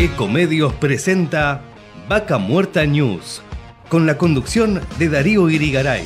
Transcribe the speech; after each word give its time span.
Ecomedios 0.00 0.72
presenta 0.74 1.60
Vaca 2.08 2.38
Muerta 2.38 2.86
News, 2.86 3.42
con 3.88 4.06
la 4.06 4.16
conducción 4.16 4.80
de 4.96 5.08
Darío 5.08 5.50
Irigaray, 5.50 6.04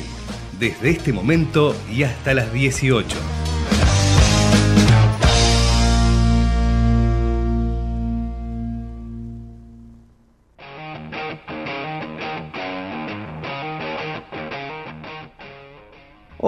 desde 0.57 0.89
este 0.89 1.13
momento 1.13 1.75
y 1.91 2.01
hasta 2.01 2.33
las 2.33 2.51
18. 2.51 3.15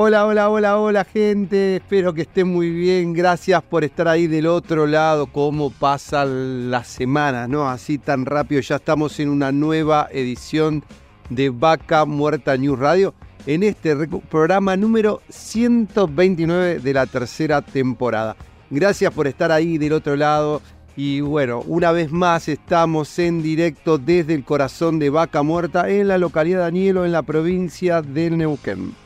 Hola, 0.07 0.27
hola, 0.27 0.49
hola, 0.51 0.77
hola 0.77 1.03
gente, 1.03 1.77
espero 1.77 2.13
que 2.13 2.21
estén 2.21 2.47
muy 2.47 2.69
bien, 2.69 3.11
gracias 3.11 3.63
por 3.63 3.83
estar 3.83 4.07
ahí 4.07 4.27
del 4.27 4.45
otro 4.45 4.85
lado, 4.85 5.25
cómo 5.25 5.71
pasan 5.71 6.69
las 6.69 6.85
semanas, 6.89 7.49
¿no? 7.49 7.67
Así 7.67 7.97
tan 7.97 8.23
rápido, 8.27 8.61
ya 8.61 8.75
estamos 8.75 9.19
en 9.19 9.29
una 9.29 9.51
nueva 9.51 10.07
edición 10.11 10.83
de 11.31 11.49
Vaca 11.49 12.05
Muerta 12.05 12.55
News 12.55 12.77
Radio, 12.77 13.15
en 13.47 13.63
este 13.63 13.95
programa 14.29 14.77
número 14.77 15.23
129 15.29 16.81
de 16.81 16.93
la 16.93 17.07
tercera 17.07 17.63
temporada. 17.63 18.35
Gracias 18.69 19.11
por 19.11 19.25
estar 19.25 19.51
ahí 19.51 19.79
del 19.79 19.93
otro 19.93 20.15
lado 20.15 20.61
y 20.95 21.21
bueno, 21.21 21.63
una 21.65 21.91
vez 21.91 22.11
más 22.11 22.47
estamos 22.47 23.17
en 23.17 23.41
directo 23.41 23.97
desde 23.97 24.35
el 24.35 24.43
corazón 24.43 24.99
de 24.99 25.09
Vaca 25.09 25.41
Muerta 25.41 25.89
en 25.89 26.07
la 26.09 26.19
localidad 26.19 26.59
de 26.59 26.63
Danielo, 26.65 27.05
en 27.05 27.11
la 27.11 27.23
provincia 27.23 28.03
de 28.03 28.29
Neuquén. 28.29 29.04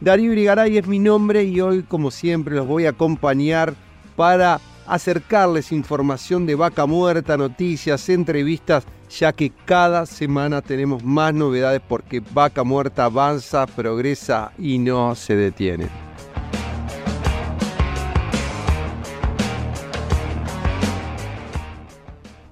Darío 0.00 0.32
Irigaray 0.32 0.76
es 0.76 0.86
mi 0.86 0.98
nombre 0.98 1.44
y 1.44 1.60
hoy, 1.60 1.82
como 1.82 2.10
siempre, 2.10 2.54
los 2.54 2.66
voy 2.66 2.86
a 2.86 2.90
acompañar 2.90 3.74
para 4.16 4.60
acercarles 4.86 5.72
información 5.72 6.46
de 6.46 6.56
vaca 6.56 6.84
muerta, 6.84 7.36
noticias, 7.36 8.08
entrevistas, 8.08 8.84
ya 9.08 9.32
que 9.32 9.50
cada 9.64 10.04
semana 10.04 10.60
tenemos 10.60 11.02
más 11.04 11.32
novedades 11.32 11.80
porque 11.86 12.20
vaca 12.32 12.64
muerta 12.64 13.06
avanza, 13.06 13.66
progresa 13.66 14.52
y 14.58 14.78
no 14.78 15.14
se 15.14 15.36
detiene. 15.36 15.88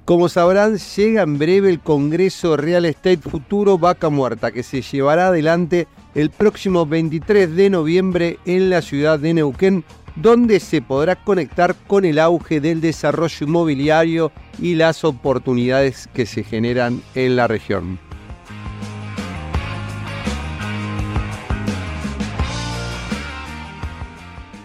Como 0.04 0.28
sabrán, 0.28 0.78
llega 0.78 1.22
en 1.22 1.38
breve 1.38 1.70
el 1.70 1.80
Congreso 1.80 2.56
Real 2.56 2.84
Estate 2.84 3.18
Futuro 3.18 3.78
Vaca 3.78 4.10
Muerta, 4.10 4.50
que 4.50 4.62
se 4.62 4.82
llevará 4.82 5.28
adelante 5.28 5.86
el 6.14 6.30
próximo 6.30 6.86
23 6.86 7.54
de 7.54 7.70
noviembre 7.70 8.38
en 8.44 8.70
la 8.70 8.82
ciudad 8.82 9.18
de 9.18 9.34
Neuquén, 9.34 9.84
donde 10.16 10.60
se 10.60 10.82
podrá 10.82 11.16
conectar 11.16 11.74
con 11.86 12.04
el 12.04 12.18
auge 12.18 12.60
del 12.60 12.80
desarrollo 12.80 13.46
inmobiliario 13.46 14.30
y 14.58 14.74
las 14.74 15.04
oportunidades 15.04 16.08
que 16.12 16.26
se 16.26 16.44
generan 16.44 17.02
en 17.14 17.36
la 17.36 17.48
región. 17.48 17.98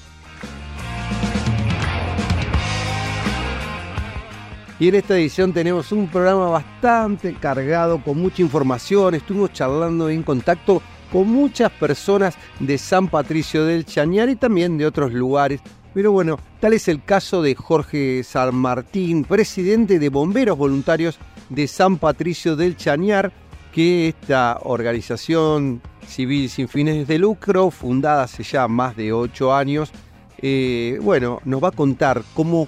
Y 4.82 4.88
en 4.88 4.96
esta 4.96 5.16
edición 5.16 5.54
tenemos 5.54 5.92
un 5.92 6.08
programa 6.08 6.50
bastante 6.50 7.36
cargado, 7.36 8.04
con 8.04 8.18
mucha 8.18 8.42
información. 8.42 9.14
Estuvimos 9.14 9.54
charlando 9.54 10.10
en 10.10 10.24
contacto 10.24 10.82
con 11.12 11.30
muchas 11.30 11.72
personas 11.72 12.36
de 12.60 12.80
San 12.80 13.08
Patricio 13.08 13.64
del 13.64 13.86
Chañar 13.86 14.30
y 14.30 14.36
también 14.36 14.80
de 14.80 14.88
otros 14.88 15.14
lugares. 15.14 15.62
Pero 15.94 16.12
bueno, 16.12 16.40
tal 16.60 16.74
es 16.74 16.88
el 16.88 17.04
caso 17.04 17.44
de 17.44 17.54
Jorge 17.54 18.24
San 18.24 18.56
Martín, 18.56 19.24
presidente 19.24 20.00
de 20.00 20.10
Bomberos 20.10 20.58
Voluntarios 20.58 21.20
de 21.50 21.68
San 21.68 22.00
Patricio 22.00 22.56
del 22.56 22.76
Chañar, 22.76 23.32
que 23.72 24.08
esta 24.08 24.58
organización 24.64 25.80
civil 26.08 26.50
sin 26.50 26.68
fines 26.68 27.08
de 27.08 27.20
lucro, 27.20 27.70
fundada 27.70 28.24
hace 28.24 28.42
ya 28.42 28.68
más 28.68 28.96
de 28.96 29.14
ocho 29.14 29.54
años, 29.54 29.92
eh, 30.40 30.98
bueno, 31.04 31.40
nos 31.46 31.64
va 31.64 31.68
a 31.68 31.72
contar 31.72 32.24
cómo 32.34 32.68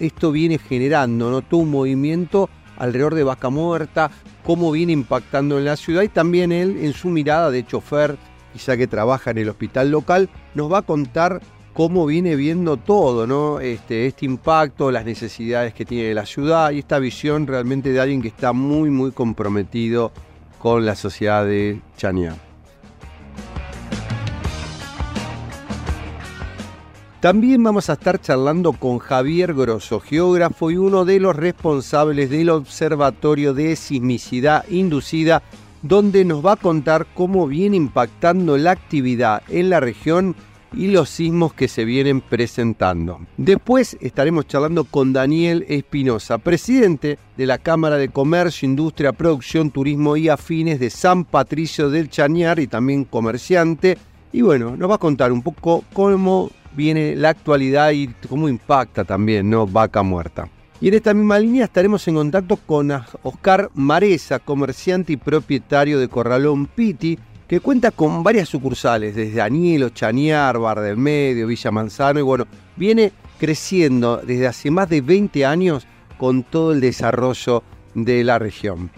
esto 0.00 0.32
viene 0.32 0.58
generando 0.58 1.30
¿no? 1.30 1.42
todo 1.42 1.60
un 1.60 1.70
movimiento 1.70 2.48
alrededor 2.76 3.14
de 3.14 3.24
Vaca 3.24 3.48
Muerta, 3.50 4.10
cómo 4.44 4.70
viene 4.70 4.92
impactando 4.92 5.58
en 5.58 5.64
la 5.64 5.76
ciudad 5.76 6.02
y 6.02 6.08
también 6.08 6.52
él 6.52 6.78
en 6.82 6.92
su 6.92 7.08
mirada 7.08 7.50
de 7.50 7.66
chofer, 7.66 8.16
quizá 8.52 8.76
que 8.76 8.86
trabaja 8.86 9.30
en 9.30 9.38
el 9.38 9.48
hospital 9.48 9.90
local, 9.90 10.28
nos 10.54 10.72
va 10.72 10.78
a 10.78 10.82
contar 10.82 11.40
cómo 11.72 12.06
viene 12.06 12.36
viendo 12.36 12.78
todo, 12.78 13.26
¿no? 13.26 13.60
Este, 13.60 14.06
este 14.06 14.24
impacto, 14.24 14.90
las 14.90 15.04
necesidades 15.04 15.74
que 15.74 15.84
tiene 15.84 16.14
la 16.14 16.24
ciudad 16.24 16.70
y 16.70 16.78
esta 16.78 16.98
visión 16.98 17.46
realmente 17.46 17.92
de 17.92 18.00
alguien 18.00 18.22
que 18.22 18.28
está 18.28 18.54
muy, 18.54 18.88
muy 18.88 19.12
comprometido 19.12 20.10
con 20.58 20.86
la 20.86 20.94
sociedad 20.94 21.44
de 21.44 21.80
Chañar. 21.98 22.45
También 27.20 27.62
vamos 27.62 27.88
a 27.88 27.94
estar 27.94 28.20
charlando 28.20 28.74
con 28.74 28.98
Javier 28.98 29.54
Grosso, 29.54 30.00
geógrafo 30.00 30.70
y 30.70 30.76
uno 30.76 31.06
de 31.06 31.18
los 31.18 31.34
responsables 31.34 32.28
del 32.28 32.50
Observatorio 32.50 33.54
de 33.54 33.74
Sismicidad 33.74 34.68
Inducida, 34.68 35.42
donde 35.80 36.26
nos 36.26 36.44
va 36.44 36.52
a 36.52 36.56
contar 36.56 37.06
cómo 37.14 37.46
viene 37.46 37.78
impactando 37.78 38.58
la 38.58 38.72
actividad 38.72 39.42
en 39.48 39.70
la 39.70 39.80
región 39.80 40.36
y 40.74 40.88
los 40.88 41.08
sismos 41.08 41.54
que 41.54 41.68
se 41.68 41.86
vienen 41.86 42.20
presentando. 42.20 43.20
Después 43.38 43.96
estaremos 44.02 44.46
charlando 44.46 44.84
con 44.84 45.14
Daniel 45.14 45.64
Espinosa, 45.68 46.36
presidente 46.36 47.18
de 47.34 47.46
la 47.46 47.56
Cámara 47.56 47.96
de 47.96 48.10
Comercio, 48.10 48.68
Industria, 48.68 49.12
Producción, 49.12 49.70
Turismo 49.70 50.18
y 50.18 50.28
Afines 50.28 50.78
de 50.78 50.90
San 50.90 51.24
Patricio 51.24 51.88
del 51.88 52.10
Chañar 52.10 52.58
y 52.58 52.66
también 52.66 53.04
comerciante. 53.04 53.96
Y 54.32 54.42
bueno, 54.42 54.76
nos 54.76 54.90
va 54.90 54.96
a 54.96 54.98
contar 54.98 55.32
un 55.32 55.40
poco 55.40 55.82
cómo 55.94 56.50
viene 56.76 57.16
la 57.16 57.30
actualidad 57.30 57.90
y 57.90 58.08
cómo 58.28 58.48
impacta 58.48 59.04
también, 59.04 59.48
¿no? 59.48 59.66
Vaca 59.66 60.02
muerta. 60.02 60.48
Y 60.80 60.88
en 60.88 60.94
esta 60.94 61.14
misma 61.14 61.38
línea 61.38 61.64
estaremos 61.64 62.06
en 62.06 62.16
contacto 62.16 62.56
con 62.56 62.92
Oscar 63.22 63.70
Maresa, 63.74 64.38
comerciante 64.38 65.14
y 65.14 65.16
propietario 65.16 65.98
de 65.98 66.08
Corralón 66.08 66.66
Piti, 66.66 67.18
que 67.48 67.60
cuenta 67.60 67.90
con 67.90 68.22
varias 68.22 68.48
sucursales, 68.48 69.14
desde 69.14 69.40
Anielo, 69.40 69.88
Chañar, 69.90 70.58
Bar 70.58 70.80
del 70.80 70.98
Medio, 70.98 71.46
Villa 71.46 71.70
Manzano, 71.70 72.20
y 72.20 72.22
bueno, 72.22 72.46
viene 72.76 73.12
creciendo 73.38 74.18
desde 74.18 74.46
hace 74.46 74.70
más 74.70 74.88
de 74.90 75.00
20 75.00 75.46
años 75.46 75.86
con 76.18 76.42
todo 76.42 76.72
el 76.72 76.80
desarrollo 76.80 77.62
de 77.94 78.24
la 78.24 78.38
región. 78.38 78.90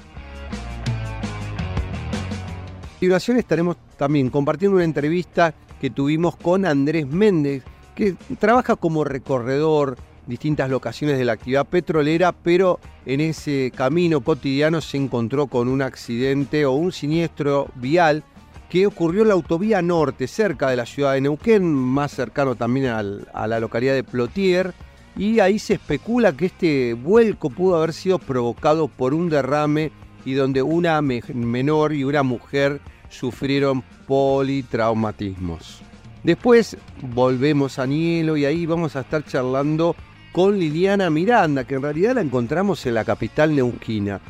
A 2.82 3.00
continuación 3.00 3.36
estaremos 3.36 3.76
también 3.96 4.30
compartiendo 4.30 4.76
una 4.76 4.84
entrevista 4.84 5.54
que 5.80 5.90
tuvimos 5.90 6.36
con 6.36 6.66
Andrés 6.66 7.06
Méndez, 7.06 7.62
que 7.94 8.14
trabaja 8.38 8.76
como 8.76 9.04
recorredor 9.04 9.96
distintas 10.26 10.70
locaciones 10.70 11.18
de 11.18 11.24
la 11.24 11.32
actividad 11.32 11.66
petrolera, 11.66 12.32
pero 12.32 12.78
en 13.06 13.20
ese 13.20 13.72
camino 13.74 14.20
cotidiano 14.20 14.80
se 14.80 14.98
encontró 14.98 15.46
con 15.46 15.68
un 15.68 15.82
accidente 15.82 16.66
o 16.66 16.72
un 16.72 16.92
siniestro 16.92 17.68
vial 17.76 18.22
que 18.68 18.86
ocurrió 18.86 19.22
en 19.22 19.28
la 19.28 19.34
autovía 19.34 19.80
norte, 19.80 20.26
cerca 20.26 20.68
de 20.68 20.76
la 20.76 20.84
ciudad 20.84 21.14
de 21.14 21.22
Neuquén, 21.22 21.64
más 21.64 22.12
cercano 22.12 22.54
también 22.54 22.86
a 22.86 23.46
la 23.46 23.60
localidad 23.60 23.94
de 23.94 24.04
Plotier, 24.04 24.74
y 25.16 25.40
ahí 25.40 25.58
se 25.58 25.74
especula 25.74 26.32
que 26.32 26.46
este 26.46 26.92
vuelco 26.92 27.48
pudo 27.50 27.76
haber 27.76 27.94
sido 27.94 28.18
provocado 28.18 28.86
por 28.86 29.14
un 29.14 29.30
derrame 29.30 29.90
y 30.24 30.34
donde 30.34 30.62
una 30.62 31.00
menor 31.02 31.94
y 31.94 32.04
una 32.04 32.22
mujer 32.22 32.80
sufrieron 33.08 33.82
politraumatismos. 34.06 35.80
Después 36.22 36.76
volvemos 37.14 37.78
a 37.78 37.86
Nielo 37.86 38.36
y 38.36 38.44
ahí 38.44 38.66
vamos 38.66 38.96
a 38.96 39.00
estar 39.00 39.24
charlando 39.24 39.94
con 40.32 40.58
Liliana 40.58 41.10
Miranda, 41.10 41.64
que 41.64 41.76
en 41.76 41.82
realidad 41.82 42.14
la 42.14 42.20
encontramos 42.20 42.84
en 42.86 42.94
la 42.94 43.04
capital 43.04 43.54
neuquina, 43.54 44.20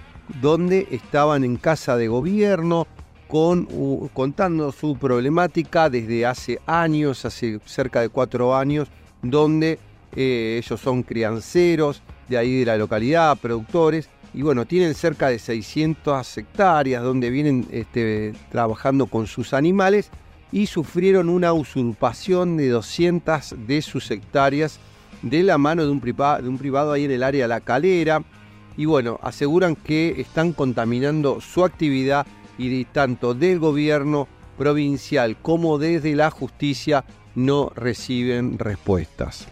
donde 0.41 0.87
estaban 0.91 1.45
en 1.45 1.57
casa 1.57 1.97
de 1.97 2.09
gobierno 2.09 2.87
con, 3.27 3.67
contando 4.13 4.73
su 4.73 4.97
problemática 4.97 5.91
desde 5.91 6.27
hace 6.27 6.61
años, 6.67 7.25
hace 7.25 7.61
cerca 7.65 8.01
de 8.01 8.09
cuatro 8.09 8.57
años, 8.57 8.89
donde 9.23 9.79
eh, 10.15 10.61
ellos 10.63 10.81
son 10.81 11.03
crianceros 11.03 12.03
de 12.29 12.39
ahí 12.39 12.61
de 12.61 12.67
la 12.67 12.77
localidad, 12.77 13.37
productores, 13.39 14.09
y 14.35 14.43
bueno, 14.43 14.67
tienen 14.67 14.95
cerca 14.95 15.29
de 15.29 15.39
600 15.39 16.39
hectáreas 16.39 17.03
donde 17.03 17.31
vienen 17.31 17.67
este, 17.71 18.35
trabajando 18.51 19.07
con 19.07 19.27
sus 19.27 19.55
animales 19.55 20.11
y 20.53 20.67
sufrieron 20.67 21.29
una 21.29 21.53
usurpación 21.53 22.57
de 22.57 22.69
200 22.69 23.55
de 23.67 23.83
sus 23.83 24.11
hectáreas 24.11 24.79
de 25.23 25.43
la 25.43 25.59
mano 25.59 25.85
de 25.85 25.91
un, 25.91 26.01
privado, 26.01 26.43
de 26.43 26.49
un 26.49 26.59
privado 26.59 26.93
ahí 26.93 27.05
en 27.05 27.11
el 27.11 27.23
área 27.23 27.45
de 27.45 27.49
La 27.49 27.61
Calera. 27.61 28.23
Y 28.77 28.85
bueno, 28.85 29.19
aseguran 29.23 29.75
que 29.75 30.21
están 30.21 30.53
contaminando 30.53 31.41
su 31.41 31.65
actividad 31.65 32.27
y 32.59 32.85
tanto 32.87 33.35
del 33.35 33.59
gobierno 33.59 34.29
provincial 34.57 35.37
como 35.41 35.79
desde 35.79 36.15
la 36.15 36.31
justicia 36.31 37.05
no 37.35 37.71
reciben 37.75 38.59
respuestas. 38.59 39.49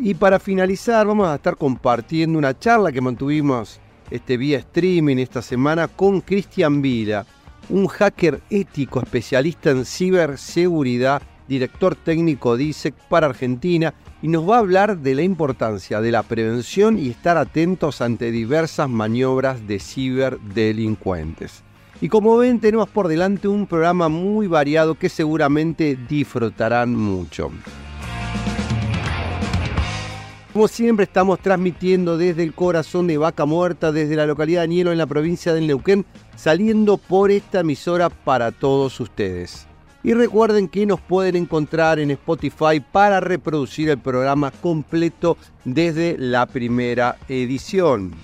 Y 0.00 0.14
para 0.14 0.38
finalizar 0.38 1.06
vamos 1.06 1.26
a 1.26 1.34
estar 1.34 1.56
compartiendo 1.56 2.38
una 2.38 2.56
charla 2.56 2.92
que 2.92 3.00
mantuvimos 3.00 3.80
este, 4.10 4.36
vía 4.36 4.58
streaming 4.58 5.16
esta 5.16 5.42
semana 5.42 5.88
con 5.88 6.20
Cristian 6.20 6.80
Vila, 6.80 7.26
un 7.68 7.88
hacker 7.88 8.40
ético 8.48 9.00
especialista 9.00 9.70
en 9.70 9.84
ciberseguridad, 9.84 11.20
director 11.48 11.96
técnico 11.96 12.56
de 12.56 12.64
ISEC 12.64 12.94
para 13.08 13.26
Argentina, 13.26 13.92
y 14.22 14.28
nos 14.28 14.48
va 14.48 14.56
a 14.56 14.60
hablar 14.60 14.98
de 14.98 15.16
la 15.16 15.22
importancia 15.22 16.00
de 16.00 16.12
la 16.12 16.22
prevención 16.22 16.96
y 16.96 17.08
estar 17.08 17.36
atentos 17.36 18.00
ante 18.00 18.30
diversas 18.30 18.88
maniobras 18.88 19.66
de 19.66 19.80
ciberdelincuentes. 19.80 21.64
Y 22.00 22.08
como 22.08 22.36
ven, 22.36 22.60
tenemos 22.60 22.88
por 22.88 23.08
delante 23.08 23.48
un 23.48 23.66
programa 23.66 24.08
muy 24.08 24.46
variado 24.46 24.94
que 24.94 25.08
seguramente 25.08 25.98
disfrutarán 26.08 26.94
mucho. 26.94 27.50
Como 30.58 30.66
siempre 30.66 31.04
estamos 31.04 31.38
transmitiendo 31.38 32.18
desde 32.18 32.42
el 32.42 32.52
corazón 32.52 33.06
de 33.06 33.16
Vaca 33.16 33.44
Muerta, 33.44 33.92
desde 33.92 34.16
la 34.16 34.26
localidad 34.26 34.62
de 34.62 34.66
Nielo 34.66 34.90
en 34.90 34.98
la 34.98 35.06
provincia 35.06 35.54
del 35.54 35.68
Neuquén, 35.68 36.04
saliendo 36.34 36.96
por 36.96 37.30
esta 37.30 37.60
emisora 37.60 38.10
para 38.10 38.50
todos 38.50 38.98
ustedes. 38.98 39.68
Y 40.02 40.14
recuerden 40.14 40.66
que 40.66 40.84
nos 40.84 41.00
pueden 41.00 41.36
encontrar 41.36 42.00
en 42.00 42.10
Spotify 42.10 42.80
para 42.80 43.20
reproducir 43.20 43.88
el 43.88 43.98
programa 43.98 44.50
completo 44.50 45.36
desde 45.64 46.16
la 46.18 46.44
primera 46.46 47.18
edición. 47.28 48.16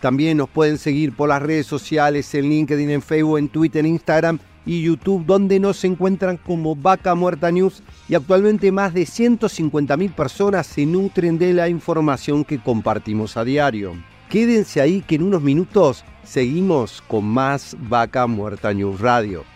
También 0.00 0.38
nos 0.38 0.48
pueden 0.48 0.78
seguir 0.78 1.14
por 1.14 1.28
las 1.28 1.42
redes 1.42 1.66
sociales, 1.66 2.34
en 2.34 2.48
LinkedIn, 2.48 2.88
en 2.88 3.02
Facebook, 3.02 3.36
en 3.36 3.50
Twitter, 3.50 3.84
en 3.84 3.92
Instagram 3.92 4.38
y 4.66 4.82
YouTube, 4.82 5.24
donde 5.24 5.58
nos 5.60 5.82
encuentran 5.84 6.36
como 6.36 6.76
Vaca 6.76 7.14
Muerta 7.14 7.50
News 7.50 7.82
y 8.08 8.14
actualmente 8.14 8.72
más 8.72 8.92
de 8.92 9.02
150.000 9.02 10.12
personas 10.12 10.66
se 10.66 10.84
nutren 10.84 11.38
de 11.38 11.54
la 11.54 11.68
información 11.68 12.44
que 12.44 12.58
compartimos 12.58 13.36
a 13.36 13.44
diario. 13.44 13.94
Quédense 14.28 14.80
ahí 14.80 15.02
que 15.02 15.14
en 15.14 15.22
unos 15.22 15.40
minutos 15.40 16.04
seguimos 16.24 17.02
con 17.06 17.24
más 17.24 17.76
Vaca 17.88 18.26
Muerta 18.26 18.74
News 18.74 19.00
Radio. 19.00 19.55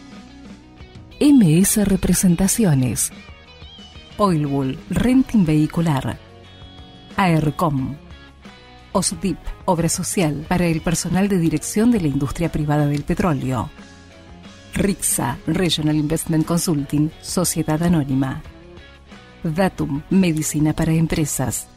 MS 1.21 1.87
Representaciones, 1.87 3.11
Oilwool 4.17 4.79
Renting 4.89 5.45
Vehicular, 5.45 6.17
AERCOM, 7.15 7.95
OSDIP, 8.91 9.37
Obra 9.65 9.87
Social 9.87 10.43
para 10.49 10.65
el 10.65 10.81
personal 10.81 11.27
de 11.27 11.37
dirección 11.37 11.91
de 11.91 12.01
la 12.01 12.07
industria 12.07 12.51
privada 12.51 12.87
del 12.87 13.03
petróleo, 13.03 13.69
RIXA, 14.73 15.37
Regional 15.45 15.95
Investment 15.95 16.43
Consulting, 16.43 17.11
Sociedad 17.21 17.83
Anónima, 17.83 18.41
Datum, 19.43 20.01
Medicina 20.09 20.73
para 20.73 20.91
Empresas, 20.91 21.67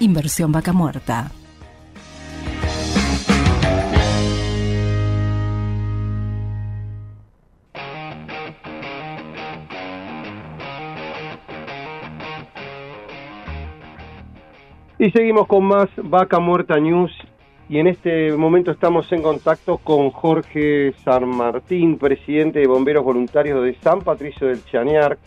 Inversión 0.00 0.50
Vaca 0.50 0.72
Muerta. 0.72 1.30
Y 15.02 15.10
seguimos 15.10 15.48
con 15.48 15.64
más 15.64 15.88
Vaca 15.96 16.38
Muerta 16.38 16.78
News 16.78 17.10
y 17.68 17.78
en 17.80 17.88
este 17.88 18.30
momento 18.36 18.70
estamos 18.70 19.10
en 19.10 19.20
contacto 19.20 19.78
con 19.78 20.10
Jorge 20.10 20.94
San 21.04 21.26
Martín, 21.26 21.98
presidente 21.98 22.60
de 22.60 22.68
Bomberos 22.68 23.02
Voluntarios 23.02 23.64
de 23.64 23.74
San 23.80 24.02
Patricio 24.02 24.46
del 24.46 24.64
Chañar, 24.64 25.18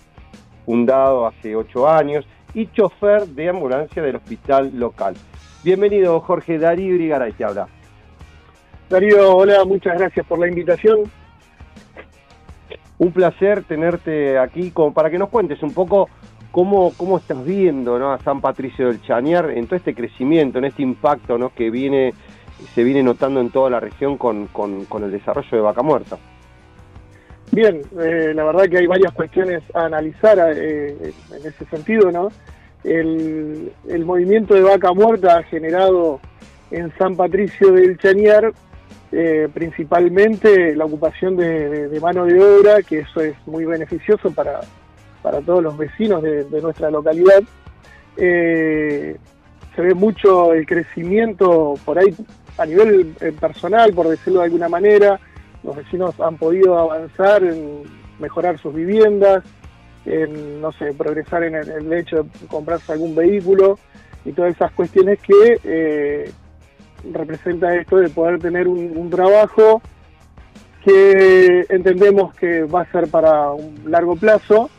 fundado 0.66 1.28
hace 1.28 1.58
ocho 1.58 1.90
años, 1.90 2.26
y 2.54 2.68
chofer 2.68 3.28
de 3.28 3.50
ambulancia 3.50 4.02
del 4.02 4.16
hospital 4.16 4.72
local. 4.80 5.14
Bienvenido 5.62 6.22
Jorge, 6.22 6.58
Darío 6.58 6.96
Irigaray 6.96 7.34
te 7.34 7.44
habla. 7.44 7.68
Darío, 8.90 9.36
hola, 9.36 9.66
muchas 9.66 10.00
gracias 10.00 10.26
por 10.26 10.40
la 10.40 10.48
invitación. 10.48 11.00
Un 12.98 13.12
placer 13.12 13.66
tenerte 13.66 14.40
aquí 14.40 14.72
como 14.72 14.94
para 14.94 15.10
que 15.10 15.20
nos 15.20 15.28
cuentes 15.28 15.62
un 15.62 15.74
poco 15.74 16.08
¿Cómo, 16.56 16.94
¿Cómo 16.96 17.18
estás 17.18 17.44
viendo 17.44 18.00
¿no? 18.00 18.14
a 18.14 18.20
San 18.20 18.40
Patricio 18.40 18.88
del 18.88 19.02
Chañar 19.02 19.52
en 19.52 19.68
todo 19.68 19.76
este 19.76 19.94
crecimiento, 19.94 20.58
en 20.58 20.64
este 20.64 20.84
impacto 20.84 21.38
¿no? 21.38 21.54
que 21.54 21.70
viene, 21.70 22.14
se 22.74 22.86
viene 22.86 23.04
notando 23.04 23.42
en 23.42 23.50
toda 23.50 23.70
la 23.70 23.82
región 23.82 24.18
con, 24.18 24.48
con, 24.48 25.04
el 25.04 25.12
desarrollo 25.12 25.50
de 25.52 25.60
Vaca 25.60 25.84
Muerta? 25.84 26.18
Bien, 27.52 27.82
eh, 28.02 28.32
la 28.34 28.46
verdad 28.46 28.70
que 28.70 28.78
hay 28.78 28.88
varias 28.88 29.12
cuestiones 29.12 29.64
a 29.74 29.88
analizar 29.88 30.40
eh, 30.56 31.12
en 31.32 31.46
ese 31.46 31.66
sentido, 31.66 32.10
¿no? 32.10 32.30
El, 32.86 33.74
el, 33.90 34.06
movimiento 34.06 34.54
de 34.54 34.62
Vaca 34.62 34.94
Muerta 34.94 35.40
ha 35.40 35.44
generado 35.44 36.22
en 36.72 36.90
San 36.98 37.18
Patricio 37.18 37.74
del 37.74 37.98
Chañar 37.98 38.54
eh, 39.12 39.50
principalmente 39.54 40.74
la 40.74 40.86
ocupación 40.86 41.36
de, 41.36 41.90
de, 41.90 42.00
mano 42.00 42.24
de 42.24 42.42
obra, 42.42 42.82
que 42.82 43.00
eso 43.00 43.20
es 43.20 43.36
muy 43.46 43.66
beneficioso 43.66 44.32
para, 44.32 44.62
para 45.26 45.42
todos 45.42 45.64
los 45.64 45.76
vecinos 45.76 46.22
de, 46.22 46.62
nuestra 46.62 46.92
localidad. 46.92 47.42
Eh, 48.16 49.18
se 49.76 49.82
ve 49.82 49.96
mucho 49.96 50.54
el 50.54 50.68
crecimiento 50.68 51.74
por 51.84 51.98
ahí 51.98 52.16
a 52.60 52.66
nivel 52.68 53.16
eh, 53.20 53.32
personal, 53.32 53.92
por 53.92 54.08
decirlo 54.08 54.42
de 54.42 54.46
alguna 54.46 54.70
manera. 54.70 55.20
Los 55.64 55.78
vecinos 55.78 56.14
han 56.20 56.38
podido 56.38 56.78
avanzar 56.78 57.44
en 57.44 57.82
mejorar 58.20 58.60
sus 58.60 58.72
viviendas, 58.76 59.44
en, 60.06 60.62
no 60.62 60.72
sé, 60.74 60.94
progresar 60.94 61.44
en 61.44 61.56
el, 61.56 61.92
hecho 61.92 62.18
de 62.18 62.48
comprarse 62.48 62.92
algún 62.92 63.16
vehículo 63.16 63.80
y 64.26 64.32
todas 64.32 64.54
esas 64.54 64.72
cuestiones 64.74 65.18
que 65.22 65.60
eh, 65.64 66.32
representa 67.12 67.74
esto 67.74 67.98
de 67.98 68.10
poder 68.10 68.38
tener 68.38 68.68
un 68.68 69.10
trabajo 69.10 69.82
que 70.84 71.66
entendemos 71.70 72.36
que 72.36 72.62
va 72.62 72.82
a 72.82 72.92
ser 72.92 73.08
para 73.08 73.50
un 73.50 73.86
largo 73.88 74.16
plazo 74.16 74.70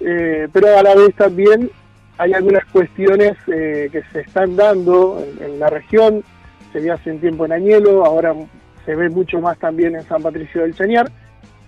eh, 0.00 0.48
pero 0.52 0.78
a 0.78 0.82
la 0.82 0.94
vez 0.94 1.14
también 1.14 1.70
hay 2.18 2.32
algunas 2.32 2.64
cuestiones 2.66 3.36
eh, 3.46 3.88
que 3.90 4.02
se 4.12 4.20
están 4.20 4.56
dando 4.56 5.24
en, 5.40 5.58
la 5.58 5.70
región, 5.70 6.24
se 6.72 6.80
ve 6.80 6.90
hace 6.90 7.12
un 7.12 7.20
tiempo 7.20 7.46
en 7.46 7.52
Añelo, 7.52 8.04
ahora 8.04 8.34
se 8.84 8.94
ve 8.94 9.08
mucho 9.08 9.40
más 9.40 9.58
también 9.58 9.94
en 9.94 10.02
San 10.02 10.22
Patricio 10.22 10.62
del 10.62 10.74
Chañar, 10.74 11.10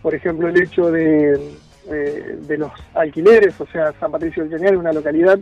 por 0.03 0.15
ejemplo 0.15 0.49
el 0.49 0.61
hecho 0.61 0.91
de, 0.91 1.35
eh, 1.89 2.39
de 2.41 2.59
los 2.59 2.73
alquileres, 2.95 3.61
o 3.61 3.67
sea, 3.67 3.93
San 4.01 4.11
Patricio 4.11 4.43
del 4.43 4.53
Chañar 4.53 4.75
es 4.75 4.81
una 4.81 4.93
localidad 4.93 5.39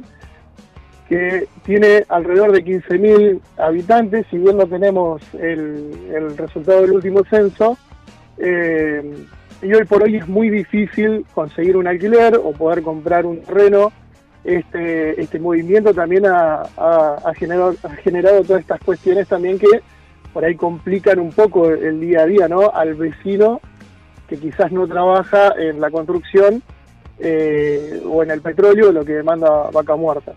que 1.09 1.47
tiene 1.64 2.04
alrededor 2.09 2.52
de 2.52 2.64
15.000 2.64 3.40
habitantes, 3.57 4.26
si 4.30 4.37
bien 4.37 4.59
no 4.59 4.66
tenemos 4.66 5.23
el, 5.35 6.37
resultado 6.37 6.83
del 6.83 6.92
último 6.92 7.25
censo, 7.25 7.78
eh, 8.37 9.25
y 9.62 9.72
hoy 9.72 9.84
por 9.84 10.02
hoy 10.02 10.16
es 10.16 10.28
muy 10.28 10.50
difícil 10.50 11.24
conseguir 11.34 11.76
un 11.76 11.86
alquiler 11.86 12.36
o 12.36 12.52
poder 12.52 12.82
comprar 12.82 13.26
un 13.26 13.40
terreno. 13.42 13.92
Este, 14.44 15.20
este 15.20 15.38
movimiento 15.38 15.92
también 15.92 16.24
ha, 16.26 16.64
generado, 17.36 17.74
ha 17.82 17.96
generado 17.96 18.42
todas 18.44 18.62
estas 18.62 18.80
cuestiones 18.80 19.26
también 19.28 19.58
que 19.58 19.66
por 20.32 20.44
ahí 20.44 20.54
complican 20.54 21.18
un 21.18 21.32
poco 21.32 21.68
el 21.68 22.00
día 22.00 22.20
a 22.22 22.26
día, 22.26 22.48
¿no? 22.48 22.70
Al 22.72 22.94
vecino 22.94 23.60
que 24.28 24.36
quizás 24.36 24.70
no 24.70 24.86
trabaja 24.86 25.54
en 25.58 25.80
la 25.80 25.90
construcción 25.90 26.62
eh, 27.18 28.00
o 28.06 28.22
en 28.22 28.30
el 28.30 28.40
petróleo, 28.40 28.92
lo 28.92 29.04
que 29.04 29.14
demanda 29.14 29.70
vaca 29.72 29.96
muerta. 29.96 30.34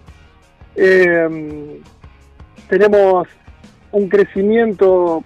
Eh, 0.75 1.79
tenemos 2.67 3.27
un 3.91 4.09
crecimiento, 4.09 5.23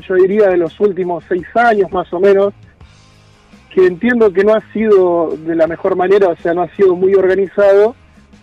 yo 0.00 0.14
diría, 0.14 0.48
de 0.48 0.56
los 0.56 0.80
últimos 0.80 1.24
seis 1.28 1.46
años 1.54 1.92
más 1.92 2.12
o 2.12 2.18
menos, 2.18 2.54
que 3.78 3.86
entiendo 3.86 4.32
que 4.32 4.42
no 4.42 4.54
ha 4.54 4.72
sido 4.72 5.36
de 5.36 5.54
la 5.54 5.68
mejor 5.68 5.94
manera, 5.94 6.28
o 6.28 6.36
sea, 6.36 6.52
no 6.52 6.62
ha 6.62 6.74
sido 6.74 6.96
muy 6.96 7.14
organizado. 7.14 7.94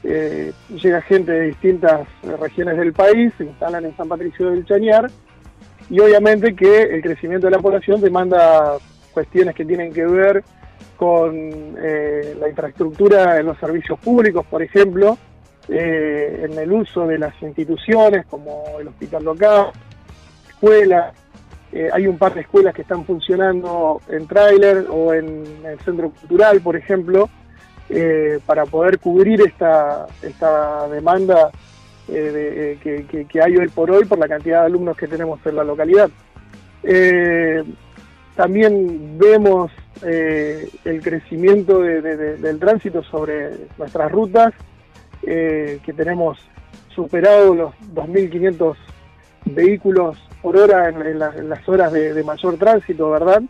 Eh, 0.01 0.53
llega 0.81 1.01
gente 1.01 1.31
de 1.31 1.41
distintas 1.47 2.07
regiones 2.39 2.77
del 2.77 2.93
país, 2.93 3.33
se 3.37 3.43
instalan 3.43 3.83
en 3.83 3.97
San 3.97 4.07
Patricio 4.07 4.49
del 4.49 4.65
Chañar, 4.65 5.11
y 5.89 5.99
obviamente 5.99 6.55
que 6.55 6.83
el 6.83 7.01
crecimiento 7.01 7.47
de 7.47 7.51
la 7.51 7.59
población 7.59 7.99
demanda 7.99 8.77
cuestiones 9.11 9.55
que 9.55 9.65
tienen 9.65 9.91
que 9.91 10.05
ver 10.05 10.41
con 10.95 11.33
eh, 11.79 12.37
la 12.39 12.47
infraestructura 12.47 13.37
en 13.37 13.47
los 13.47 13.57
servicios 13.57 13.99
públicos, 13.99 14.45
por 14.45 14.61
ejemplo, 14.61 15.17
eh, 15.67 16.45
en 16.49 16.57
el 16.57 16.71
uso 16.71 17.05
de 17.07 17.17
las 17.17 17.33
instituciones 17.41 18.25
como 18.27 18.63
el 18.79 18.87
hospital 18.87 19.25
local, 19.25 19.71
escuelas. 20.47 21.13
Eh, 21.75 21.89
hay 21.93 22.07
un 22.07 22.17
par 22.17 22.33
de 22.33 22.41
escuelas 22.41 22.73
que 22.73 22.81
están 22.81 23.05
funcionando 23.05 24.01
en 24.09 24.25
tráiler 24.25 24.87
o 24.89 25.13
en 25.13 25.43
el 25.63 25.79
centro 25.81 26.09
cultural, 26.09 26.61
por 26.61 26.75
ejemplo, 26.75 27.29
para 28.47 28.65
poder 28.65 28.97
cubrir 28.97 29.41
esta, 29.41 30.07
esta 30.23 30.87
demanda 30.87 31.51
que, 32.07 33.27
que, 33.29 33.41
hay 33.41 33.57
hoy 33.57 33.67
por 33.67 33.91
hoy 33.91 34.05
por 34.05 34.17
la 34.17 34.27
cantidad 34.27 34.61
de 34.61 34.65
alumnos 34.65 34.97
que 34.97 35.07
tenemos 35.07 35.39
en 35.45 35.55
la 35.55 35.63
localidad. 35.63 36.09
También 38.35 39.17
vemos 39.17 39.71
eh, 40.03 40.69
el 40.83 41.01
crecimiento 41.01 41.79
del 41.79 42.59
tránsito 42.59 43.01
sobre 43.03 43.51
nuestras 43.77 44.11
rutas, 44.11 44.53
eh, 45.23 45.79
que 45.85 45.93
tenemos 45.93 46.37
superado 46.93 47.55
los 47.55 47.73
2.500 47.93 48.75
vehículos 49.45 50.17
por 50.45 50.57
hora 50.57 50.89
en, 50.89 51.17
las 51.17 51.67
horas 51.67 51.91
de, 51.91 52.23
mayor 52.23 52.55
tránsito, 52.57 53.09
¿verdad? 53.09 53.41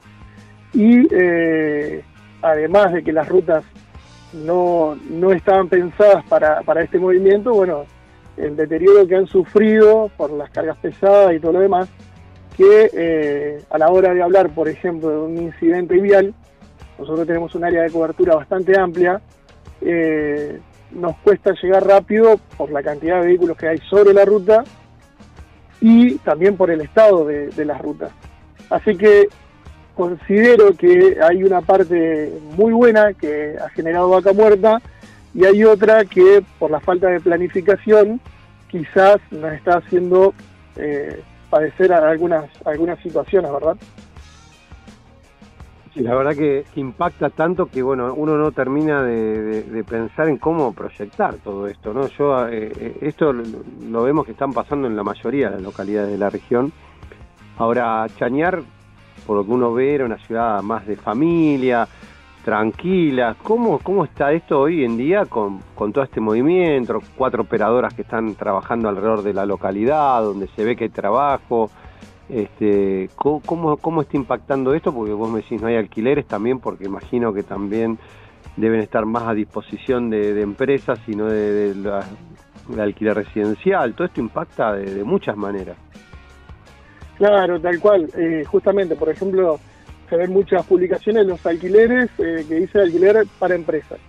Y 0.74 1.06
eh, 1.14 2.02
además 2.42 2.94
de 2.94 3.04
que 3.04 3.12
las 3.12 3.28
rutas 3.28 3.66
no, 4.32 4.96
estaban 5.34 5.68
pensadas 5.68 6.24
para, 6.30 6.62
para 6.62 6.84
este 6.84 6.98
movimiento, 6.98 7.54
bueno, 7.54 7.84
el 8.38 8.56
deterioro 8.56 9.06
que 9.06 9.18
han 9.18 9.28
sufrido 9.28 10.10
por 10.16 10.32
las 10.32 10.50
cargas 10.52 10.78
pesadas 10.78 11.34
y 11.36 11.42
todo 11.42 11.52
lo 11.52 11.60
demás, 11.60 11.90
que 12.56 12.90
eh, 12.94 13.62
a 13.72 13.78
la 13.78 13.90
hora 13.90 14.14
de 14.14 14.24
hablar, 14.24 14.52
por 14.52 14.70
ejemplo, 14.70 15.10
de 15.10 15.18
un 15.18 15.38
incidente 15.38 16.00
vial, 16.00 16.34
nosotros 16.98 17.28
tenemos 17.28 17.54
un 17.56 17.66
área 17.66 17.82
de 17.82 17.92
cobertura 17.92 18.36
bastante 18.36 18.80
amplia, 18.80 19.20
eh, 19.82 20.62
nos 20.92 21.18
cuesta 21.18 21.52
llegar 21.62 21.86
rápido 21.86 22.40
por 22.56 22.72
la 22.72 22.82
cantidad 22.82 23.20
de 23.20 23.28
vehículos 23.28 23.58
que 23.58 23.68
hay 23.68 23.80
sobre 23.80 24.14
la 24.14 24.24
ruta 24.24 24.64
y 25.88 26.16
también 26.16 26.58
por 26.58 26.72
el 26.72 26.82
estado 26.82 27.26
de, 27.26 27.64
las 27.64 27.80
rutas. 27.80 28.10
Así 28.72 28.98
que 28.98 29.28
considero 29.94 30.74
que 30.74 31.20
hay 31.22 31.44
una 31.44 31.62
parte 31.62 32.34
muy 32.58 32.74
buena 32.74 33.14
que 33.14 33.56
ha 33.64 33.70
generado 33.70 34.10
vaca 34.10 34.34
muerta 34.34 34.82
y 35.36 35.46
hay 35.46 35.64
otra 35.64 36.04
que 36.06 36.44
por 36.58 36.72
la 36.72 36.80
falta 36.80 37.10
de 37.10 37.20
planificación 37.20 38.20
quizás 38.68 39.18
nos 39.30 39.54
está 39.54 39.78
haciendo 39.78 40.34
eh, 40.76 41.22
padecer 41.52 41.94
algunas, 41.94 42.46
algunas 42.66 42.98
situaciones, 43.04 43.52
¿verdad? 43.52 43.78
La 45.96 46.14
verdad 46.14 46.36
que, 46.36 46.66
impacta 46.76 47.30
tanto 47.30 47.68
que 47.68 47.82
bueno 47.82 48.14
uno 48.14 48.38
no 48.38 48.52
termina 48.52 49.02
de, 49.02 49.84
pensar 49.88 50.28
en 50.28 50.38
cómo 50.38 50.74
proyectar 50.74 51.36
todo 51.36 51.68
esto, 51.68 51.94
¿no? 51.94 52.08
Yo 52.08 52.48
eh, 52.48 52.72
eh, 52.76 52.98
esto 53.02 53.32
lo 53.34 54.04
vemos 54.04 54.26
que 54.26 54.34
están 54.34 54.52
pasando 54.52 54.88
en 54.88 54.96
la 54.96 55.04
mayoría 55.04 55.50
de 55.50 55.56
las 55.56 55.64
localidades 55.64 56.12
de 56.12 56.18
la 56.18 56.30
región. 56.30 56.74
Ahora 57.58 58.06
Chañar, 58.18 58.62
por 59.26 59.38
lo 59.38 59.46
que 59.46 59.52
uno 59.52 59.74
ve, 59.74 59.96
era 59.96 60.06
una 60.06 60.18
ciudad 60.18 60.62
más 60.62 60.86
de 60.86 60.98
familia, 60.98 61.88
tranquila. 62.44 63.38
¿Cómo, 63.42 63.80
cómo 63.80 64.04
está 64.04 64.34
esto 64.34 64.60
hoy 64.60 64.84
en 64.84 64.98
día 64.98 65.26
con, 65.26 65.62
con, 65.76 65.94
todo 65.94 66.04
este 66.04 66.20
movimiento? 66.20 67.02
Cuatro 67.16 67.44
operadoras 67.44 67.94
que 67.94 68.02
están 68.02 68.36
trabajando 68.36 68.90
alrededor 68.90 69.24
de 69.24 69.34
la 69.34 69.46
localidad, 69.46 70.22
donde 70.22 70.48
se 70.48 70.66
ve 70.66 70.76
que 70.76 70.84
hay 70.84 70.90
trabajo. 70.90 71.72
Este, 72.30 73.10
¿cómo, 73.16 73.78
cómo, 73.78 74.02
está 74.02 74.18
impactando 74.18 74.74
esto? 74.74 74.94
Porque 74.94 75.14
vos 75.14 75.30
me 75.30 75.42
decís 75.42 75.62
no 75.62 75.68
hay 75.68 75.76
alquileres 75.76 76.26
también, 76.26 76.60
porque 76.60 76.86
imagino 76.86 77.34
que 77.34 77.44
también 77.44 78.00
deben 78.58 78.80
estar 78.80 79.06
más 79.06 79.24
a 79.24 79.34
disposición 79.34 80.10
de, 80.10 80.42
empresas 80.42 81.00
y 81.08 81.16
no 81.16 81.28
de, 81.28 81.74
de, 81.74 82.82
alquiler 82.82 83.16
residencial. 83.16 83.94
Todo 83.94 84.08
esto 84.08 84.22
impacta 84.22 84.74
de, 84.74 85.04
muchas 85.04 85.38
maneras. 85.38 85.78
Claro, 87.18 87.60
tal 87.60 87.80
cual. 87.80 88.10
Eh, 88.18 88.44
justamente, 88.46 88.96
por 88.96 89.10
ejemplo, 89.10 89.60
se 90.10 90.18
ven 90.18 90.32
muchas 90.32 90.66
publicaciones 90.66 91.26
los 91.26 91.46
alquileres 91.46 92.10
eh, 92.18 92.46
que 92.48 92.56
dice 92.56 92.80
alquiler 92.80 93.26
para 93.40 93.56
empresas. 93.56 94.00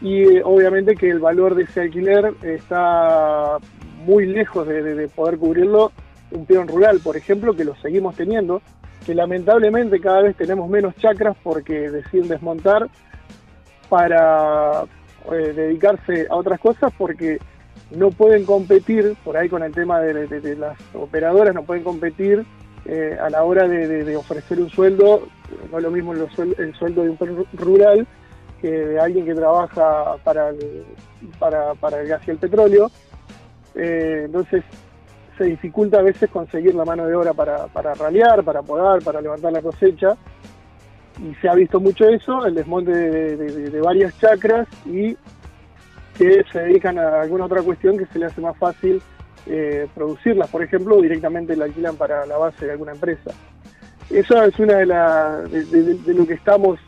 Y 0.00 0.22
eh, 0.22 0.42
obviamente 0.44 0.94
que 0.94 1.10
el 1.10 1.18
valor 1.18 1.54
de 1.54 1.64
ese 1.64 1.82
alquiler 1.82 2.32
está 2.42 3.58
muy 4.04 4.26
lejos 4.26 4.66
de, 4.66 5.08
poder 5.08 5.38
cubrirlo 5.38 5.92
un 6.32 6.46
peón 6.46 6.68
rural, 6.68 7.00
por 7.00 7.16
ejemplo, 7.16 7.54
que 7.54 7.64
lo 7.64 7.74
seguimos 7.76 8.14
teniendo, 8.16 8.62
que 9.04 9.14
lamentablemente 9.14 10.00
cada 10.00 10.22
vez 10.22 10.36
tenemos 10.36 10.68
menos 10.68 10.94
chacras 10.96 11.36
porque 11.42 11.90
deciden 11.90 12.28
desmontar 12.28 12.88
para 13.88 14.84
eh, 15.32 15.52
dedicarse 15.54 16.26
a 16.30 16.36
otras 16.36 16.60
cosas 16.60 16.92
porque 16.96 17.38
no 17.90 18.10
pueden 18.10 18.44
competir, 18.44 19.16
por 19.24 19.36
ahí 19.36 19.48
con 19.48 19.62
el 19.62 19.72
tema 19.72 20.00
de 20.00 20.56
las 20.56 20.78
operadoras, 20.94 21.54
no 21.54 21.64
pueden 21.64 21.82
competir 21.82 22.44
eh, 22.86 23.16
a 23.20 23.28
la 23.28 23.44
hora 23.44 23.68
de, 23.68 24.16
ofrecer 24.16 24.60
un 24.60 24.70
sueldo, 24.70 25.28
no 25.70 25.78
es 25.78 25.82
lo 25.82 25.90
mismo 25.90 26.12
el, 26.12 26.74
sueldo 26.74 27.02
de 27.02 27.10
un 27.10 27.46
rural 27.54 28.06
que 28.60 28.70
de 28.70 29.00
alguien 29.00 29.24
que 29.26 29.34
trabaja 29.34 30.16
para 30.24 30.50
el, 30.50 30.84
para, 31.38 31.74
para 31.74 32.00
el 32.00 32.08
gas 32.08 32.22
y 32.26 32.30
el 32.30 32.38
petróleo. 32.38 32.90
Eh, 33.74 34.22
entonces 34.26 34.64
se 35.40 35.46
dificulta 35.46 36.00
a 36.00 36.02
veces 36.02 36.28
conseguir 36.28 36.74
la 36.74 36.84
mano 36.84 37.06
de 37.06 37.14
obra 37.14 37.32
para, 37.32 37.66
para 37.68 37.94
ralear, 37.94 38.44
para 38.44 38.60
podar, 38.60 39.02
para 39.02 39.22
levantar 39.22 39.50
la 39.50 39.62
cosecha. 39.62 40.14
Y 41.18 41.34
se 41.36 41.48
ha 41.48 41.54
visto 41.54 41.80
mucho 41.80 42.06
eso, 42.06 42.44
el 42.44 42.54
desmonte 42.54 42.92
de 42.92 43.80
varias 43.80 44.18
chacras 44.18 44.68
y 44.84 45.16
que 46.18 46.44
se 46.52 46.60
dedican 46.60 46.98
a 46.98 47.22
alguna 47.22 47.46
otra 47.46 47.62
cuestión 47.62 47.96
que 47.96 48.04
se 48.04 48.18
le 48.18 48.26
hace 48.26 48.42
más 48.42 48.54
fácil 48.58 49.00
eh, 49.46 49.88
producirlas, 49.94 50.50
por 50.50 50.62
ejemplo, 50.62 51.00
directamente 51.00 51.56
la 51.56 51.64
alquilan 51.64 51.96
para 51.96 52.26
la 52.26 52.36
base 52.36 52.66
de 52.66 52.72
alguna 52.72 52.92
empresa. 52.92 53.30
Eso 54.10 54.44
es 54.44 54.58
una 54.58 54.74
de, 54.74 54.86
la, 54.86 55.40
de, 55.40 56.14
lo 56.14 56.26
que 56.26 56.34
estamos 56.34 56.78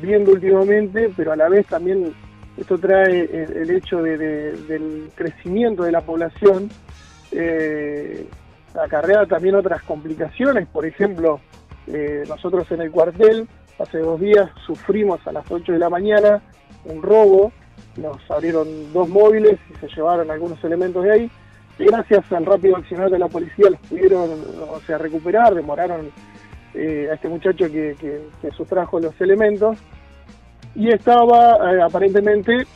viendo 0.00 0.30
últimamente, 0.30 1.10
pero 1.16 1.32
a 1.32 1.36
la 1.36 1.48
vez 1.48 1.66
también 1.66 2.14
esto 2.56 2.78
trae 2.78 3.28
el, 3.32 3.68
hecho 3.70 4.00
del 4.00 5.10
crecimiento 5.16 5.82
de 5.82 5.90
la 5.90 6.02
población, 6.02 6.70
eh, 7.36 8.26
acarrea 8.80 9.26
también 9.26 9.54
otras 9.54 9.82
complicaciones, 9.82 10.66
por 10.68 10.86
ejemplo, 10.86 11.40
eh, 11.86 12.24
nosotros 12.28 12.70
en 12.72 12.80
el 12.80 12.90
cuartel 12.90 13.48
hace 13.78 13.98
dos 13.98 14.20
días 14.20 14.50
sufrimos 14.66 15.24
a 15.26 15.32
las 15.32 15.50
8 15.50 15.72
de 15.72 15.78
la 15.78 15.90
mañana 15.90 16.42
un 16.84 17.02
robo, 17.02 17.52
nos 17.96 18.18
abrieron 18.30 18.92
dos 18.92 19.08
móviles 19.08 19.58
y 19.70 19.78
se 19.78 19.88
llevaron 19.94 20.30
algunos 20.30 20.62
elementos 20.64 21.04
de 21.04 21.12
ahí, 21.12 21.30
gracias 21.78 22.30
al 22.32 22.46
rápido 22.46 22.76
accionar 22.76 23.10
de 23.10 23.18
la 23.18 23.28
policía 23.28 23.70
los 23.70 23.80
pudieron 23.80 24.30
o 24.70 24.80
sea, 24.86 24.98
recuperar, 24.98 25.54
demoraron 25.54 26.10
eh, 26.74 27.08
a 27.10 27.14
este 27.14 27.28
muchacho 27.28 27.66
que, 27.70 28.20
sustrajo 28.54 29.00
los 29.00 29.18
elementos. 29.20 29.78
Y 30.74 30.90
estaba 30.90 31.72
eh, 31.72 31.80
aparentemente 31.80 32.66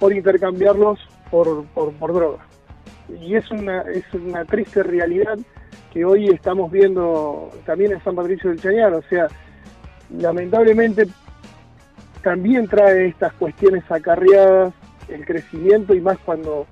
por 0.00 0.12
intercambiarlos 0.12 0.98
por, 1.30 1.64
por, 1.66 2.12
droga. 2.12 2.44
Y 3.08 3.34
es 3.34 3.50
una, 3.50 3.82
es 3.82 4.04
una 4.12 4.44
triste 4.44 4.82
realidad 4.82 5.38
que 5.92 6.04
hoy 6.04 6.28
estamos 6.28 6.70
viendo 6.70 7.50
también 7.64 7.92
en 7.92 8.02
San 8.02 8.14
Patricio 8.14 8.50
del 8.50 8.60
Chañar, 8.60 8.92
o 8.92 9.02
sea, 9.02 9.28
lamentablemente 10.10 11.06
también 12.22 12.66
trae 12.66 13.08
estas 13.08 13.32
cuestiones 13.34 13.84
acarreadas, 13.90 14.74
el 15.08 15.24
crecimiento 15.24 15.94
y 15.94 16.00
más 16.00 16.18
cuando 16.18 16.66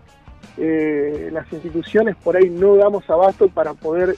eh, 0.56 1.30
las 1.32 1.50
instituciones 1.52 2.16
por 2.16 2.36
ahí 2.36 2.50
no 2.50 2.76
damos 2.76 3.08
abasto 3.08 3.48
para 3.48 3.74
poder 3.74 4.16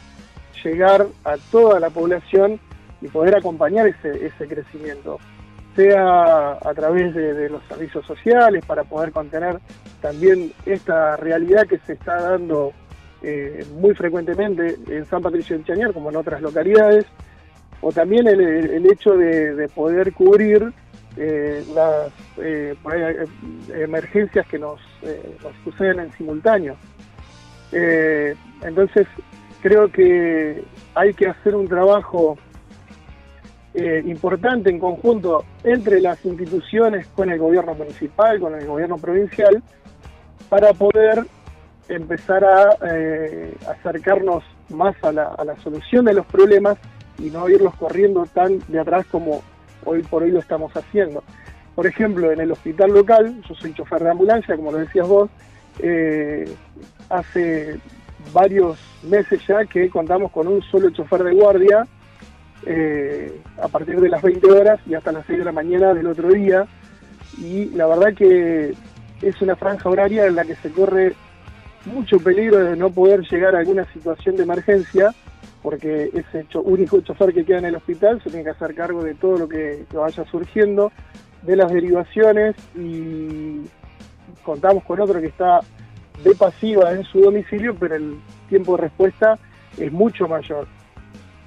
llegar 0.65 1.07
a 1.25 1.37
toda 1.51 1.79
la 1.79 1.91
población 1.91 2.59
y 3.01 3.09
poder 3.09 3.37
acompañar 3.37 3.87
ese, 3.87 4.27
ese 4.27 4.49
crecimiento, 4.49 5.19
sea 5.77 6.53
a 6.53 6.75
través 6.75 7.15
de, 7.15 7.49
los 7.49 7.63
servicios 7.69 8.05
sociales 8.07 8.65
para 8.67 8.83
poder 8.85 9.13
contener 9.13 9.59
también 10.01 10.53
esta 10.65 11.17
realidad 11.17 11.67
que 11.67 11.79
se 11.79 11.93
está 11.93 12.21
dando 12.21 12.73
eh, 13.23 13.65
muy 13.79 13.95
frecuentemente 13.95 14.77
en 14.89 15.05
San 15.05 15.23
Patricio 15.23 15.57
del 15.57 15.67
Chañar 15.67 15.93
como 15.93 16.11
en 16.11 16.17
otras 16.17 16.41
localidades, 16.41 17.05
o 17.83 17.93
también 17.93 18.27
el, 18.27 18.91
hecho 18.91 19.17
de, 19.17 19.69
poder 19.75 20.13
cubrir 20.15 20.73
eh, 21.17 21.63
las 21.75 22.11
emergencias 23.75 24.47
que 24.47 24.59
nos 24.59 24.81
suceden 25.63 26.01
en 26.01 26.13
simultáneo. 26.13 26.77
entonces, 27.71 29.07
creo 29.61 29.91
que 29.91 30.65
hay 30.95 31.13
que 31.13 31.27
hacer 31.27 31.55
un 31.55 31.69
trabajo 31.69 32.39
eh, 33.79 34.03
importante 34.07 34.71
en 34.71 34.79
conjunto 34.79 35.45
entre 35.63 36.01
las 36.01 36.25
instituciones 36.25 37.07
con 37.09 37.29
el 37.31 37.39
gobierno 37.39 37.75
municipal, 37.75 38.41
con 38.41 38.55
el 38.55 38.67
gobierno 38.67 38.97
provincial, 38.97 39.63
para 40.49 40.73
poder 40.73 41.27
empezar 41.87 42.43
a 42.43 42.79
eh, 42.91 43.55
acercarnos 43.69 44.43
más 44.71 44.97
a 45.05 45.13
la, 45.13 45.57
solución 45.63 46.07
de 46.07 46.15
los 46.15 46.25
problemas 46.25 46.79
y 47.19 47.25
no 47.25 47.51
irlos 47.51 47.75
corriendo 47.75 48.25
tan 48.25 48.61
de 48.67 48.81
atrás 48.81 49.05
como 49.11 49.43
hoy 49.85 50.03
por 50.05 50.23
hoy 50.23 50.31
lo 50.31 50.39
estamos 50.39 50.75
haciendo. 50.75 51.23
Por 51.75 51.87
ejemplo, 51.87 52.33
en 52.33 52.41
el 52.41 52.53
hospital 52.53 52.93
local, 52.93 53.43
yo 53.47 53.55
soy 53.57 53.75
chofer 53.75 54.03
de 54.03 54.11
ambulancia, 54.11 54.57
como 54.57 54.73
lo 54.73 54.79
decías 54.79 55.07
vos, 55.07 55.29
eh, 55.81 56.49
hace 57.11 57.79
varios 58.33 58.79
meses 59.03 59.39
ya 59.47 59.67
que 59.67 59.91
contamos 59.91 60.33
con 60.33 60.49
un 60.49 60.63
solo 60.63 60.89
chofer 60.89 61.25
de 61.25 61.35
guardia 61.35 61.87
eh, 62.65 63.41
a 63.63 63.69
partir 63.69 64.01
de 64.01 64.09
las 64.09 64.23
20 64.23 64.51
horas 64.51 64.81
y 64.87 64.95
hasta 64.95 65.13
las 65.13 65.27
6 65.27 65.41
de 65.41 65.45
la 65.45 65.53
mañana 65.53 65.95
del 65.95 66.07
otro 66.07 66.29
día. 66.29 66.67
Y 67.39 67.67
la 67.71 67.87
verdad 67.87 68.15
que 68.15 68.75
es 69.23 69.43
una 69.43 69.57
franja 69.57 69.89
horaria 69.89 70.27
en 70.27 70.37
la 70.37 70.45
que 70.45 70.57
se 70.57 70.71
corre 70.71 71.15
mucho 71.85 72.19
peligro 72.19 72.59
de 72.59 72.77
no 72.77 72.91
poder 72.91 73.23
llegar 73.23 73.55
a 73.55 73.61
alguna 73.61 73.85
situación 73.93 74.37
de 74.37 74.43
emergencia, 74.43 75.15
porque 75.63 76.11
ese 76.13 76.47
único 76.59 77.01
chofer 77.01 77.33
que 77.33 77.45
queda 77.45 77.59
en 77.59 77.67
el 77.67 77.77
hospital 77.77 78.21
se 78.23 78.31
tiene 78.31 78.45
que 78.45 78.51
hacer 78.51 78.75
cargo 78.75 79.03
de 79.03 79.15
todo 79.15 79.39
lo 79.39 79.49
que 79.49 79.85
vaya 79.93 80.25
surgiendo, 80.31 80.93
de 81.43 81.57
las 81.57 81.73
derivaciones 81.73 82.57
y 82.75 83.63
contamos 84.43 84.85
con 84.85 85.01
otro 85.01 85.21
que 85.21 85.29
está 85.29 85.61
de 86.23 86.35
pasiva 86.35 86.93
en 86.93 87.05
su 87.05 87.21
domicilio, 87.21 87.75
pero 87.79 87.97
el 87.97 88.17
tiempo 88.49 88.77
de 88.77 88.83
respuesta 88.83 89.39
es 89.79 89.93
mucho 89.93 90.27
mayor. 90.27 90.67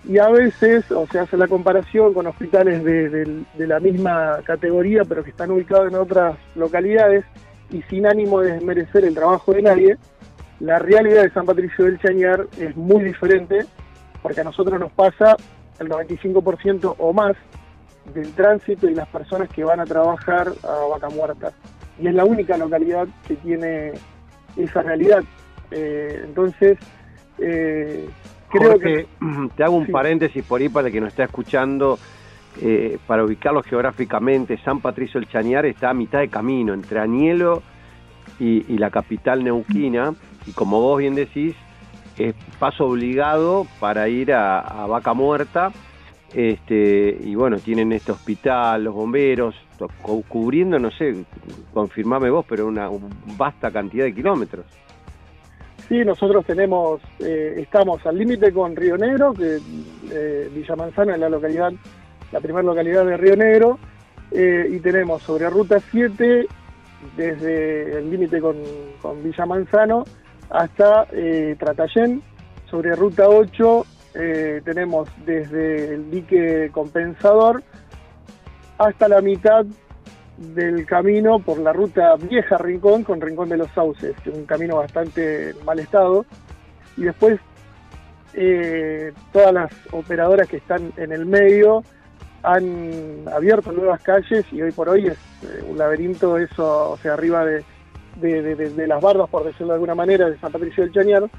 Y 0.06 0.18
a 0.18 0.30
veces, 0.30 0.90
o 0.92 1.06
se 1.08 1.20
hace 1.20 1.38
la 1.38 1.48
comparación 1.48 2.14
con 2.14 2.26
hospitales 2.28 2.84
de, 2.84 3.44
la 3.58 3.80
misma 3.80 4.40
categoría, 4.44 5.04
pero 5.04 5.24
que 5.24 5.32
están 5.32 5.52
ubicados 5.52 5.90
en 5.90 5.96
otras 5.96 6.38
localidades, 6.56 7.26
y 7.70 7.82
sin 7.84 8.08
ánimo 8.08 8.40
de 8.42 8.54
desmerecer 8.54 9.06
el 9.06 9.14
trabajo 9.14 9.54
de 9.54 9.62
nadie, 9.62 9.98
la 10.60 10.80
realidad 10.80 11.24
de 11.24 11.32
San 11.32 11.46
Patricio 11.46 11.86
del 11.86 12.00
Chañar 12.00 12.48
es 12.58 12.76
muy 12.76 13.04
diferente, 13.04 13.66
porque 14.22 14.42
a 14.42 14.44
nosotros 14.44 14.80
nos 14.80 14.92
pasa 14.92 15.38
el 15.80 15.90
95% 15.90 16.96
o 16.98 17.14
más 17.14 17.36
del 18.14 18.34
tránsito 18.34 18.90
y 18.90 18.96
las 18.96 19.08
personas 19.10 19.50
que 19.50 19.64
van 19.64 19.80
a 19.80 19.86
trabajar 19.86 20.52
a 20.64 20.88
Vaca 20.88 21.10
Muerta. 21.10 21.52
Y 22.00 22.08
es 22.08 22.14
la 22.14 22.26
única 22.26 22.58
localidad 22.58 23.08
que 23.28 23.36
tiene 23.36 23.94
esa 24.58 24.82
realidad. 24.82 25.24
Eh, 25.72 26.22
entonces, 26.24 26.78
eh, 27.38 28.10
creo 28.50 28.80
que... 28.80 29.08
Te 29.56 29.64
hago 29.64 29.76
un 29.76 29.88
paréntesis 29.88 30.44
por 30.44 30.62
ahí 30.62 30.70
para 30.70 30.88
el 30.88 30.94
que 30.94 31.02
nos 31.02 31.10
está 31.10 31.24
escuchando. 31.24 32.00
Eh, 32.62 32.98
para 33.08 33.24
ubicarlo 33.24 33.64
geográficamente, 33.64 34.58
San 34.58 34.82
Patricio 34.82 35.20
del 35.20 35.30
Chañar 35.30 35.66
está 35.66 35.92
a 35.92 35.94
mitad 35.94 36.20
de 36.20 36.30
camino 36.30 36.74
entre 36.74 37.00
Anielo 37.00 37.62
y, 38.40 38.78
la 38.78 38.90
capital 38.90 39.44
neuquina, 39.44 40.14
y 40.46 40.52
como 40.52 40.82
vos 40.82 41.00
bien 41.00 41.16
decís, 41.16 41.56
es 42.18 42.36
paso 42.58 42.86
obligado 42.86 43.68
para 43.80 44.08
ir 44.08 44.34
a, 44.34 44.86
Vaca 44.88 45.14
Muerta, 45.14 45.72
este, 46.34 47.18
y 47.24 47.36
bueno, 47.36 47.58
tienen 47.60 47.92
este 47.92 48.12
hospital, 48.12 48.84
los 48.84 48.94
bomberos, 48.94 49.56
cubriendo, 50.28 50.80
no 50.80 50.92
sé, 50.92 51.26
confirmame 51.74 52.30
vos, 52.30 52.46
pero 52.48 52.68
una 52.68 52.90
vasta 53.38 53.72
cantidad 53.72 54.06
de 54.06 54.14
kilómetros. 54.14 54.66
Sí, 55.90 56.06
nosotros 56.06 56.46
tenemos, 56.46 57.02
eh, 57.18 57.56
estamos 57.58 58.06
al 58.06 58.16
límite 58.16 58.54
con 58.54 58.76
Río 58.76 58.96
Negro, 58.96 59.34
que 59.34 59.58
eh, 60.12 60.48
Villa 60.54 60.76
es 60.88 61.20
la 61.20 61.30
localidad, 61.30 61.74
la 62.32 62.40
primera 62.40 62.62
localidad 62.62 63.04
de 63.06 63.18
Río 63.18 63.36
Negro, 63.36 63.80
eh, 64.30 64.70
y 64.72 64.80
tenemos 64.82 65.24
sobre 65.24 65.50
Ruta 65.50 65.80
7, 65.90 66.46
desde 67.18 67.98
el 67.98 68.12
límite 68.12 68.40
con, 68.40 68.58
con, 69.02 69.24
Villa 69.24 69.48
Manzano 69.48 70.04
hasta 70.52 71.08
eh, 71.12 71.56
Tratayén, 71.58 72.22
sobre 72.70 72.96
Ruta 72.96 73.28
8 73.28 73.86
tenemos 74.66 75.08
desde 75.26 75.94
el 75.94 76.12
dique 76.12 76.70
compensador 76.74 77.64
hasta 78.78 79.08
la 79.08 79.22
mitad 79.22 79.66
del 80.40 80.86
camino 80.86 81.40
por 81.40 81.60
la 81.60 81.74
ruta 81.74 82.16
vieja 82.16 82.58
Rincón 82.58 83.04
con 83.04 83.20
Rincón 83.20 83.50
de 83.50 83.58
los 83.58 83.70
Sauces, 83.72 84.16
que 84.24 84.30
es 84.30 84.36
un 84.36 84.46
camino 84.46 84.78
bastante 84.78 85.54
mal 85.66 85.80
estado. 85.80 86.26
Y 86.96 87.04
después 87.04 87.40
eh, 88.34 89.12
todas 89.34 89.54
las 89.54 89.72
operadoras 89.92 90.48
que 90.48 90.58
están 90.58 90.94
en 90.98 91.12
el 91.12 91.26
medio 91.26 91.84
han 92.42 93.28
abierto 93.34 93.72
nuevas 93.74 94.02
calles 94.02 94.46
y 94.52 94.62
hoy 94.62 94.72
por 94.72 94.88
hoy 94.88 95.08
es 95.08 95.18
eh, 95.44 95.66
un 95.68 95.78
laberinto 95.78 96.38
eso, 96.38 96.92
o 96.92 96.98
sea, 96.98 97.14
arriba 97.14 97.44
de, 97.46 97.64
las 98.88 99.02
bardas, 99.02 99.30
por 99.30 99.44
decirlo 99.44 99.68
de 99.68 99.74
alguna 99.74 99.96
manera, 99.96 100.30
de 100.30 100.40
San 100.40 100.52
Patricio 100.52 100.84
del 100.84 100.94
Chañar. 100.94 101.30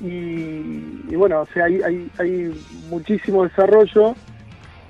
Y, 0.00 1.14
bueno, 1.14 1.42
o 1.42 1.46
sea, 1.46 1.66
hay, 1.66 2.10
hay 2.18 2.64
muchísimo 2.90 3.44
desarrollo 3.44 4.16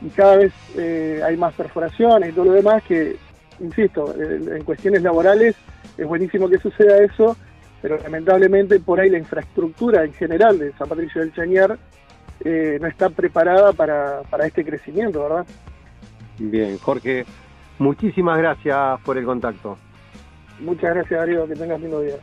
y 0.04 0.08
cada 0.10 0.36
vez 0.36 0.52
eh, 0.76 1.20
hay 1.24 1.36
más 1.36 1.54
perforaciones 1.54 2.30
y 2.30 2.32
todo 2.32 2.46
lo 2.46 2.52
demás 2.52 2.82
que, 2.82 3.16
insisto, 3.60 4.14
en 4.18 4.64
cuestiones 4.64 5.02
laborales 5.02 5.56
es 5.96 6.06
buenísimo 6.06 6.48
que 6.48 6.58
suceda 6.58 7.02
eso, 7.02 7.36
pero 7.80 7.98
lamentablemente 7.98 8.80
por 8.80 9.00
ahí 9.00 9.10
la 9.10 9.18
infraestructura 9.18 10.04
en 10.04 10.12
general 10.14 10.58
de 10.58 10.72
San 10.72 10.88
Patricio 10.88 11.20
del 11.20 11.32
Chañar 11.34 11.78
eh, 12.44 12.78
no 12.80 12.88
está 12.88 13.10
preparada 13.10 13.72
para, 13.72 14.22
para 14.22 14.46
este 14.46 14.64
crecimiento, 14.64 15.22
¿verdad? 15.22 15.46
Bien, 16.38 16.78
Jorge, 16.78 17.24
muchísimas 17.78 18.38
gracias 18.38 19.00
por 19.02 19.18
el 19.18 19.24
contacto. 19.24 19.78
Muchas 20.60 20.94
gracias, 20.94 21.20
Darío, 21.20 21.46
que 21.46 21.54
tengas 21.54 21.80
lindo 21.80 22.00
día. 22.00 22.16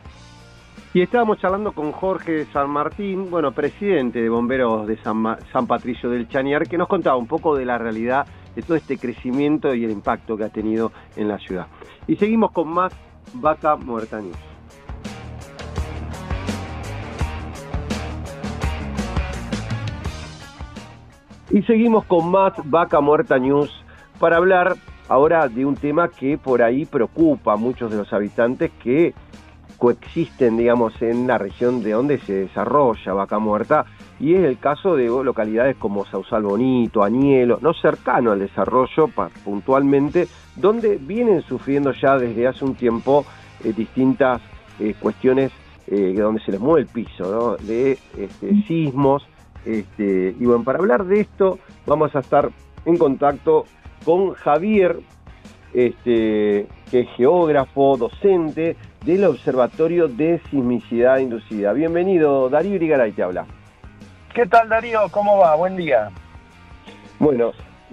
Y 0.92 1.02
estábamos 1.02 1.38
charlando 1.38 1.70
con 1.72 1.92
Jorge 1.92 2.46
San 2.52 2.68
Martín, 2.68 3.30
bueno, 3.30 3.52
presidente 3.52 4.20
de 4.20 4.28
Bomberos 4.28 4.88
de 4.88 4.98
San, 5.02 5.66
Patricio 5.68 6.10
del 6.10 6.28
Chañar, 6.28 6.68
que 6.68 6.76
nos 6.76 6.88
contaba 6.88 7.16
un 7.16 7.28
poco 7.28 7.56
de 7.56 7.64
la 7.64 7.78
realidad 7.78 8.26
de 8.56 8.62
todo 8.62 8.76
este 8.76 8.98
crecimiento 8.98 9.72
y 9.72 9.84
el 9.84 9.92
impacto 9.92 10.36
que 10.36 10.44
ha 10.44 10.48
tenido 10.48 10.90
en 11.14 11.28
la 11.28 11.38
ciudad. 11.38 11.68
Y 12.08 12.16
seguimos 12.16 12.50
con 12.50 12.68
más 12.68 12.92
Vaca 13.34 13.76
Muerta 13.76 14.20
News. 14.20 14.36
Y 21.52 21.62
seguimos 21.62 22.04
con 22.04 22.30
más 22.30 22.52
Vaca 22.64 23.00
Muerta 23.00 23.38
News 23.38 23.70
para 24.18 24.36
hablar 24.36 24.76
ahora 25.08 25.48
de 25.48 25.64
un 25.64 25.74
tema 25.74 26.08
que 26.08 26.38
por 26.38 26.62
ahí 26.62 26.86
preocupa 26.86 27.54
a 27.54 27.56
muchos 27.56 27.90
de 27.90 27.96
los 27.96 28.12
habitantes 28.12 28.70
que 28.82 29.14
coexisten, 29.80 30.58
digamos, 30.58 30.92
en 31.00 31.26
la 31.26 31.38
región 31.38 31.82
de 31.82 31.92
donde 31.92 32.18
se 32.18 32.34
desarrolla 32.34 33.14
Vaca 33.14 33.38
Muerta, 33.38 33.86
y 34.20 34.34
es 34.34 34.44
el 34.44 34.58
caso 34.58 34.94
de 34.94 35.06
localidades 35.06 35.74
como 35.76 36.04
Sausal 36.04 36.42
Bonito, 36.42 37.02
Añelo, 37.02 37.58
no 37.62 37.72
cercano 37.72 38.32
al 38.32 38.40
desarrollo 38.40 39.08
puntualmente, 39.42 40.28
donde 40.54 40.98
vienen 40.98 41.40
sufriendo 41.42 41.92
ya 41.92 42.18
desde 42.18 42.46
hace 42.46 42.62
un 42.62 42.74
tiempo 42.74 43.24
eh, 43.64 43.72
distintas 43.74 44.42
eh, 44.78 44.94
cuestiones 45.00 45.50
eh, 45.86 46.14
donde 46.14 46.42
se 46.42 46.52
les 46.52 46.60
mueve 46.60 46.82
el 46.82 46.86
piso, 46.86 47.56
de 47.56 47.98
este, 48.18 48.62
sismos. 48.66 49.26
Este, 49.64 50.36
y 50.38 50.44
bueno, 50.44 50.62
para 50.62 50.78
hablar 50.78 51.06
de 51.06 51.20
esto 51.20 51.58
vamos 51.86 52.14
a 52.14 52.20
estar 52.20 52.50
en 52.84 52.98
contacto 52.98 53.64
con 54.04 54.34
Javier, 54.34 55.00
este, 55.72 56.66
que 56.90 57.00
es 57.00 57.08
geógrafo, 57.16 57.96
docente, 57.96 58.76
del 59.04 59.24
Observatorio 59.24 60.08
de 60.08 60.40
Sismicidad 60.50 61.18
Inducida. 61.18 61.72
Bienvenido, 61.72 62.48
Darío 62.48 62.74
Irigaray 62.74 63.12
te 63.12 63.22
habla. 63.22 63.46
¿Qué 64.34 64.46
tal, 64.46 64.68
Darío? 64.68 65.00
¿Cómo 65.10 65.38
va? 65.38 65.54
Buen 65.56 65.76
día. 65.76 66.10
Bueno, 67.18 67.52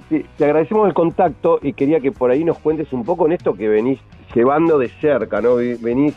te, 0.09 0.25
agradecemos 0.43 0.87
el 0.87 0.93
contacto 0.93 1.59
y 1.61 1.73
quería 1.73 1.99
que 1.99 2.11
por 2.11 2.31
ahí 2.31 2.43
nos 2.43 2.59
cuentes 2.59 2.91
un 2.93 3.03
poco 3.03 3.25
en 3.25 3.33
esto 3.33 3.53
que 3.53 3.67
venís 3.67 3.99
llevando 4.35 4.77
de 4.77 4.89
cerca, 5.01 5.41
¿no? 5.41 5.55
Venís 5.55 6.13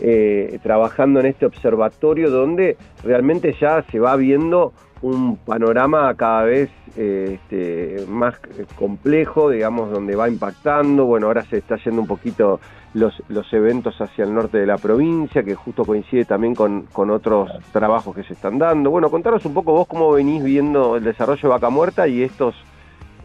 eh, 0.00 0.58
trabajando 0.62 1.20
en 1.20 1.26
este 1.26 1.46
observatorio 1.46 2.30
donde 2.30 2.76
realmente 3.04 3.54
ya 3.60 3.82
se 3.90 4.00
va 4.00 4.16
viendo 4.16 4.72
un 5.02 5.36
panorama 5.36 6.14
cada 6.14 6.42
vez 6.44 6.70
eh, 6.96 7.38
este, 7.40 8.04
más 8.08 8.34
complejo, 8.76 9.50
digamos, 9.50 9.90
donde 9.90 10.16
va 10.16 10.28
impactando. 10.28 11.04
Bueno, 11.06 11.28
ahora 11.28 11.42
se 11.42 11.58
está 11.58 11.76
yendo 11.76 12.02
un 12.02 12.06
poquito 12.06 12.60
los, 12.94 13.22
los 13.28 13.52
eventos 13.52 14.00
hacia 14.00 14.24
el 14.24 14.34
norte 14.34 14.58
de 14.58 14.66
la 14.66 14.78
provincia, 14.78 15.42
que 15.42 15.54
justo 15.54 15.84
coincide 15.84 16.24
también 16.24 16.54
con, 16.54 16.82
con 16.92 17.10
otros 17.10 17.50
trabajos 17.72 18.14
que 18.14 18.24
se 18.24 18.32
están 18.32 18.58
dando. 18.58 18.90
Bueno, 18.90 19.10
contanos 19.10 19.44
un 19.44 19.54
poco 19.54 19.72
vos 19.72 19.86
cómo 19.86 20.12
venís 20.12 20.42
viendo 20.42 20.96
el 20.96 21.04
desarrollo 21.04 21.42
de 21.42 21.48
Vaca 21.48 21.70
Muerta 21.70 22.08
y 22.08 22.22
estos 22.22 22.54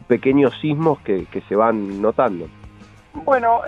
pequeños 0.07 0.53
sismos 0.61 0.99
que, 0.99 1.25
que 1.25 1.41
se 1.41 1.55
van 1.55 2.01
notando. 2.01 2.47
Bueno, 3.23 3.61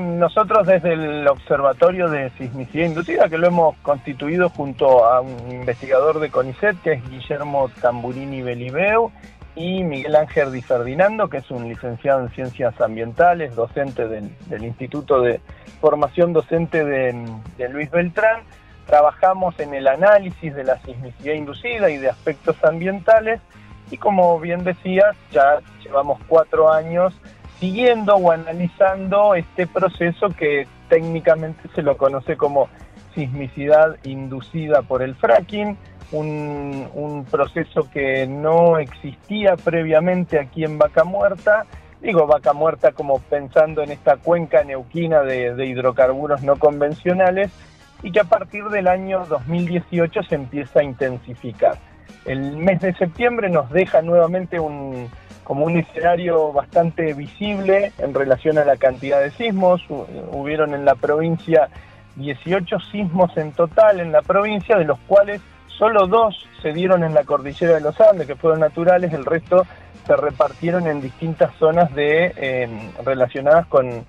nosotros 0.00 0.66
desde 0.66 0.94
el 0.94 1.28
Observatorio 1.28 2.08
de 2.08 2.30
Sismicidad 2.30 2.86
Inducida, 2.86 3.28
que 3.28 3.36
lo 3.36 3.46
hemos 3.46 3.76
constituido 3.78 4.48
junto 4.48 5.04
a 5.04 5.20
un 5.20 5.52
investigador 5.52 6.20
de 6.20 6.30
CONICET, 6.30 6.80
que 6.80 6.92
es 6.94 7.10
Guillermo 7.10 7.70
Tamburini 7.82 8.40
Belibeu, 8.40 9.12
y 9.56 9.84
Miguel 9.84 10.16
Ángel 10.16 10.52
Di 10.52 10.62
Ferdinando, 10.62 11.28
que 11.28 11.38
es 11.38 11.50
un 11.50 11.68
licenciado 11.68 12.20
en 12.20 12.30
Ciencias 12.30 12.80
Ambientales, 12.80 13.54
docente 13.54 14.08
del, 14.08 14.64
Instituto 14.64 15.20
de 15.20 15.40
Formación 15.80 16.32
Docente 16.32 16.84
de, 16.84 17.68
Luis 17.68 17.90
Beltrán, 17.90 18.42
trabajamos 18.86 19.58
en 19.60 19.74
el 19.74 19.86
análisis 19.86 20.54
de 20.54 20.64
la 20.64 20.78
sismicidad 20.82 21.34
inducida 21.34 21.90
y 21.90 21.98
de 21.98 22.10
aspectos 22.10 22.56
ambientales, 22.64 23.40
y 23.90 23.98
como 23.98 24.40
bien 24.40 24.64
decías, 24.64 25.16
ya 25.30 25.60
llevamos 25.84 26.20
cuatro 26.26 26.72
años 26.72 27.14
siguiendo 27.60 28.16
o 28.16 28.32
analizando 28.32 29.34
este 29.34 29.66
proceso 29.66 30.30
que 30.30 30.66
técnicamente 30.88 31.68
se 31.74 31.82
lo 31.82 31.96
conoce 31.96 32.36
como 32.36 32.68
sismicidad 33.14 33.96
inducida 34.04 34.82
por 34.82 35.02
el 35.02 35.14
fracking, 35.14 35.76
un, 36.12 37.26
proceso 37.30 37.88
que 37.90 38.26
no 38.26 38.78
existía 38.78 39.56
previamente 39.56 40.38
aquí 40.38 40.64
en 40.64 40.78
Vaca 40.78 41.04
Muerta. 41.04 41.66
Digo 42.00 42.26
Vaca 42.26 42.52
Muerta 42.52 42.92
como 42.92 43.18
pensando 43.18 43.82
en 43.82 43.90
esta 43.90 44.16
cuenca 44.16 44.62
neuquina 44.62 45.22
de, 45.22 45.54
de 45.54 45.66
hidrocarburos 45.66 46.42
no 46.42 46.56
convencionales 46.56 47.50
y 48.02 48.12
que 48.12 48.20
a 48.20 48.24
partir 48.24 48.64
del 48.64 48.86
año 48.86 49.24
2018 49.26 50.22
se 50.24 50.34
empieza 50.34 50.80
a 50.80 50.84
intensificar. 50.84 51.78
El 52.26 52.56
mes 52.56 52.80
de 52.80 52.94
septiembre 52.94 53.48
nos 53.48 53.70
deja 53.70 54.02
nuevamente 54.02 54.60
un, 54.60 55.08
como 55.44 55.66
un 55.66 55.76
escenario 55.76 56.52
bastante 56.52 57.12
visible 57.12 57.92
en 57.98 58.14
relación 58.14 58.58
a 58.58 58.64
la 58.64 58.76
cantidad 58.76 59.20
de 59.20 59.30
sismos. 59.30 59.82
Hubieron 60.32 60.74
en 60.74 60.84
la 60.84 60.94
provincia 60.94 61.68
18 62.16 62.78
sismos 62.92 63.36
en 63.36 63.52
total 63.52 64.00
en 64.00 64.12
la 64.12 64.22
provincia, 64.22 64.76
de 64.76 64.84
los 64.84 64.98
cuales 65.06 65.40
solo 65.78 66.06
dos 66.06 66.46
se 66.62 66.72
dieron 66.72 67.02
en 67.04 67.14
la 67.14 67.24
cordillera 67.24 67.74
de 67.74 67.80
los 67.80 68.00
Andes, 68.00 68.26
que 68.26 68.36
fueron 68.36 68.60
naturales, 68.60 69.12
el 69.12 69.24
resto 69.24 69.66
se 70.06 70.16
repartieron 70.16 70.86
en 70.86 71.00
distintas 71.00 71.54
zonas 71.56 71.92
de, 71.94 72.32
em, 72.36 72.92
relacionadas 73.04 73.66
con, 73.66 74.04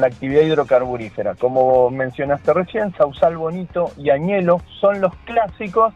la 0.00 0.08
actividad 0.08 0.42
hidrocarburífera. 0.42 1.36
Como 1.36 1.90
mencionaste 1.90 2.52
recién, 2.52 2.92
Sausal 2.96 3.36
Bonito 3.36 3.92
y 3.96 4.10
Añelo 4.10 4.60
son 4.80 5.00
los 5.00 5.14
clásicos, 5.24 5.94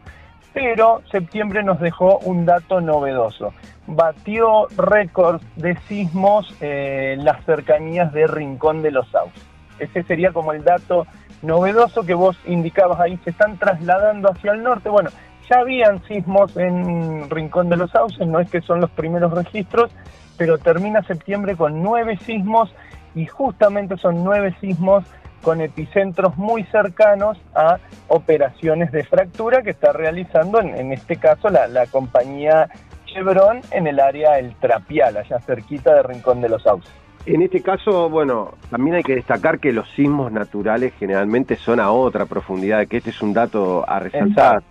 pero 0.53 1.01
septiembre 1.11 1.61
nos 1.61 1.77
dejó 1.81 2.19
un 2.19 2.45
dato 2.45 2.79
novedoso 2.79 3.53
batió 3.87 4.67
récords 4.77 5.43
de 5.55 5.77
sismos 5.87 6.53
eh, 6.61 7.15
las 7.19 7.43
cercanías 7.45 8.13
de 8.13 8.27
Rincón 8.27 8.81
de 8.81 8.91
los 8.91 9.07
Sauces. 9.09 9.43
Ese 9.79 10.03
sería 10.03 10.31
como 10.31 10.53
el 10.53 10.63
dato 10.63 11.07
novedoso 11.41 12.03
que 12.03 12.13
vos 12.13 12.37
indicabas 12.45 12.99
ahí, 12.99 13.17
se 13.23 13.31
están 13.31 13.57
trasladando 13.57 14.31
hacia 14.31 14.51
el 14.51 14.63
norte. 14.63 14.89
Bueno, 14.89 15.09
ya 15.49 15.59
habían 15.59 16.03
sismos 16.03 16.55
en 16.57 17.29
Rincón 17.29 17.69
de 17.69 17.77
los 17.77 17.91
Sauces, 17.91 18.27
no 18.27 18.39
es 18.39 18.49
que 18.49 18.61
son 18.61 18.81
los 18.81 18.89
primeros 18.91 19.33
registros, 19.33 19.91
pero 20.37 20.57
termina 20.57 21.03
septiembre 21.03 21.55
con 21.55 21.83
nueve 21.83 22.17
sismos 22.25 22.73
y 23.15 23.25
justamente 23.25 23.97
son 23.97 24.23
nueve 24.23 24.55
sismos 24.61 25.03
con 25.41 25.59
epicentros 25.59 26.37
muy 26.37 26.63
cercanos 26.65 27.37
a 27.55 27.79
operaciones 28.07 28.91
de 28.91 29.03
fractura 29.03 29.63
que 29.63 29.71
está 29.71 29.91
realizando 29.91 30.61
en, 30.61 30.93
este 30.93 31.15
caso 31.15 31.49
la, 31.49 31.67
la 31.67 31.87
compañía 31.87 32.69
Chevron 33.07 33.61
en 33.71 33.87
el 33.87 33.99
área 33.99 34.37
El 34.37 34.55
Trapial, 34.55 35.17
allá 35.17 35.39
cerquita 35.39 35.95
de 35.95 36.03
Rincón 36.03 36.41
de 36.41 36.49
los 36.49 36.63
Sauces. 36.63 37.00
En 37.25 37.41
este 37.43 37.61
caso, 37.61 38.09
bueno, 38.09 38.55
también 38.69 38.95
hay 38.95 39.03
que 39.03 39.15
destacar 39.15 39.59
que 39.59 39.71
los 39.71 39.87
sismos 39.91 40.31
naturales 40.31 40.93
generalmente 40.99 41.55
son 41.55 41.79
a 41.79 41.91
otra 41.91 42.25
profundidad, 42.25 42.87
que 42.87 42.97
este 42.97 43.11
es 43.11 43.21
un 43.21 43.33
dato 43.33 43.87
a 43.87 43.99
resaltar. 43.99 44.63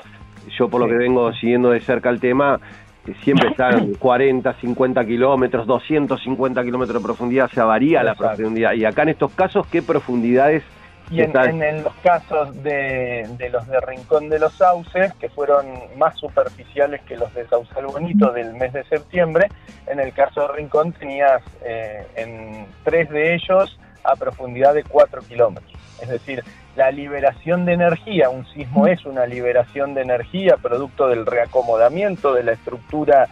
Yo 0.58 0.68
por 0.68 0.80
lo 0.80 0.88
que 0.88 0.94
vengo 0.94 1.32
siguiendo 1.34 1.70
de 1.70 1.80
cerca 1.80 2.10
el 2.10 2.18
tema, 2.18 2.58
eh, 3.06 3.14
siempre 3.22 3.50
están 3.50 3.94
40, 3.98 4.52
50 4.54 5.04
kilómetros, 5.04 5.66
250 5.66 6.64
kilómetros 6.64 7.00
de 7.00 7.06
profundidad, 7.06 7.48
se 7.50 7.60
varía 7.60 8.02
la 8.02 8.14
profundidad. 8.16 8.72
Y 8.72 8.84
acá 8.84 9.02
en 9.02 9.10
estos 9.10 9.32
casos, 9.32 9.66
¿qué 9.68 9.80
profundidades 9.80 10.64
y 11.10 11.22
en, 11.22 11.82
los 11.82 11.94
casos 12.04 12.62
de, 12.62 13.26
los 13.50 13.66
de 13.66 13.80
Rincón 13.80 14.28
de 14.28 14.38
los 14.38 14.54
Sauces, 14.54 15.12
que 15.14 15.28
fueron 15.28 15.66
más 15.96 16.16
superficiales 16.16 17.00
que 17.02 17.16
los 17.16 17.34
de 17.34 17.46
Sausal 17.48 17.86
Bonito 17.86 18.30
del 18.30 18.54
mes 18.54 18.72
de 18.72 18.84
septiembre, 18.84 19.48
en 19.88 19.98
el 19.98 20.12
caso 20.12 20.42
de 20.42 20.48
Rincón 20.56 20.92
tenías 20.92 21.42
eh, 21.64 22.06
en 22.14 22.66
tres 22.84 23.10
de 23.10 23.34
ellos 23.34 23.78
a 24.04 24.14
profundidad 24.14 24.72
de 24.72 24.84
4 24.84 25.22
kilómetros. 25.22 25.72
Es 26.00 26.08
decir, 26.08 26.44
la 26.76 26.92
liberación 26.92 27.64
de 27.64 27.72
energía, 27.72 28.30
un 28.30 28.46
sismo 28.46 28.86
es 28.86 29.04
una 29.04 29.26
liberación 29.26 29.94
de 29.94 30.02
energía 30.02 30.56
producto 30.62 31.08
del 31.08 31.26
reacomodamiento 31.26 32.34
de 32.34 32.44
la 32.44 32.52
estructura 32.52 33.26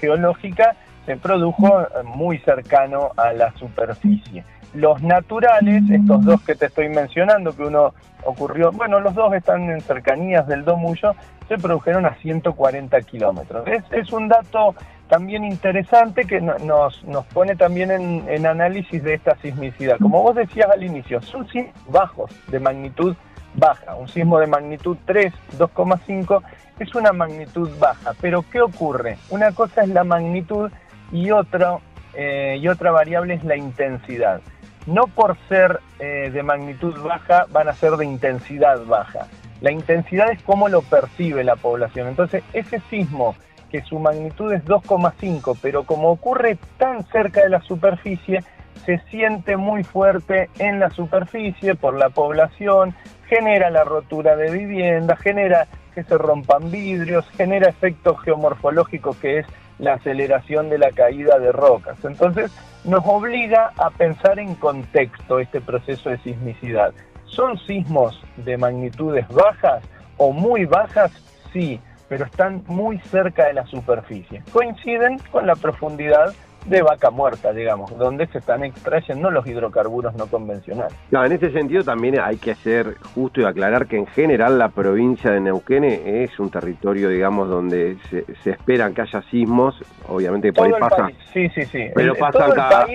geológica, 0.00 0.74
se 1.06 1.16
produjo 1.16 1.86
muy 2.04 2.38
cercano 2.38 3.12
a 3.16 3.32
la 3.32 3.52
superficie. 3.56 4.44
Los 4.74 5.02
naturales, 5.02 5.82
estos 5.90 6.24
dos 6.24 6.42
que 6.42 6.54
te 6.54 6.66
estoy 6.66 6.88
mencionando, 6.88 7.54
que 7.56 7.64
uno 7.64 7.92
ocurrió, 8.24 8.70
bueno, 8.70 9.00
los 9.00 9.14
dos 9.14 9.34
están 9.34 9.68
en 9.70 9.80
cercanías 9.80 10.46
del 10.46 10.64
Domullo, 10.64 11.14
se 11.48 11.58
produjeron 11.58 12.06
a 12.06 12.14
140 12.14 13.00
kilómetros. 13.02 13.64
Es, 13.90 14.12
un 14.12 14.28
dato 14.28 14.76
también 15.08 15.44
interesante 15.44 16.24
que 16.24 16.40
nos, 16.40 17.02
nos 17.04 17.26
pone 17.26 17.56
también 17.56 17.90
en, 17.90 18.46
análisis 18.46 19.02
de 19.02 19.14
esta 19.14 19.36
sismicidad. 19.38 19.98
Como 19.98 20.22
vos 20.22 20.36
decías 20.36 20.70
al 20.70 20.84
inicio, 20.84 21.20
son 21.22 21.48
sismos 21.48 21.74
bajos, 21.88 22.30
de 22.48 22.60
magnitud 22.60 23.16
baja. 23.54 23.96
Un 23.96 24.06
sismo 24.06 24.38
de 24.38 24.46
magnitud 24.46 24.96
3, 25.06 25.32
2,5 25.58 26.42
es 26.78 26.94
una 26.94 27.12
magnitud 27.12 27.68
baja. 27.80 28.12
Pero 28.20 28.44
¿qué 28.50 28.60
ocurre? 28.60 29.18
Una 29.30 29.50
cosa 29.50 29.82
es 29.82 29.88
la 29.88 30.04
magnitud 30.04 30.70
y, 31.10 31.32
otro, 31.32 31.80
eh, 32.14 32.58
y 32.60 32.68
otra 32.68 32.92
variable 32.92 33.34
es 33.34 33.42
la 33.42 33.56
intensidad 33.56 34.40
no 34.86 35.06
por 35.06 35.36
ser 35.48 35.80
eh, 35.98 36.30
de 36.32 36.42
magnitud 36.42 36.94
baja 37.02 37.46
van 37.50 37.68
a 37.68 37.74
ser 37.74 37.92
de 37.92 38.06
intensidad 38.06 38.84
baja. 38.86 39.26
La 39.60 39.72
intensidad 39.72 40.30
es 40.30 40.42
cómo 40.42 40.68
lo 40.68 40.82
percibe 40.82 41.44
la 41.44 41.56
población. 41.56 42.08
Entonces, 42.08 42.42
ese 42.52 42.80
sismo 42.88 43.34
que 43.70 43.82
su 43.82 43.98
magnitud 43.98 44.52
es 44.52 44.64
2,5, 44.64 45.58
pero 45.60 45.84
como 45.84 46.10
ocurre 46.10 46.58
tan 46.78 47.04
cerca 47.06 47.42
de 47.42 47.50
la 47.50 47.60
superficie, 47.60 48.42
se 48.84 48.98
siente 49.10 49.56
muy 49.56 49.84
fuerte 49.84 50.48
en 50.58 50.80
la 50.80 50.90
superficie 50.90 51.74
por 51.74 51.96
la 51.96 52.08
población, 52.08 52.94
genera 53.28 53.70
la 53.70 53.84
rotura 53.84 54.36
de 54.36 54.50
vivienda, 54.50 55.16
genera 55.16 55.66
que 55.94 56.02
se 56.02 56.16
rompan 56.16 56.70
vidrios, 56.70 57.28
genera 57.36 57.68
efectos 57.68 58.20
geomorfológicos 58.22 59.16
que 59.18 59.40
es 59.40 59.46
la 59.80 59.94
aceleración 59.94 60.68
de 60.68 60.78
la 60.78 60.90
caída 60.90 61.38
de 61.38 61.52
rocas. 61.52 61.96
Entonces 62.04 62.52
nos 62.84 63.04
obliga 63.04 63.72
a 63.76 63.90
pensar 63.90 64.38
en 64.38 64.54
contexto 64.54 65.40
este 65.40 65.60
proceso 65.60 66.10
de 66.10 66.18
sismicidad. 66.18 66.92
¿Son 67.24 67.58
sismos 67.58 68.22
de 68.36 68.56
magnitudes 68.56 69.26
bajas 69.28 69.82
o 70.16 70.32
muy 70.32 70.64
bajas? 70.64 71.12
Sí, 71.52 71.80
pero 72.08 72.24
están 72.24 72.64
muy 72.66 72.98
cerca 72.98 73.46
de 73.46 73.54
la 73.54 73.66
superficie. 73.66 74.42
Coinciden 74.52 75.18
con 75.30 75.46
la 75.46 75.54
profundidad 75.56 76.34
de 76.66 76.82
vaca 76.82 77.10
muerta, 77.10 77.52
digamos, 77.52 77.96
donde 77.96 78.26
se 78.28 78.38
están 78.38 78.64
extrayendo 78.64 79.30
los 79.30 79.46
hidrocarburos 79.46 80.14
no 80.14 80.26
convencionales. 80.26 80.94
No, 81.10 81.24
en 81.24 81.32
este 81.32 81.52
sentido 81.52 81.82
también 81.84 82.20
hay 82.20 82.36
que 82.36 82.54
ser 82.54 82.96
justo 83.14 83.40
y 83.40 83.44
aclarar 83.44 83.86
que 83.86 83.96
en 83.96 84.06
general 84.06 84.58
la 84.58 84.68
provincia 84.68 85.30
de 85.30 85.40
Neuquén 85.40 85.84
es 85.84 86.38
un 86.38 86.50
territorio, 86.50 87.08
digamos, 87.08 87.48
donde 87.48 87.96
se, 88.10 88.50
esperan 88.50 88.94
que 88.94 89.02
haya 89.02 89.22
sismos, 89.30 89.82
obviamente 90.08 90.52
por 90.52 90.66
ahí 90.66 90.72
pasa. 90.78 91.08
Sí, 91.32 91.48
sí, 91.50 91.64
sí. 91.64 91.86
Pero 91.94 92.14
pasa 92.14 92.46
acá. 92.46 92.86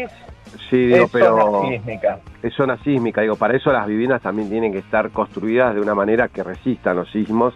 Sí, 0.69 0.87
digo, 0.87 1.05
es 1.05 1.11
pero 1.11 1.37
zona 1.37 1.69
sísmica. 1.69 2.19
es 2.41 2.53
zona 2.53 2.77
sísmica, 2.83 3.21
digo, 3.21 3.35
para 3.35 3.57
eso 3.57 3.71
las 3.71 3.87
viviendas 3.87 4.21
también 4.21 4.49
tienen 4.49 4.71
que 4.71 4.77
estar 4.79 5.09
construidas 5.09 5.73
de 5.75 5.81
una 5.81 5.95
manera 5.95 6.29
que 6.29 6.43
resistan 6.43 6.95
los 6.95 7.11
sismos 7.11 7.53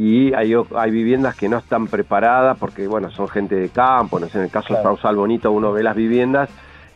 y 0.00 0.32
hay, 0.32 0.54
hay 0.76 0.90
viviendas 0.90 1.36
que 1.36 1.46
no 1.46 1.58
están 1.58 1.86
preparadas 1.86 2.56
porque, 2.58 2.86
bueno, 2.86 3.10
son 3.10 3.28
gente 3.28 3.54
de 3.54 3.68
campo, 3.68 4.18
no 4.18 4.28
sé, 4.28 4.38
en 4.38 4.44
el 4.44 4.50
caso 4.50 4.74
de 4.74 4.82
Sausal 4.82 5.14
Bonito 5.14 5.52
uno 5.52 5.72
ve 5.72 5.82
las 5.82 5.94
viviendas 5.94 6.48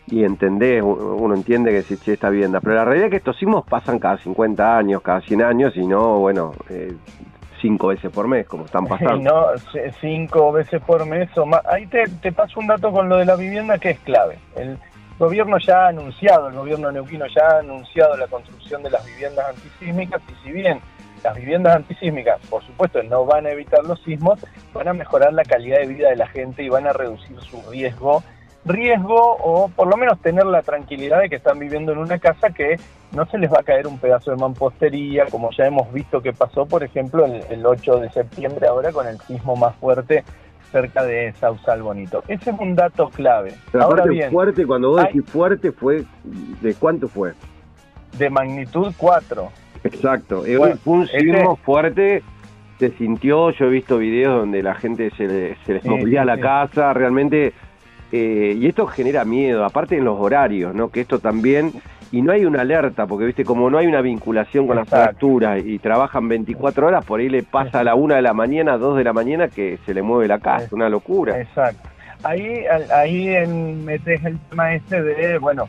y 0.06 0.24
entendés, 0.24 0.82
uno 0.82 1.34
entiende 1.34 1.70
que 1.70 1.82
si 1.82 1.98
che, 1.98 2.14
está 2.14 2.30
vivienda, 2.30 2.62
pero 2.62 2.76
la 2.76 2.86
realidad 2.86 3.08
es 3.08 3.10
que 3.10 3.16
estos 3.18 3.36
sismos 3.36 3.66
pasan 3.66 3.98
cada 3.98 4.16
50 4.16 4.78
años, 4.78 5.02
cada 5.02 5.20
100 5.20 5.42
años 5.42 5.76
y 5.76 5.86
no, 5.86 6.20
bueno, 6.20 6.52
eh, 6.70 6.94
cinco 7.60 7.88
veces 7.88 8.10
por 8.10 8.26
mes, 8.26 8.46
como 8.46 8.64
están 8.64 8.86
pasando. 8.88 9.18
No, 9.18 9.46
cinco 10.00 10.52
veces 10.52 10.80
por 10.80 11.04
mes 11.04 11.28
o 11.36 11.44
más. 11.44 11.60
Ahí 11.66 11.86
te, 11.88 12.04
te 12.22 12.32
paso 12.32 12.58
un 12.58 12.68
dato 12.68 12.90
con 12.90 13.10
lo 13.10 13.18
de 13.18 13.26
la 13.26 13.36
vivienda 13.36 13.76
que 13.76 13.90
es 13.90 13.98
clave. 13.98 14.38
El 14.56 14.78
gobierno 15.18 15.58
ya 15.58 15.84
ha 15.84 15.88
anunciado, 15.88 16.48
el 16.48 16.54
gobierno 16.54 16.90
neuquino 16.90 17.26
ya 17.26 17.56
ha 17.56 17.58
anunciado 17.58 18.16
la 18.16 18.28
construcción 18.28 18.82
de 18.82 18.88
las 18.88 19.04
viviendas 19.04 19.46
antisísmicas 19.50 20.22
y 20.26 20.42
si 20.42 20.52
bien 20.52 20.80
las 21.24 21.34
viviendas 21.34 21.74
antisísmicas, 21.74 22.38
por 22.48 22.62
supuesto, 22.64 23.02
no 23.02 23.24
van 23.24 23.46
a 23.46 23.50
evitar 23.50 23.82
los 23.84 24.00
sismos, 24.02 24.38
van 24.72 24.88
a 24.88 24.92
mejorar 24.92 25.32
la 25.32 25.42
calidad 25.42 25.78
de 25.78 25.86
vida 25.86 26.10
de 26.10 26.16
la 26.16 26.28
gente 26.28 26.62
y 26.62 26.68
van 26.68 26.86
a 26.86 26.92
reducir 26.92 27.40
su 27.40 27.60
riesgo 27.70 28.22
riesgo 28.64 29.36
o 29.40 29.68
por 29.68 29.88
lo 29.88 29.96
menos 29.96 30.18
tener 30.20 30.46
la 30.46 30.62
tranquilidad 30.62 31.20
de 31.20 31.28
que 31.28 31.36
están 31.36 31.58
viviendo 31.58 31.92
en 31.92 31.98
una 31.98 32.18
casa 32.18 32.50
que 32.50 32.76
no 33.12 33.26
se 33.26 33.38
les 33.38 33.52
va 33.52 33.58
a 33.60 33.62
caer 33.62 33.86
un 33.86 33.98
pedazo 33.98 34.30
de 34.30 34.36
mampostería, 34.38 35.26
como 35.30 35.50
ya 35.50 35.66
hemos 35.66 35.92
visto 35.92 36.20
que 36.20 36.32
pasó, 36.32 36.66
por 36.66 36.82
ejemplo, 36.82 37.26
el, 37.26 37.64
8 37.64 37.98
de 37.98 38.10
septiembre 38.10 38.66
ahora 38.66 38.90
con 38.90 39.06
el 39.06 39.18
sismo 39.20 39.54
más 39.54 39.76
fuerte 39.76 40.24
cerca 40.72 41.04
de 41.04 41.32
Sausal 41.34 41.82
Bonito. 41.82 42.24
Ese 42.26 42.50
es 42.50 42.58
un 42.58 42.74
dato 42.74 43.08
clave. 43.10 43.54
ahora 43.78 44.04
bien, 44.06 44.32
fuerte, 44.32 44.66
cuando 44.66 44.90
vos 44.90 45.02
decís 45.02 45.22
fuerte, 45.26 45.70
fue 45.70 46.04
¿de 46.24 46.74
cuánto 46.74 47.06
fue? 47.06 47.34
De 48.18 48.30
magnitud 48.30 48.92
4. 48.96 49.52
Exacto, 49.84 50.42
fue 50.42 50.76
un 50.84 51.06
sismo 51.06 51.56
fuerte 51.56 52.22
se 52.78 52.90
sintió, 52.90 53.50
yo 53.50 53.66
he 53.66 53.70
visto 53.70 53.98
videos 53.98 54.40
donde 54.40 54.60
la 54.62 54.74
gente 54.74 55.10
se, 55.16 55.56
se 55.64 55.74
les 55.74 55.84
movía 55.84 56.24
la 56.24 56.38
casa, 56.38 56.92
realmente 56.92 57.52
eh, 58.16 58.56
y 58.56 58.66
esto 58.66 58.86
genera 58.86 59.24
miedo, 59.24 59.64
aparte 59.64 59.96
en 59.96 60.04
los 60.04 60.20
horarios, 60.20 60.72
¿no? 60.72 60.88
Que 60.88 61.00
esto 61.00 61.18
también, 61.18 61.72
y 62.12 62.22
no 62.22 62.30
hay 62.30 62.44
una 62.44 62.60
alerta, 62.60 63.06
porque 63.08 63.24
viste, 63.26 63.44
como 63.44 63.68
no 63.70 63.78
hay 63.78 63.88
una 63.88 64.02
vinculación 64.02 64.68
con 64.68 64.76
las 64.76 64.88
fracturas 64.88 65.64
y 65.64 65.80
trabajan 65.80 66.28
24 66.28 66.86
horas, 66.86 67.04
por 67.04 67.18
ahí 67.18 67.28
le 67.28 67.42
pasa 67.42 67.80
a 67.80 67.84
la 67.84 67.96
una 67.96 68.14
de 68.14 68.22
la 68.22 68.32
mañana, 68.32 68.78
dos 68.78 68.96
de 68.96 69.02
la 69.02 69.12
mañana 69.12 69.48
que 69.48 69.78
se 69.84 69.94
le 69.94 70.02
mueve 70.02 70.28
la 70.28 70.38
casa, 70.38 70.68
una 70.70 70.88
locura. 70.88 71.40
Exacto. 71.40 71.88
Ahí, 72.22 72.64
ahí 72.94 73.28
en, 73.28 73.84
metes 73.84 74.24
el 74.24 74.38
tema 74.48 74.74
este 74.74 75.02
de, 75.02 75.38
bueno, 75.38 75.68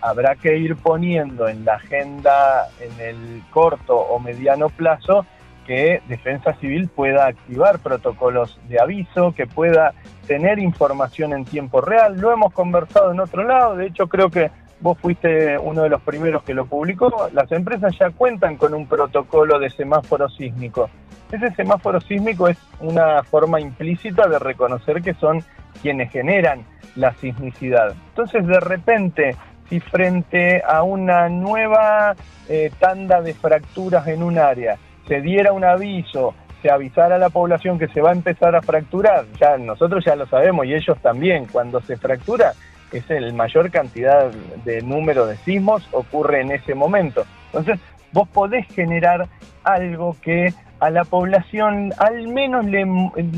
habrá 0.00 0.34
que 0.36 0.56
ir 0.56 0.76
poniendo 0.76 1.48
en 1.48 1.64
la 1.64 1.74
agenda 1.74 2.68
en 2.80 3.00
el 3.00 3.42
corto 3.50 3.96
o 3.96 4.18
mediano 4.18 4.68
plazo 4.68 5.24
que 5.66 6.02
Defensa 6.08 6.54
Civil 6.54 6.88
pueda 6.88 7.26
activar 7.26 7.78
protocolos 7.80 8.58
de 8.68 8.80
aviso, 8.80 9.32
que 9.32 9.46
pueda 9.46 9.92
tener 10.26 10.58
información 10.58 11.34
en 11.34 11.44
tiempo 11.44 11.82
real. 11.82 12.18
Lo 12.18 12.32
hemos 12.32 12.54
conversado 12.54 13.12
en 13.12 13.20
otro 13.20 13.44
lado, 13.44 13.76
de 13.76 13.86
hecho 13.86 14.08
creo 14.08 14.30
que 14.30 14.50
vos 14.80 14.98
fuiste 14.98 15.58
uno 15.58 15.82
de 15.82 15.90
los 15.90 16.00
primeros 16.02 16.42
que 16.42 16.54
lo 16.54 16.64
publicó. 16.66 17.28
Las 17.32 17.52
empresas 17.52 17.94
ya 17.98 18.10
cuentan 18.10 18.56
con 18.56 18.72
un 18.72 18.86
protocolo 18.86 19.58
de 19.58 19.68
semáforo 19.70 20.28
sísmico. 20.30 20.88
Ese 21.30 21.50
semáforo 21.54 22.00
sísmico 22.00 22.48
es 22.48 22.56
una 22.80 23.22
forma 23.22 23.60
implícita 23.60 24.26
de 24.26 24.38
reconocer 24.38 25.02
que 25.02 25.12
son 25.14 25.44
quienes 25.82 26.10
generan 26.10 26.64
la 26.96 27.12
sismicidad. 27.14 27.94
Entonces 28.08 28.46
de 28.46 28.60
repente 28.60 29.36
si 29.68 29.80
frente 29.80 30.62
a 30.66 30.82
una 30.82 31.28
nueva 31.28 32.14
eh, 32.48 32.70
tanda 32.78 33.20
de 33.20 33.34
fracturas 33.34 34.06
en 34.08 34.22
un 34.22 34.38
área 34.38 34.78
se 35.06 35.20
diera 35.22 35.52
un 35.52 35.64
aviso, 35.64 36.34
se 36.62 36.70
avisara 36.70 37.16
a 37.16 37.18
la 37.18 37.30
población 37.30 37.78
que 37.78 37.88
se 37.88 38.00
va 38.00 38.10
a 38.10 38.12
empezar 38.12 38.54
a 38.54 38.62
fracturar, 38.62 39.24
ya 39.40 39.56
nosotros 39.56 40.04
ya 40.04 40.14
lo 40.16 40.26
sabemos 40.26 40.66
y 40.66 40.74
ellos 40.74 40.98
también, 41.00 41.46
cuando 41.46 41.80
se 41.80 41.96
fractura 41.96 42.52
es 42.92 43.08
el 43.10 43.32
mayor 43.34 43.70
cantidad 43.70 44.30
de 44.64 44.82
número 44.82 45.26
de 45.26 45.36
sismos 45.38 45.86
ocurre 45.92 46.40
en 46.40 46.52
ese 46.52 46.74
momento. 46.74 47.24
Entonces, 47.46 47.78
vos 48.12 48.28
podés 48.28 48.66
generar 48.68 49.28
algo 49.64 50.16
que 50.22 50.52
a 50.80 50.90
la 50.90 51.04
población 51.04 51.92
al 51.98 52.28
menos 52.28 52.64
le, 52.66 52.86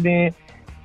le 0.03 0.35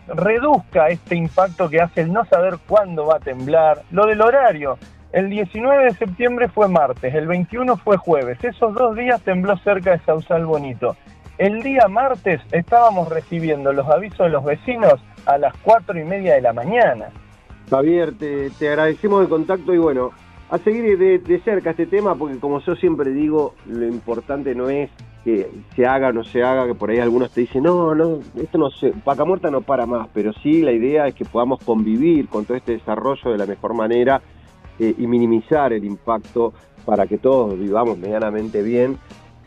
reduzca 0.08 0.90
este 0.90 1.16
impacto 1.16 1.70
que 1.70 1.82
hace 1.82 2.02
el 2.02 2.14
no 2.14 2.26
saber 2.26 2.58
cuándo 2.68 3.06
va 3.06 3.18
a 3.18 3.20
temblar, 3.20 3.84
lo 3.92 4.06
del 4.06 4.22
horario. 4.22 4.78
El 5.16 5.30
19 5.30 5.86
de 5.86 5.94
septiembre 5.94 6.50
fue 6.50 6.68
martes, 6.68 7.16
el 7.16 7.26
21 7.26 7.78
fue 7.78 7.96
jueves. 7.96 8.38
Esos 8.44 8.74
dos 8.74 8.98
días 8.98 9.22
tembló 9.22 9.56
cerca 9.60 9.92
de 9.92 10.00
Sausal 10.00 10.46
Bonito. 10.46 10.98
El 11.38 11.64
día 11.64 11.88
martes 11.88 12.42
estábamos 12.52 13.08
recibiendo 13.08 13.72
los 13.72 13.88
avisos 13.88 14.26
de 14.26 14.30
los 14.30 14.44
vecinos 14.44 14.96
a 15.26 15.38
las 15.38 15.56
cuatro 15.64 15.98
y 15.98 16.04
media 16.04 16.36
de 16.36 16.42
la 16.42 16.52
mañana. 16.52 17.12
Javier, 17.70 18.14
te, 18.18 18.68
agradecemos 18.68 19.22
el 19.22 19.30
contacto 19.30 19.74
y 19.74 19.78
bueno, 19.78 20.12
a 20.50 20.58
seguir 20.58 20.98
de, 20.98 21.42
cerca 21.46 21.70
este 21.70 21.86
tema, 21.86 22.16
porque 22.16 22.38
como 22.38 22.60
yo 22.60 22.76
siempre 22.76 23.12
digo, 23.12 23.56
lo 23.68 23.88
importante 23.88 24.54
no 24.54 24.70
es 24.70 24.90
que 25.24 25.50
se 25.78 25.86
haga 25.86 26.10
o 26.10 26.12
no 26.12 26.26
se 26.26 26.44
haga, 26.44 26.68
que 26.68 26.76
por 26.76 26.90
ahí 26.90 27.00
algunos 27.00 27.32
te 27.32 27.40
dicen, 27.40 27.64
no, 27.64 27.96
no, 27.96 28.20
esto 28.36 28.58
no 28.58 28.70
se, 28.70 28.92
Paca 28.92 29.24
Muerta 29.24 29.50
no 29.50 29.62
para 29.62 29.86
más, 29.86 30.10
pero 30.14 30.34
sí 30.44 30.62
la 30.62 30.74
idea 30.74 31.08
es 31.08 31.16
que 31.16 31.24
podamos 31.24 31.64
convivir 31.64 32.28
con 32.28 32.44
todo 32.44 32.58
este 32.58 32.74
desarrollo 32.74 33.32
de 33.32 33.38
la 33.38 33.46
mejor 33.46 33.74
manera 33.74 34.22
eh, 34.80 34.94
y 34.98 35.08
minimizar 35.08 35.74
el 35.74 35.84
impacto 35.86 36.54
para 36.86 37.08
que 37.08 37.18
todos 37.18 37.58
vivamos 37.58 37.98
medianamente 37.98 38.62
bien 38.62 38.98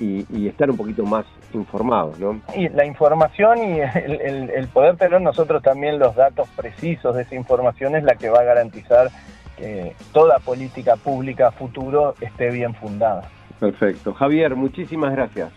y, 0.00 0.46
estar 0.46 0.70
un 0.70 0.76
poquito 0.76 1.04
más 1.04 1.26
informados, 1.52 2.18
¿no? 2.18 2.40
Y 2.54 2.68
la 2.68 2.84
información 2.84 3.58
y 3.58 3.80
el, 3.80 4.68
poder 4.72 4.96
tener 4.96 5.20
nosotros 5.20 5.62
también 5.62 5.98
los 5.98 6.14
datos 6.14 6.48
precisos 6.56 7.16
de 7.16 7.22
esa 7.22 7.34
información 7.34 7.96
es 7.96 8.04
la 8.04 8.14
que 8.14 8.30
va 8.30 8.40
a 8.40 8.44
garantizar 8.44 9.10
que 9.56 9.94
toda 10.12 10.38
política 10.38 10.94
pública 10.96 11.50
futuro 11.50 12.14
esté 12.20 12.50
bien 12.50 12.74
fundada. 12.74 13.28
Perfecto. 13.58 14.14
Javier, 14.14 14.54
muchísimas 14.54 15.12
gracias. 15.12 15.50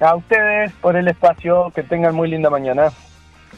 A 0.00 0.14
ustedes 0.16 0.72
por 0.80 0.96
el 0.96 1.06
espacio, 1.08 1.70
que 1.74 1.82
tengan 1.82 2.14
muy 2.14 2.28
linda 2.28 2.48
mañana. 2.48 2.90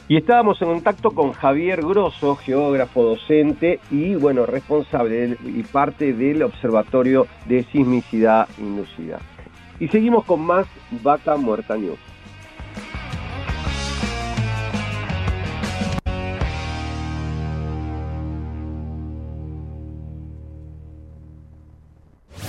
Y 0.08 0.16
estábamos 0.16 0.60
en 0.62 0.68
contacto 0.68 1.10
con 1.10 1.32
Javier 1.32 1.82
Grosso, 1.82 2.36
geógrafo, 2.36 3.02
docente 3.02 3.80
y 3.90 4.14
bueno, 4.14 4.46
responsable 4.46 5.36
y 5.44 5.62
parte 5.62 6.12
del 6.12 6.42
Observatorio 6.42 7.26
de 7.46 7.64
Sismicidad 7.64 8.48
Inducida. 8.58 9.18
Y 9.80 9.88
seguimos 9.88 10.24
con 10.24 10.40
más 10.42 10.66
Vaca 11.02 11.36
Muerta 11.36 11.76
News. 11.76 11.98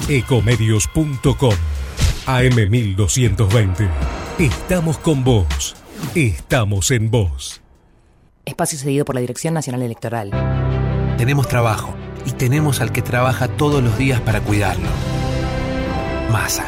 Ecomedios.com 0.09 1.53
AM1220. 2.27 3.89
Estamos 4.39 4.97
con 4.99 5.23
vos. 5.23 5.75
Estamos 6.15 6.91
en 6.91 7.11
vos. 7.11 7.61
Espacio 8.45 8.79
cedido 8.79 9.05
por 9.05 9.15
la 9.15 9.21
Dirección 9.21 9.53
Nacional 9.53 9.81
Electoral. 9.81 10.31
Tenemos 11.17 11.47
trabajo 11.47 11.93
y 12.25 12.31
tenemos 12.31 12.81
al 12.81 12.91
que 12.91 13.01
trabaja 13.01 13.47
todos 13.47 13.83
los 13.83 13.97
días 13.97 14.21
para 14.21 14.41
cuidarlo. 14.41 14.89
Masa. 16.31 16.65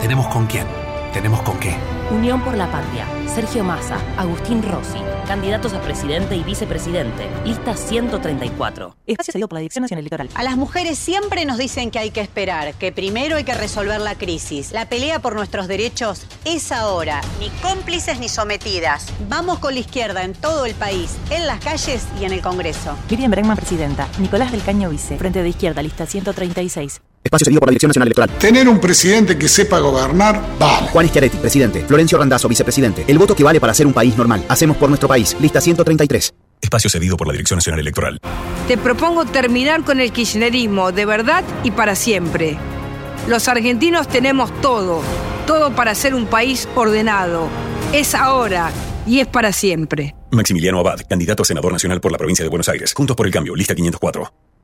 Tenemos 0.00 0.26
con 0.28 0.46
quién. 0.46 0.66
Tenemos 1.12 1.42
con 1.42 1.58
qué. 1.58 1.74
Unión 2.10 2.42
por 2.42 2.56
la 2.56 2.70
Patria. 2.70 3.06
Sergio 3.26 3.64
Massa, 3.64 3.98
Agustín 4.16 4.62
Rossi, 4.62 4.98
candidatos 5.24 5.72
a 5.74 5.80
presidente 5.80 6.36
y 6.36 6.42
vicepresidente. 6.42 7.28
Lista 7.44 7.76
134. 7.76 8.96
Espacio 9.06 9.32
cedido 9.32 9.48
por 9.48 9.56
la 9.56 9.60
Dirección 9.60 9.82
Nacional 9.82 10.02
Electoral. 10.02 10.28
A 10.34 10.42
las 10.42 10.56
mujeres 10.56 10.98
siempre 10.98 11.44
nos 11.44 11.58
dicen 11.58 11.90
que 11.90 11.98
hay 11.98 12.10
que 12.10 12.20
esperar, 12.20 12.74
que 12.74 12.92
primero 12.92 13.36
hay 13.36 13.44
que 13.44 13.54
resolver 13.54 14.00
la 14.00 14.16
crisis. 14.16 14.72
La 14.72 14.88
pelea 14.88 15.20
por 15.20 15.34
nuestros 15.34 15.68
derechos 15.68 16.26
es 16.44 16.72
ahora. 16.72 17.20
Ni 17.40 17.48
cómplices 17.60 18.18
ni 18.18 18.28
sometidas. 18.28 19.06
Vamos 19.28 19.58
con 19.58 19.74
la 19.74 19.80
izquierda 19.80 20.24
en 20.24 20.32
todo 20.34 20.66
el 20.66 20.74
país, 20.74 21.16
en 21.30 21.46
las 21.46 21.60
calles 21.60 22.06
y 22.20 22.24
en 22.24 22.32
el 22.32 22.42
Congreso. 22.42 22.96
Miriam 23.10 23.30
Bregman, 23.30 23.56
presidenta. 23.56 24.08
Nicolás 24.18 24.52
del 24.52 24.62
Caño, 24.62 24.90
vice. 24.90 25.16
Frente 25.16 25.42
de 25.42 25.48
Izquierda, 25.48 25.82
lista 25.82 26.06
136. 26.06 27.00
Espacio 27.24 27.46
seguido 27.46 27.60
por 27.60 27.68
la 27.68 27.70
Dirección 27.70 27.88
Nacional 27.88 28.08
Electoral. 28.08 28.30
Tener 28.38 28.68
un 28.68 28.78
presidente 28.78 29.38
que 29.38 29.48
sepa 29.48 29.78
gobernar, 29.78 30.40
vale. 30.58 30.88
Juan 30.88 31.08
Schiaretti, 31.08 31.38
presidente. 31.38 31.84
Florencio 31.86 32.18
Randazzo, 32.18 32.48
vicepresidente. 32.48 33.04
El 33.08 33.18
voto 33.18 33.34
que 33.34 33.42
vale 33.42 33.60
para 33.60 33.72
ser 33.72 33.86
un 33.86 33.94
país 33.94 34.14
normal. 34.16 34.44
Hacemos 34.48 34.76
por 34.76 34.90
nuestro 34.90 35.08
país. 35.08 35.34
Lista 35.40 35.60
133. 35.60 36.34
Espacio 36.60 36.90
cedido 36.90 37.16
por 37.16 37.26
la 37.26 37.32
Dirección 37.32 37.56
Nacional 37.56 37.80
Electoral. 37.80 38.20
Te 38.68 38.76
propongo 38.76 39.24
terminar 39.24 39.84
con 39.84 40.00
el 40.00 40.12
kirchnerismo 40.12 40.92
de 40.92 41.06
verdad 41.06 41.44
y 41.62 41.70
para 41.70 41.94
siempre. 41.94 42.58
Los 43.26 43.48
argentinos 43.48 44.06
tenemos 44.06 44.52
todo, 44.60 45.02
todo 45.46 45.74
para 45.74 45.94
ser 45.94 46.14
un 46.14 46.26
país 46.26 46.68
ordenado. 46.74 47.48
Es 47.94 48.14
ahora 48.14 48.70
y 49.06 49.20
es 49.20 49.26
para 49.26 49.52
siempre. 49.52 50.14
Maximiliano 50.30 50.78
Abad, 50.78 51.00
candidato 51.08 51.42
a 51.42 51.46
senador 51.46 51.72
nacional 51.72 52.02
por 52.02 52.12
la 52.12 52.18
provincia 52.18 52.42
de 52.44 52.50
Buenos 52.50 52.68
Aires. 52.68 52.92
Juntos 52.92 53.16
por 53.16 53.24
el 53.26 53.32
cambio, 53.32 53.54
lista 53.54 53.74
504. 53.74 54.30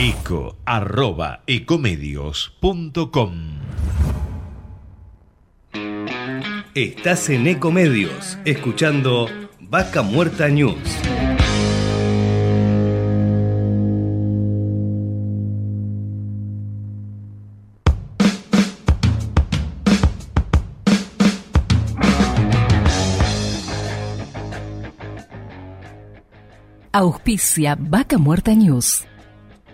Eco 0.00 0.54
arroba 0.64 1.42
ecomedios.com. 1.48 3.32
Estás 6.72 7.28
en 7.30 7.48
Ecomedios, 7.48 8.38
escuchando 8.44 9.26
Vaca 9.58 10.02
Muerta 10.02 10.46
News. 10.46 10.76
Auspicia 26.92 27.76
Vaca 27.76 28.16
Muerta 28.16 28.54
News. 28.54 29.04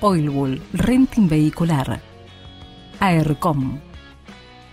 Oilbull, 0.00 0.62
Renting 0.72 1.28
Vehicular. 1.28 2.00
AERCOM. 3.00 3.80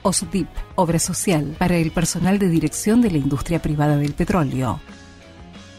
OSDIP, 0.02 0.48
Obra 0.76 1.00
Social 1.00 1.56
para 1.58 1.78
el 1.78 1.92
personal 1.92 2.38
de 2.38 2.50
dirección 2.50 3.02
de 3.02 3.10
la 3.10 3.18
industria 3.18 3.62
privada 3.62 3.96
del 3.96 4.14
petróleo. 4.14 4.82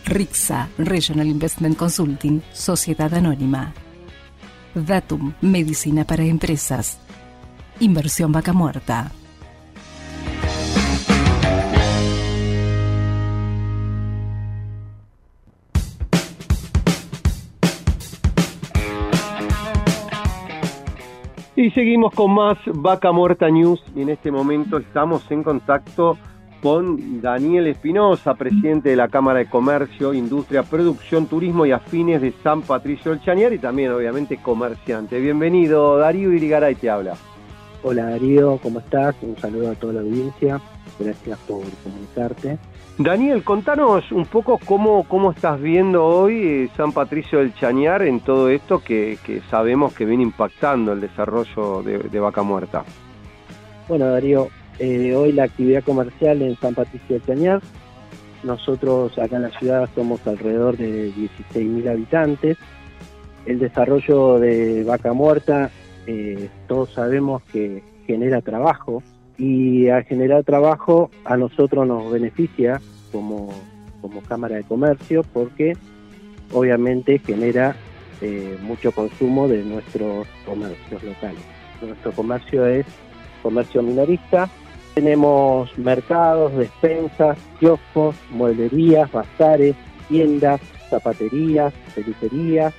RIXA, 0.06 0.70
Regional 0.78 1.26
Investment 1.26 1.76
Consulting, 1.76 2.40
Sociedad 2.52 3.12
Anónima. 3.12 3.74
Datum, 4.74 5.34
Medicina 5.42 6.04
para 6.04 6.24
Empresas. 6.24 6.98
Inversión 7.80 8.32
Vaca 8.32 8.54
Muerta. 8.54 9.12
Y 21.56 21.70
seguimos 21.70 22.12
con 22.14 22.34
más 22.34 22.58
Vaca 22.66 23.12
Muerta 23.12 23.48
News 23.48 23.80
y 23.94 24.02
en 24.02 24.08
este 24.08 24.32
momento 24.32 24.78
estamos 24.78 25.30
en 25.30 25.44
contacto 25.44 26.18
con 26.60 27.20
Daniel 27.20 27.68
Espinosa, 27.68 28.34
presidente 28.34 28.88
de 28.88 28.96
la 28.96 29.08
Cámara 29.08 29.38
de 29.38 29.46
Comercio, 29.46 30.14
Industria, 30.14 30.64
Producción, 30.64 31.26
Turismo 31.26 31.64
y 31.64 31.70
Afines 31.70 32.22
de 32.22 32.32
San 32.42 32.62
Patricio 32.62 33.12
del 33.12 33.22
Chañar 33.22 33.52
y 33.52 33.58
también 33.58 33.92
obviamente 33.92 34.38
comerciante. 34.38 35.20
Bienvenido, 35.20 35.96
Darío 35.96 36.32
Irigaray 36.32 36.74
te 36.74 36.90
habla. 36.90 37.14
Hola 37.84 38.06
Darío, 38.06 38.58
¿cómo 38.60 38.80
estás? 38.80 39.14
Un 39.22 39.36
saludo 39.36 39.70
a 39.70 39.74
toda 39.76 39.92
la 39.92 40.00
audiencia, 40.00 40.60
gracias 40.98 41.38
por 41.46 41.62
comunicarte. 41.84 42.58
Daniel, 42.98 43.42
contanos 43.42 44.12
un 44.12 44.24
poco 44.24 44.60
cómo, 44.64 45.02
cómo 45.08 45.32
estás 45.32 45.60
viendo 45.60 46.04
hoy 46.04 46.46
eh, 46.46 46.70
San 46.76 46.92
Patricio 46.92 47.40
del 47.40 47.52
Chañar 47.54 48.02
en 48.02 48.20
todo 48.20 48.48
esto 48.48 48.84
que, 48.84 49.18
que 49.24 49.40
sabemos 49.50 49.92
que 49.94 50.04
viene 50.04 50.22
impactando 50.22 50.92
el 50.92 51.00
desarrollo 51.00 51.82
de, 51.82 52.20
Vaca 52.20 52.44
Muerta. 52.44 52.84
Bueno 53.88 54.06
Darío, 54.06 54.48
eh, 54.78 55.12
hoy 55.12 55.32
la 55.32 55.42
actividad 55.42 55.82
comercial 55.82 56.40
en 56.42 56.56
San 56.56 56.74
Patricio 56.74 57.16
del 57.16 57.26
Chañar, 57.26 57.62
nosotros 58.44 59.18
acá 59.18 59.36
en 59.36 59.42
la 59.42 59.58
ciudad 59.58 59.88
somos 59.94 60.24
alrededor 60.26 60.76
de 60.76 61.10
16.000 61.14 61.90
habitantes. 61.90 62.58
El 63.44 63.58
desarrollo 63.58 64.38
de 64.38 64.84
Vaca 64.84 65.12
Muerta, 65.12 65.70
eh, 66.06 66.48
todos 66.68 66.92
sabemos 66.92 67.42
que 67.52 67.82
genera 68.06 68.40
trabajo, 68.40 69.02
y 69.38 69.88
al 69.88 70.04
generar 70.04 70.44
trabajo 70.44 71.10
a 71.24 71.36
nosotros 71.36 71.86
nos 71.86 72.10
beneficia 72.12 72.80
como, 73.10 73.52
como 74.00 74.22
Cámara 74.22 74.56
de 74.56 74.64
Comercio 74.64 75.22
porque 75.32 75.76
obviamente 76.52 77.18
genera 77.18 77.74
eh, 78.20 78.56
mucho 78.62 78.92
consumo 78.92 79.48
de 79.48 79.62
nuestros 79.64 80.26
comercios 80.46 81.02
locales. 81.02 81.42
Nuestro 81.82 82.12
comercio 82.12 82.66
es 82.66 82.86
comercio 83.42 83.82
minorista, 83.82 84.48
tenemos 84.94 85.76
mercados, 85.76 86.56
despensas, 86.56 87.36
kioscos, 87.58 88.14
mueblerías, 88.30 89.10
bazares, 89.10 89.74
tiendas, 90.08 90.60
zapaterías, 90.88 91.74
peluquerías, 91.94 92.72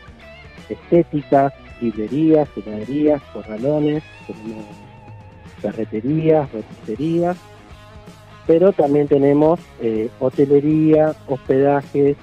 estéticas, 0.69 1.53
librerías, 1.81 2.47
heladerías, 2.55 3.21
corralones, 3.33 4.03
tenemos 4.25 4.84
ferreterías, 5.65 6.51
roticerías, 6.51 7.37
pero 8.45 8.71
también 8.71 9.07
tenemos 9.07 9.59
eh, 9.81 10.09
hotelería, 10.19 11.15
hospedajes, 11.27 12.15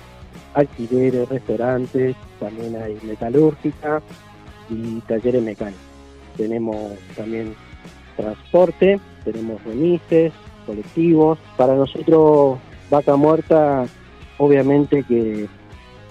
alquileres, 0.54 1.28
restaurantes, 1.28 2.14
también 2.38 2.76
hay 2.76 2.96
metalúrgica 3.02 4.00
y 4.70 5.00
talleres 5.00 5.42
mecánicos. 5.42 5.82
Tenemos 6.36 6.92
también 7.16 7.54
transporte, 8.16 9.00
tenemos 9.24 9.62
remises, 9.64 10.32
colectivos. 10.64 11.38
Para 11.56 11.74
nosotros, 11.74 12.58
Vaca 12.90 13.16
Muerta, 13.16 13.86
obviamente 14.38 15.02
que 15.02 15.48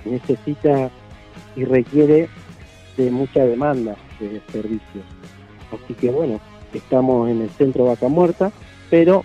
necesita 0.04 0.89
y 1.56 1.63
requiere 1.63 2.28
de 2.98 3.12
mucha 3.12 3.46
demanda 3.46 3.96
de 4.20 4.41
servicios. 4.52 5.06
Así 5.72 5.94
que 5.94 6.10
bueno, 6.10 6.39
estamos 6.74 7.30
en 7.30 7.42
el 7.42 7.50
centro 7.52 7.86
Vaca 7.86 8.08
Muerta, 8.08 8.52
pero 8.90 9.24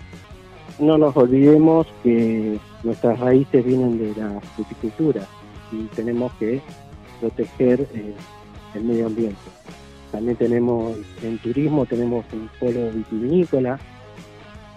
no 0.79 0.97
nos 0.97 1.15
olvidemos 1.15 1.87
que 2.03 2.59
nuestras 2.83 3.19
raíces 3.19 3.65
vienen 3.65 3.97
de 3.97 4.21
la 4.21 4.39
fruticultura 4.55 5.21
y 5.71 5.83
tenemos 5.95 6.31
que 6.33 6.61
proteger 7.19 7.81
eh, 7.93 8.13
el 8.75 8.83
medio 8.83 9.07
ambiente. 9.07 9.37
También 10.11 10.37
tenemos 10.37 10.95
en 11.21 11.37
turismo, 11.39 11.85
tenemos 11.85 12.25
un 12.31 12.49
polo 12.59 12.91
vitivinícola, 12.91 13.79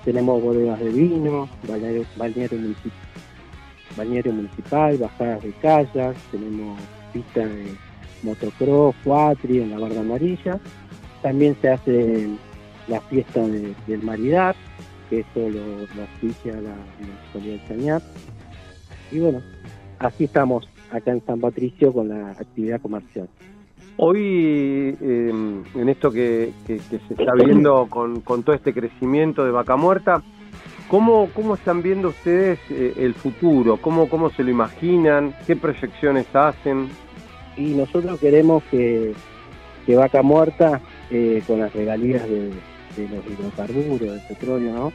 tenemos 0.05 0.43
bodegas 0.43 0.81
de 0.81 0.89
vino, 0.89 1.49
balneario, 1.69 2.05
municipal, 2.59 2.93
balneario 3.97 4.33
municipal, 4.33 4.97
bajadas 4.99 5.43
de 5.43 5.53
kayak, 5.53 6.17
tenemos 6.33 6.81
pistas 7.13 7.49
de 7.49 7.75
motocross, 8.23 8.95
cuatri 9.05 9.61
en 9.61 9.71
la 9.71 9.79
barra 9.79 10.01
amarilla. 10.01 10.59
También 11.23 11.57
se 11.61 11.69
hace 11.69 12.29
la 12.91 13.01
fiesta 13.03 13.41
del 13.41 14.03
maridar, 14.03 14.55
que 15.09 15.21
eso 15.21 15.49
lo, 15.49 15.79
lo 15.79 16.03
oficia 16.17 16.53
la 16.61 16.75
Municipalidad 16.99 17.63
de 17.63 17.69
Chañar. 17.69 18.03
Y 19.13 19.21
bueno, 19.21 19.41
así 19.99 20.25
estamos 20.25 20.69
acá 20.91 21.13
en 21.13 21.25
San 21.25 21.41
Patricio 21.41 21.93
con 21.93 22.09
la 22.09 22.33
actividad 22.33 22.81
comercial. 22.81 23.29
Hoy, 23.97 24.97
eh, 25.01 25.63
en 25.75 25.89
esto 25.89 26.11
que, 26.11 26.53
que, 26.67 26.79
que, 26.79 26.99
se 27.07 27.15
está 27.15 27.33
viendo 27.35 27.87
con, 27.89 28.23
con, 28.23 28.43
todo 28.43 28.57
este 28.57 28.73
crecimiento 28.73 29.45
de 29.45 29.51
vaca 29.51 29.77
muerta, 29.77 30.23
¿cómo, 30.89 31.29
cómo 31.35 31.55
están 31.55 31.83
viendo 31.83 32.09
ustedes 32.09 32.59
eh, 32.71 32.95
el 32.97 33.15
futuro? 33.15 33.77
¿Cómo, 33.77 34.09
¿Cómo 34.09 34.31
se 34.31 34.43
lo 34.43 34.51
imaginan? 34.51 35.35
¿Qué 35.47 35.55
proyecciones 35.55 36.35
hacen? 36.35 36.89
Y 37.57 37.75
nosotros 37.75 38.19
queremos 38.19 38.63
que, 38.71 39.13
que 39.85 39.97
vaca 39.97 40.23
muerta, 40.23 40.81
eh, 41.11 41.43
con 41.47 41.59
las 41.59 41.73
regalías 41.75 42.27
de, 42.29 42.51
de 43.09 43.17
los 43.17 43.27
hidrocarburos, 43.27 44.01
del 44.01 44.21
petróleo, 44.29 44.73
¿no? 44.73 44.93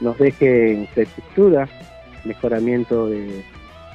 nos 0.00 0.18
deje 0.18 0.72
infraestructura, 0.72 1.68
mejoramiento 2.24 3.06
de, 3.06 3.44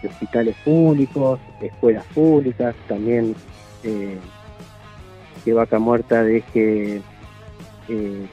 hospitales 0.07 0.55
públicos, 0.63 1.39
escuelas 1.61 2.05
públicas, 2.13 2.75
también 2.87 3.33
eh, 3.83 4.19
que 5.43 5.51
Vaca 5.51 5.79
Muerta 5.79 6.21
deje 6.21 7.01
eh, 7.89 8.27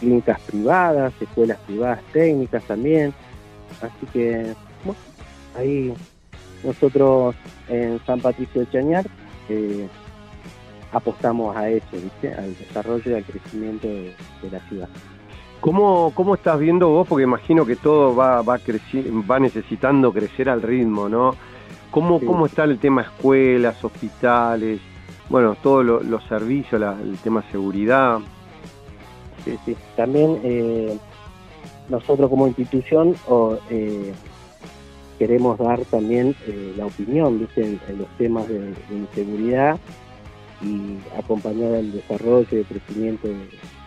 clínicas 0.00 0.40
privadas, 0.40 1.12
escuelas 1.20 1.58
privadas 1.58 2.02
técnicas 2.12 2.64
también. 2.64 3.14
Así 3.80 4.06
que, 4.12 4.52
bueno, 4.84 5.00
ahí 5.56 5.94
nosotros 6.64 7.36
en 7.68 8.00
San 8.04 8.20
Patricio 8.20 8.62
de 8.62 8.70
Chañar 8.70 9.06
eh, 9.48 9.86
apostamos 10.92 11.56
a 11.56 11.68
eso, 11.68 11.86
¿viste? 11.92 12.32
al 12.34 12.56
desarrollo 12.56 13.10
y 13.10 13.14
al 13.14 13.24
crecimiento 13.24 13.86
de, 13.86 14.12
de 14.42 14.50
la 14.50 14.60
ciudad. 14.68 14.88
¿Cómo, 15.60 16.12
¿Cómo 16.14 16.34
estás 16.34 16.58
viendo 16.58 16.88
vos? 16.88 17.06
Porque 17.06 17.24
imagino 17.24 17.66
que 17.66 17.76
todo 17.76 18.16
va, 18.16 18.40
va, 18.42 18.58
creci- 18.58 19.04
va 19.30 19.38
necesitando 19.38 20.12
crecer 20.12 20.48
al 20.48 20.62
ritmo, 20.62 21.08
¿no? 21.08 21.34
¿Cómo, 21.90 22.18
Sí. 22.20 22.26
¿Cómo 22.26 22.46
está 22.46 22.64
el 22.64 22.78
tema 22.78 23.02
escuelas, 23.02 23.82
hospitales, 23.84 24.80
bueno, 25.28 25.56
todos 25.62 25.84
lo- 25.84 26.02
los 26.02 26.24
servicios, 26.24 26.80
la- 26.80 26.96
el 27.00 27.16
tema 27.18 27.42
seguridad? 27.50 28.18
Sí, 29.44 29.58
sí. 29.66 29.76
También 29.96 30.40
eh, 30.42 30.96
nosotros 31.88 32.30
como 32.30 32.46
institución 32.46 33.14
o, 33.28 33.58
eh, 33.68 34.12
queremos 35.18 35.58
dar 35.58 35.80
también 35.86 36.34
eh, 36.46 36.72
la 36.76 36.86
opinión 36.86 37.38
¿viste? 37.38 37.62
En, 37.62 37.80
en 37.88 37.98
los 37.98 38.08
temas 38.16 38.48
de, 38.48 38.60
de 38.60 38.94
inseguridad 38.96 39.78
y 40.62 40.98
acompañar 41.18 41.74
el 41.74 41.92
desarrollo 41.92 42.48
y 42.52 42.56
el 42.56 42.64
crecimiento 42.66 43.28
de, 43.28 43.34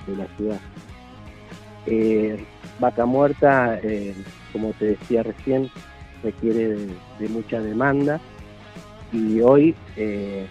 de 0.07 0.17
la 0.17 0.27
ciudad. 0.35 0.59
Eh, 1.85 2.43
Vaca 2.79 3.05
Muerta, 3.05 3.79
eh, 3.83 4.13
como 4.51 4.71
te 4.73 4.85
decía 4.85 5.23
recién, 5.23 5.69
requiere 6.23 6.69
de, 6.69 6.87
de 7.19 7.29
mucha 7.29 7.61
demanda 7.61 8.19
y 9.11 9.41
hoy 9.41 9.75
eh, 9.97 10.47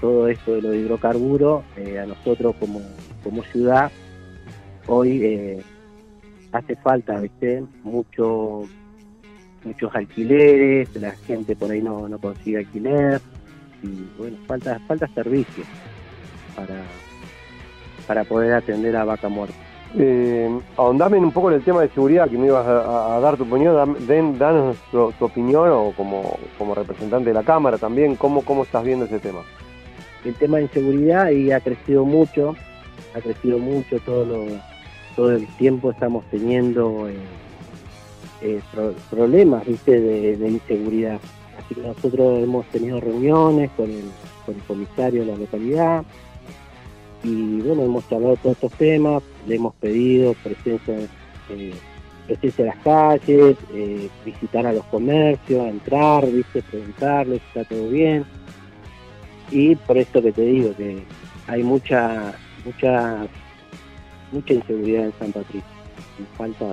todo 0.00 0.28
esto 0.28 0.54
de 0.54 0.62
los 0.62 0.74
hidrocarburos 0.74 1.62
eh, 1.76 1.98
a 1.98 2.06
nosotros 2.06 2.54
como, 2.58 2.80
como 3.22 3.42
ciudad 3.44 3.92
hoy 4.86 5.62
hace 6.52 6.74
falta 6.76 7.20
¿viste? 7.20 7.62
mucho 7.84 8.62
muchos 9.62 9.94
alquileres 9.94 10.88
la 10.96 11.12
gente 11.12 11.54
por 11.54 11.70
ahí 11.70 11.82
no, 11.82 12.08
no 12.08 12.18
consigue 12.18 12.58
alquiler 12.58 13.20
y 13.82 13.88
bueno 14.18 14.36
falta 14.46 14.78
falta 14.86 15.06
servicio 15.08 15.64
para 16.56 16.82
para 18.06 18.24
poder 18.24 18.52
atender 18.54 18.96
a 18.96 19.04
vaca 19.04 19.28
muerta 19.28 19.54
Eh, 19.98 20.48
ahondame 20.76 21.18
un 21.18 21.32
poco 21.32 21.48
en 21.50 21.56
el 21.56 21.62
tema 21.64 21.80
de 21.82 21.88
seguridad, 21.88 22.28
que 22.30 22.38
me 22.38 22.46
ibas 22.46 22.64
a, 22.64 23.18
dar 23.18 23.36
tu 23.36 23.42
opinión, 23.42 23.96
den- 24.06 24.38
danos 24.38 24.76
tu, 24.92 25.10
tu 25.18 25.24
opinión 25.24 25.68
o 25.68 25.90
como, 25.96 26.38
como 26.58 26.76
representante 26.76 27.30
de 27.30 27.34
la 27.34 27.42
Cámara 27.42 27.76
también, 27.76 28.14
¿cómo, 28.14 28.42
cómo 28.44 28.62
estás 28.62 28.84
viendo 28.84 29.06
ese 29.06 29.18
tema? 29.18 29.40
el 30.24 30.34
tema 30.36 30.58
de 30.58 30.64
inseguridad 30.64 31.30
y 31.30 31.50
ha 31.50 31.60
crecido 31.60 32.04
mucho, 32.04 32.54
ha 33.16 33.20
crecido 33.20 33.58
mucho 33.58 33.98
todo 34.00 34.24
lo, 34.24 34.46
todo 35.16 35.32
el 35.32 35.46
tiempo 35.56 35.90
estamos 35.90 36.24
teniendo 36.30 37.08
eh, 37.08 37.16
eh, 38.42 38.60
pro- 38.72 38.94
problemas 39.10 39.66
viste 39.66 40.00
de, 40.00 40.36
de 40.36 40.48
inseguridad. 40.50 41.18
Nosotros 41.76 42.42
hemos 42.42 42.66
tenido 42.66 43.00
reuniones 43.00 43.70
con 43.76 43.90
el, 43.90 44.04
con 44.44 44.54
el 44.54 44.62
comisario 44.62 45.24
de 45.24 45.32
la 45.32 45.38
localidad. 45.38 46.04
Y 47.22 47.60
bueno, 47.60 47.82
hemos 47.82 48.08
charlado 48.08 48.36
todos 48.36 48.56
estos 48.56 48.72
temas, 48.72 49.22
le 49.46 49.56
hemos 49.56 49.74
pedido 49.74 50.34
presencia, 50.42 50.94
eh, 51.50 51.74
presencia 52.26 52.62
en 52.62 52.68
las 52.68 52.78
calles, 52.78 53.56
eh, 53.72 54.08
visitar 54.24 54.66
a 54.66 54.72
los 54.72 54.84
comercios, 54.86 55.66
entrar, 55.66 56.26
viste, 56.26 56.62
preguntarles 56.62 57.40
si 57.40 57.58
está 57.58 57.74
todo 57.74 57.88
bien. 57.88 58.24
Y 59.50 59.76
por 59.76 59.98
esto 59.98 60.22
que 60.22 60.32
te 60.32 60.42
digo 60.42 60.74
que 60.76 61.02
hay 61.46 61.62
mucha 61.62 62.34
mucha 62.64 63.26
mucha 64.32 64.54
inseguridad 64.54 65.06
en 65.06 65.12
San 65.18 65.32
Patricio. 65.32 65.68
Falta 66.36 66.66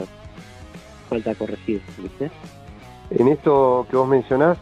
falta 1.09 1.35
corregir 1.35 1.81
¿viste? 1.97 2.29
En 3.09 3.27
esto 3.29 3.87
que 3.89 3.95
vos 3.95 4.07
mencionás, 4.07 4.57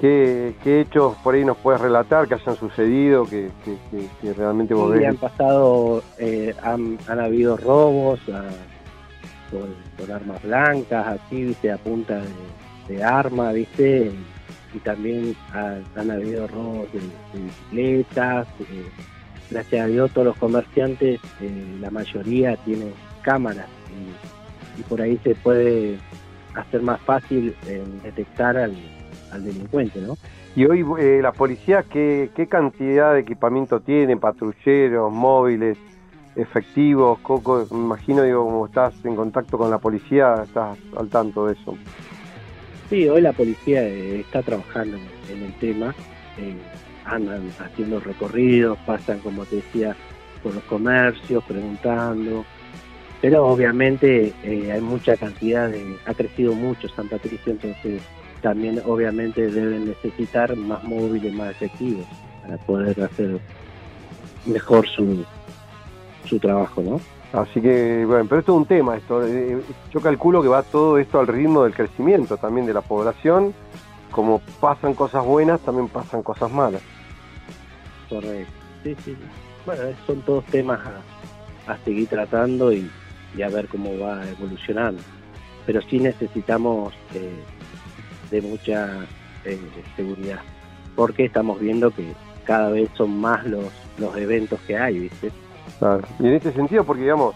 ¿qué, 0.00 0.54
qué 0.62 0.80
hechos 0.82 1.16
por 1.18 1.34
ahí 1.34 1.44
nos 1.44 1.56
puedes 1.58 1.80
relatar 1.80 2.28
que 2.28 2.34
hayan 2.34 2.56
sucedido, 2.56 3.24
que, 3.24 3.50
que- 3.64 3.76
que- 3.90 4.08
que 4.20 4.32
realmente 4.34 4.74
vos 4.74 4.92
Sí, 4.92 4.98
ves? 5.00 5.08
han 5.08 5.16
pasado 5.16 6.02
eh, 6.18 6.54
han, 6.62 6.98
han 7.08 7.20
habido 7.20 7.56
robos 7.56 8.20
a- 8.28 8.44
con, 9.50 9.74
con 9.96 10.14
armas 10.14 10.42
blancas 10.42 11.06
así 11.06 11.44
viste 11.44 11.70
a 11.72 11.78
punta 11.78 12.20
de, 12.20 12.94
de 12.94 13.02
arma 13.02 13.52
viste 13.52 14.12
y 14.74 14.78
también 14.80 15.34
ha- 15.54 15.78
han 15.96 16.10
habido 16.10 16.46
robos 16.46 16.92
de, 16.92 17.00
de 17.00 17.44
bicicletas 17.44 18.46
eh, 18.60 18.84
gracias 19.50 19.84
a 19.84 19.86
Dios 19.86 20.10
todos 20.12 20.26
los 20.26 20.36
comerciantes 20.36 21.20
eh, 21.40 21.76
la 21.80 21.90
mayoría 21.90 22.56
tienen 22.58 22.92
cámaras 23.22 23.68
y, 23.90 24.80
y 24.80 24.82
por 24.84 25.00
ahí 25.00 25.18
se 25.24 25.34
puede 25.34 25.96
hacer 26.54 26.82
más 26.82 27.00
fácil 27.00 27.54
eh, 27.66 27.82
detectar 28.02 28.56
al, 28.58 28.74
al 29.32 29.44
delincuente 29.44 30.00
no 30.00 30.16
Y 30.56 30.64
hoy 30.66 30.84
eh, 31.00 31.20
la 31.22 31.32
policía, 31.32 31.84
¿qué, 31.90 32.30
¿qué 32.34 32.46
cantidad 32.46 33.14
de 33.14 33.20
equipamiento 33.20 33.80
tiene? 33.80 34.16
Patrulleros, 34.16 35.12
móviles, 35.12 35.78
efectivos, 36.36 37.18
Coco, 37.20 37.66
me 37.70 37.78
imagino, 37.78 38.22
digo, 38.22 38.44
como 38.44 38.66
estás 38.66 38.94
en 39.04 39.16
contacto 39.16 39.58
con 39.58 39.70
la 39.70 39.78
policía, 39.78 40.42
estás 40.44 40.78
al 40.96 41.08
tanto 41.08 41.46
de 41.46 41.54
eso. 41.54 41.76
Sí, 42.88 43.08
hoy 43.08 43.20
la 43.20 43.32
policía 43.32 43.82
eh, 43.82 44.20
está 44.20 44.42
trabajando 44.42 44.96
en, 45.30 45.42
el 45.42 45.52
tema, 45.54 45.94
eh, 46.38 46.56
andan 47.04 47.50
haciendo 47.58 48.00
recorridos, 48.00 48.78
pasan, 48.86 49.18
como 49.18 49.44
te 49.44 49.56
decía, 49.56 49.94
por 50.42 50.54
los 50.54 50.62
comercios, 50.64 51.42
preguntando, 51.44 52.44
pero 53.20 53.46
obviamente 53.46 54.32
eh, 54.44 54.72
hay 54.72 54.80
mucha 54.80 55.16
cantidad 55.16 55.68
de, 55.68 55.96
ha 56.06 56.14
crecido 56.14 56.54
mucho 56.54 56.88
San 56.88 57.08
Patricio, 57.08 57.52
entonces 57.52 58.00
también 58.42 58.80
obviamente 58.86 59.50
deben 59.50 59.86
necesitar 59.86 60.54
más 60.56 60.82
móviles, 60.84 61.32
más 61.32 61.50
efectivos 61.50 62.06
para 62.42 62.56
poder 62.58 63.02
hacer 63.02 63.40
mejor 64.46 64.88
su, 64.88 65.24
su 66.24 66.38
trabajo, 66.38 66.82
¿no? 66.82 67.00
Así 67.32 67.60
que, 67.60 68.04
bueno, 68.06 68.24
pero 68.26 68.38
esto 68.40 68.52
es 68.52 68.58
un 68.58 68.66
tema, 68.66 68.96
esto. 68.96 69.26
eh, 69.26 69.60
Yo 69.92 70.00
calculo 70.00 70.40
que 70.40 70.48
va 70.48 70.62
todo 70.62 70.96
esto 70.98 71.20
al 71.20 71.26
ritmo 71.26 71.64
del 71.64 71.74
crecimiento 71.74 72.38
también 72.38 72.66
de 72.66 72.72
la 72.72 72.80
población. 72.80 73.52
Como 74.10 74.40
pasan 74.60 74.94
cosas 74.94 75.24
buenas, 75.24 75.60
también 75.60 75.88
pasan 75.88 76.22
cosas 76.22 76.50
malas. 76.50 76.80
Correcto. 78.08 78.50
Sí, 78.82 78.94
sí. 79.04 79.12
sí. 79.12 79.16
Bueno, 79.66 79.82
son 80.06 80.22
todos 80.22 80.44
temas 80.46 80.80
a, 80.86 81.72
a 81.72 81.76
seguir 81.84 82.08
tratando 82.08 82.72
y, 82.72 82.90
y 83.36 83.42
a 83.42 83.48
ver 83.50 83.68
cómo 83.68 83.98
va 83.98 84.26
evolucionando. 84.26 85.02
Pero 85.66 85.82
sí 85.82 85.98
necesitamos 85.98 86.94
eh, 87.14 87.44
de 88.30 88.42
mucha 88.42 88.88
eh, 89.44 89.58
seguridad, 89.96 90.40
porque 90.96 91.24
estamos 91.24 91.58
viendo 91.60 91.90
que 91.90 92.12
cada 92.44 92.70
vez 92.70 92.88
son 92.96 93.18
más 93.20 93.44
los, 93.46 93.64
los 93.98 94.16
eventos 94.16 94.60
que 94.66 94.76
hay, 94.76 94.98
¿viste? 95.00 95.30
Claro. 95.78 96.02
Y 96.18 96.26
en 96.26 96.34
este 96.34 96.52
sentido, 96.52 96.84
porque 96.84 97.02
digamos, 97.02 97.34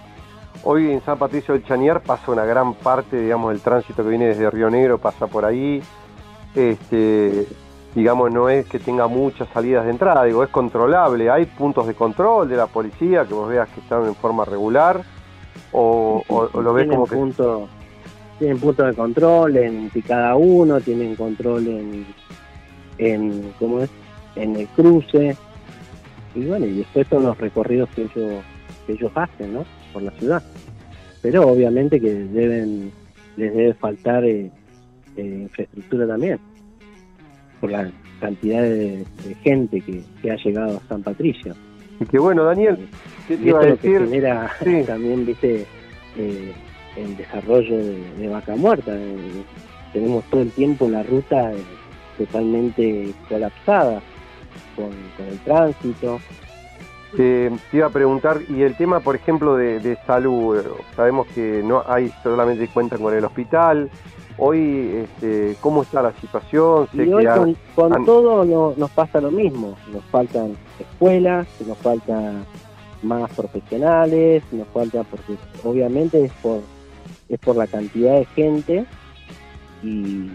hoy 0.64 0.90
en 0.90 1.02
San 1.02 1.18
Patricio 1.18 1.54
del 1.54 1.64
Chañar 1.64 2.00
pasa 2.02 2.30
una 2.32 2.44
gran 2.44 2.74
parte, 2.74 3.20
digamos, 3.20 3.52
del 3.52 3.60
tránsito 3.60 4.02
que 4.02 4.08
viene 4.10 4.26
desde 4.26 4.50
Río 4.50 4.70
Negro, 4.70 4.98
pasa 4.98 5.26
por 5.26 5.44
ahí. 5.44 5.82
Este, 6.54 7.46
digamos, 7.94 8.30
no 8.32 8.48
es 8.48 8.66
que 8.66 8.78
tenga 8.78 9.06
muchas 9.06 9.48
salidas 9.50 9.84
de 9.84 9.90
entrada, 9.90 10.24
digo, 10.24 10.42
es 10.42 10.50
controlable. 10.50 11.30
Hay 11.30 11.46
puntos 11.46 11.86
de 11.86 11.94
control 11.94 12.48
de 12.48 12.56
la 12.56 12.66
policía 12.66 13.24
que 13.26 13.34
vos 13.34 13.48
veas 13.48 13.68
que 13.70 13.80
están 13.80 14.04
en 14.06 14.14
forma 14.14 14.44
regular, 14.44 15.02
o, 15.72 16.22
o- 16.28 16.48
o 16.52 16.60
lo 16.62 16.72
ves 16.74 16.88
como 16.88 17.06
que. 17.06 17.16
punto, 17.16 17.68
tienen 18.42 18.58
puntos 18.58 18.88
de 18.88 18.94
control 18.94 19.56
en 19.56 19.88
cada 20.04 20.34
uno, 20.34 20.80
tienen 20.80 21.14
control 21.14 21.64
en, 21.68 22.04
en 22.98 23.52
¿cómo 23.60 23.80
es? 23.82 23.90
en 24.34 24.56
el 24.56 24.66
cruce 24.68 25.36
y 26.34 26.44
bueno 26.46 26.66
y 26.66 26.78
después 26.78 27.06
son 27.06 27.22
los 27.22 27.38
recorridos 27.38 27.88
que 27.90 28.02
ellos 28.02 28.42
que 28.84 28.94
ellos 28.94 29.12
hacen 29.14 29.52
¿no? 29.54 29.64
por 29.92 30.02
la 30.02 30.10
ciudad 30.12 30.42
pero 31.20 31.46
obviamente 31.46 32.00
que 32.00 32.12
deben 32.12 32.90
les 33.36 33.54
debe 33.54 33.74
faltar 33.74 34.24
eh, 34.24 34.50
eh, 35.16 35.38
infraestructura 35.42 36.08
también 36.08 36.40
por 37.60 37.70
la 37.70 37.92
cantidad 38.20 38.62
de, 38.62 39.04
de 39.24 39.34
gente 39.44 39.80
que, 39.82 40.02
que 40.20 40.32
ha 40.32 40.36
llegado 40.36 40.78
a 40.78 40.88
San 40.88 41.02
Patricio 41.04 41.54
Y 42.00 42.06
que 42.06 42.18
bueno, 42.18 42.42
Daniel, 42.44 42.88
¿qué 43.28 43.36
te 43.36 43.44
y 43.44 43.48
iba 43.50 43.60
esto 43.60 43.66
a 43.66 43.68
es 43.68 43.70
lo 43.70 43.78
que 43.78 43.88
decir? 43.90 44.08
genera 44.10 44.50
Sí. 44.64 44.82
también, 44.86 45.26
viste, 45.26 45.66
eh, 46.16 46.52
el 46.96 47.16
desarrollo 47.16 47.76
de, 47.76 48.02
de 48.18 48.28
Vaca 48.28 48.54
Muerta. 48.56 48.92
Eh, 48.94 49.42
tenemos 49.92 50.24
todo 50.30 50.42
el 50.42 50.50
tiempo 50.52 50.88
la 50.88 51.02
ruta 51.02 51.52
eh, 51.52 51.62
totalmente 52.18 53.12
colapsada 53.28 54.00
con, 54.76 54.90
con 55.16 55.26
el 55.28 55.38
tránsito. 55.40 56.20
Eh, 57.18 57.50
te 57.70 57.76
iba 57.76 57.86
a 57.88 57.90
preguntar, 57.90 58.40
y 58.48 58.62
el 58.62 58.74
tema, 58.74 59.00
por 59.00 59.14
ejemplo, 59.16 59.54
de, 59.56 59.80
de 59.80 59.96
salud, 60.06 60.58
eh, 60.58 60.62
sabemos 60.96 61.26
que 61.34 61.62
no 61.62 61.82
hay 61.86 62.10
solamente 62.22 62.66
cuentan 62.68 63.00
con 63.02 63.14
el 63.14 63.24
hospital. 63.24 63.90
Hoy, 64.38 65.04
este, 65.04 65.56
¿cómo 65.60 65.82
está 65.82 66.00
la 66.00 66.12
situación? 66.12 66.88
Sé 66.96 67.04
Y 67.04 67.12
hoy 67.12 67.24
que 67.24 67.28
ha- 67.28 67.36
con, 67.36 67.56
con 67.74 67.92
han- 67.94 68.04
todo 68.06 68.44
no- 68.46 68.72
nos 68.78 68.90
pasa 68.92 69.20
lo 69.20 69.30
mismo. 69.30 69.76
Nos 69.92 70.02
faltan 70.06 70.56
escuelas, 70.80 71.46
nos 71.66 71.76
faltan 71.78 72.46
más 73.02 73.30
profesionales, 73.34 74.42
nos 74.50 74.66
falta 74.68 75.02
porque 75.04 75.34
obviamente 75.64 76.24
es 76.24 76.32
por 76.40 76.60
es 77.34 77.40
por 77.40 77.56
la 77.56 77.66
cantidad 77.66 78.18
de 78.18 78.24
gente 78.26 78.84
y, 79.82 80.30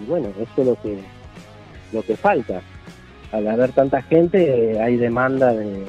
y 0.00 0.04
bueno, 0.06 0.28
eso 0.38 0.60
es 0.60 0.66
lo 0.66 0.80
que 0.80 0.98
lo 1.92 2.02
que 2.02 2.16
falta. 2.16 2.60
al 3.32 3.48
haber 3.48 3.72
tanta 3.72 4.02
gente 4.02 4.80
hay 4.80 4.96
demanda 4.96 5.52
de, 5.52 5.86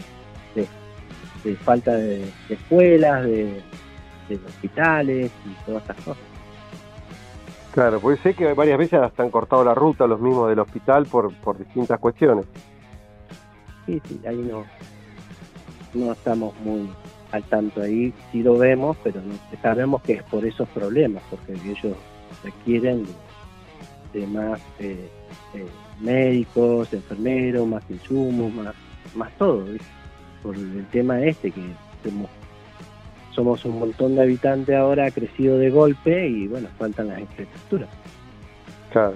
de, 1.43 1.55
falta 1.57 1.93
de, 1.95 2.25
escuelas, 2.49 3.25
de, 3.25 3.61
hospitales 4.47 5.31
y 5.45 5.65
todas 5.65 5.81
estas 5.83 5.97
cosas. 5.97 6.23
Claro, 7.73 7.99
pues 7.99 8.19
sé 8.21 8.33
que 8.33 8.53
varias 8.53 8.77
veces 8.77 8.99
hasta 8.99 9.21
han 9.21 9.29
cortado 9.29 9.63
la 9.63 9.75
ruta 9.75 10.07
los 10.07 10.19
mismos 10.19 10.49
del 10.49 10.59
hospital 10.59 11.05
por, 11.05 11.33
por 11.35 11.57
distintas 11.57 11.99
cuestiones. 11.99 12.45
Sí, 13.85 14.01
sí, 14.05 14.21
ahí 14.25 14.37
no, 14.37 14.63
no 15.93 16.13
estamos 16.13 16.55
muy 16.61 16.89
al 17.31 17.43
tanto 17.43 17.81
ahí, 17.81 18.13
sí 18.31 18.43
lo 18.43 18.57
vemos, 18.57 18.97
pero 19.03 19.21
sabemos 19.61 20.01
que 20.01 20.13
es 20.13 20.23
por 20.23 20.45
esos 20.45 20.67
problemas, 20.69 21.23
porque 21.29 21.53
ellos 21.53 21.95
requieren 22.43 23.05
de, 24.13 24.27
más 24.27 24.61
eh, 24.79 25.09
eh, 25.53 25.65
médicos, 25.99 26.93
enfermeros, 26.93 27.67
más 27.67 27.83
insumos, 27.89 28.53
más, 28.53 28.75
más 29.15 29.31
todo, 29.37 29.65
por 30.41 30.55
el 30.55 30.85
tema 30.91 31.21
este 31.21 31.51
que 31.51 31.61
somos, 32.03 32.29
somos 33.31 33.65
un 33.65 33.79
montón 33.79 34.15
de 34.15 34.21
habitantes 34.21 34.75
ahora, 34.75 35.07
ha 35.07 35.11
crecido 35.11 35.57
de 35.57 35.69
golpe 35.69 36.27
y 36.27 36.47
bueno, 36.47 36.69
faltan 36.77 37.07
las 37.07 37.19
infraestructuras. 37.19 37.89
Claro. 38.91 39.15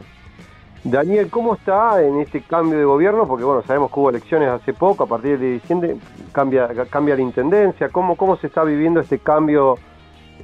Daniel, 0.83 1.29
¿cómo 1.29 1.55
está 1.55 2.01
en 2.01 2.19
este 2.21 2.41
cambio 2.41 2.79
de 2.79 2.85
gobierno? 2.85 3.27
Porque 3.27 3.43
bueno, 3.43 3.61
sabemos 3.63 3.91
que 3.91 3.99
hubo 3.99 4.09
elecciones 4.09 4.49
hace 4.49 4.73
poco, 4.73 5.03
a 5.03 5.07
partir 5.07 5.37
de 5.37 5.51
diciembre 5.53 5.97
cambia, 6.31 6.69
cambia 6.89 7.15
la 7.15 7.21
intendencia. 7.21 7.89
¿Cómo, 7.89 8.15
¿Cómo 8.15 8.37
se 8.37 8.47
está 8.47 8.63
viviendo 8.63 9.01
este 9.01 9.19
cambio? 9.19 9.77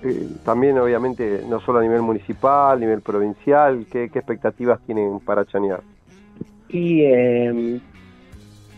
Eh, 0.03 0.27
también 0.43 0.77
obviamente 0.77 1.41
no 1.47 1.61
solo 1.61 1.79
a 1.79 1.81
nivel 1.81 2.01
municipal, 2.01 2.77
a 2.77 2.79
nivel 2.79 3.01
provincial, 3.01 3.85
¿qué, 3.89 4.03
expectativas 4.03 4.81
tienen 4.85 5.19
para 5.21 5.45
Chañar? 5.45 5.81
Y 6.67 7.03
eh, 7.03 7.79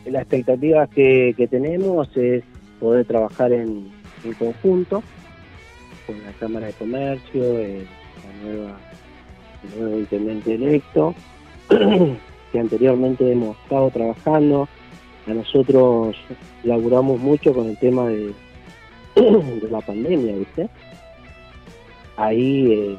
la 0.05 0.19
expectativa 0.19 0.85
que, 0.87 1.47
tenemos 1.49 2.15
es 2.15 2.43
poder 2.79 3.05
trabajar 3.05 3.51
en, 3.51 3.91
conjunto 4.37 5.01
con 6.05 6.21
la 6.23 6.31
Cámara 6.33 6.67
de 6.67 6.73
Comercio, 6.73 7.43
el 7.59 7.87
nuevo 9.79 9.97
intendente 9.97 10.55
electo, 10.55 11.15
que 12.51 12.59
anteriormente 12.59 13.31
hemos 13.31 13.57
estado 13.57 13.89
trabajando. 13.89 14.67
A 15.27 15.33
nosotros 15.33 16.15
laburamos 16.63 17.19
mucho 17.19 17.53
con 17.53 17.67
el 17.67 17.77
tema 17.77 18.07
de, 18.07 18.33
de 19.15 19.67
la 19.69 19.81
pandemia, 19.81 20.35
¿viste? 20.37 20.69
Ahí 22.15 22.71
eh, 22.71 22.97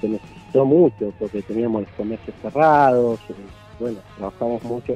se 0.00 0.08
necesitó 0.08 0.64
mucho 0.64 1.12
porque 1.18 1.42
teníamos 1.42 1.82
los 1.82 1.90
comercios 1.92 2.34
cerrados, 2.42 3.20
eh, 3.30 3.34
bueno, 3.78 3.98
trabajamos 4.16 4.62
mucho 4.64 4.94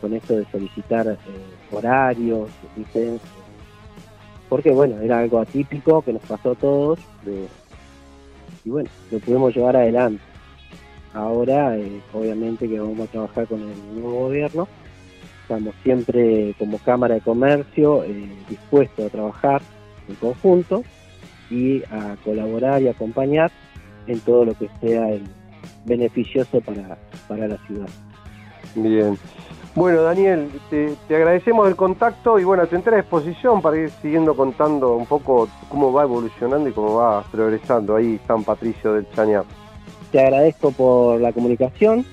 con, 0.00 0.12
esto 0.14 0.36
de 0.36 0.46
solicitar 0.52 1.08
eh, 1.08 1.16
horarios, 1.72 2.48
¿viste? 2.76 3.18
Porque 4.48 4.70
bueno, 4.70 5.00
era 5.00 5.18
algo 5.18 5.40
atípico 5.40 6.02
que 6.02 6.12
nos 6.12 6.22
pasó 6.22 6.52
a 6.52 6.54
todos 6.54 7.00
y 8.64 8.70
bueno, 8.70 8.88
lo 9.10 9.18
pudimos 9.18 9.54
llevar 9.54 9.76
adelante. 9.76 10.22
Ahora, 11.14 11.76
eh, 11.76 12.00
obviamente 12.12 12.68
que 12.68 12.78
vamos 12.78 13.08
a 13.08 13.10
trabajar 13.10 13.46
con 13.46 13.60
el 13.60 14.00
nuevo 14.00 14.26
gobierno. 14.26 14.68
Estamos 15.42 15.74
siempre 15.82 16.54
como 16.58 16.78
Cámara 16.78 17.14
de 17.14 17.20
Comercio 17.22 18.04
eh, 18.04 18.28
dispuestos 18.48 19.06
a 19.06 19.08
trabajar 19.08 19.62
en 20.08 20.14
conjunto 20.16 20.84
y 21.50 21.82
a 21.84 22.16
colaborar 22.24 22.82
y 22.82 22.88
acompañar 22.88 23.50
en 24.06 24.20
todo 24.20 24.44
lo 24.44 24.54
que 24.54 24.68
sea 24.80 25.08
beneficioso 25.86 26.60
para, 26.60 26.98
para 27.26 27.48
la 27.48 27.56
ciudad. 27.66 27.88
Bien. 28.74 29.18
Bueno, 29.78 30.02
Daniel, 30.02 30.50
te, 30.70 30.96
agradecemos 31.14 31.68
el 31.68 31.76
contacto 31.76 32.38
y 32.38 32.44
bueno, 32.44 32.66
te 32.66 32.74
entra 32.74 32.94
a 32.94 32.96
disposición 32.96 33.62
para 33.62 33.76
ir 33.76 33.90
siguiendo 34.02 34.34
contando 34.34 34.96
un 34.96 35.06
poco 35.06 35.48
cómo 35.68 35.92
va 35.92 36.02
evolucionando 36.02 36.68
y 36.68 36.72
cómo 36.72 36.96
va 36.96 37.22
progresando 37.30 37.94
ahí 37.94 38.18
San 38.26 38.42
Patricio 38.42 38.94
del 38.94 39.08
Chañar. 39.12 39.44
Te 40.12 40.20
agradezco 40.20 40.72
por 40.72 41.20
la 41.20 41.32
comunicación, 41.32 42.04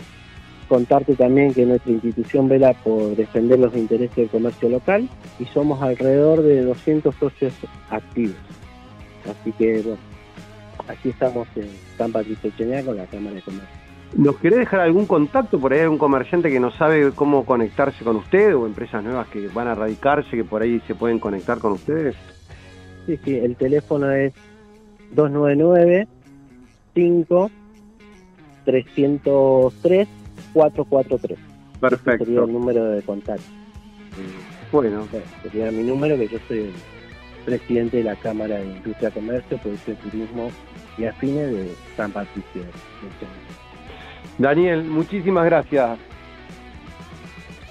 contarte 0.68 1.16
también 1.16 1.54
que 1.54 1.66
nuestra 1.66 1.92
institución 1.92 2.50
vela 2.50 2.74
por 2.74 3.16
defender 3.16 3.60
los 3.60 3.76
intereses 3.76 4.16
del 4.16 4.30
comercio 4.30 4.70
local 4.70 5.10
y 5.40 5.46
somos 5.46 5.82
alrededor 5.82 6.42
de 6.42 6.62
200 6.64 7.16
socios 7.16 7.54
activos. 7.90 8.36
Así 9.24 9.52
que, 9.54 9.82
bueno, 9.82 9.98
aquí 10.88 11.10
estamos 11.10 11.48
en 11.56 11.70
San 11.98 12.12
Patricio 12.12 12.52
con 12.86 12.98
la 12.98 13.06
Cámara 13.06 13.36
de 13.36 13.42
Comercio. 13.42 13.86
¿Nos 14.16 14.38
querés 14.38 14.60
dejar 14.60 14.82
algún 14.82 15.06
contacto? 15.06 15.60
Por 15.60 15.74
ahí 15.74 15.80
hay 15.82 15.88
un 15.88 15.98
comerciante 15.98 16.50
que 16.50 16.60
no 16.60 16.72
sabe 16.72 17.12
cómo 17.12 17.46
conectarse 17.46 18.04
con 18.04 18.16
usted 18.18 18.56
o 18.56 18.66
empresas 18.66 19.04
nuevas 19.04 19.28
que 19.28 19.48
van 19.50 19.68
a 19.68 19.76
radicarse 19.76 20.30
que 20.30 20.44
por 20.44 20.62
ahí 20.62 20.82
se 20.88 20.96
pueden 20.96 21.20
conectar 21.20 21.60
con 21.60 21.74
ustedes. 21.74 22.16
Sí, 23.06 23.20
sí, 23.24 23.36
el 23.36 23.56
teléfono 23.56 24.12
es 24.12 24.34
299 25.12 26.08
5 26.94 27.52
303 28.66 30.08
443. 30.54 31.38
Perfecto. 31.80 32.26
sería 32.26 32.42
el 32.42 32.54
número 32.54 32.86
de 32.86 33.02
contacto. 33.04 33.44
Bueno. 34.72 35.08
Sería 35.44 35.72
mi 35.72 35.84
número, 35.84 36.18
que 36.18 36.28
yo 36.28 36.40
soy 36.48 36.60
el 36.60 36.74
presidente 37.46 37.98
de 37.98 38.04
la 38.04 38.16
Cámara 38.16 38.58
de 38.58 38.66
Industria, 38.66 39.12
Comercio, 39.12 39.58
Producción, 39.58 39.98
Turismo 39.98 40.52
y 40.98 41.06
Afines 41.06 41.52
de 41.52 41.72
San 41.96 42.12
Patricio. 42.12 42.64
Daniel, 44.38 44.84
muchísimas 44.84 45.46
gracias. 45.46 45.98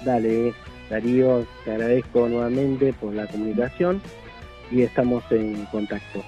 Dale, 0.03 0.53
Darío, 0.89 1.45
te 1.63 1.71
agradezco 1.71 2.27
nuevamente 2.27 2.93
por 2.93 3.13
la 3.13 3.27
comunicación 3.27 4.01
y 4.71 4.83
estamos 4.83 5.23
en 5.31 5.65
contacto. 5.65 6.23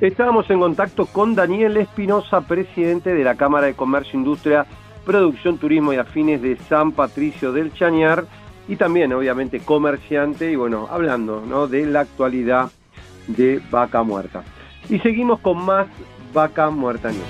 Estábamos 0.00 0.48
en 0.48 0.60
contacto 0.60 1.04
con 1.04 1.34
Daniel 1.34 1.76
Espinosa, 1.76 2.40
presidente 2.40 3.12
de 3.12 3.22
la 3.22 3.34
Cámara 3.34 3.66
de 3.66 3.74
Comercio, 3.74 4.18
Industria, 4.18 4.64
Producción, 5.04 5.58
Turismo 5.58 5.92
y 5.92 5.96
Afines 5.96 6.40
de 6.40 6.56
San 6.56 6.92
Patricio 6.92 7.52
del 7.52 7.74
Chañar 7.74 8.24
y 8.66 8.76
también 8.76 9.12
obviamente 9.12 9.60
comerciante 9.60 10.50
y 10.50 10.56
bueno, 10.56 10.88
hablando 10.90 11.44
¿no? 11.46 11.66
de 11.66 11.84
la 11.84 12.00
actualidad 12.00 12.70
de 13.26 13.60
Vaca 13.70 14.02
Muerta. 14.02 14.42
Y 14.88 14.98
seguimos 15.00 15.38
con 15.40 15.62
más 15.62 15.86
Vaca 16.32 16.70
Muerta 16.70 17.10
News. 17.10 17.24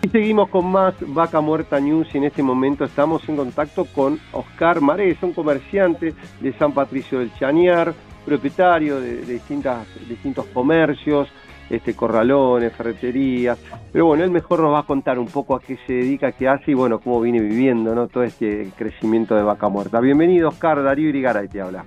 Y 0.00 0.08
seguimos 0.08 0.48
con 0.48 0.72
más 0.72 0.94
Vaca 1.00 1.42
Muerta 1.42 1.80
News 1.80 2.08
y 2.14 2.16
en 2.16 2.24
este 2.24 2.42
momento 2.42 2.84
estamos 2.86 3.28
en 3.28 3.36
contacto 3.36 3.84
con 3.84 4.18
Oscar 4.32 4.80
Marés, 4.80 5.18
un 5.20 5.34
comerciante 5.34 6.14
de 6.40 6.52
San 6.54 6.72
Patricio 6.72 7.18
del 7.18 7.34
Chañar, 7.34 7.92
propietario 8.24 9.00
de, 9.00 9.22
distintas, 9.22 9.86
distintos 10.08 10.46
comercios, 10.46 11.28
este, 11.70 11.94
corralones, 11.94 12.72
ferreterías. 12.72 13.58
Pero 13.92 14.06
bueno, 14.06 14.24
él 14.24 14.30
mejor 14.30 14.60
nos 14.60 14.72
va 14.72 14.80
a 14.80 14.82
contar 14.84 15.18
un 15.18 15.26
poco 15.26 15.54
a 15.54 15.60
qué 15.60 15.78
se 15.86 15.92
dedica, 15.92 16.32
qué 16.32 16.48
hace 16.48 16.72
y 16.72 16.74
bueno, 16.74 16.98
cómo 16.98 17.20
viene 17.20 17.40
viviendo 17.40 17.94
¿no? 17.94 18.08
todo 18.08 18.24
este 18.24 18.70
crecimiento 18.76 19.34
de 19.34 19.42
vaca 19.42 19.68
muerta. 19.68 20.00
Bienvenido, 20.00 20.48
Oscar, 20.48 20.82
Darío 20.82 21.08
Irigaray 21.08 21.48
te 21.48 21.60
habla. 21.60 21.84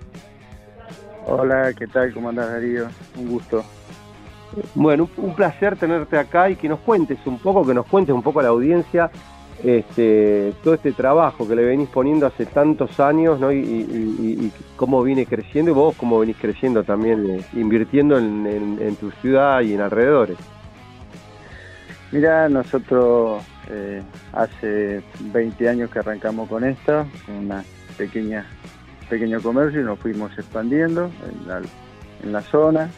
Hola, 1.26 1.74
¿qué 1.74 1.88
tal? 1.88 2.14
¿Cómo 2.14 2.30
andas, 2.30 2.50
Darío? 2.50 2.88
Un 3.18 3.30
gusto. 3.30 3.64
Bueno, 4.76 5.10
un 5.18 5.36
placer 5.36 5.76
tenerte 5.76 6.18
acá 6.18 6.50
y 6.50 6.56
que 6.56 6.70
nos 6.70 6.80
cuentes 6.80 7.20
un 7.26 7.38
poco, 7.38 7.66
que 7.66 7.74
nos 7.74 7.86
cuentes 7.86 8.16
un 8.16 8.24
poco 8.24 8.40
a 8.40 8.44
la 8.44 8.50
audiencia 8.50 9.12
este, 9.64 10.54
todo 10.64 10.76
este 10.76 10.92
trabajo 10.92 11.48
que 11.48 11.56
le 11.56 11.64
venís 11.64 11.90
poniendo 11.90 12.28
hace 12.28 12.46
tantos 12.46 13.00
años 13.00 13.40
y, 13.54 14.52
cómo 14.76 15.02
viene 15.02 15.26
creciendo 15.26 15.72
y 15.72 15.74
vos 15.74 15.96
cómo 15.96 16.20
venís 16.20 16.38
creciendo 16.40 16.84
también, 16.84 17.28
eh, 17.30 17.46
invirtiendo 17.54 18.18
en, 18.18 18.96
tu 19.00 19.10
ciudad 19.22 19.62
y 19.62 19.74
en 19.74 19.82
alrededores. 19.82 20.38
Mira, 22.12 22.48
nosotros 22.48 23.44
eh, 23.70 24.02
hace 24.32 25.02
20 25.20 25.70
años 25.70 25.90
que 25.90 26.00
arrancamos 26.00 26.48
con 26.48 26.64
esto, 26.64 27.06
una 27.28 27.64
pequeña 27.98 28.46
pequeño 29.10 29.42
comercio 29.42 29.82
y 29.82 29.84
nos 29.86 29.98
fuimos 30.00 30.38
expandiendo 30.38 31.10
en 32.22 32.32
la, 32.34 32.42
zona. 32.42 32.90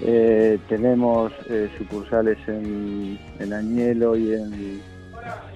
Eh, 0.00 0.58
tenemos 0.66 1.30
sucursales 1.76 2.38
en, 2.48 3.18
en 3.38 3.52
Añelo 3.52 4.16
y 4.16 4.32
en 4.32 4.80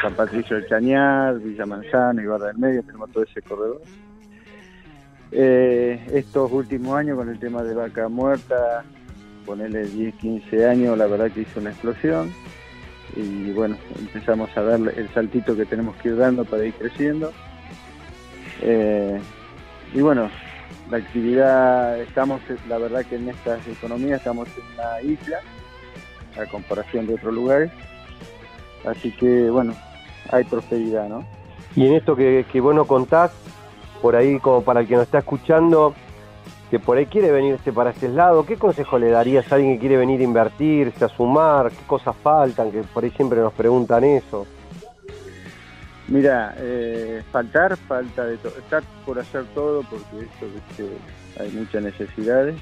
San 0.01 0.15
Patricio 0.15 0.57
del 0.57 0.69
Chañar, 0.69 1.39
Villa 1.39 1.67
Manzana, 1.67 2.23
y 2.23 2.27
Barra 2.27 2.49
del 2.49 2.59
Medio, 2.59 2.83
tenemos 2.83 3.11
todo 3.11 3.25
ese 3.25 3.43
corredor. 3.43 3.81
Eh, 5.33 6.07
estos 6.13 6.53
últimos 6.53 6.97
años 6.97 7.17
con 7.17 7.29
el 7.29 7.39
tema 7.39 7.63
de 7.63 7.75
vaca 7.75 8.09
muerta, 8.09 8.85
ponerle 9.47 9.87
10, 9.87 10.15
15 10.17 10.69
años, 10.69 10.99
la 10.99 11.07
verdad 11.07 11.31
que 11.31 11.41
hizo 11.43 11.61
una 11.61 11.71
explosión. 11.71 12.33
Y 13.17 13.53
bueno, 13.53 13.77
empezamos 13.99 14.55
a 14.57 14.61
ver 14.61 14.95
el 14.97 15.09
saltito 15.15 15.57
que 15.57 15.65
tenemos 15.65 15.97
que 15.97 16.09
ir 16.09 16.17
dando 16.17 16.45
para 16.45 16.65
ir 16.65 16.75
creciendo. 16.75 17.33
Eh, 18.61 19.21
y 19.93 20.01
bueno, 20.01 20.31
la 20.91 20.99
actividad, 20.99 21.99
estamos, 22.01 22.41
la 22.69 22.79
verdad 22.79 23.05
que 23.05 23.17
en 23.17 23.29
estas 23.29 23.67
economías 23.67 24.19
estamos 24.19 24.49
en 24.57 24.65
una 24.75 25.15
isla, 25.15 25.39
a 26.41 26.47
comparación 26.47 27.07
de 27.07 27.15
otros 27.15 27.33
lugares 27.33 27.71
Así 28.87 29.11
que, 29.13 29.51
bueno, 29.51 29.75
hay 30.31 30.45
prosperidad, 30.45 31.09
¿no? 31.09 31.25
Y 31.77 31.87
en 31.87 31.95
esto 31.95 32.15
que, 32.15 32.45
que 32.51 32.61
vos 32.61 32.75
nos 32.75 32.87
contás, 32.87 33.33
por 34.01 34.17
ahí 34.17 34.39
como 34.39 34.63
para 34.63 34.81
el 34.81 34.87
que 34.87 34.95
nos 34.95 35.05
está 35.05 35.19
escuchando, 35.19 35.95
que 36.71 36.79
por 36.79 36.97
ahí 36.97 37.07
quiere 37.07 37.31
venirse 37.31 37.73
para 37.73 37.91
este 37.91 38.09
lado, 38.09 38.45
¿qué 38.45 38.57
consejo 38.57 38.99
le 38.99 39.11
darías 39.11 39.51
a 39.51 39.57
alguien 39.57 39.75
que 39.75 39.81
quiere 39.81 39.97
venir 39.97 40.21
a 40.21 40.25
invertirse, 40.25 41.05
a 41.05 41.09
sumar? 41.09 41.71
¿Qué 41.71 41.85
cosas 41.87 42.17
faltan? 42.23 42.71
Que 42.71 42.83
por 42.83 43.05
ahí 43.05 43.11
siempre 43.11 43.41
nos 43.41 43.53
preguntan 43.53 44.05
eso. 44.05 44.47
Mira, 46.09 46.55
eh, 46.59 47.23
faltar, 47.33 47.77
falta 47.77 48.27
de 48.27 48.37
todo. 48.37 48.53
Está 48.59 48.83
por 49.07 49.19
hacer 49.19 49.45
todo 49.55 49.83
porque 49.83 50.27
esto, 50.27 50.47
viste, 50.53 50.97
hay 51.41 51.51
muchas 51.53 51.83
necesidades 51.83 52.57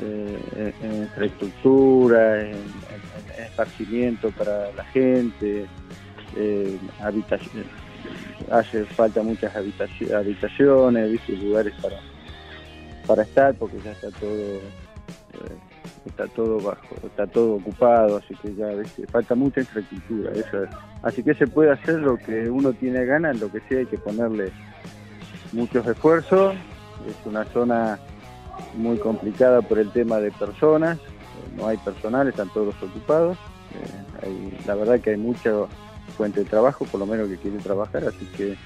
eh, 0.00 0.72
en, 0.82 1.02
infraestructura, 1.02 2.40
en 2.42 2.56
esparcimiento 3.38 4.30
para 4.32 4.72
la 4.72 4.84
gente, 4.84 5.66
eh, 6.36 6.78
habitación- 7.00 7.64
hace 8.50 8.84
falta 8.84 9.22
muchas 9.22 9.54
habitaci- 9.54 10.12
habitaciones, 10.12 11.20
lugares 11.42 11.74
para, 11.80 11.96
para 13.06 13.22
estar 13.22 13.54
porque 13.54 13.78
ya 13.84 13.92
está 13.92 14.10
todo 14.10 14.36
eh, 15.34 15.56
está 16.06 16.26
todo 16.28 16.60
bajo, 16.60 16.96
está 17.06 17.26
todo 17.26 17.54
ocupado, 17.54 18.18
así 18.18 18.34
que 18.36 18.54
ya 18.54 18.66
¿viste? 18.74 19.06
falta 19.06 19.34
mucha 19.34 19.60
infraestructura, 19.60 20.30
eso 20.32 20.64
es. 20.64 20.70
Así 21.02 21.22
que 21.22 21.34
se 21.34 21.46
puede 21.46 21.70
hacer 21.72 21.94
lo 21.96 22.16
que 22.18 22.48
uno 22.50 22.72
tiene 22.72 23.04
ganas, 23.04 23.40
lo 23.40 23.50
que 23.50 23.60
sea 23.60 23.78
hay 23.80 23.86
que 23.86 23.98
ponerle 23.98 24.52
muchos 25.52 25.86
esfuerzos. 25.86 26.54
Es 27.08 27.16
una 27.26 27.44
zona 27.46 27.98
muy 28.74 28.98
complicada 28.98 29.62
por 29.62 29.78
el 29.78 29.90
tema 29.90 30.18
de 30.20 30.30
personas, 30.32 30.98
no 31.56 31.66
hay 31.68 31.76
personal, 31.78 32.28
están 32.28 32.48
todos 32.50 32.74
ocupados. 32.82 33.36
Eh, 33.74 34.22
hay- 34.26 34.58
la 34.66 34.74
verdad 34.74 35.00
que 35.00 35.10
hay 35.10 35.16
mucha 35.16 35.50
fuente 36.16 36.40
de 36.40 36.46
trabajo, 36.46 36.84
por 36.86 37.00
lo 37.00 37.06
menos 37.06 37.28
que 37.28 37.36
quieren 37.38 37.60
trabajar, 37.60 38.04
así 38.06 38.26
que 38.36 38.56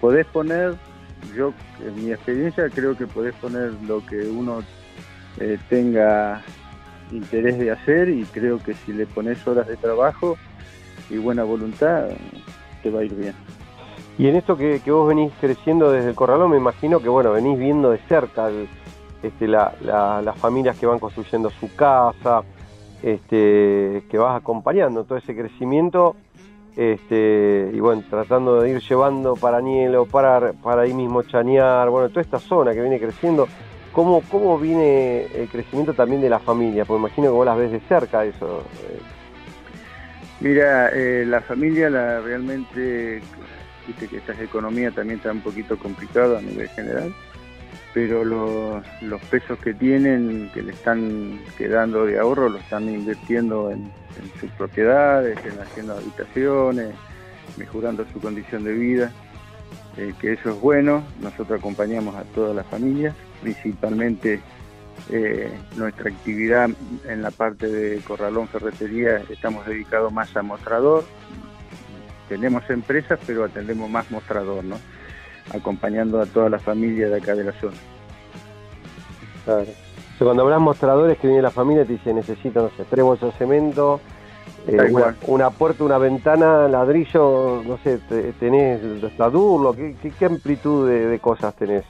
podés 0.00 0.26
poner, 0.26 0.74
yo 1.36 1.52
en 1.84 2.04
mi 2.04 2.12
experiencia 2.12 2.68
creo 2.70 2.96
que 2.96 3.06
podés 3.06 3.34
poner 3.36 3.72
lo 3.86 4.04
que 4.04 4.20
uno 4.28 4.62
eh, 5.40 5.58
tenga 5.68 6.42
interés 7.12 7.58
de 7.58 7.70
hacer 7.70 8.08
y 8.08 8.24
creo 8.24 8.58
que 8.58 8.74
si 8.74 8.92
le 8.92 9.06
pones 9.06 9.46
horas 9.46 9.66
de 9.66 9.76
trabajo 9.76 10.36
y 11.10 11.16
buena 11.16 11.42
voluntad, 11.44 12.08
te 12.82 12.90
va 12.90 13.00
a 13.00 13.04
ir 13.04 13.14
bien. 13.14 13.34
Y 14.18 14.26
en 14.28 14.34
esto 14.36 14.56
que, 14.56 14.80
que 14.84 14.90
vos 14.90 15.06
venís 15.08 15.32
creciendo 15.40 15.92
desde 15.92 16.08
el 16.10 16.14
corralón, 16.16 16.50
me 16.50 16.56
imagino 16.56 17.00
que 17.00 17.08
bueno, 17.08 17.32
venís 17.32 17.56
viendo 17.58 17.90
de 17.90 17.98
cerca 18.08 18.48
el- 18.48 18.68
este, 19.22 19.48
la- 19.48 19.72
la- 19.80 20.22
las 20.22 20.38
familias 20.38 20.76
que 20.78 20.86
van 20.86 20.98
construyendo 20.98 21.50
su 21.50 21.74
casa, 21.74 22.42
este, 23.02 24.02
que 24.10 24.18
vas 24.18 24.36
acompañando 24.40 25.04
todo 25.04 25.18
ese 25.18 25.34
crecimiento, 25.36 26.16
este, 26.76 27.70
y 27.72 27.80
bueno, 27.80 28.02
tratando 28.08 28.60
de 28.60 28.70
ir 28.70 28.80
llevando 28.80 29.34
para 29.34 29.60
Nielo, 29.60 30.06
para, 30.06 30.52
para 30.52 30.82
ahí 30.82 30.94
mismo 30.94 31.22
Chañar, 31.22 31.90
bueno, 31.90 32.08
toda 32.08 32.20
esta 32.22 32.38
zona 32.38 32.72
que 32.72 32.80
viene 32.80 33.00
creciendo. 33.00 33.48
¿Cómo, 33.92 34.22
¿Cómo 34.30 34.58
viene 34.58 35.24
el 35.34 35.48
crecimiento 35.48 35.92
también 35.94 36.20
de 36.20 36.28
la 36.30 36.38
familia? 36.38 36.84
Porque 36.84 37.00
imagino 37.00 37.28
que 37.28 37.32
vos 37.32 37.46
las 37.46 37.56
ves 37.58 37.72
de 37.72 37.80
cerca 37.80 38.24
eso. 38.24 38.62
eh. 38.88 39.00
Mira, 40.40 40.90
eh, 40.94 41.24
la 41.26 41.40
familia 41.40 41.90
la 41.90 42.20
realmente, 42.20 43.20
viste 43.88 44.06
que 44.06 44.18
esta 44.18 44.40
economía 44.40 44.92
también 44.92 45.16
está 45.18 45.32
un 45.32 45.40
poquito 45.40 45.76
complicada 45.76 46.38
a 46.38 46.42
nivel 46.42 46.68
general, 46.68 47.12
pero 47.94 48.24
los, 48.24 49.20
pesos 49.30 49.58
que 49.58 49.74
tienen, 49.74 50.50
que 50.52 50.62
le 50.62 50.72
están 50.72 51.40
quedando 51.56 52.06
de 52.06 52.18
ahorro, 52.18 52.48
lo 52.48 52.58
están 52.58 52.88
invirtiendo 52.88 53.70
en, 53.70 53.90
en 54.18 54.40
sus 54.40 54.50
propiedades, 54.52 55.38
en 55.44 55.60
haciendo 55.60 55.94
habitaciones, 55.94 56.94
mejorando 57.56 58.04
su 58.12 58.20
condición 58.20 58.64
de 58.64 58.72
vida, 58.72 59.12
eh, 59.96 60.12
que 60.20 60.34
eso 60.34 60.50
es 60.50 60.60
bueno. 60.60 61.02
Nosotros 61.20 61.58
acompañamos 61.58 62.14
a 62.14 62.24
todas 62.24 62.54
las 62.54 62.66
familias, 62.66 63.14
principalmente 63.42 64.40
eh, 65.10 65.50
nuestra 65.76 66.10
actividad 66.10 66.68
en 67.06 67.22
la 67.22 67.30
parte 67.30 67.68
de 67.68 68.00
Corralón 68.00 68.48
Ferretería 68.48 69.22
estamos 69.30 69.66
dedicados 69.66 70.12
más 70.12 70.36
a 70.36 70.42
mostrador. 70.42 71.04
Tenemos 72.28 72.68
empresas, 72.68 73.18
pero 73.26 73.44
atendemos 73.44 73.88
más 73.88 74.10
mostrador, 74.10 74.62
¿no? 74.64 74.76
Acompañando 75.54 76.20
a 76.20 76.26
toda 76.26 76.48
la 76.50 76.58
familia 76.58 77.08
de 77.08 77.16
acá 77.18 77.34
de 77.34 77.44
la 77.44 77.52
zona. 77.52 77.76
Claro. 79.44 79.62
O 79.62 79.64
sea, 80.18 80.24
cuando 80.26 80.42
hablas 80.42 80.60
mostradores 80.60 81.18
que 81.18 81.28
viene 81.28 81.42
la 81.42 81.50
familia 81.50 81.84
te 81.84 81.92
dice 81.92 82.12
necesito, 82.12 82.62
no 82.62 82.70
sé, 82.76 82.84
tres 82.90 83.04
bolsas 83.04 83.32
de 83.32 83.38
cemento, 83.38 84.00
eh, 84.66 84.92
una, 85.26 85.50
puerta, 85.50 85.84
una 85.84 85.96
ventana, 85.98 86.68
ladrillo, 86.68 87.62
no 87.64 87.78
sé, 87.78 87.98
te- 88.08 88.32
tenés 88.34 88.82
estadurlo, 89.02 89.72
¿qué, 89.74 89.94
qué, 90.02 90.10
qué 90.10 90.24
amplitud 90.26 90.88
de, 90.88 91.06
de 91.06 91.18
cosas 91.20 91.54
tenés? 91.54 91.84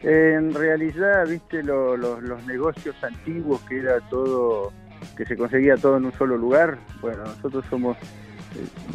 En 0.00 0.52
realidad, 0.54 1.26
viste, 1.28 1.62
lo- 1.62 1.96
lo- 1.96 2.20
los 2.20 2.44
negocios 2.46 2.96
antiguos 3.02 3.60
que 3.68 3.78
era 3.78 4.00
todo, 4.10 4.72
que 5.16 5.24
se 5.24 5.36
conseguía 5.36 5.76
todo 5.76 5.96
en 5.98 6.06
un 6.06 6.12
solo 6.12 6.36
lugar, 6.36 6.78
bueno, 7.00 7.22
nosotros 7.24 7.64
somos 7.70 7.96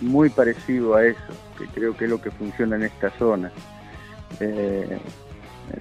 muy 0.02 0.30
parecidos 0.30 0.98
a 0.98 1.06
eso, 1.06 1.20
que 1.58 1.66
creo 1.68 1.96
que 1.96 2.06
es 2.06 2.10
lo 2.12 2.22
que 2.22 2.32
funciona 2.32 2.76
en 2.76 2.84
esta 2.84 3.10
zona. 3.12 3.52
Eh, 4.40 5.00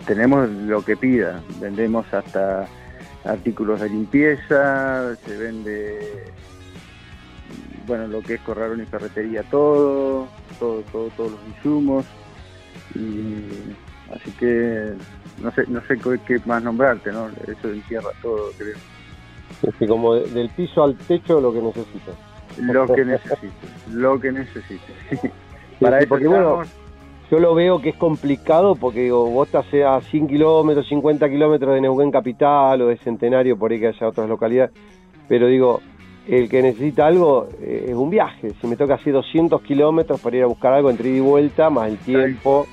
tenemos 0.07 0.49
lo 0.51 0.85
que 0.85 0.97
pida, 0.97 1.41
vendemos 1.61 2.07
hasta 2.13 2.67
artículos 3.25 3.81
de 3.81 3.89
limpieza, 3.91 5.17
se 5.25 5.37
vende, 5.37 6.33
bueno, 7.87 8.07
lo 8.07 8.21
que 8.23 8.35
es 8.35 8.41
corralón 8.41 8.83
y 8.83 8.87
ferretería, 8.87 9.43
todo, 9.45 10.29
todo, 10.59 10.83
todo, 10.93 11.09
todos 11.17 11.33
los 11.33 11.41
insumos. 11.57 12.05
Y 12.95 13.45
así 14.15 14.31
que 14.39 14.93
no 15.43 15.51
sé, 15.53 15.65
no 15.69 15.81
sé 15.87 15.99
qué, 16.27 16.41
más 16.47 16.63
nombrarte, 16.63 17.13
¿no? 17.13 17.29
Eso 17.47 17.69
encierra 17.69 18.11
todo, 18.23 18.51
creo. 18.59 18.77
Es 19.63 19.75
que 19.77 19.87
como 19.87 20.15
de- 20.15 20.29
del 20.31 20.49
piso 20.51 20.83
al 20.85 20.97
techo 20.97 21.41
lo 21.41 21.53
que 21.53 21.61
necesitas. 21.63 22.15
Lo 22.61 22.87
que 22.87 23.05
necesites, 23.05 23.89
lo 23.93 24.21
que 24.21 24.33
necesites. 24.33 24.97
Para 25.81 25.99
Sí, 25.99 26.05
eso 26.05 26.09
porque 26.09 26.27
bueno, 26.27 26.63
yo 27.31 27.39
lo 27.39 27.55
veo 27.55 27.81
que 27.81 27.91
es 27.91 27.97
complicado 27.97 28.75
porque 28.75 29.03
digo, 29.03 29.27
vos 29.27 29.47
estás 29.47 29.67
a 29.87 30.01
100 30.01 30.29
kilómetros, 30.29 30.89
50 30.89 31.29
kilómetros 31.29 31.75
de 31.75 31.81
Neuquén 31.83 32.11
Capital 32.11 32.83
o 32.83 32.87
de 32.89 32.97
Centenario, 32.99 33.57
por 33.59 33.71
ahí 33.71 33.79
que 33.79 33.89
haya 33.89 34.09
otras 34.09 34.29
localidades, 34.29 34.73
pero 35.29 35.47
digo, 35.47 35.81
el 36.27 36.49
que 36.49 36.63
necesita 36.63 37.07
algo 37.07 37.49
eh, 37.61 37.87
es 37.89 37.95
un 37.95 38.11
viaje. 38.11 38.53
Si 38.61 38.67
me 38.67 38.77
toca 38.77 38.95
hacer 38.95 39.13
200 39.13 39.63
kilómetros 39.63 40.21
para 40.21 40.37
ir 40.37 40.43
a 40.43 40.47
buscar 40.47 40.73
algo 40.73 40.91
entre 40.91 41.09
ida 41.09 41.19
y 41.19 41.21
vuelta, 41.21 41.71
más 41.71 41.89
el 41.89 41.99
tiempo, 41.99 42.67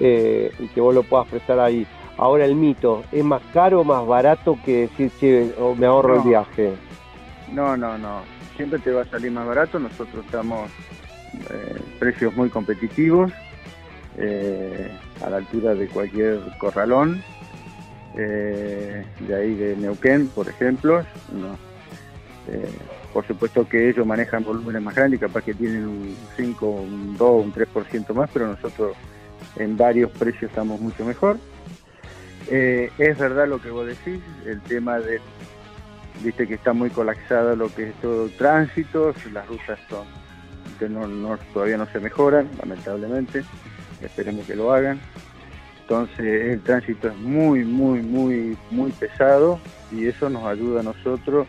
eh, 0.00 0.52
y 0.58 0.68
que 0.68 0.80
vos 0.80 0.94
lo 0.94 1.02
puedas 1.02 1.26
prestar 1.28 1.58
ahí. 1.58 1.86
Ahora 2.16 2.44
el 2.44 2.54
mito, 2.54 3.02
¿es 3.10 3.24
más 3.24 3.42
caro 3.52 3.80
o 3.80 3.84
más 3.84 4.06
barato 4.06 4.56
que 4.64 4.82
decir, 4.82 5.10
che, 5.18 5.52
o 5.60 5.74
me 5.74 5.86
ahorro 5.86 6.16
el 6.16 6.22
viaje? 6.22 6.72
No, 7.52 7.76
no, 7.76 7.98
no. 7.98 8.20
Siempre 8.56 8.78
te 8.78 8.92
va 8.92 9.02
a 9.02 9.06
salir 9.06 9.32
más 9.32 9.46
barato. 9.46 9.78
Nosotros 9.78 10.24
estamos 10.24 10.70
eh, 11.50 11.80
precios 11.98 12.34
muy 12.36 12.48
competitivos, 12.48 13.32
eh, 14.16 14.90
a 15.24 15.30
la 15.30 15.38
altura 15.38 15.74
de 15.74 15.88
cualquier 15.88 16.40
corralón. 16.58 17.22
eh, 18.16 19.04
de 19.26 19.34
ahí 19.34 19.54
de 19.56 19.76
Neuquén, 19.76 20.28
por 20.28 20.48
ejemplo. 20.48 21.04
por 23.12 23.26
supuesto 23.26 23.68
que 23.68 23.88
ellos 23.88 24.06
manejan 24.06 24.44
volúmenes 24.44 24.82
más 24.82 24.94
grandes, 24.94 25.20
capaz 25.20 25.42
que 25.42 25.54
tienen 25.54 25.86
un 25.86 26.16
5, 26.36 26.66
un 26.68 27.16
2, 27.16 27.44
un 27.44 27.52
3% 27.52 28.12
más, 28.12 28.30
pero 28.32 28.46
nosotros 28.46 28.96
en 29.56 29.76
varios 29.76 30.10
precios 30.12 30.50
estamos 30.50 30.80
mucho 30.80 31.04
mejor. 31.04 31.38
Es 32.48 33.18
verdad 33.18 33.48
lo 33.48 33.60
que 33.60 33.70
vos 33.70 33.86
decís, 33.86 34.20
el 34.46 34.60
tema 34.62 34.98
de, 34.98 35.20
viste 36.22 36.46
que 36.46 36.54
está 36.54 36.72
muy 36.72 36.90
colapsado 36.90 37.56
lo 37.56 37.74
que 37.74 37.88
es 37.88 37.94
todo 38.00 38.28
tránsito, 38.30 39.14
las 39.32 39.46
rutas 39.46 39.78
son, 39.88 40.06
todavía 41.52 41.76
no 41.76 41.86
se 41.86 42.00
mejoran, 42.00 42.48
lamentablemente, 42.58 43.44
esperemos 44.00 44.46
que 44.46 44.56
lo 44.56 44.72
hagan. 44.72 45.00
Entonces 45.82 46.52
el 46.52 46.60
tránsito 46.62 47.08
es 47.08 47.16
muy, 47.16 47.64
muy, 47.64 48.00
muy, 48.00 48.56
muy 48.70 48.90
pesado 48.92 49.60
y 49.92 50.06
eso 50.06 50.30
nos 50.30 50.44
ayuda 50.44 50.80
a 50.80 50.82
nosotros 50.82 51.46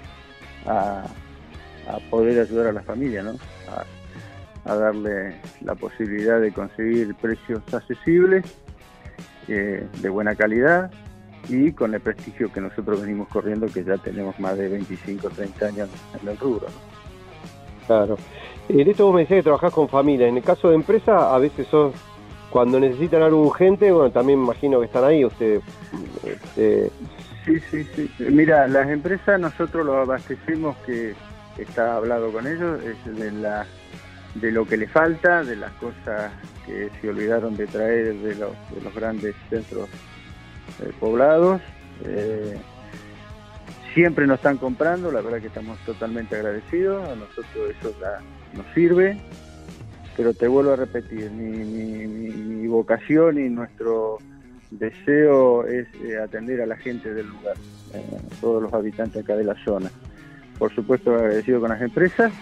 a, 0.66 1.05
poder 2.09 2.41
ayudar 2.41 2.68
a 2.68 2.72
la 2.74 2.82
familia, 2.82 3.24
¿no? 3.24 3.38
A, 3.70 4.72
a 4.72 4.76
darle 4.76 5.36
la 5.61 5.76
posibilidad 5.76 6.41
de 6.41 6.51
conseguir 6.51 7.13
precios 7.16 7.61
accesibles, 7.72 8.43
eh, 9.47 9.88
de 10.01 10.09
buena 10.09 10.36
calidad 10.36 10.91
y 11.50 11.72
con 11.72 11.93
el 11.93 12.02
prestigio 12.02 12.52
que 12.52 12.62
nosotros 12.62 13.02
venimos 13.02 13.28
corriendo, 13.28 13.68
que 13.68 13.84
ya 13.84 13.98
tenemos 13.98 14.39
más 14.39 14.58
de 14.58 14.70
25 14.70 15.30
30 15.30 15.66
años 15.66 15.89
en 16.22 16.28
el 16.28 16.38
rubro. 16.38 16.68
¿no? 16.68 17.86
Claro. 17.88 18.18
En 18.68 18.89
esto 18.89 19.06
vos 19.06 19.16
me 19.16 19.22
decías 19.22 19.39
que 19.39 19.43
trabajás 19.43 19.74
con 19.74 19.88
familia. 19.88 20.28
En 20.28 20.38
el 20.38 20.43
caso 20.43 20.70
de 20.70 20.76
empresa, 20.76 21.34
a 21.34 21.38
veces 21.38 21.68
sos, 21.68 21.93
cuando 22.50 22.80
necesitan 22.80 23.22
algo 23.22 23.43
urgente, 23.43 23.91
bueno, 23.91 24.12
también 24.12 24.39
me 24.39 24.46
imagino 24.46 24.80
que 24.80 24.86
están 24.86 25.04
ahí 25.04 25.24
ustedes. 25.24 25.62
este, 26.24 26.89
Sí, 27.46 27.60
sí, 27.70 27.84
sí. 27.96 28.10
Mira, 28.18 28.68
las 28.68 28.89
empresas 28.89 29.39
nosotros 29.39 29.86
los 29.86 29.96
abastecemos 29.98 30.76
que 30.78 31.14
está 31.60 31.96
hablado 31.96 32.32
con 32.32 32.48
ellos, 32.48 32.82
es 32.84 33.16
de, 33.16 33.32
la, 33.32 33.68
de 34.34 34.52
lo 34.52 34.66
que 34.66 34.78
le 34.78 34.88
falta, 34.88 35.43
de 35.43 35.56
las 35.56 35.72
cosas 35.74 36.32
que 36.66 36.89
se 37.00 37.10
olvidaron 37.10 37.56
de 37.56 37.68
traer 37.68 38.16
de 38.16 38.36
los, 38.36 38.52
de 38.74 38.82
los 38.84 38.96
grandes 38.96 39.36
centros 39.52 39.88
eh, 40.82 40.92
poblados. 41.00 41.62
Eh, 42.04 42.58
siempre 43.94 44.28
nos 44.28 44.38
están 44.38 44.58
comprando, 44.58 45.12
la 45.12 45.22
verdad 45.22 45.40
que 45.40 45.48
estamos 45.48 45.78
totalmente 45.86 46.36
agradecidos, 46.36 47.08
a 47.08 47.16
nosotros 47.16 47.48
eso 47.80 47.96
nos 48.54 48.66
sirve, 48.74 49.18
pero 50.18 50.34
te 50.34 50.48
vuelvo 50.48 50.74
a 50.74 50.76
repetir, 50.76 51.32
mi, 51.32 52.06
mi, 52.06 52.68
vocación 52.68 53.40
y 53.40 53.48
nuestro 53.50 54.18
deseo 54.70 55.66
es 55.66 55.88
eh, 56.04 56.18
atender 56.22 56.62
a 56.62 56.66
la 56.66 56.76
gente 56.76 57.14
del 57.14 57.28
lugar, 57.28 57.56
todos 58.42 58.62
los 58.62 58.74
habitantes 58.74 59.24
acá 59.24 59.38
de 59.38 59.46
la 59.46 59.56
zona. 59.64 59.90
Por 60.60 60.74
supuesto 60.76 61.14
agradecido 61.16 61.62
con 61.62 61.70
las 61.70 61.82
empresas, 61.82 62.34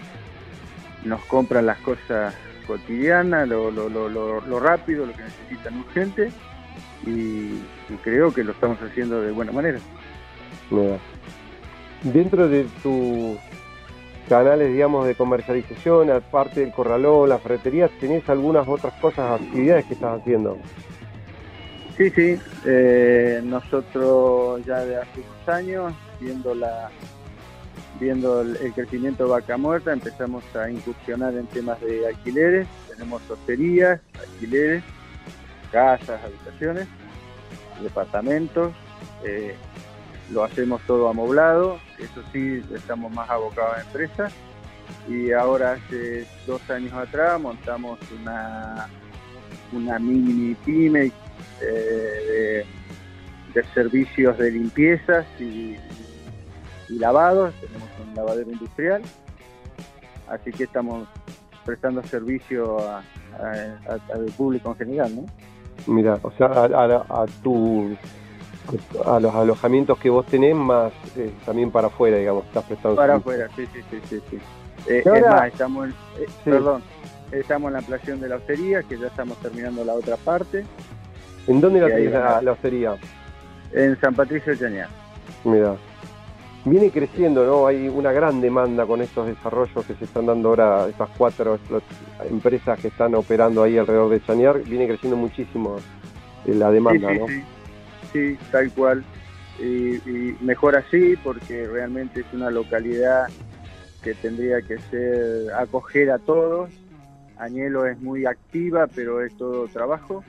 nos 1.04 1.24
compran 1.26 1.66
las 1.66 1.78
cosas 1.78 2.34
cotidianas, 2.66 3.46
lo, 3.46 3.70
lo, 3.70 3.88
lo, 3.88 4.08
lo 4.08 4.60
rápido, 4.60 5.06
lo 5.06 5.12
que 5.12 5.22
necesitan 5.22 5.78
urgente, 5.78 6.32
y, 7.06 7.62
creo 8.02 8.32
que 8.32 8.44
lo 8.44 8.52
estamos 8.52 8.78
haciendo 8.82 9.20
de 9.20 9.32
buena 9.32 9.52
manera. 9.52 9.78
Dentro 12.02 12.48
de 12.48 12.66
tus 12.82 13.38
canales, 14.28 14.72
digamos, 14.72 15.06
de 15.06 15.14
comercialización, 15.14 16.10
aparte 16.10 16.60
del 16.60 16.72
corralón, 16.72 17.28
la 17.28 17.38
ferretería, 17.38 17.88
¿tenés 18.00 18.28
algunas 18.28 18.66
otras 18.66 18.94
cosas, 19.00 19.40
actividades 19.40 19.84
que 19.86 19.94
estás 19.94 20.20
haciendo? 20.20 20.58
Sí, 21.96 22.10
sí. 22.10 22.38
Eh, 22.64 23.40
nosotros 23.44 24.64
ya 24.64 24.84
de 24.84 24.96
hace 24.96 25.20
unos 25.20 25.48
años, 25.48 25.94
viendo 26.20 26.54
la 26.54 26.90
viendo 28.00 28.40
el, 28.40 28.72
crecimiento 28.74 29.24
de 29.24 29.30
vaca 29.30 29.56
muerta, 29.56 29.92
empezamos 29.92 30.44
a 30.56 30.70
incursionar 30.70 31.34
en 31.34 31.46
temas 31.46 31.80
de 31.80 32.06
alquileres. 32.06 32.66
Tenemos 32.88 33.22
hosterías, 33.30 34.00
alquileres, 34.18 34.82
casas, 35.74 36.22
habitaciones, 36.22 36.86
departamentos. 37.82 38.72
Eh, 39.24 39.56
lo 40.30 40.44
hacemos 40.44 40.80
todo 40.86 41.08
amoblado, 41.08 41.78
eso 41.98 42.22
sí, 42.32 42.62
estamos 42.72 43.12
más 43.12 43.28
abocados 43.28 43.76
a 43.76 43.80
empresas. 43.82 44.32
Y 45.08 45.32
ahora 45.32 45.72
hace 45.72 46.26
dos 46.46 46.70
años 46.70 46.92
atrás 46.92 47.40
montamos 47.40 47.98
una, 48.20 48.88
una 49.72 49.98
mini 49.98 50.54
pyme 50.54 51.10
eh, 51.60 52.64
de, 53.52 53.64
servicios 53.74 54.38
de 54.38 54.52
limpiezas 54.52 55.26
y, 55.40 55.76
lavados. 56.88 57.52
Tenemos 57.60 57.88
un 58.06 58.14
lavadero 58.14 58.50
industrial, 58.52 59.02
así 60.28 60.52
que 60.52 60.64
estamos 60.64 61.08
prestando 61.64 62.02
servicio 62.04 62.78
al 62.88 64.26
público 64.36 64.70
en 64.70 64.76
general, 64.76 65.16
¿no? 65.16 65.26
Mira, 65.86 66.18
o 66.22 66.30
sea, 66.32 66.46
a, 66.46 67.26
tu 67.42 67.96
a 69.04 69.20
los 69.20 69.34
alojamientos 69.34 69.98
que 69.98 70.08
vos 70.08 70.24
tenés 70.26 70.54
más 70.54 70.92
eh, 71.16 71.30
también 71.44 71.70
para 71.70 71.88
afuera, 71.88 72.16
digamos, 72.16 72.46
estás 72.46 72.64
prestando 72.64 72.96
Para 72.96 73.16
afuera, 73.16 73.48
sí, 73.54 73.66
sí, 73.72 73.80
sí, 74.08 74.20
sí. 74.30 74.38
Eh, 74.88 75.02
es 75.04 75.26
más, 75.26 75.46
estamos 75.48 75.86
en, 75.86 75.90
eh, 75.90 76.26
perdón, 76.44 76.82
estamos 77.30 77.68
en 77.68 77.72
la 77.74 77.78
ampliación 77.80 78.20
de 78.20 78.28
la 78.28 78.36
hostería, 78.36 78.82
que 78.82 78.98
ya 78.98 79.08
estamos 79.08 79.36
terminando 79.38 79.84
la 79.84 79.94
otra 79.94 80.16
parte. 80.16 80.64
¿En 81.46 81.60
dónde 81.60 81.80
la 81.80 81.88
tenés 81.88 82.12
la, 82.12 82.52
hostería? 82.52 82.96
En 83.72 84.00
San 84.00 84.14
Patricio 84.14 84.52
de 84.52 84.58
Chañar. 84.58 84.88
Mira, 85.44 85.76
viene 86.64 86.90
creciendo, 86.90 87.44
¿no? 87.44 87.66
Hay 87.66 87.88
una 87.88 88.12
gran 88.12 88.40
demanda 88.40 88.86
con 88.86 89.02
estos 89.02 89.26
desarrollos 89.26 89.84
que 89.86 89.94
se 89.94 90.04
están 90.04 90.26
dando 90.26 90.50
ahora, 90.50 90.88
estas 90.88 91.10
cuatro 91.16 91.58
empresas 92.28 92.78
que 92.80 92.88
están 92.88 93.14
operando 93.14 93.62
ahí 93.62 93.76
alrededor 93.76 94.10
de 94.10 94.24
Chañar, 94.24 94.62
viene 94.62 94.86
creciendo 94.86 95.16
muchísimo 95.16 95.76
eh, 96.46 96.54
la 96.54 96.70
demanda, 96.70 97.12
sí, 97.12 97.18
¿no? 97.18 97.28
Sí, 97.28 97.42
sí, 98.12 98.38
tal 98.50 98.70
cual. 98.72 99.04
Y, 99.60 100.34
mejor 100.40 100.76
así 100.76 101.14
porque 101.22 101.66
realmente 101.66 102.20
es 102.20 102.26
una 102.32 102.50
localidad 102.50 103.28
que 104.02 104.14
tendría 104.14 104.60
que 104.62 104.78
ser 104.90 105.52
acoger 105.54 106.10
a 106.10 106.18
todos. 106.18 106.70
Añelo 107.38 107.86
es 107.86 108.00
muy 108.00 108.26
activa, 108.26 108.86
pero 108.86 109.22
es 109.22 109.36
todo 109.36 109.66
trabajo 109.68 110.24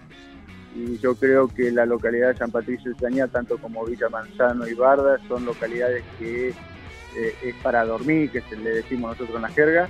y 0.75 0.99
yo 0.99 1.15
creo 1.15 1.47
que 1.47 1.71
la 1.71 1.85
localidad 1.85 2.29
de 2.33 2.37
San 2.37 2.51
Patricio 2.51 2.91
de 2.91 2.99
Chañar, 2.99 3.29
tanto 3.29 3.57
como 3.57 3.85
Villa 3.85 4.09
Manzano 4.09 4.67
y 4.67 4.73
Barda, 4.73 5.17
son 5.27 5.45
localidades 5.45 6.03
que 6.19 6.49
eh, 6.49 7.35
es 7.43 7.55
para 7.63 7.85
dormir, 7.85 8.29
que 8.29 8.43
le 8.57 8.71
decimos 8.71 9.11
nosotros 9.11 9.37
en 9.37 9.41
la 9.43 9.49
jerga, 9.49 9.89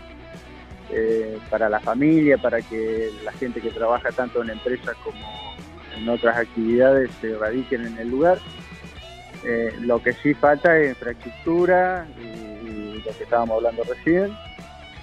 eh, 0.92 1.40
para 1.50 1.70
la 1.70 1.80
familia, 1.80 2.38
para 2.38 2.62
que 2.62 3.10
la 3.24 3.32
gente 3.32 3.62
que 3.62 3.72
trabaja 3.72 4.12
tanto 4.12 4.44
en 4.44 4.52
empresas 4.52 4.96
como 5.04 5.56
en 5.98 6.08
otras 6.08 6.38
actividades 6.38 7.10
se 7.20 7.36
radiquen 7.36 7.88
en 7.88 7.98
el 7.98 8.10
lugar. 8.10 8.38
Eh, 9.44 9.74
lo 9.82 10.02
que 10.04 10.14
sí 10.14 10.36
falta 10.36 10.78
es 10.78 10.90
infraestructura 10.90 12.08
y, 12.20 13.02
lo 13.04 13.12
que 13.18 13.24
estábamos 13.24 13.58
hablando 13.58 13.84
recién. 13.84 14.32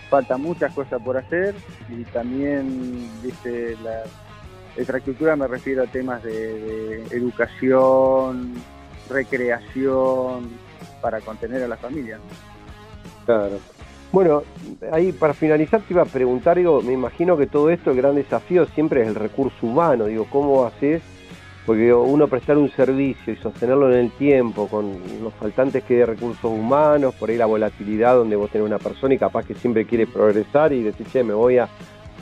Falta 0.08 0.36
muchas 0.36 0.72
cosas 0.74 1.00
por 1.02 1.16
hacer 1.16 1.54
y 1.88 2.04
también, 2.04 3.08
dice 3.22 3.76
la 3.82 4.02
Infraestructura 4.76 5.36
me 5.36 5.46
refiero 5.46 5.82
a 5.82 5.86
temas 5.86 6.22
de, 6.22 7.02
educación, 7.10 8.54
recreación, 9.10 10.48
para 11.00 11.20
contener 11.20 11.62
a 11.62 11.68
la 11.68 11.76
familia. 11.76 12.18
Claro. 13.26 13.58
Bueno, 14.12 14.42
ahí 14.92 15.12
para 15.12 15.32
finalizar 15.32 15.80
te 15.80 15.94
iba 15.94 16.02
a 16.02 16.06
preguntar, 16.06 16.56
digo, 16.58 16.82
me 16.82 16.92
imagino 16.92 17.36
que 17.36 17.46
todo 17.46 17.70
esto, 17.70 17.90
el 17.90 17.96
gran 17.96 18.14
desafío 18.14 18.66
siempre 18.66 19.02
es 19.02 19.08
el 19.08 19.14
recurso 19.14 19.66
humano, 19.66 20.04
digo, 20.04 20.26
¿cómo 20.30 20.64
haces? 20.64 21.02
Porque 21.64 21.94
uno 21.94 22.28
prestar 22.28 22.58
un 22.58 22.70
servicio 22.70 23.32
y 23.32 23.36
sostenerlo 23.36 23.90
en 23.90 23.98
el 23.98 24.10
tiempo 24.12 24.68
con 24.68 24.98
los 25.22 25.32
faltantes 25.34 25.84
que 25.84 25.94
de 25.94 26.06
recursos 26.06 26.44
humanos, 26.44 27.14
por 27.14 27.30
ahí 27.30 27.36
la 27.36 27.46
volatilidad 27.46 28.16
donde 28.16 28.36
vos 28.36 28.50
tenés 28.50 28.66
una 28.66 28.78
persona 28.78 29.14
y 29.14 29.18
capaz 29.18 29.46
que 29.46 29.54
siempre 29.54 29.86
quiere 29.86 30.06
progresar 30.06 30.72
y 30.72 30.82
decir, 30.82 31.06
che, 31.06 31.24
me 31.24 31.34
voy 31.34 31.58
a, 31.58 31.68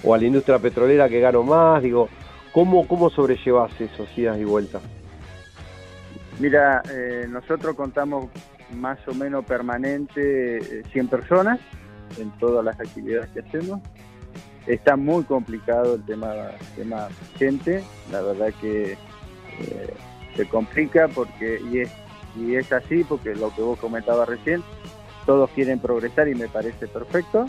o 0.05 0.15
a 0.15 0.19
la 0.19 0.25
industria 0.25 0.59
petrolera 0.59 1.09
que 1.09 1.21
gano 1.21 1.43
más, 1.43 1.83
digo, 1.83 2.09
¿Cómo, 2.53 2.87
cómo 2.89 3.11
sobrellevas 3.11 3.73
esos 3.81 4.09
idas 4.19 4.39
y 4.39 4.45
vueltas? 4.45 4.83
Mira, 6.41 6.83
eh, 6.91 7.27
nosotros 7.29 7.77
contamos 7.77 8.27
más 8.75 8.99
o 9.07 9.15
menos 9.15 9.45
permanente 9.45 10.85
100 10.91 11.07
eh, 11.07 11.09
personas 11.09 11.61
en 12.19 12.31
todas 12.39 12.65
las 12.65 12.79
actividades 12.81 13.29
que 13.31 13.41
hacemos. 13.41 13.81
Está 14.67 14.97
muy 14.97 15.25
complicado 15.25 15.95
el 15.95 16.05
tema, 16.05 16.33
tema 16.77 17.09
gente, 17.39 17.83
la 18.11 18.21
verdad 18.23 18.53
que 18.61 18.93
eh, 18.93 19.95
se 20.37 20.49
complica 20.49 21.09
porque 21.09 21.61
y 21.71 21.81
es, 21.81 21.91
y 22.37 22.55
es 22.57 22.73
así 22.73 23.05
porque 23.05 23.35
lo 23.35 23.55
que 23.55 23.63
vos 23.63 23.79
comentabas 23.79 24.29
recién, 24.29 24.63
todos 25.27 25.51
quieren 25.51 25.79
progresar 25.79 26.29
y 26.29 26.35
me 26.35 26.49
parece 26.49 26.89
perfecto, 26.89 27.47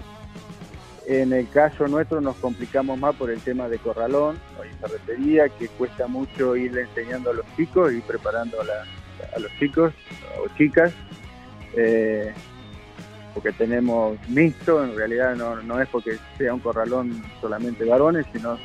en 1.12 1.34
el 1.34 1.49
caso 1.49 1.89
nuestro 1.89 2.22
nos 2.22 2.38
complicamos 2.38 2.97
más 2.97 3.14
por 3.18 3.30
el 3.30 3.41
tema 3.41 3.68
de 3.68 3.78
corralón 3.80 4.39
o 4.57 4.88
ferretería, 4.88 5.49
que 5.49 5.68
cuesta 5.68 6.07
mucho 6.07 6.55
irle 6.55 6.84
enseñando 6.84 7.32
a 7.32 7.34
los 7.34 7.45
chicos 7.57 7.91
y 7.91 7.99
preparando 7.99 8.57
a, 8.62 9.39
los 9.39 9.51
chicos 9.59 9.93
o 10.41 10.47
chicas, 10.57 10.93
eh, 11.76 12.34
porque 13.34 13.51
tenemos 13.51 14.18
mixto, 14.30 14.86
en 14.86 14.95
realidad 14.95 15.36
no, 15.36 15.82
es 15.82 15.89
porque 15.89 16.18
sea 16.38 16.53
un 16.53 16.62
corralón 16.62 17.22
solamente 17.41 17.84
varones, 17.84 18.26
sino 18.32 18.57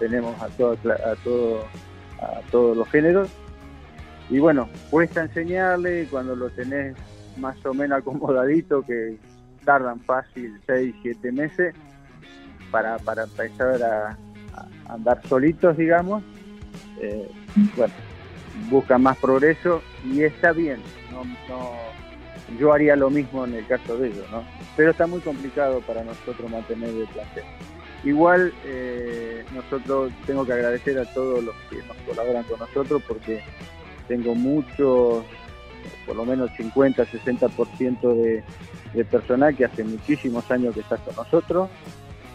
tenemos 0.00 0.34
a, 0.42 0.48
todo, 0.48 0.72
a, 0.72 1.14
todo, 1.22 1.64
a 2.20 2.40
todos 2.50 2.76
los 2.76 2.88
géneros. 2.88 3.28
Y 4.28 4.40
bueno, 4.40 4.68
cuesta 4.90 5.22
enseñarle 5.22 6.08
cuando 6.10 6.34
lo 6.34 6.50
tenés 6.50 6.96
más 7.36 7.64
o 7.64 7.72
menos 7.72 8.00
acomodadito, 8.00 8.82
que 8.82 9.18
tardan 9.66 10.00
fácil 10.00 10.58
6, 10.66 10.94
7 11.02 11.32
meses 11.32 11.74
para, 12.70 12.96
para 12.98 13.24
empezar 13.24 13.82
a, 13.82 14.16
andar 14.88 15.20
solitos, 15.28 15.76
digamos. 15.76 16.22
Eh, 17.00 17.30
bueno, 17.76 17.92
buscan 18.70 19.02
más 19.02 19.18
progreso 19.18 19.82
y 20.04 20.22
está 20.22 20.52
bien. 20.52 20.80
No, 21.10 21.24
yo 22.58 22.72
haría 22.72 22.96
lo 22.96 23.10
mismo 23.10 23.44
en 23.44 23.54
el 23.54 23.66
caso 23.66 23.98
de 23.98 24.08
ellos, 24.08 24.24
¿no? 24.30 24.44
Pero 24.76 24.92
está 24.92 25.06
muy 25.06 25.20
complicado 25.20 25.80
para 25.80 26.04
nosotros 26.04 26.50
mantener 26.50 26.90
el 26.90 27.06
placer. 27.08 27.42
Igual 28.04 28.54
eh, 28.64 29.44
nosotros 29.52 30.12
tengo 30.26 30.46
que 30.46 30.52
agradecer 30.52 30.98
a 30.98 31.04
todos 31.12 31.42
los 31.42 31.54
que 31.68 31.78
nos 31.82 31.96
colaboran 32.06 32.44
con 32.44 32.60
nosotros 32.60 33.02
porque 33.08 33.42
tengo 34.06 34.34
muchos, 34.34 35.24
por 36.06 36.16
lo 36.16 36.24
menos 36.24 36.50
50, 36.56 37.04
60% 37.04 38.14
de, 38.14 38.44
de 38.94 39.04
personal 39.04 39.54
que 39.56 39.64
hace 39.64 39.84
muchísimos 39.84 40.50
años 40.50 40.74
que 40.74 40.80
está 40.80 40.96
con 40.96 41.14
nosotros. 41.16 41.70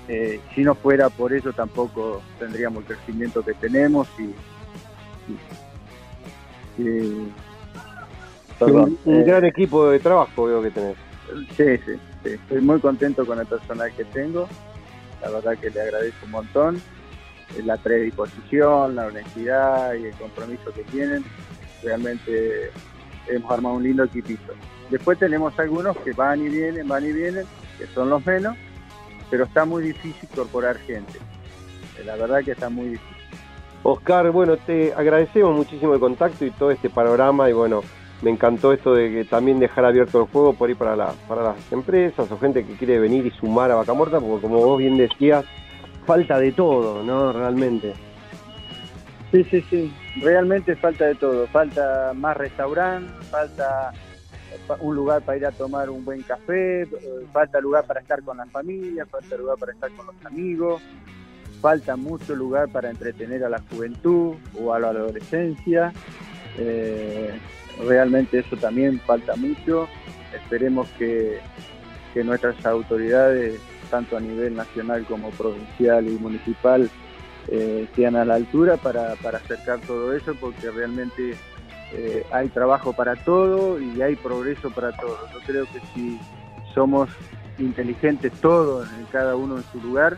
Eh, 0.08 0.40
si 0.54 0.64
no 0.64 0.76
fuera 0.76 1.10
por 1.10 1.32
eso 1.32 1.54
tampoco 1.54 2.22
tendríamos 2.40 2.84
el 2.84 2.98
crecimiento 2.98 3.44
que 3.44 3.54
tenemos 3.54 4.08
y, 4.20 4.34
un, 6.80 7.34
eh, 9.06 9.24
gran 9.26 9.46
equipo 9.46 9.90
de 9.90 10.00
trabajo 10.00 10.46
veo 10.46 10.62
que 10.62 10.72
tenés. 10.72 10.98
Sí, 11.56 11.78
sí, 11.86 12.00
este, 12.16 12.34
estoy 12.36 12.62
muy 12.62 12.80
contento 12.80 13.26
con 13.26 13.40
el 13.40 13.46
personal 13.46 13.92
que 13.96 14.04
tengo, 14.06 14.48
la 15.22 15.30
verdad 15.30 15.58
que 15.58 15.70
le 15.70 15.82
agradezco 15.82 16.26
un 16.26 16.32
montón, 16.32 16.82
eh, 17.58 17.64
la 17.64 17.78
predisposición, 17.78 18.96
la 18.96 19.08
honestidad 19.08 19.94
y 19.94 20.06
el 20.06 20.16
compromiso 20.16 20.72
que 20.74 20.84
tienen, 20.84 21.24
realmente 21.84 22.72
hemos 23.28 23.52
armado 23.52 23.76
un 23.76 23.84
lindo 23.84 24.04
equipito. 24.04 24.54
Después 24.90 25.18
tenemos 25.18 25.58
algunos 25.60 25.96
que 25.98 26.12
van 26.14 26.42
y 26.42 26.50
vienen, 26.50 26.88
van 26.88 27.06
y 27.06 27.12
vienen, 27.12 27.46
que 27.78 27.88
son 27.88 28.10
los 28.10 28.26
menos, 28.26 28.58
pero 29.30 29.46
está 29.46 29.66
muy 29.66 29.84
difícil 29.84 30.28
incorporar 30.32 30.78
gente. 30.80 31.20
Eh, 31.98 32.04
la 32.06 32.16
verdad 32.16 32.44
que 32.44 32.52
está 32.52 32.70
muy 32.70 32.90
difícil. 32.90 33.18
Oscar, 33.84 34.30
bueno, 34.32 34.58
te 34.58 34.94
agradecemos 34.94 35.56
muchísimo 35.56 35.94
el 35.94 36.00
contacto 36.00 36.46
y 36.46 36.52
todo 36.52 36.72
este 36.72 36.90
panorama 36.90 37.50
y 37.50 37.54
bueno, 37.54 37.82
me 38.22 38.30
encantó 38.30 38.74
esto 38.74 38.94
de 38.94 39.12
que 39.12 39.26
también 39.26 39.60
dejar 39.60 39.86
abierto 39.86 40.22
el 40.22 40.28
juego 40.28 40.54
por 40.54 40.70
ahí 40.70 40.76
para, 40.76 40.96
la, 40.96 41.14
para 41.28 41.42
las 41.42 41.72
empresas 41.72 42.32
o 42.32 42.38
gente 42.38 42.64
que 42.64 42.76
quiere 42.76 43.00
venir 43.00 43.26
y 43.26 43.32
sumar 43.32 43.72
a 43.72 43.76
Vaca 43.76 43.94
Muerta, 43.94 44.20
porque 44.20 44.42
como 44.42 44.58
vos 44.58 44.78
bien 44.78 44.98
decías, 44.98 45.46
falta 46.06 46.38
de 46.38 46.52
todo, 46.52 47.04
¿no? 47.04 47.32
Realmente. 47.34 47.94
Sí, 49.32 49.46
sí, 49.46 49.64
sí, 49.70 49.94
realmente 50.22 50.76
falta 50.76 51.06
de 51.06 51.16
todo, 51.16 51.48
falta 51.48 52.12
más 52.14 52.36
restaurante, 52.36 53.12
falta 53.30 53.94
un 54.80 54.96
lugar 54.96 55.22
para 55.22 55.38
ir 55.38 55.46
a 55.46 55.52
tomar 55.52 55.90
un 55.90 56.04
buen 56.04 56.22
café, 56.24 56.88
falta 57.32 57.62
lugar 57.62 57.86
para 57.86 58.02
estar 58.02 58.22
con 58.24 58.38
la 58.38 58.46
familia, 58.48 59.06
falta 59.06 59.38
lugar 59.38 59.58
para 59.58 59.72
estar 59.72 59.90
con 59.92 60.08
los 60.08 60.26
amigos, 60.26 60.82
falta 61.62 61.96
mucho 61.96 62.36
lugar 62.36 62.70
para 62.70 62.90
entretener 62.90 63.44
a 63.46 63.50
la 63.50 63.62
juventud 63.70 64.36
o 64.60 64.74
a 64.74 64.80
la 64.80 64.90
adolescencia. 64.90 65.94
Eh, 66.58 67.32
realmente 67.88 68.40
eso 68.40 68.58
también 68.58 69.00
falta 69.00 69.36
mucho. 69.36 69.88
Esperemos 70.34 70.90
que, 70.98 71.40
nuestras 72.24 72.66
autoridades, 72.66 73.58
tanto 73.90 74.18
a 74.18 74.20
nivel 74.20 74.56
nacional 74.56 75.06
como 75.06 75.30
provincial 75.30 76.08
y 76.08 76.18
municipal, 76.18 76.90
eh, 77.48 77.88
sean 77.96 78.16
a 78.16 78.26
la 78.26 78.36
altura 78.36 78.78
para, 78.78 79.14
acercar 79.14 79.80
todo 79.82 80.14
eso, 80.14 80.36
porque 80.40 80.70
realmente 80.70 81.36
eh, 81.94 82.26
hay 82.32 82.50
trabajo 82.50 82.94
para 82.94 83.16
todo 83.16 83.80
y 83.80 84.02
hay 84.02 84.16
progreso 84.16 84.70
para 84.70 84.92
todo. 84.92 85.18
Yo 85.34 85.40
creo 85.46 85.66
que 85.66 85.80
si 85.94 86.20
somos 86.74 87.10
inteligentes 87.58 88.32
todos, 88.42 88.88
en 88.98 89.06
cada 89.06 89.36
uno 89.36 89.58
en 89.58 89.64
su 89.72 89.82
lugar, 89.82 90.18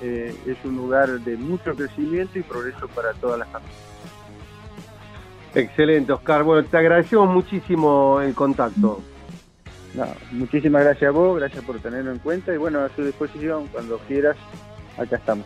eh, 0.00 0.34
es 0.46 0.56
un 0.64 0.76
lugar 0.76 1.20
de 1.20 1.36
mucho 1.36 1.74
crecimiento 1.74 2.38
y 2.38 2.42
progreso 2.42 2.88
para 2.88 3.12
todas 3.14 3.38
las 3.38 3.48
familias. 3.48 3.76
Excelente, 5.54 6.12
Oscar. 6.12 6.44
Bueno, 6.44 6.66
te 6.66 6.76
agradecemos 6.76 7.28
muchísimo 7.28 8.20
el 8.20 8.34
contacto. 8.34 9.02
muchísimas 10.30 10.84
gracias 10.84 11.08
a 11.08 11.12
vos, 11.12 11.38
gracias 11.38 11.62
por 11.64 11.78
tenerlo 11.80 12.12
en 12.12 12.18
cuenta 12.18 12.54
y 12.54 12.56
bueno, 12.56 12.80
a 12.80 12.88
su 12.90 13.04
disposición, 13.04 13.66
cuando 13.68 13.98
quieras, 13.98 14.36
acá 14.96 15.16
estamos. 15.16 15.44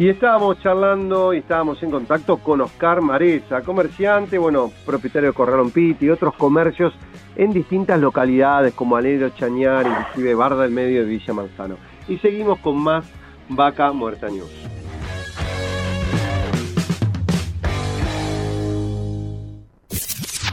Y 0.00 0.08
estábamos 0.08 0.60
charlando 0.60 1.34
y 1.34 1.38
estábamos 1.38 1.82
en 1.82 1.90
contacto 1.90 2.36
con 2.36 2.60
Oscar 2.60 3.00
Mareza, 3.00 3.62
comerciante, 3.62 4.38
bueno, 4.38 4.70
propietario 4.86 5.30
de 5.30 5.34
Corralón 5.34 5.72
Pit 5.72 6.00
y 6.02 6.08
otros 6.08 6.34
comercios 6.36 6.94
en 7.34 7.52
distintas 7.52 7.98
localidades 7.98 8.74
como 8.74 8.94
Alegro, 8.94 9.30
Chañar, 9.30 9.86
inclusive 9.88 10.36
Barda 10.36 10.62
del 10.62 10.70
Medio 10.70 11.00
de 11.00 11.06
Villa 11.06 11.34
Manzano. 11.34 11.78
Y 12.06 12.16
seguimos 12.18 12.60
con 12.60 12.76
más 12.78 13.06
Vaca 13.48 13.90
Muerta 13.90 14.28
News. 14.28 14.52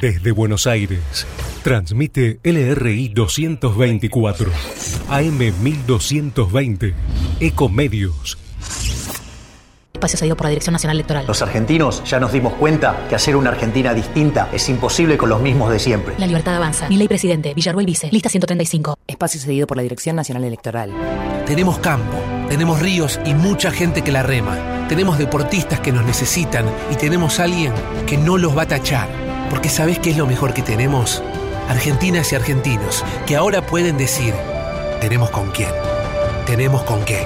Desde 0.01 0.31
Buenos 0.31 0.65
Aires, 0.65 1.27
transmite 1.63 2.39
LRI 2.43 3.09
224, 3.09 4.51
AM 5.09 5.37
1220, 5.37 6.93
Ecomedios. 7.39 8.44
Espacio 10.05 10.19
cedido 10.19 10.37
por 10.37 10.45
la 10.45 10.49
Dirección 10.49 10.73
Nacional 10.73 10.97
Electoral. 10.97 11.25
Los 11.25 11.41
argentinos 11.41 12.03
ya 12.05 12.19
nos 12.19 12.31
dimos 12.31 12.53
cuenta 12.53 13.07
que 13.09 13.15
hacer 13.15 13.35
una 13.35 13.49
Argentina 13.49 13.91
distinta 13.91 14.49
es 14.53 14.69
imposible 14.69 15.17
con 15.17 15.29
los 15.29 15.41
mismos 15.41 15.71
de 15.71 15.79
siempre. 15.79 16.13
La 16.19 16.27
libertad 16.27 16.55
avanza. 16.55 16.87
Mi 16.89 16.97
ley 16.97 17.07
presidente, 17.07 17.55
Villarruel 17.55 17.87
Vice, 17.87 18.09
lista 18.11 18.29
135. 18.29 18.99
Espacio 19.07 19.41
cedido 19.41 19.65
por 19.65 19.77
la 19.77 19.83
Dirección 19.83 20.15
Nacional 20.15 20.43
Electoral. 20.43 20.91
Tenemos 21.47 21.79
campo, 21.79 22.17
tenemos 22.49 22.79
ríos 22.81 23.19
y 23.25 23.33
mucha 23.33 23.71
gente 23.71 24.03
que 24.03 24.11
la 24.11 24.21
rema. 24.21 24.85
Tenemos 24.87 25.17
deportistas 25.17 25.79
que 25.79 25.91
nos 25.91 26.05
necesitan 26.05 26.67
y 26.91 26.95
tenemos 26.97 27.39
alguien 27.39 27.73
que 28.05 28.17
no 28.17 28.37
los 28.37 28.55
va 28.55 28.63
a 28.63 28.67
tachar. 28.67 29.09
Porque 29.49 29.69
¿sabés 29.69 29.97
qué 29.97 30.11
es 30.11 30.17
lo 30.17 30.27
mejor 30.27 30.53
que 30.53 30.61
tenemos? 30.61 31.23
Argentinas 31.67 32.31
y 32.31 32.35
argentinos 32.35 33.03
que 33.25 33.35
ahora 33.35 33.65
pueden 33.65 33.97
decir, 33.97 34.35
tenemos 35.01 35.31
con 35.31 35.49
quién, 35.49 35.71
tenemos 36.45 36.83
con 36.83 37.03
qué. 37.05 37.25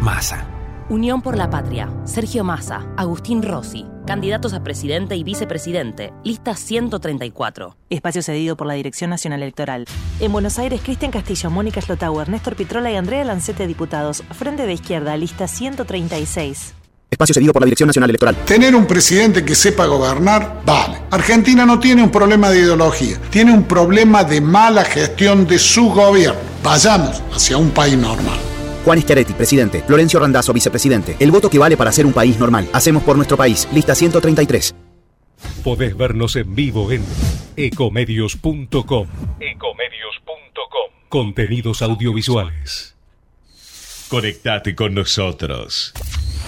Masa. 0.00 0.55
Unión 0.88 1.20
por 1.20 1.36
la 1.36 1.50
Patria, 1.50 1.90
Sergio 2.04 2.44
Massa, 2.44 2.86
Agustín 2.96 3.42
Rossi, 3.42 3.84
candidatos 4.06 4.52
a 4.52 4.62
presidente 4.62 5.16
y 5.16 5.24
vicepresidente, 5.24 6.12
lista 6.22 6.54
134. 6.54 7.76
Espacio 7.90 8.22
cedido 8.22 8.56
por 8.56 8.68
la 8.68 8.74
Dirección 8.74 9.10
Nacional 9.10 9.42
Electoral. 9.42 9.86
En 10.20 10.30
Buenos 10.30 10.60
Aires, 10.60 10.80
Cristian 10.84 11.10
Castillo, 11.10 11.50
Mónica 11.50 11.80
Schlotauer, 11.80 12.28
Néstor 12.28 12.54
Pitrola 12.54 12.92
y 12.92 12.94
Andrea 12.94 13.24
Lancete, 13.24 13.66
diputados. 13.66 14.22
Frente 14.30 14.64
de 14.64 14.74
Izquierda, 14.74 15.16
lista 15.16 15.48
136. 15.48 16.74
Espacio 17.10 17.34
cedido 17.34 17.52
por 17.52 17.62
la 17.62 17.66
Dirección 17.66 17.88
Nacional 17.88 18.10
Electoral. 18.10 18.36
Tener 18.44 18.76
un 18.76 18.86
presidente 18.86 19.44
que 19.44 19.56
sepa 19.56 19.86
gobernar, 19.86 20.62
vale. 20.64 20.98
Argentina 21.10 21.66
no 21.66 21.80
tiene 21.80 22.04
un 22.04 22.10
problema 22.10 22.48
de 22.50 22.60
ideología, 22.60 23.20
tiene 23.30 23.52
un 23.52 23.64
problema 23.64 24.22
de 24.22 24.40
mala 24.40 24.84
gestión 24.84 25.48
de 25.48 25.58
su 25.58 25.90
gobierno. 25.90 26.38
Vayamos 26.62 27.20
hacia 27.32 27.56
un 27.56 27.70
país 27.70 27.98
normal. 27.98 28.38
Juan 28.86 29.02
Schiaretti, 29.02 29.32
presidente. 29.32 29.82
Florencio 29.82 30.20
Randazzo, 30.20 30.52
vicepresidente. 30.52 31.16
El 31.18 31.32
voto 31.32 31.50
que 31.50 31.58
vale 31.58 31.76
para 31.76 31.90
ser 31.90 32.06
un 32.06 32.12
país 32.12 32.38
normal. 32.38 32.68
Hacemos 32.72 33.02
por 33.02 33.16
nuestro 33.16 33.36
país. 33.36 33.68
Lista 33.72 33.96
133. 33.96 34.76
Podés 35.64 35.96
vernos 35.96 36.36
en 36.36 36.54
vivo 36.54 36.92
en 36.92 37.02
ecomedios.com. 37.56 39.08
Ecomedios.com. 39.40 40.92
Contenidos 41.08 41.82
audiovisuales. 41.82 42.94
Conectate 44.08 44.76
con 44.76 44.94
nosotros. 44.94 45.92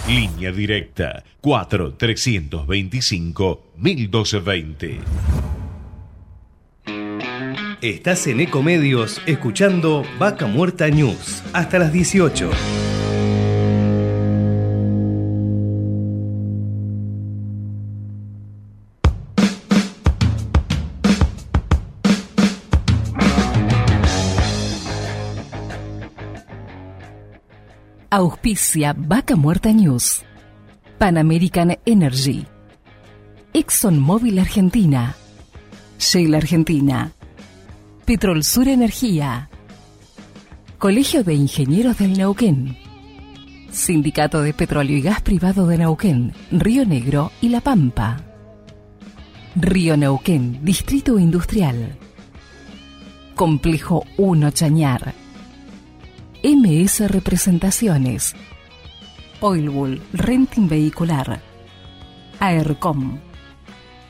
Línea 0.07 0.53
directa 0.53 1.25
4 1.41 1.95
325 1.95 3.73
1220. 3.79 5.01
Estás 7.83 8.27
en 8.27 8.41
Ecomedios 8.41 9.23
escuchando 9.25 10.03
Vaca 10.19 10.49
Muerta 10.49 10.89
News 10.89 11.45
hasta 11.53 11.79
las 11.79 11.93
18. 11.93 12.51
Auspicia 28.11 28.93
Vaca 28.99 29.37
Muerta 29.37 29.73
News. 29.73 30.25
Pan 30.99 31.17
American 31.17 31.79
Energy. 31.87 32.45
ExxonMobil 33.53 34.41
Argentina. 34.41 35.15
Shell 36.01 36.35
Argentina. 36.35 37.13
Petrol 38.09 38.43
Sur 38.43 38.69
Energía. 38.69 39.51
Colegio 40.79 41.23
de 41.23 41.35
Ingenieros 41.35 41.99
del 41.99 42.17
Neuquén. 42.17 42.79
Sindicato 43.71 44.41
de 44.41 44.55
Petróleo 44.55 44.97
y 44.97 45.03
Gas 45.03 45.21
Privado 45.21 45.67
de 45.67 45.77
Neuquén, 45.77 46.33
Río 46.51 46.87
Negro 46.87 47.33
y 47.43 47.51
La 47.51 47.61
Pampa. 47.61 48.17
Río 49.57 49.99
Neuquén, 49.99 50.65
Distrito 50.65 51.19
Industrial. 51.19 51.99
Complejo 53.35 54.07
1 54.17 54.53
Chañar. 54.53 55.13
MS 56.43 57.11
Representaciones. 57.11 58.35
Oilbull, 59.41 60.01
Renting 60.15 60.67
Vehicular. 60.67 61.43
AERCOM. 62.41 63.28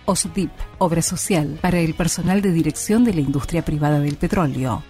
OSDIP, 0.09 0.51
Obra 0.79 1.03
Social 1.03 1.59
para 1.61 1.81
el 1.81 1.93
personal 1.93 2.41
de 2.41 2.51
dirección 2.51 3.05
de 3.05 3.13
la 3.13 3.21
industria 3.21 3.63
privada 3.63 4.01
del 4.01 4.17
petróleo. 4.17 4.83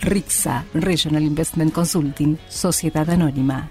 RIXA, 0.00 0.64
Regional 0.74 1.24
Investment 1.24 1.72
Consulting, 1.72 2.38
Sociedad 2.48 3.10
Anónima. 3.10 3.68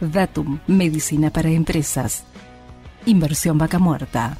Datum, 0.00 0.58
Medicina 0.66 1.30
para 1.30 1.50
Empresas. 1.50 2.24
Inversión 3.04 3.58
Vaca 3.58 3.78
Muerta. 3.78 4.38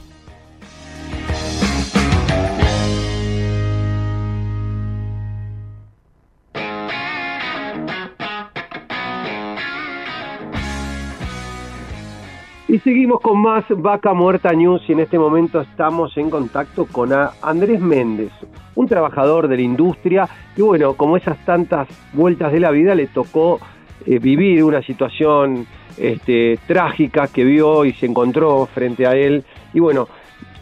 Y 12.72 12.78
seguimos 12.78 13.20
con 13.20 13.38
más 13.42 13.66
Vaca 13.68 14.14
Muerta 14.14 14.50
News 14.54 14.80
y 14.88 14.92
en 14.92 15.00
este 15.00 15.18
momento 15.18 15.60
estamos 15.60 16.16
en 16.16 16.30
contacto 16.30 16.86
con 16.86 17.10
Andrés 17.42 17.82
Méndez, 17.82 18.32
un 18.74 18.88
trabajador 18.88 19.46
de 19.46 19.56
la 19.56 19.62
industria 19.62 20.26
y 20.56 20.62
bueno, 20.62 20.94
como 20.94 21.18
esas 21.18 21.36
tantas 21.44 21.86
vueltas 22.14 22.50
de 22.50 22.60
la 22.60 22.70
vida 22.70 22.94
le 22.94 23.08
tocó 23.08 23.60
eh, 24.06 24.18
vivir 24.18 24.64
una 24.64 24.80
situación 24.80 25.66
este, 25.98 26.58
trágica 26.66 27.26
que 27.26 27.44
vio 27.44 27.84
y 27.84 27.92
se 27.92 28.06
encontró 28.06 28.64
frente 28.64 29.06
a 29.06 29.14
él 29.16 29.44
y 29.74 29.80
bueno, 29.80 30.08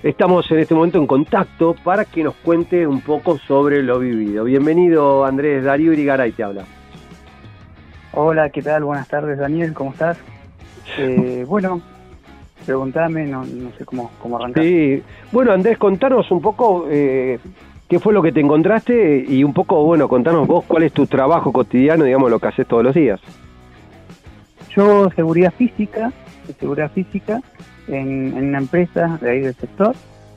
estamos 0.02 0.50
en 0.50 0.58
este 0.58 0.74
momento 0.74 0.98
en 0.98 1.06
contacto 1.06 1.76
para 1.84 2.06
que 2.06 2.24
nos 2.24 2.34
cuente 2.34 2.88
un 2.88 3.02
poco 3.02 3.38
sobre 3.38 3.84
lo 3.84 4.00
vivido. 4.00 4.42
Bienvenido 4.42 5.24
Andrés, 5.24 5.62
Darío 5.62 5.92
Irigaray 5.92 6.32
te 6.32 6.42
habla. 6.42 6.64
Hola, 8.14 8.50
¿qué 8.50 8.62
tal? 8.62 8.82
Buenas 8.82 9.06
tardes 9.06 9.38
Daniel, 9.38 9.72
¿cómo 9.74 9.92
estás? 9.92 10.18
Eh, 10.98 11.44
bueno, 11.46 11.80
Preguntame, 12.66 13.26
no, 13.26 13.44
no 13.44 13.70
sé 13.78 13.84
cómo, 13.84 14.10
cómo 14.20 14.36
arrancar. 14.36 14.62
Sí, 14.62 15.02
bueno 15.32 15.52
Andrés, 15.52 15.78
contanos 15.78 16.30
un 16.30 16.40
poco 16.40 16.86
eh, 16.90 17.38
qué 17.88 17.98
fue 17.98 18.14
lo 18.14 18.22
que 18.22 18.32
te 18.32 18.40
encontraste 18.40 19.24
y 19.26 19.42
un 19.42 19.52
poco, 19.52 19.84
bueno, 19.84 20.08
contanos 20.08 20.46
vos 20.46 20.64
cuál 20.66 20.84
es 20.84 20.92
tu 20.92 21.06
trabajo 21.06 21.52
cotidiano, 21.52 22.04
digamos, 22.04 22.30
lo 22.30 22.38
que 22.38 22.46
haces 22.46 22.66
todos 22.66 22.84
los 22.84 22.94
días. 22.94 23.20
Yo, 24.74 25.10
seguridad 25.16 25.52
física, 25.52 26.12
seguridad 26.60 26.90
física, 26.92 27.42
en, 27.88 28.32
una 28.34 28.58
empresa 28.58 29.18
de 29.20 29.30
ahí 29.30 29.40
del 29.40 29.54
sector, 29.54 29.96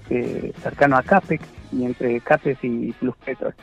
eh, 0.10 0.52
cercano 0.64 0.98
a 0.98 1.04
CAPEX, 1.04 1.46
y 1.72 1.86
entre 1.86 2.20
CAPEX 2.22 2.64
y 2.64 2.92
Plus 2.94 3.16
Petrol. 3.24 3.54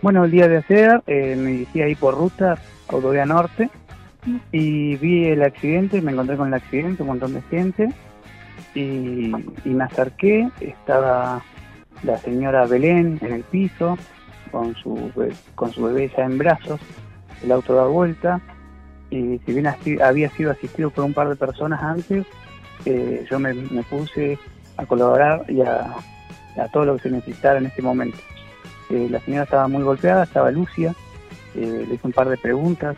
Bueno, 0.00 0.24
el 0.24 0.30
día 0.30 0.48
de 0.48 0.56
ayer 0.56 1.02
eh, 1.06 1.36
me 1.36 1.50
dirigí 1.50 1.82
ahí 1.82 1.94
por 1.94 2.16
ruta, 2.16 2.56
Autovía 2.88 3.26
Norte, 3.26 3.68
y 4.52 4.96
vi 4.96 5.26
el 5.26 5.42
accidente, 5.42 6.00
me 6.02 6.12
encontré 6.12 6.36
con 6.36 6.48
el 6.48 6.54
accidente, 6.54 7.02
un 7.02 7.08
montón 7.08 7.34
de 7.34 7.42
gente, 7.42 7.88
y, 8.74 9.32
me 9.64 9.84
acerqué, 9.84 10.48
estaba 10.60 11.42
la 12.02 12.18
señora 12.18 12.66
Belén 12.66 13.18
en 13.22 13.32
el 13.32 13.42
piso, 13.42 13.98
con 14.50 14.74
su, 14.76 15.10
con 15.54 15.72
su 15.72 15.84
bebé 15.84 16.10
ya 16.16 16.24
en 16.24 16.38
brazos, 16.38 16.80
el 17.42 17.52
auto 17.52 17.74
da 17.74 17.86
vuelta, 17.86 18.40
y 19.10 19.38
si 19.44 19.52
bien 19.52 19.66
había 20.02 20.30
sido 20.30 20.52
asistido 20.52 20.90
por 20.90 21.04
un 21.04 21.14
par 21.14 21.28
de 21.28 21.36
personas 21.36 21.82
antes, 21.82 22.26
eh, 22.84 23.26
yo 23.30 23.38
me, 23.38 23.54
puse 23.88 24.38
a 24.76 24.86
colaborar 24.86 25.44
y 25.48 25.60
a, 25.60 25.96
todo 26.72 26.84
lo 26.84 26.96
que 26.96 27.04
se 27.04 27.10
necesitara 27.10 27.58
en 27.58 27.66
este 27.66 27.82
momento. 27.82 28.18
Eh, 28.90 29.08
la 29.10 29.20
señora 29.20 29.44
estaba 29.44 29.68
muy 29.68 29.82
golpeada, 29.82 30.24
estaba 30.24 30.50
Lucia, 30.50 30.94
eh, 31.54 31.84
le 31.88 31.94
hice 31.94 32.06
un 32.06 32.12
par 32.12 32.28
de 32.28 32.36
preguntas, 32.36 32.96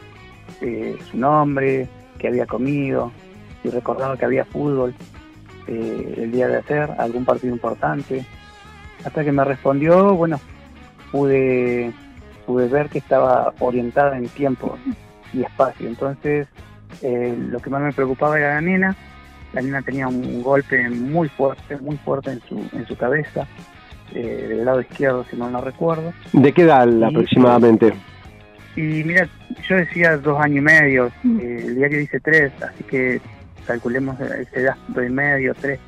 eh, 0.60 0.98
su 1.10 1.16
nombre, 1.16 1.88
que 2.18 2.28
había 2.28 2.46
comido, 2.46 3.12
y 3.64 3.68
recordaba 3.70 4.16
que 4.16 4.24
había 4.24 4.44
fútbol 4.44 4.94
eh, 5.66 6.14
el 6.18 6.32
día 6.32 6.48
de 6.48 6.58
hacer, 6.58 6.90
algún 6.98 7.24
partido 7.24 7.52
importante. 7.52 8.24
Hasta 9.04 9.24
que 9.24 9.32
me 9.32 9.44
respondió, 9.44 10.14
bueno, 10.14 10.40
pude, 11.10 11.92
pude 12.46 12.68
ver 12.68 12.88
que 12.88 12.98
estaba 12.98 13.52
orientada 13.58 14.16
en 14.16 14.28
tiempo 14.28 14.76
y 15.32 15.42
espacio. 15.42 15.88
Entonces, 15.88 16.46
eh, 17.02 17.36
lo 17.36 17.58
que 17.60 17.70
más 17.70 17.82
me 17.82 17.92
preocupaba 17.92 18.38
era 18.38 18.54
la 18.54 18.60
nena. 18.60 18.96
La 19.52 19.60
nena 19.60 19.82
tenía 19.82 20.08
un 20.08 20.42
golpe 20.42 20.88
muy 20.88 21.28
fuerte, 21.28 21.76
muy 21.78 21.96
fuerte 21.98 22.32
en 22.32 22.40
su, 22.48 22.58
en 22.72 22.86
su 22.86 22.96
cabeza, 22.96 23.46
del 24.12 24.64
lado 24.64 24.80
izquierdo, 24.80 25.24
si 25.30 25.36
no 25.36 25.50
no 25.50 25.60
recuerdo. 25.60 26.12
¿De 26.32 26.52
qué 26.52 26.62
edad 26.62 26.88
aproximadamente? 27.02 27.94
Y 28.74 29.04
mira, 29.04 29.28
yo 29.68 29.76
decía 29.76 30.16
dos 30.16 30.40
años 30.40 30.58
y 30.58 30.60
medio, 30.60 31.06
eh, 31.06 31.64
el 31.66 31.76
diario 31.76 31.98
dice 31.98 32.20
tres, 32.20 32.52
así 32.62 32.84
que 32.84 33.20
calculemos 33.66 34.18
esa 34.18 34.60
edad, 34.60 34.76
dos 34.88 35.04
y 35.04 35.10
medio, 35.10 35.54
tres. 35.54 35.78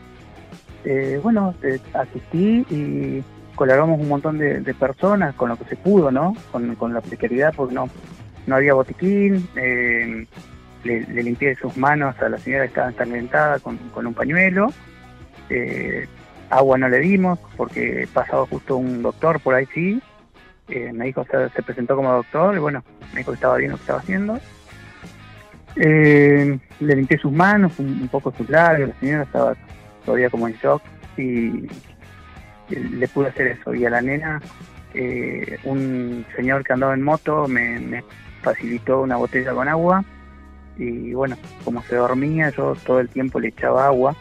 Eh, 0.85 1.18
bueno, 1.22 1.55
eh, 1.62 1.80
asistí 1.95 2.66
y 2.68 3.24
colaboramos 3.55 3.99
un 4.01 4.09
montón 4.09 4.37
de, 4.37 4.74
personas 4.74 5.35
con 5.35 5.49
lo 5.49 5.57
que 5.57 5.64
se 5.64 5.76
pudo, 5.76 6.11
¿no? 6.11 6.35
Con, 6.53 6.93
la 6.93 7.01
precariedad, 7.01 7.55
porque 7.57 7.74
no, 7.74 7.89
no 8.47 8.57
había 8.57 8.74
botiquín, 8.74 9.49
le, 9.55 11.22
limpié 11.22 11.55
sus 11.55 11.74
manos 11.78 12.20
a 12.20 12.28
la 12.28 12.37
señora 12.37 12.64
que 12.64 12.68
estaba 12.68 12.89
ensangrentada 12.89 13.61
con, 13.61 13.78
con 13.95 14.07
un 14.07 14.12
pañuelo. 14.12 14.70
agua 16.51 16.76
no 16.76 16.89
le 16.91 16.99
dimos 16.99 17.39
porque 17.57 18.07
pasaba 18.12 18.45
justo 18.47 18.76
un 18.76 19.03
doctor 19.03 19.41
por 19.41 19.55
ahí 19.55 19.66
sí, 19.72 20.03
eh, 20.68 20.92
me 20.92 21.06
dijo, 21.06 21.24
se, 21.30 21.48
se, 21.50 21.62
presentó 21.62 21.96
como 21.96 22.12
doctor 22.12 22.54
y 22.54 22.58
bueno, 22.58 22.82
me 23.12 23.18
dijo 23.18 23.32
que 23.32 23.36
estaba 23.36 23.56
bien 23.56 23.72
lo 23.72 23.76
que 23.76 23.82
estaba 23.82 24.00
haciendo. 24.00 24.40
Eh, 25.76 26.58
le 26.80 26.96
limpié 26.96 27.18
sus 27.18 27.32
manos, 27.32 27.78
un, 27.78 28.08
poco 28.08 28.32
sus 28.36 28.48
labios, 28.48 28.90
la 28.90 29.00
señora 29.00 29.22
estaba 29.24 29.56
todavía 30.04 30.30
como 30.30 30.46
en 30.46 30.54
shock 30.54 30.82
y, 31.16 31.68
le 32.70 33.08
pude 33.08 33.28
hacer 33.28 33.48
eso. 33.48 33.74
Y 33.74 33.84
a 33.84 33.90
la 33.90 34.00
nena, 34.00 34.40
eh, 34.94 35.58
un 35.64 36.24
señor 36.34 36.64
que 36.64 36.72
andaba 36.72 36.94
en 36.94 37.02
moto 37.02 37.46
me, 37.46 38.02
facilitó 38.42 39.00
una 39.00 39.16
botella 39.16 39.52
con 39.52 39.68
agua 39.68 40.04
y 40.76 41.14
bueno, 41.14 41.36
como 41.64 41.82
se 41.84 41.96
dormía, 41.96 42.50
yo 42.50 42.74
todo 42.84 43.00
el 43.00 43.08
tiempo 43.08 43.40
le 43.40 43.48
echaba 43.48 43.86
agua 43.86 44.14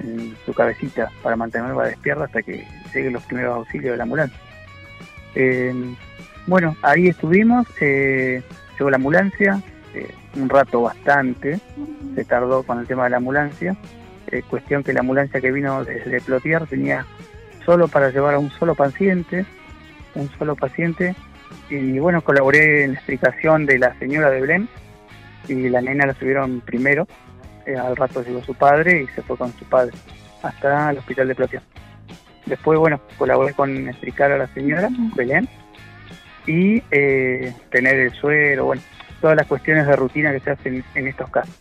en 0.00 0.34
su 0.46 0.54
cabecita 0.54 1.10
para 1.22 1.36
mantenerla 1.36 1.84
despierta 1.84 2.24
hasta 2.24 2.42
que 2.42 2.66
lleguen 2.94 3.12
los 3.12 3.24
primeros 3.24 3.56
auxilios 3.56 3.92
de 3.92 3.96
la 3.96 4.02
ambulancia. 4.04 4.38
Eh, 5.34 5.94
bueno, 6.46 6.76
ahí 6.82 7.08
estuvimos, 7.08 7.66
eh, 7.80 8.42
llegó 8.76 8.90
la 8.90 8.96
ambulancia, 8.96 9.62
eh, 9.94 10.12
un 10.36 10.48
rato 10.48 10.82
bastante, 10.82 11.60
se 12.14 12.24
tardó 12.24 12.64
con 12.64 12.80
el 12.80 12.86
tema 12.86 13.04
de 13.04 13.10
la 13.10 13.18
ambulancia, 13.18 13.76
eh, 14.26 14.42
cuestión 14.48 14.82
que 14.82 14.92
la 14.92 15.00
ambulancia 15.00 15.40
que 15.40 15.52
vino 15.52 15.84
desde 15.84 16.20
Plotier 16.20 16.66
tenía 16.66 17.06
solo 17.64 17.86
para 17.86 18.10
llevar 18.10 18.34
a 18.34 18.38
un 18.40 18.50
solo 18.50 18.74
paciente, 18.74 19.46
un 20.16 20.28
solo 20.36 20.56
paciente, 20.56 21.14
y 21.70 21.98
bueno, 22.00 22.22
colaboré 22.22 22.84
en 22.84 22.94
la 22.94 22.98
explicación 22.98 23.64
de 23.64 23.78
la 23.78 23.96
señora 24.00 24.30
de 24.30 24.40
Belén, 24.40 24.68
y 25.48 25.68
la 25.68 25.80
nena 25.80 26.06
la 26.06 26.14
subieron 26.14 26.60
primero, 26.60 27.06
al 27.66 27.94
rato 27.94 28.24
llegó 28.24 28.42
su 28.42 28.54
padre 28.54 29.02
y 29.02 29.06
se 29.14 29.22
fue 29.22 29.36
con 29.36 29.52
su 29.52 29.64
padre 29.66 29.92
hasta 30.42 30.90
el 30.90 30.98
hospital 30.98 31.28
de 31.28 31.34
Plotier. 31.36 31.62
Después, 32.46 32.78
bueno, 32.78 33.00
colaboré 33.18 33.54
con 33.54 33.88
explicar 33.88 34.32
a 34.32 34.38
la 34.38 34.46
señora 34.48 34.88
Belén 35.14 35.48
y 36.46 36.82
eh, 36.90 37.54
tener 37.70 37.94
el 37.94 38.10
suero, 38.12 38.66
bueno, 38.66 38.82
todas 39.20 39.36
las 39.36 39.46
cuestiones 39.46 39.86
de 39.86 39.94
rutina 39.94 40.32
que 40.32 40.40
se 40.40 40.50
hacen 40.50 40.84
en 40.94 41.06
estos 41.06 41.30
casos. 41.30 41.54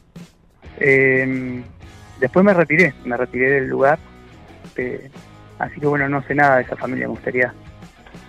Em, 0.80 1.64
después 2.20 2.44
me 2.44 2.54
retiré, 2.54 2.94
me 3.06 3.16
retiré 3.16 3.52
del 3.52 3.68
lugar, 3.68 4.00
eh, 4.76 5.12
así 5.60 5.80
que 5.80 5.86
bueno, 5.86 6.10
no 6.10 6.24
sé 6.24 6.34
nada 6.34 6.58
de 6.58 6.64
esa 6.64 6.76
familia, 6.76 7.06
me 7.06 7.12
gustaría 7.12 7.54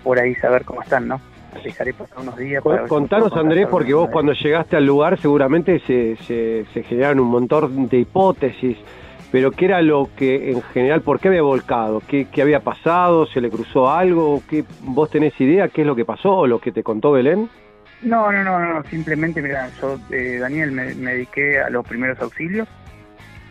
por 0.05 0.19
ahí 0.19 0.35
saber 0.35 0.65
cómo 0.65 0.83
están, 0.83 1.09
¿no? 1.09 1.21
Dejaré 1.65 1.93
pasar 1.95 2.19
unos 2.19 2.37
días. 2.37 2.63
Para 2.63 2.87
Contanos, 2.87 3.33
Andrés, 3.35 3.67
porque 3.71 3.95
vos 3.95 4.09
cuando 4.11 4.33
llegaste 4.33 4.77
al 4.77 4.87
lugar 4.87 5.19
seguramente 5.21 5.81
se, 5.87 6.17
se, 6.27 6.65
se 6.73 6.83
generaron 6.83 7.21
un 7.21 7.29
montón 7.29 7.89
de 7.89 7.99
hipótesis 7.99 8.77
pero 9.33 9.51
¿qué 9.51 9.65
era 9.65 9.81
lo 9.81 10.11
que 10.15 10.51
en 10.51 10.61
general, 10.61 11.01
por 11.01 11.19
qué 11.19 11.29
había 11.29 11.41
volcado? 11.41 12.03
¿Qué, 12.07 12.29
había 12.43 12.61
pasado? 12.61 13.25
¿Se 13.27 13.41
le 13.41 13.49
cruzó 13.49 13.91
algo? 13.91 14.43
¿Qué, 14.47 14.63
¿Vos 14.83 15.09
tenés 15.09 15.41
idea 15.41 15.69
qué 15.69 15.81
es 15.81 15.87
lo 15.87 15.97
que 15.97 16.05
pasó 16.05 16.37
o 16.37 16.47
lo 16.47 16.61
que 16.61 16.71
te 16.71 16.83
contó 16.83 17.13
Belén? 17.13 17.49
No, 18.03 18.31
no, 18.31 18.45
no, 18.45 18.61
no, 18.61 18.85
simplemente, 18.91 19.41
mira, 19.41 19.71
yo, 19.81 19.99
eh, 20.11 20.37
Daniel, 20.39 20.73
me, 20.73 20.93
dediqué 20.93 21.59
a 21.61 21.71
los 21.71 21.87
primeros 21.87 22.21
auxilios. 22.21 22.69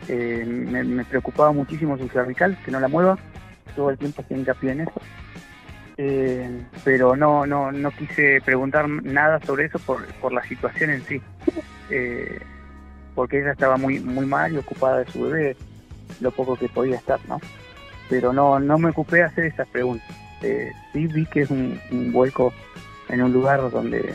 Eh, 0.08 0.46
me, 0.46 1.04
preocupaba 1.04 1.52
muchísimo 1.52 1.98
su 1.98 2.08
cervical, 2.10 2.56
que 2.64 2.70
no 2.70 2.80
la 2.80 2.88
mueva. 2.88 3.18
Todo 3.76 3.90
el 3.90 3.98
tiempo 3.98 4.22
hacía 4.22 4.38
hincapié 4.38 4.74
en 4.74 4.82
eso. 4.82 5.02
Eh, 5.98 6.62
pero 6.84 7.16
no, 7.16 7.48
no, 7.48 7.72
no 7.72 7.90
quise 7.90 8.40
preguntar 8.46 8.88
nada 8.88 9.40
sobre 9.42 9.66
eso 9.66 9.80
por, 9.80 10.06
por 10.16 10.32
la 10.32 10.44
situación 10.44 10.92
en 10.92 11.02
sí. 11.06 11.22
porque 13.16 13.40
ella 13.40 13.54
estaba 13.54 13.78
muy, 13.78 14.00
muy 14.00 14.28
mal 14.28 14.54
y 14.54 14.58
ocupada 14.58 15.00
de 15.00 15.12
su 15.12 15.24
bebé 15.24 15.56
lo 16.22 16.32
poco 16.32 16.56
que 16.56 16.70
podía 16.70 16.96
estar, 16.96 17.20
¿no? 17.28 17.40
Pero 18.10 18.32
no, 18.32 18.60
no 18.60 18.78
me 18.78 18.90
ocupé 18.90 19.18
de 19.18 19.24
hacer 19.24 19.46
esas 19.46 19.68
preguntas. 19.68 20.08
Eh, 20.42 20.72
sí 20.94 21.08
vi 21.08 21.26
que 21.26 21.42
es 21.42 21.52
un, 21.52 21.80
vuelco 22.12 22.54
en 23.10 23.22
un 23.22 23.34
lugar 23.34 23.70
donde 23.70 24.14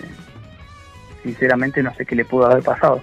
sinceramente 1.22 1.82
no 1.82 1.94
sé 1.94 2.06
qué 2.06 2.16
le 2.16 2.24
pudo 2.24 2.46
haber 2.46 2.62
pasado. 2.62 3.00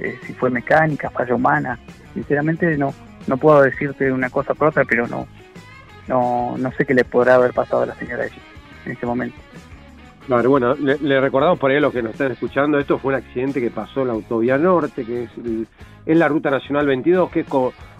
Eh, 0.00 0.18
si 0.26 0.32
fue 0.34 0.50
mecánica, 0.50 1.10
falla 1.10 1.34
humana, 1.34 1.78
sinceramente 2.14 2.76
no, 2.76 2.92
no 3.26 3.36
puedo 3.36 3.62
decirte 3.62 4.10
una 4.12 4.30
cosa 4.30 4.54
por 4.54 4.68
otra, 4.68 4.84
pero 4.84 5.06
no, 5.06 5.26
no, 6.08 6.56
no 6.58 6.72
sé 6.72 6.84
qué 6.84 6.94
le 6.94 7.04
podrá 7.04 7.36
haber 7.36 7.52
pasado 7.52 7.82
a 7.82 7.86
la 7.86 7.94
señora 7.94 8.24
en 8.84 8.92
ese 8.92 9.06
momento. 9.06 9.36
Claro, 10.26 10.48
bueno, 10.48 10.74
le, 10.74 11.20
recordamos 11.20 11.58
por 11.58 11.70
ahí 11.70 11.76
a 11.76 11.80
los 11.80 11.92
que 11.92 12.02
nos 12.02 12.12
están 12.12 12.32
escuchando, 12.32 12.78
esto 12.78 12.98
fue 12.98 13.12
un 13.12 13.20
accidente 13.20 13.60
que 13.60 13.70
pasó 13.70 14.02
en 14.02 14.08
la 14.08 14.14
Autovía 14.14 14.56
Norte, 14.56 15.04
que 15.04 15.24
es, 15.24 15.30
es 16.06 16.16
la 16.16 16.28
Ruta 16.28 16.50
Nacional 16.50 16.86
22, 16.86 17.30
que 17.30 17.40
es 17.40 17.46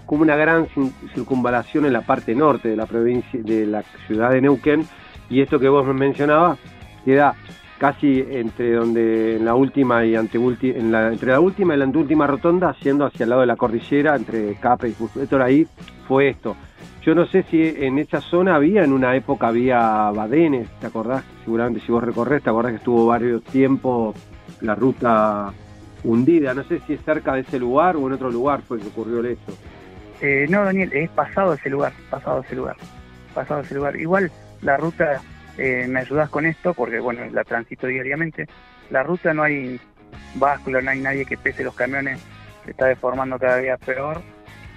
como 0.05 0.21
una 0.21 0.35
gran 0.35 0.67
circunvalación 1.13 1.85
en 1.85 1.93
la 1.93 2.01
parte 2.01 2.35
norte 2.35 2.69
de 2.69 2.75
la 2.75 2.85
provincia, 2.85 3.39
de 3.41 3.65
la 3.65 3.83
ciudad 4.07 4.31
de 4.31 4.41
Neuquén, 4.41 4.85
y 5.29 5.41
esto 5.41 5.59
que 5.59 5.69
vos 5.69 5.85
me 5.85 5.93
mencionabas 5.93 6.59
queda 7.03 7.35
casi 7.77 8.25
entre 8.29 8.73
donde 8.73 9.35
en 9.35 9.45
la 9.45 9.55
última 9.55 10.05
y 10.05 10.15
en 10.15 10.91
la, 10.91 11.11
entre 11.11 11.31
la 11.31 11.39
última 11.39 11.75
y 11.75 11.77
la 11.77 11.85
anteúltima 11.85 12.27
rotonda, 12.27 12.69
haciendo 12.69 13.05
hacia 13.05 13.23
el 13.23 13.29
lado 13.29 13.41
de 13.41 13.47
la 13.47 13.55
cordillera, 13.55 14.15
entre 14.15 14.55
Capre 14.55 14.89
y 14.89 14.93
Fusetor, 14.93 15.41
ahí 15.41 15.67
fue 16.07 16.29
esto. 16.29 16.55
yo 17.03 17.13
no 17.13 17.25
sé 17.25 17.43
si 17.43 17.61
en 17.61 17.99
esa 17.99 18.21
zona 18.21 18.55
había, 18.55 18.83
en 18.83 18.93
una 18.93 19.15
época 19.15 19.47
había 19.47 20.11
badenes, 20.11 20.69
¿te 20.79 20.87
acordás? 20.87 21.23
Seguramente 21.43 21.81
si 21.81 21.91
vos 21.91 22.03
recorres, 22.03 22.41
¿te 22.41 22.49
acordás 22.49 22.71
que 22.71 22.77
estuvo 22.77 23.05
varios 23.05 23.43
tiempos 23.43 24.15
la 24.61 24.75
ruta 24.75 25.51
hundida? 26.03 26.53
No 26.53 26.63
sé 26.63 26.79
si 26.87 26.93
es 26.93 27.01
cerca 27.03 27.33
de 27.33 27.41
ese 27.41 27.59
lugar 27.59 27.97
o 27.97 28.07
en 28.07 28.13
otro 28.13 28.31
lugar 28.31 28.61
fue 28.61 28.79
que 28.79 28.87
ocurrió 28.87 29.19
el 29.19 29.27
hecho. 29.27 29.53
Eh, 30.21 30.45
no, 30.49 30.63
Daniel, 30.63 30.91
es 30.93 31.09
pasado 31.09 31.53
ese 31.53 31.69
lugar, 31.69 31.93
pasado 32.09 32.41
ese 32.41 32.55
lugar, 32.55 32.77
pasado 33.33 33.61
ese 33.61 33.75
lugar. 33.75 33.95
Igual 33.95 34.31
la 34.61 34.77
ruta, 34.77 35.21
eh, 35.57 35.85
me 35.87 36.01
ayudas 36.01 36.29
con 36.29 36.45
esto, 36.45 36.73
porque 36.73 36.99
bueno, 36.99 37.21
la 37.31 37.43
transito 37.43 37.87
diariamente. 37.87 38.47
La 38.89 39.03
ruta 39.03 39.33
no 39.33 39.43
hay 39.43 39.79
báscula, 40.35 40.81
no 40.81 40.91
hay 40.91 40.99
nadie 40.99 41.25
que 41.25 41.37
pese 41.37 41.63
los 41.63 41.75
camiones, 41.75 42.19
se 42.63 42.71
está 42.71 42.85
deformando 42.85 43.37
cada 43.37 43.57
día 43.57 43.77
peor. 43.77 44.21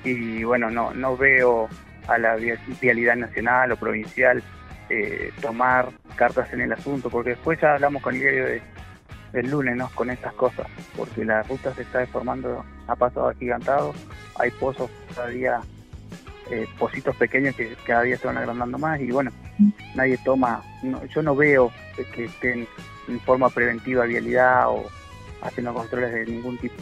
Y 0.05 0.45
bueno, 0.45 0.70
no, 0.70 0.93
no 0.95 1.16
veo 1.16 1.68
a 2.07 2.18
la 2.18 2.36
vialidad 2.80 3.16
nacional 3.16 3.72
o 3.72 3.76
provincial 3.76 4.43
eh, 4.89 5.32
tomar 5.41 5.91
cartas 6.16 6.53
en 6.53 6.62
el 6.62 6.72
asunto, 6.72 7.11
porque 7.11 7.30
después 7.30 7.61
ya 7.61 7.74
hablamos 7.74 8.03
con 8.03 8.14
diario 8.14 8.47
de, 8.47 8.62
del 9.33 9.51
lunes, 9.51 9.76
¿no? 9.76 9.89
Con 9.95 10.11
estas 10.11 10.33
cosas, 10.35 10.66
porque 10.97 11.24
la 11.24 11.43
ruta 11.43 11.74
se 11.74 11.83
está 11.83 12.01
deformando 12.01 12.64
a 12.87 12.97
paso 12.97 13.29
agigantado, 13.29 13.95
hay 14.39 14.51
pozos 14.53 14.91
cada 15.14 15.29
día, 15.29 15.61
eh, 16.51 16.66
pozitos 16.79 17.14
pequeños 17.16 17.55
que 17.55 17.74
cada 17.87 18.03
día 18.03 18.16
se 18.16 18.26
van 18.26 18.39
agrandando 18.39 18.79
más 18.79 19.01
y 19.01 19.11
bueno, 19.11 19.31
nadie 19.95 20.18
toma, 20.24 20.62
yo 21.14 21.22
no 21.22 21.37
veo 21.37 21.70
que 22.14 22.24
estén 22.24 22.66
en 23.09 23.20
forma 23.20 23.51
preventiva 23.51 24.05
vialidad 24.05 24.68
o 24.68 24.87
haciendo 25.43 25.74
controles 25.74 26.12
de 26.12 26.26
ningún 26.26 26.57
tipo. 26.59 26.74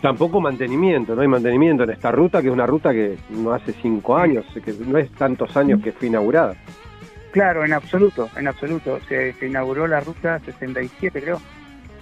Tampoco 0.00 0.40
mantenimiento, 0.40 1.14
no 1.14 1.22
hay 1.22 1.28
mantenimiento 1.28 1.84
en 1.84 1.90
esta 1.90 2.12
ruta, 2.12 2.42
que 2.42 2.48
es 2.48 2.52
una 2.52 2.66
ruta 2.66 2.92
que 2.92 3.16
no 3.30 3.52
hace 3.52 3.72
cinco 3.72 4.16
años, 4.16 4.44
que 4.62 4.72
no 4.86 4.98
es 4.98 5.10
tantos 5.12 5.56
años 5.56 5.80
que 5.82 5.92
fue 5.92 6.08
inaugurada. 6.08 6.54
Claro, 7.30 7.64
en 7.64 7.72
absoluto, 7.72 8.28
en 8.36 8.46
absoluto. 8.46 9.00
Se, 9.08 9.32
se 9.32 9.46
inauguró 9.46 9.86
la 9.86 10.00
ruta 10.00 10.38
67, 10.40 11.22
creo. 11.22 11.40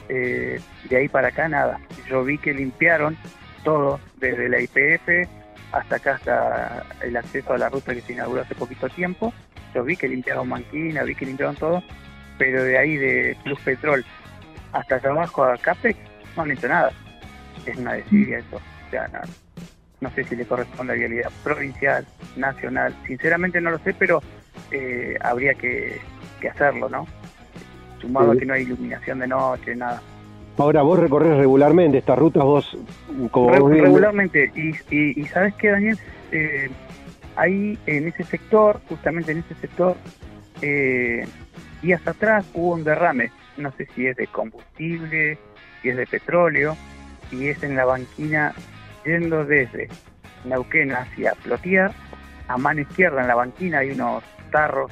Eh, 0.09 0.61
de 0.88 0.96
ahí 0.96 1.09
para 1.09 1.28
acá 1.28 1.48
nada. 1.48 1.80
Yo 2.09 2.24
vi 2.24 2.38
que 2.38 2.53
limpiaron 2.53 3.16
todo, 3.64 4.00
desde 4.16 4.48
la 4.48 4.61
IPF 4.61 5.28
hasta 5.72 5.96
acá, 5.96 6.14
hasta 6.14 6.84
el 7.03 7.16
acceso 7.16 7.55
a 7.55 7.59
la 7.59 7.68
ruta 7.68 7.94
que 7.94 8.03
se 8.03 8.12
inauguró 8.12 8.42
hace 8.42 8.55
poquito 8.55 8.88
tiempo. 8.88 9.32
Yo 9.74 9.84
vi 9.84 9.96
que 9.96 10.09
limpiaron 10.09 10.48
Manquina, 10.48 11.03
vi 11.03 11.14
que 11.14 11.26
limpiaron 11.26 11.57
todo, 11.57 11.82
pero 12.38 12.62
de 12.62 12.76
ahí 12.76 12.96
de 12.96 13.36
Plus 13.42 13.59
Petrol 13.61 14.05
hasta 14.72 14.96
allá 14.96 15.11
abajo 15.11 15.44
a 15.44 15.57
Capex 15.57 15.98
no 16.36 16.42
han 16.42 16.50
hecho 16.50 16.68
nada. 16.68 16.90
Es 17.66 17.76
una 17.76 17.94
desidia 17.94 18.38
eso. 18.38 18.57
O 18.57 18.90
sea, 18.90 19.09
no, 19.09 19.20
no 20.00 20.11
sé 20.14 20.24
si 20.24 20.36
le 20.36 20.44
corresponde 20.44 20.92
a 20.92 20.96
vialidad 20.96 21.30
provincial, 21.42 22.07
nacional. 22.36 22.94
Sinceramente 23.07 23.61
no 23.61 23.70
lo 23.70 23.78
sé, 23.78 23.94
pero 23.94 24.22
eh, 24.70 25.16
habría 25.20 25.55
que, 25.55 26.00
que 26.40 26.48
hacerlo, 26.48 26.88
¿no? 26.88 27.07
Sumado 28.03 28.32
a 28.32 28.36
que 28.36 28.44
no 28.44 28.53
hay 28.55 28.62
iluminación 28.64 29.18
de 29.20 29.26
noche, 29.28 29.74
nada. 29.74 30.03
Ahora 30.59 30.82
vos 30.82 30.98
recorres 30.98 31.38
regularmente 31.38 31.96
estas 31.98 32.18
rutas, 32.18 32.42
vos 32.44 32.76
como 33.30 33.50
Re- 33.50 33.61
vos 33.61 33.70
bien- 33.72 33.84
regularmente. 33.84 34.53
Y, 34.55 34.70
y, 34.94 35.20
y 35.22 35.24
sabes 35.28 35.55
qué, 35.55 35.70
Daniel, 35.70 35.98
Eh, 36.32 36.68
ahí 37.36 37.78
en 37.86 38.09
ese 38.09 38.24
sector, 38.24 38.80
justamente 38.88 39.32
en 39.32 39.38
ese 39.38 39.55
sector, 39.55 39.96
eh, 40.62 41.26
días 41.82 42.07
atrás 42.07 42.44
hubo 42.55 42.72
un 42.74 42.84
derrame. 42.84 43.30
No 43.57 43.70
sé 43.72 43.86
si 43.94 44.07
es 44.07 44.16
de 44.16 44.26
combustible, 44.26 45.38
si 45.80 45.88
es 45.90 45.96
de 45.96 46.07
petróleo, 46.07 46.76
y 47.30 47.48
es 47.48 47.62
en 47.62 47.76
la 47.76 47.84
banquina 47.84 48.53
yendo 49.05 49.44
desde 49.44 49.88
Neuquén 50.44 50.92
hacia 50.92 51.32
Plotier. 51.42 51.90
A 52.48 52.57
mano 52.59 52.80
izquierda 52.80 53.20
en 53.22 53.28
la 53.28 53.34
banquina 53.34 53.78
hay 53.78 53.90
unos 53.92 54.22
tarros 54.50 54.90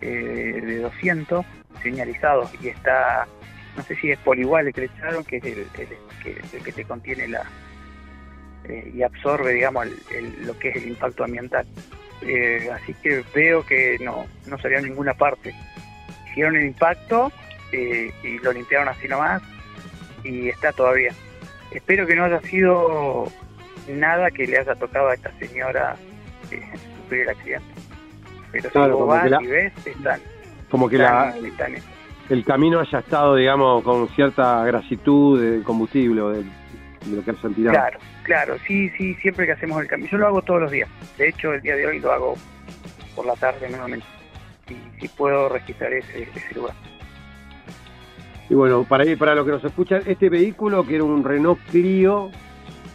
eh, 0.00 0.60
de 0.64 0.78
200 0.78 1.44
señalizados 1.82 2.50
y 2.62 2.68
está, 2.68 3.26
no 3.76 3.82
sé 3.84 3.96
si 3.96 4.10
es 4.10 4.18
por 4.20 4.38
igual 4.38 4.66
el 4.68 4.72
que 4.72 4.82
le 4.82 4.86
echaron, 4.88 5.24
que 5.24 5.36
es 5.38 5.44
el, 5.44 5.58
el- 5.78 5.98
que, 6.22 6.40
el 6.56 6.62
que 6.64 6.72
te 6.72 6.84
contiene 6.84 7.28
la 7.28 7.42
eh, 8.64 8.90
y 8.94 9.02
absorbe, 9.02 9.52
digamos, 9.54 9.86
el- 9.86 10.02
el- 10.10 10.46
lo 10.46 10.58
que 10.58 10.68
es 10.70 10.76
el 10.76 10.88
impacto 10.88 11.24
ambiental. 11.24 11.66
Eh, 12.22 12.68
así 12.74 12.92
que 12.94 13.22
veo 13.34 13.64
que 13.64 13.96
no, 14.00 14.26
no 14.46 14.58
salió 14.58 14.78
en 14.78 14.86
ninguna 14.86 15.14
parte. 15.14 15.54
Hicieron 16.30 16.56
el 16.56 16.66
impacto 16.66 17.30
eh, 17.72 18.10
y 18.22 18.38
lo 18.38 18.52
limpiaron 18.52 18.88
así 18.88 19.06
nomás 19.08 19.42
y 20.24 20.48
está 20.48 20.72
todavía. 20.72 21.12
Espero 21.70 22.06
que 22.06 22.16
no 22.16 22.24
haya 22.24 22.40
sido 22.40 23.30
nada 23.88 24.30
que 24.30 24.46
le 24.46 24.58
haya 24.58 24.74
tocado 24.74 25.08
a 25.08 25.14
esta 25.14 25.30
señora 25.38 25.96
eh, 26.50 26.60
sufrir 26.96 27.22
el 27.22 27.28
accidente. 27.30 27.66
Pero 28.50 28.70
Claro, 28.70 28.94
si 28.94 28.98
vos 29.00 29.08
vas 29.08 29.30
la- 29.30 29.42
y 29.42 29.46
ves, 29.46 29.72
están, 29.86 30.20
como 30.70 30.88
que 30.88 30.98
la, 30.98 31.34
el 32.28 32.44
camino 32.44 32.80
haya 32.80 32.98
estado, 32.98 33.36
digamos, 33.36 33.82
con 33.82 34.08
cierta 34.08 34.64
grasitud 34.64 35.40
de 35.40 35.62
combustible 35.62 36.20
o 36.20 36.30
de, 36.30 36.42
de 36.42 37.16
lo 37.16 37.24
que 37.24 37.30
hayan 37.30 37.54
tirado. 37.54 37.74
Claro, 37.74 37.98
claro, 38.22 38.56
sí, 38.66 38.90
sí, 38.90 39.14
siempre 39.14 39.46
que 39.46 39.52
hacemos 39.52 39.80
el 39.80 39.88
cambio. 39.88 40.08
Yo 40.10 40.18
lo 40.18 40.26
hago 40.26 40.42
todos 40.42 40.60
los 40.62 40.70
días. 40.70 40.88
De 41.16 41.28
hecho, 41.28 41.52
el 41.52 41.62
día 41.62 41.76
de 41.76 41.86
hoy 41.86 42.00
lo 42.00 42.12
hago 42.12 42.34
por 43.14 43.26
la 43.26 43.34
tarde 43.34 43.68
nuevamente. 43.70 44.06
Y 44.68 45.00
si 45.00 45.08
puedo 45.08 45.48
registrar 45.48 45.92
ese, 45.92 46.22
ese 46.22 46.54
lugar. 46.54 46.74
Y 48.50 48.54
bueno, 48.54 48.84
para 48.84 49.04
ir 49.04 49.18
para 49.18 49.34
los 49.34 49.44
que 49.44 49.52
nos 49.52 49.64
escuchan, 49.64 50.02
este 50.06 50.28
vehículo 50.28 50.86
que 50.86 50.94
era 50.94 51.04
un 51.04 51.22
Renault 51.22 51.60
Clio 51.70 52.30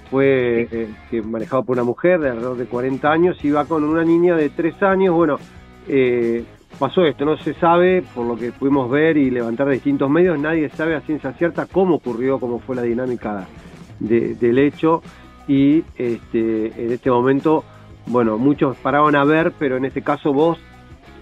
fue 0.09 0.67
eh, 0.71 0.89
que 1.09 1.21
manejado 1.21 1.63
por 1.63 1.76
una 1.76 1.84
mujer 1.84 2.19
de 2.19 2.30
alrededor 2.30 2.57
de 2.57 2.65
40 2.65 3.11
años, 3.11 3.43
iba 3.43 3.65
con 3.65 3.84
una 3.84 4.03
niña 4.03 4.36
de 4.36 4.49
3 4.49 4.82
años. 4.84 5.15
Bueno, 5.15 5.38
eh, 5.88 6.43
pasó 6.80 7.05
esto, 7.05 7.26
no 7.26 7.38
se 7.38 7.53
sabe, 7.55 8.03
por 8.15 8.26
lo 8.26 8.36
que 8.36 8.51
pudimos 8.51 8.89
ver 8.89 9.17
y 9.17 9.30
levantar 9.30 9.67
de 9.67 9.74
distintos 9.76 10.09
medios, 10.09 10.39
nadie 10.39 10.69
sabe 10.69 10.95
a 10.95 11.01
ciencia 11.01 11.32
cierta 11.34 11.65
cómo 11.65 11.95
ocurrió, 11.95 12.39
cómo 12.39 12.59
fue 12.59 12.76
la 12.76 12.82
dinámica 12.82 13.47
de- 13.99 14.36
del 14.36 14.59
hecho. 14.59 15.01
Y 15.47 15.84
este, 15.97 16.67
en 16.84 16.91
este 16.91 17.09
momento, 17.11 17.63
bueno, 18.07 18.38
muchos 18.38 18.78
paraban 18.78 19.15
a 19.15 19.24
ver, 19.26 19.51
pero 19.59 19.78
en 19.78 19.86
este 19.86 20.01
caso 20.01 20.32
vos 20.34 20.59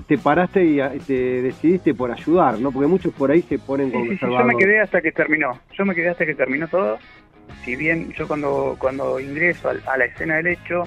te 0.07 0.17
paraste 0.17 0.63
y 0.65 0.79
a- 0.79 0.91
te 0.91 1.41
decidiste 1.41 1.93
por 1.93 2.11
ayudar, 2.11 2.59
¿no? 2.59 2.71
Porque 2.71 2.87
muchos 2.87 3.13
por 3.13 3.31
ahí 3.31 3.41
se 3.43 3.57
ponen 3.59 3.91
con 3.91 4.03
Sí, 4.03 4.09
sí, 4.19 4.25
yo 4.29 4.43
me 4.45 4.55
quedé 4.57 4.79
hasta 4.81 5.01
que 5.01 5.11
terminó. 5.11 5.59
Yo 5.77 5.85
me 5.85 5.95
quedé 5.95 6.09
hasta 6.09 6.25
que 6.25 6.35
terminó 6.35 6.67
todo. 6.67 6.97
Si 7.63 7.75
bien 7.75 8.11
yo 8.17 8.27
cuando 8.27 8.75
cuando 8.79 9.19
ingreso 9.19 9.69
al- 9.69 9.81
a, 9.87 9.97
la 9.97 10.05
escena 10.05 10.35
del 10.37 10.47
hecho, 10.47 10.83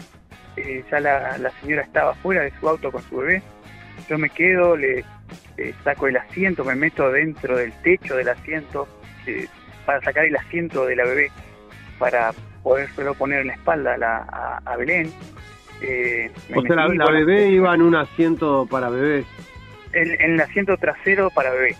eh, 0.57 0.85
ya 0.91 1.01
la, 1.01 1.39
la 1.39 1.51
señora 1.61 1.83
estaba 1.83 2.15
fuera 2.15 2.43
de 2.43 2.53
su 2.61 2.69
auto 2.69 2.91
con 2.93 3.03
su 3.03 3.17
bebé. 3.17 3.43
Yo 4.09 4.19
me 4.19 4.31
quedo, 4.31 4.77
le, 4.77 5.05
le 5.57 5.75
saco 5.85 6.07
el 6.09 6.17
asiento, 6.17 6.65
me 6.65 6.75
meto 6.75 7.11
dentro 7.11 7.57
del 7.57 7.73
techo 7.83 8.17
del 8.17 8.29
asiento 8.29 8.87
eh, 9.27 9.47
para 9.87 10.01
sacar 10.03 10.25
el 10.25 10.37
asiento 10.37 10.87
de 10.87 10.97
la 10.97 11.05
bebé 11.05 11.31
para 11.99 12.33
poder 12.63 12.89
solo 12.91 13.15
poner 13.15 13.41
en 13.43 13.49
la 13.49 13.55
espalda 13.55 13.95
a, 13.95 13.99
la, 13.99 14.17
a, 14.17 14.61
a 14.65 14.77
Belén. 14.77 15.13
Eh, 15.83 16.31
O 16.55 16.63
sea, 16.63 16.77
la, 16.77 16.89
la 16.89 17.11
bebé 17.11 17.49
iba 17.49 17.75
en 17.75 17.83
un 17.83 17.95
asiento 17.95 18.67
para 18.71 18.89
bebés. 18.89 19.27
en, 19.93 20.11
en 20.21 20.33
el 20.35 20.41
asiento 20.41 20.77
trasero 20.77 21.31
para 21.31 21.51
bebé. 21.51 21.77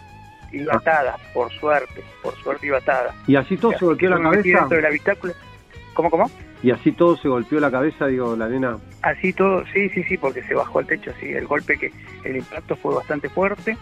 Iba 0.53 0.75
atada, 0.77 1.17
por 1.33 1.51
suerte, 1.53 2.03
por 2.23 2.35
suerte 2.37 2.67
iba 2.69 2.79
atada. 2.79 3.13
Y 3.27 3.35
así 3.35 3.57
todo 3.57 3.73
se 3.73 3.85
golpeó 3.85 4.09
la 4.11 4.17
Yo 4.17 4.23
me 4.23 4.31
metí 4.37 4.53
cabeza. 4.53 4.59
dentro 4.61 4.77
del 4.77 4.87
habitáculo. 4.87 5.33
¿Cómo, 5.95 6.11
cómo? 6.11 6.31
Y 6.65 6.71
así 6.71 6.93
todo 6.93 7.15
se 7.19 7.29
golpeó 7.29 7.61
la 7.61 7.71
cabeza, 7.71 8.07
digo, 8.07 8.35
la 8.35 8.49
nena. 8.49 8.79
Así 9.03 9.35
todo, 9.35 9.63
sí, 9.75 9.91
sí, 9.91 10.03
sí, 10.05 10.17
porque 10.17 10.43
se 10.45 10.55
bajó 10.55 10.81
el 10.81 10.87
techo, 10.87 11.13
sí, 11.21 11.29
el 11.29 11.47
golpe 11.47 11.77
que, 11.77 11.93
el 12.25 12.39
impacto 12.39 12.75
fue 12.75 12.95
bastante 12.95 13.29
fuerte, 13.29 13.77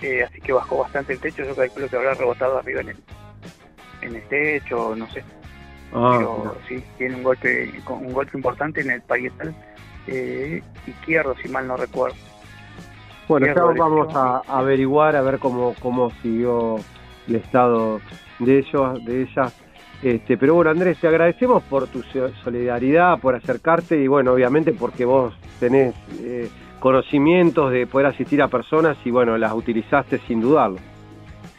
eh, 0.00 0.24
así 0.24 0.40
que 0.40 0.54
bajó 0.54 0.78
bastante 0.78 1.12
el 1.12 1.20
techo, 1.20 1.44
yo 1.44 1.54
calculo 1.54 1.88
que 1.88 1.96
habrá 1.96 2.14
rebotado 2.14 2.56
arriba 2.56 2.80
en 2.80 2.88
el, 2.88 2.96
en 4.00 4.16
el 4.16 4.22
techo, 4.22 4.96
no 4.96 5.06
sé, 5.10 5.22
Ah, 5.92 6.16
pero 6.16 6.56
sí, 6.66 6.82
tiene 6.96 7.16
un 7.16 7.22
golpe, 7.24 7.70
un 7.86 8.12
golpe 8.14 8.38
importante 8.38 8.80
en 8.80 8.90
el 8.92 9.02
parietal 9.02 9.54
eh, 10.06 10.62
izquierdo, 10.86 11.34
si 11.42 11.48
mal 11.50 11.68
no 11.68 11.76
recuerdo. 11.76 12.16
Bueno, 13.28 13.46
ya 13.46 13.52
vamos 13.52 14.16
a 14.16 14.40
averiguar, 14.48 15.14
a 15.14 15.20
ver 15.20 15.38
cómo, 15.38 15.74
cómo 15.80 16.10
siguió 16.22 16.76
el 17.28 17.36
estado 17.36 18.00
de 18.38 18.60
ellos, 18.60 19.04
de 19.04 19.22
ellas. 19.24 19.61
Este, 20.02 20.36
pero 20.36 20.54
bueno, 20.54 20.70
Andrés, 20.70 20.98
te 20.98 21.06
agradecemos 21.06 21.62
por 21.64 21.86
tu 21.86 22.02
so- 22.02 22.32
solidaridad, 22.42 23.18
por 23.20 23.36
acercarte 23.36 23.96
y 23.96 24.08
bueno, 24.08 24.32
obviamente 24.32 24.72
porque 24.72 25.04
vos 25.04 25.32
tenés 25.60 25.94
eh, 26.20 26.48
conocimientos 26.80 27.70
de 27.70 27.86
poder 27.86 28.08
asistir 28.08 28.42
a 28.42 28.48
personas 28.48 28.98
y 29.04 29.10
bueno, 29.12 29.38
las 29.38 29.52
utilizaste 29.52 30.18
sin 30.26 30.40
dudarlo. 30.40 30.78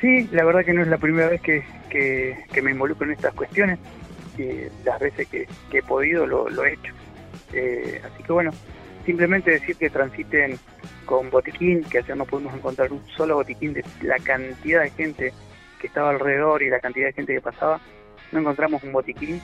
Sí, 0.02 0.28
la 0.34 0.44
verdad 0.44 0.65
que 0.65 0.74
no 0.74 0.82
es 0.82 0.90
la 0.90 0.98
primera 0.98 1.30
vez 1.30 1.41
que, 1.41 1.64
que, 1.90 2.61
me 2.61 2.72
involucro 2.72 3.06
en 3.06 3.14
estas 3.14 3.34
cuestiones. 3.34 3.80
y 4.38 4.68
las 4.84 4.99
veces 4.99 5.30
que, 5.30 5.48
que 5.72 5.78
he 5.78 5.84
podido 5.84 6.28
lo, 6.28 6.49
lo 6.49 6.65
he 6.65 6.74
hecho. 6.74 6.94
Eh, 7.53 8.02
así 8.03 8.24
que 8.24 8.34
bueno, 8.34 8.52
simplemente 9.06 9.52
decir 9.52 9.78
que 9.78 9.90
transiten 9.90 10.57
con 11.06 11.30
botiquín, 11.30 11.84
que 11.84 11.99
ayer 11.99 12.18
no 12.18 12.26
pudimos 12.26 12.53
encontrar 12.53 12.91
un 12.91 13.02
solo 13.15 13.36
botiquín 13.36 13.74
de 13.74 13.86
la 14.02 14.18
cantidad 14.20 14.82
de 14.82 14.90
gente 14.90 15.34
que 15.80 15.88
estaba 15.88 16.10
alrededor 16.10 16.61
y 16.64 16.70
la 16.70 16.80
cantidad 16.80 17.07
de 17.07 17.14
gente 17.14 17.34
que 17.34 17.41
pasaba. 17.41 17.80
No 18.34 18.39
encontramos 18.39 18.84
un 18.84 18.91
botiquín 18.91 19.39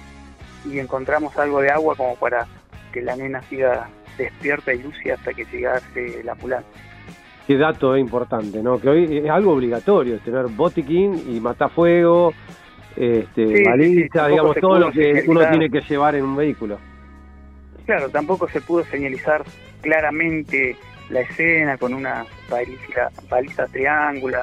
y 0.65 0.79
encontramos 0.79 1.37
algo 1.37 1.61
de 1.61 1.69
agua 1.69 1.95
como 1.95 2.15
para 2.15 2.47
que 2.91 3.01
la 3.01 3.15
nena 3.15 3.41
siga 3.43 3.87
despierta 4.17 4.73
y 4.73 4.83
lúcida 4.83 5.13
hasta 5.13 5.33
que 5.33 5.45
llegase 5.45 6.23
la 6.23 6.33
ambulancia. 6.33 6.69
Qué 7.47 7.57
dato 7.57 7.95
es 7.95 8.01
importante, 8.01 8.61
¿no? 8.61 8.79
Que 8.79 8.89
hoy 8.89 9.17
es 9.19 9.29
algo 9.29 9.53
obligatorio, 9.53 10.19
tener 10.19 10.47
botiquín 10.47 11.23
y 11.27 11.39
matafuego, 11.39 12.33
este, 12.95 13.47
Sí, 13.47 13.63
baliza, 13.63 14.25
sí, 14.25 14.31
digamos, 14.31 14.55
todo 14.57 14.79
lo 14.79 14.91
que 14.91 15.23
uno 15.27 15.47
tiene 15.49 15.69
que 15.69 15.81
llevar 15.81 16.15
en 16.15 16.25
un 16.25 16.35
vehículo. 16.35 16.77
Claro, 17.85 18.09
tampoco 18.09 18.47
se 18.49 18.61
pudo 18.61 18.83
señalizar 18.85 19.43
claramente 19.81 20.75
la 21.09 21.21
escena 21.21 21.77
con 21.77 21.93
una 21.93 22.25
baliza, 22.49 23.09
baliza 23.29 23.65
triángulo. 23.67 24.39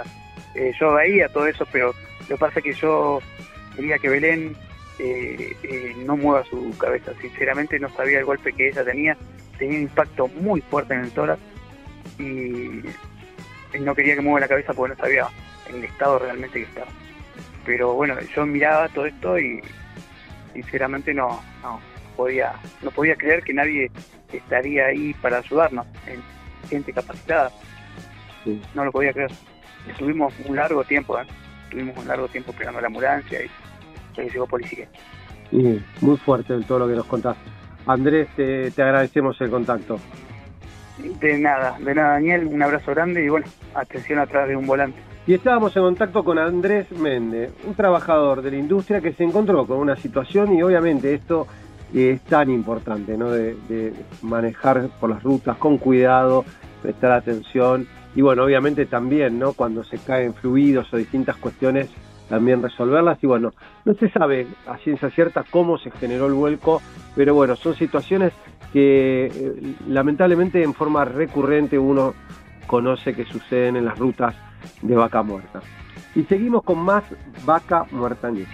Eh, 0.54 0.72
yo 0.80 0.94
veía 0.94 1.28
todo 1.28 1.46
eso, 1.46 1.64
pero 1.70 1.92
lo 2.20 2.26
que 2.26 2.36
pasa 2.36 2.58
es 2.58 2.64
que 2.64 2.72
yo 2.72 3.20
quería 3.76 3.98
que 3.98 4.08
Belén 4.08 4.56
eh, 4.98 5.56
eh, 5.62 5.94
no 6.04 6.16
mueva 6.16 6.44
su 6.44 6.76
cabeza. 6.78 7.12
Sinceramente 7.20 7.78
no 7.78 7.88
sabía 7.90 8.18
el 8.18 8.24
golpe 8.24 8.52
que 8.52 8.68
ella 8.68 8.84
tenía. 8.84 9.16
Tenía 9.58 9.78
un 9.78 9.82
impacto 9.84 10.28
muy 10.28 10.60
fuerte 10.62 10.94
en 10.94 11.00
el 11.00 11.10
tórax 11.12 11.40
y 12.18 12.82
no 13.80 13.94
quería 13.94 14.14
que 14.14 14.20
mueva 14.22 14.40
la 14.40 14.48
cabeza 14.48 14.72
porque 14.72 14.94
no 14.94 15.00
sabía 15.00 15.26
en 15.68 15.76
el 15.76 15.84
estado 15.84 16.18
realmente 16.18 16.60
que 16.60 16.64
estaba. 16.64 16.88
Pero 17.64 17.94
bueno, 17.94 18.14
yo 18.34 18.46
miraba 18.46 18.88
todo 18.88 19.06
esto 19.06 19.38
y 19.38 19.60
sinceramente 20.52 21.12
no, 21.12 21.42
no 21.62 21.80
podía, 22.16 22.54
no 22.82 22.90
podía 22.90 23.16
creer 23.16 23.42
que 23.42 23.52
nadie 23.52 23.90
estaría 24.32 24.86
ahí 24.86 25.14
para 25.14 25.38
ayudarnos, 25.38 25.86
en 26.06 26.22
gente 26.68 26.92
capacitada. 26.92 27.50
Sí. 28.44 28.60
No 28.74 28.84
lo 28.84 28.92
podía 28.92 29.12
creer. 29.12 29.30
Estuvimos 29.88 30.32
un 30.44 30.56
largo 30.56 30.84
tiempo, 30.84 31.18
¿eh? 31.20 31.26
Estuvimos 31.64 31.96
un 31.98 32.08
largo 32.08 32.28
tiempo 32.28 32.52
esperando 32.52 32.80
la 32.80 32.86
ambulancia 32.86 33.42
y 33.42 33.50
policía. 34.48 34.88
Y 35.52 35.78
muy 36.00 36.16
fuerte 36.16 36.58
todo 36.66 36.80
lo 36.80 36.88
que 36.88 36.94
nos 36.94 37.06
contás. 37.06 37.36
Andrés, 37.86 38.28
te, 38.36 38.70
te 38.70 38.82
agradecemos 38.82 39.40
el 39.40 39.50
contacto. 39.50 39.98
De 41.20 41.38
nada, 41.38 41.76
de 41.78 41.94
nada, 41.94 42.12
Daniel, 42.14 42.46
un 42.46 42.62
abrazo 42.62 42.92
grande 42.92 43.24
y 43.24 43.28
bueno, 43.28 43.46
atención 43.74 44.18
atrás 44.18 44.48
de 44.48 44.56
un 44.56 44.66
volante. 44.66 44.98
Y 45.26 45.34
estábamos 45.34 45.76
en 45.76 45.82
contacto 45.82 46.24
con 46.24 46.38
Andrés 46.38 46.90
Méndez, 46.92 47.52
un 47.66 47.74
trabajador 47.74 48.42
de 48.42 48.52
la 48.52 48.56
industria 48.56 49.00
que 49.00 49.12
se 49.12 49.24
encontró 49.24 49.66
con 49.66 49.78
una 49.78 49.96
situación 49.96 50.54
y 50.54 50.62
obviamente 50.62 51.12
esto 51.14 51.46
es 51.92 52.20
tan 52.22 52.50
importante, 52.50 53.16
¿no? 53.16 53.30
De, 53.30 53.56
de 53.68 53.92
manejar 54.22 54.88
por 55.00 55.10
las 55.10 55.22
rutas 55.22 55.56
con 55.58 55.78
cuidado, 55.78 56.44
prestar 56.82 57.12
atención 57.12 57.86
y 58.14 58.22
bueno, 58.22 58.44
obviamente 58.44 58.86
también, 58.86 59.38
¿no? 59.38 59.52
Cuando 59.52 59.84
se 59.84 59.98
caen 59.98 60.32
fluidos 60.32 60.92
o 60.92 60.96
distintas 60.96 61.36
cuestiones, 61.36 61.88
también 62.28 62.62
resolverlas 62.62 63.22
y 63.22 63.26
bueno, 63.26 63.52
no 63.84 63.94
se 63.94 64.10
sabe 64.10 64.46
a 64.66 64.76
ciencia 64.78 65.10
cierta 65.10 65.44
cómo 65.50 65.78
se 65.78 65.90
generó 65.92 66.26
el 66.26 66.34
vuelco, 66.34 66.82
pero 67.14 67.34
bueno, 67.34 67.56
son 67.56 67.74
situaciones 67.74 68.32
que 68.72 69.26
eh, 69.26 69.74
lamentablemente 69.88 70.62
en 70.62 70.74
forma 70.74 71.04
recurrente 71.04 71.78
uno 71.78 72.14
conoce 72.66 73.14
que 73.14 73.24
suceden 73.24 73.76
en 73.76 73.84
las 73.84 73.98
rutas 73.98 74.34
de 74.82 74.96
vaca 74.96 75.22
muerta. 75.22 75.60
Y 76.14 76.24
seguimos 76.24 76.64
con 76.64 76.78
más 76.78 77.04
vaca 77.44 77.86
muerta 77.90 78.30
news. 78.30 78.48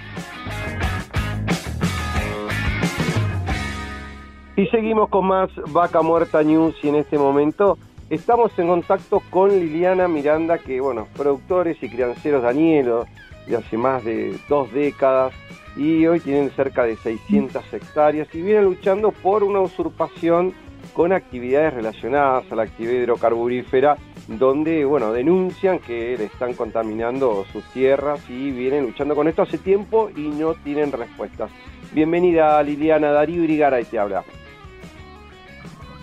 Y 4.55 4.67
seguimos 4.67 5.09
con 5.09 5.27
más 5.27 5.51
Vaca 5.73 6.03
Muerta 6.03 6.43
News 6.43 6.75
y 6.83 6.89
en 6.89 6.97
este 6.97 7.17
momento 7.17 7.79
estamos 8.11 8.57
en 8.59 8.69
contacto 8.69 9.23
con 9.31 9.49
Liliana 9.49 10.09
Miranda, 10.09 10.59
que 10.59 10.79
bueno, 10.79 11.09
productores 11.17 11.83
y 11.83 11.89
crianceros 11.89 12.43
Danielo 12.43 13.07
de 13.47 13.57
hace 13.57 13.77
más 13.77 14.05
de 14.05 14.39
dos 14.49 14.73
décadas 14.73 15.33
y 15.77 16.07
hoy 16.07 16.21
tienen 16.21 16.51
cerca 16.51 16.85
de 16.85 16.97
600 16.97 17.73
hectáreas 17.73 18.29
y 18.35 18.43
vienen 18.43 18.65
luchando 18.65 19.11
por 19.11 19.43
una 19.43 19.61
usurpación 19.61 20.53
con 20.93 21.13
actividades 21.13 21.75
relacionadas 21.75 22.45
a 22.51 22.57
la 22.57 22.65
actividad 22.65 23.03
hidrocarburífera 23.03 23.97
donde 24.27 24.85
bueno 24.85 25.13
denuncian 25.13 25.79
que 25.79 26.17
le 26.17 26.25
están 26.25 26.55
contaminando 26.55 27.45
sus 27.53 27.65
tierras 27.73 28.21
y 28.29 28.51
vienen 28.51 28.85
luchando 28.85 29.15
con 29.15 29.29
esto 29.29 29.43
hace 29.43 29.59
tiempo 29.59 30.11
y 30.15 30.29
no 30.29 30.55
tienen 30.55 30.93
respuestas. 30.93 31.51
Bienvenida 31.93 32.63
Liliana 32.63 33.11
Darío 33.11 33.43
Irigaray 33.43 33.85
te 33.85 33.99
habla. 33.99 34.25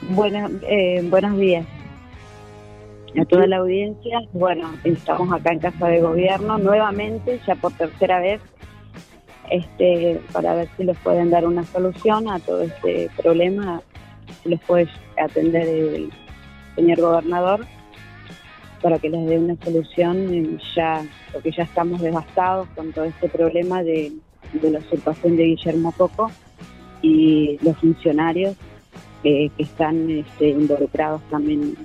Bueno, 0.09 0.49
eh, 0.63 1.03
buenos 1.09 1.37
días 1.37 1.65
a 3.17 3.25
toda 3.25 3.47
la 3.47 3.57
audiencia. 3.57 4.19
Bueno, 4.33 4.71
estamos 4.83 5.31
acá 5.31 5.51
en 5.53 5.59
Casa 5.59 5.87
de 5.87 6.01
Gobierno 6.01 6.57
nuevamente, 6.57 7.39
ya 7.45 7.55
por 7.55 7.73
tercera 7.73 8.19
vez, 8.19 8.41
este, 9.49 10.21
para 10.31 10.53
ver 10.55 10.69
si 10.77 10.83
les 10.83 10.97
pueden 10.99 11.29
dar 11.29 11.45
una 11.45 11.63
solución 11.63 12.29
a 12.29 12.39
todo 12.39 12.61
este 12.61 13.09
problema, 13.17 13.81
si 14.43 14.49
les 14.49 14.59
puede 14.61 14.87
atender 15.17 15.67
el 15.67 16.11
señor 16.75 17.01
gobernador 17.01 17.65
para 18.81 18.99
que 18.99 19.09
les 19.09 19.27
dé 19.27 19.37
una 19.37 19.55
solución 19.63 20.59
ya, 20.75 21.03
porque 21.33 21.51
ya 21.51 21.63
estamos 21.63 22.01
devastados 22.01 22.67
con 22.75 22.93
todo 22.93 23.05
este 23.05 23.27
problema 23.27 23.83
de, 23.83 24.13
de 24.53 24.71
la 24.71 24.79
usurpación 24.79 25.35
de 25.35 25.43
Guillermo 25.45 25.93
Coco 25.97 26.31
y 27.01 27.57
los 27.61 27.77
funcionarios 27.77 28.55
que 29.23 29.51
están 29.57 30.09
este, 30.09 30.49
involucrados 30.49 31.21
también 31.29 31.75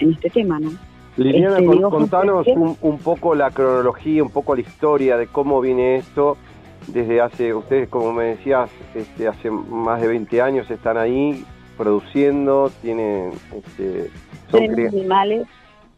en 0.00 0.10
este 0.12 0.30
tema, 0.30 0.58
¿no? 0.58 0.70
Liliana, 1.16 1.58
Este, 1.58 1.66
con- 1.66 1.90
contanos 1.90 2.46
un, 2.48 2.76
un 2.80 2.98
poco 2.98 3.34
la 3.34 3.50
cronología, 3.50 4.22
un 4.22 4.30
poco 4.30 4.54
la 4.54 4.62
historia 4.62 5.16
de 5.16 5.26
cómo 5.26 5.60
viene 5.60 5.96
esto. 5.96 6.36
Desde 6.86 7.20
hace, 7.20 7.52
ustedes 7.54 7.88
como 7.88 8.12
me 8.12 8.24
decías, 8.24 8.70
este, 8.94 9.28
hace 9.28 9.50
más 9.50 10.00
de 10.00 10.08
20 10.08 10.40
años 10.40 10.70
están 10.70 10.96
ahí 10.96 11.44
produciendo, 11.76 12.70
tienen, 12.80 13.30
este, 13.54 14.10
son 14.50 14.60
tenemos 14.60 14.94
animales, 14.94 15.46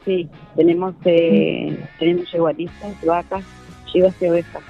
sí, 0.05 0.29
tenemos 0.57 0.95
eh, 1.05 1.79
tenemos 1.99 2.31
yeguaristas, 2.33 3.05
vacas, 3.05 3.45
chivas 3.93 4.15
y 4.21 4.27
ovejas. 4.27 4.63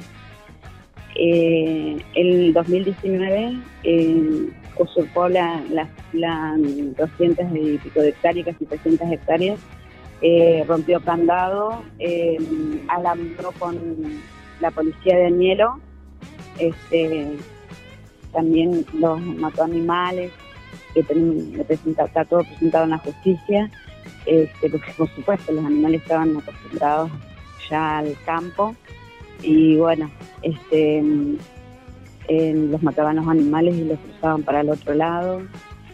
Eh, 1.15 1.97
el 2.15 2.53
2019 2.55 3.53
eh, 3.85 4.49
usurpó 4.79 5.29
la, 5.29 5.63
la, 5.71 5.89
la 6.13 6.55
200 6.57 7.47
y 7.55 7.79
pico 7.79 8.01
de 8.01 8.09
hectáreas, 8.11 8.47
casi 8.47 8.65
300 8.65 9.11
hectáreas, 9.13 9.59
eh, 10.21 10.65
rompió 10.67 11.01
candado, 11.01 11.83
eh, 11.99 12.39
alambró 12.89 13.53
con 13.59 13.77
la 14.61 14.71
policía 14.71 15.17
de 15.17 15.27
Añelo, 15.27 15.81
este, 16.59 17.27
también 18.33 18.85
los 18.95 19.21
mató 19.21 19.65
animales, 19.65 20.31
que 20.95 21.03
presenta- 21.03 22.05
está 22.05 22.25
todo 22.25 22.41
presentado 22.45 22.85
en 22.85 22.91
la 22.91 22.99
justicia, 22.99 23.71
este, 24.27 24.71
porque 24.71 24.93
por 24.97 25.09
supuesto 25.15 25.53
los 25.53 25.65
animales 25.65 26.03
estaban 26.03 26.37
acostumbrados 26.37 27.11
ya 27.69 27.99
al 27.99 28.15
campo 28.25 28.75
y 29.43 29.77
bueno, 29.77 30.11
este, 30.43 31.03
eh, 32.29 32.55
los 32.55 32.83
mataban 32.83 33.17
los 33.17 33.29
animales 33.29 33.77
y 33.77 33.85
los 33.85 33.99
cruzaban 33.99 34.43
para 34.43 34.61
el 34.61 34.71
otro 34.71 34.95
lado, 34.95 35.43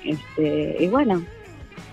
este, 0.05 0.77
y 0.81 0.87
bueno, 0.89 1.23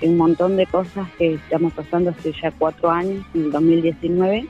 un 0.02 0.18
montón 0.18 0.58
de 0.58 0.66
cosas 0.66 1.10
que 1.18 1.36
estamos 1.36 1.74
pasando 1.74 2.12
hace 2.12 2.34
ya 2.42 2.52
cuatro 2.52 2.90
años, 2.90 3.26
en 3.34 3.46
el 3.46 3.52
2019, 3.52 4.48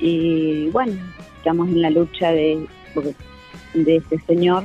y 0.00 0.68
bueno, 0.70 0.92
estamos 1.36 1.68
en 1.68 1.82
la 1.82 1.90
lucha 1.90 2.30
de, 2.32 2.66
de 3.74 3.96
este 3.96 4.18
señor 4.20 4.64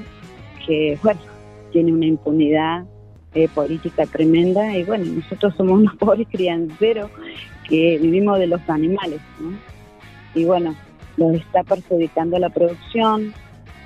que, 0.66 0.98
bueno, 1.04 1.20
tiene 1.72 1.94
una 1.94 2.06
impunidad 2.06 2.86
eh, 3.36 3.48
política 3.54 4.06
tremenda. 4.06 4.76
Y 4.76 4.84
bueno, 4.84 5.06
nosotros 5.06 5.54
somos 5.56 5.80
unos 5.80 5.96
pobres 6.00 6.28
crianceros 6.32 7.12
que 7.68 8.00
vivimos 8.02 8.40
de 8.40 8.48
los 8.48 8.62
animales, 8.68 9.22
¿no? 9.40 9.52
Y 10.34 10.46
bueno, 10.46 10.76
nos 11.18 11.36
está 11.36 11.64
perjudicando 11.64 12.40
la 12.40 12.50
producción, 12.50 13.34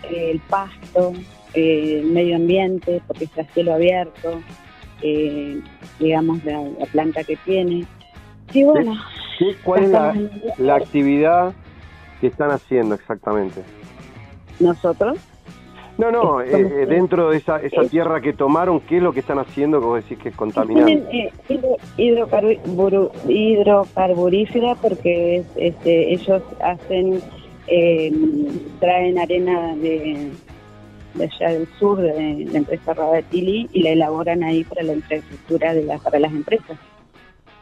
el 0.09 0.39
pasto, 0.41 1.13
eh, 1.53 1.99
el 2.01 2.07
medio 2.11 2.35
ambiente, 2.35 3.01
porque 3.07 3.25
está 3.25 3.43
cielo 3.53 3.73
abierto, 3.73 4.41
eh, 5.01 5.59
digamos, 5.99 6.43
la, 6.43 6.61
la 6.79 6.85
planta 6.87 7.23
que 7.23 7.37
tiene. 7.37 7.85
Y 8.53 8.63
bueno, 8.63 8.93
¿Qué- 9.39 9.55
¿Cuál 9.63 9.83
es 9.85 9.89
la, 10.59 10.75
actividad 10.75 11.53
que 12.21 12.27
están 12.27 12.51
haciendo 12.51 12.95
exactamente? 12.95 13.61
nosotros 14.59 15.17
No, 15.97 16.11
no, 16.11 16.41
eh, 16.41 16.47
eh, 16.53 16.85
dentro 16.87 17.29
de 17.31 17.37
esa, 17.37 17.57
esa 17.59 17.81
es- 17.81 17.89
tierra 17.91 18.19
que 18.21 18.33
tomaron, 18.33 18.79
¿qué 18.81 18.97
es 18.97 19.03
lo 19.03 19.13
que 19.13 19.19
están 19.21 19.39
haciendo 19.39 19.79
que 19.79 19.85
vos 19.85 20.03
decís 20.03 20.17
que 20.17 20.29
es 20.29 20.35
contaminante? 20.35 21.01
Tienen 21.07 21.27
eh, 21.27 21.31
hidrocarburífera 23.27 24.75
porque 24.75 25.37
es- 25.37 25.45
este, 25.55 26.13
ellos 26.13 26.41
hacen, 26.61 27.21
eh, 27.67 28.11
traen 28.79 29.19
arena 29.19 29.75
de, 29.75 30.31
de 31.13 31.23
allá 31.23 31.53
del 31.53 31.67
sur, 31.79 32.01
de 32.01 32.47
la 32.51 32.57
empresa 32.57 32.93
Radatili, 32.93 33.69
y 33.73 33.83
la 33.83 33.89
elaboran 33.91 34.43
ahí 34.43 34.63
para 34.63 34.83
la 34.83 34.93
infraestructura 34.93 35.73
de 35.73 35.83
la, 35.83 35.97
para 35.97 36.19
las 36.19 36.31
empresas. 36.31 36.77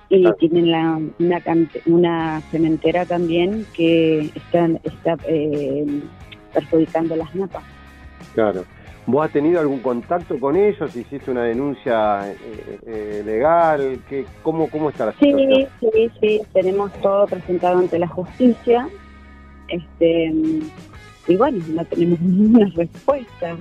Y 0.10 0.30
tienen 0.40 0.72
la, 0.72 1.00
una, 1.20 1.42
una 1.86 2.42
cementera 2.52 3.06
también 3.06 3.66
que 3.74 4.30
están, 4.36 4.80
está 4.84 5.18
eh, 5.26 5.86
perjudicando 6.54 7.16
las 7.16 7.34
napas. 7.34 7.64
Claro. 8.34 8.66
¿Vos 9.08 9.26
has 9.26 9.32
tenido 9.32 9.60
algún 9.60 9.80
contacto 9.80 10.40
con 10.40 10.56
ellos? 10.56 10.96
¿Hiciste 10.96 11.32
una 11.32 11.44
denuncia 11.44 12.30
eh, 12.30 12.80
eh, 12.86 13.24
legal? 13.26 14.00
¿Qué, 14.08 14.26
cómo, 14.44 14.70
¿Cómo 14.70 14.90
está 14.90 15.08
la 15.08 15.14
situación? 15.14 15.68
Sí, 15.80 15.90
sí, 15.92 16.12
sí, 16.20 16.42
tenemos 16.54 16.94
todo 17.02 17.26
presentado 17.26 17.80
ante 17.80 17.98
la 17.98 18.08
justicia. 18.08 18.88
Este, 19.72 20.34
y 21.28 21.36
bueno, 21.36 21.64
no 21.70 21.86
tenemos 21.86 22.20
ninguna 22.22 22.72
respuesta 22.76 23.58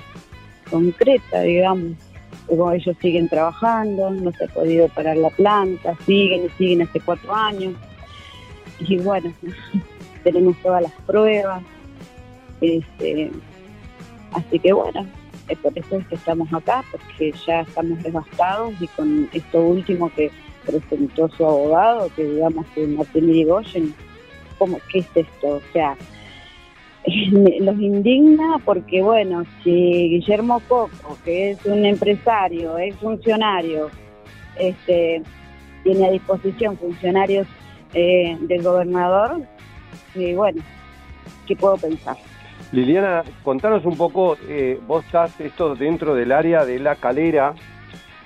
concreta, 0.71 1.43
digamos. 1.43 1.93
Luego 2.49 2.73
ellos 2.73 2.97
siguen 3.01 3.29
trabajando, 3.29 4.11
no 4.11 4.33
se 4.33 4.45
ha 4.45 4.49
podido 4.49 4.89
parar 4.89 5.17
la 5.17 5.31
planta, 5.31 5.97
siguen 6.05 6.47
y 6.47 6.49
siguen 6.59 6.83
hace 6.83 7.01
cuatro 7.01 7.35
años. 7.35 7.75
Y 8.81 8.99
bueno, 8.99 9.33
tenemos 10.25 10.57
todas 10.63 10.83
las 10.83 10.93
pruebas. 11.07 11.63
Este, 12.61 13.31
así 14.33 14.59
que 14.59 14.73
bueno, 14.73 15.07
es 15.49 15.59
por 15.59 15.79
eso 15.79 15.97
es 15.97 16.07
que 16.09 16.15
estamos 16.17 16.53
acá, 16.53 16.85
porque 16.91 17.33
ya 17.47 17.61
estamos 17.61 18.03
devastados 18.03 18.75
y 18.81 18.87
con 18.89 19.29
esto 19.33 19.61
último 19.61 20.11
que 20.15 20.31
presentó 20.67 21.29
su 21.31 21.45
abogado, 21.45 22.11
que 22.15 22.25
digamos 22.25 22.67
que 22.75 22.87
Martín 22.87 23.31
Irigoyen, 23.31 23.95
¿cómo, 24.61 24.79
¿qué 24.93 24.99
es 24.99 25.09
esto? 25.15 25.49
O 25.49 25.63
sea, 25.73 25.97
los 27.61 27.81
indigna 27.81 28.57
porque, 28.65 29.03
bueno, 29.03 29.45
si 29.65 29.71
Guillermo 29.71 30.61
Coco, 30.69 31.19
que 31.25 31.53
es 31.53 31.65
un 31.65 31.85
empresario, 31.87 32.77
es 32.77 32.95
funcionario, 32.97 33.91
este, 34.59 35.23
tiene 35.83 36.07
a 36.07 36.11
disposición 36.11 36.77
funcionarios 36.77 37.49
eh, 37.95 38.37
del 38.43 38.63
gobernador, 38.63 39.41
y 40.15 40.35
bueno, 40.35 40.63
¿qué 41.47 41.57
puedo 41.57 41.77
pensar? 41.79 42.19
Liliana, 42.71 43.25
contanos 43.43 43.85
un 43.87 43.97
poco, 43.97 44.37
eh, 44.47 44.79
vos 44.87 45.05
estás 45.07 45.41
esto 45.41 45.75
dentro 45.75 46.15
del 46.15 46.33
área 46.33 46.67
de 46.67 46.79
la 46.79 46.97
calera, 46.97 47.55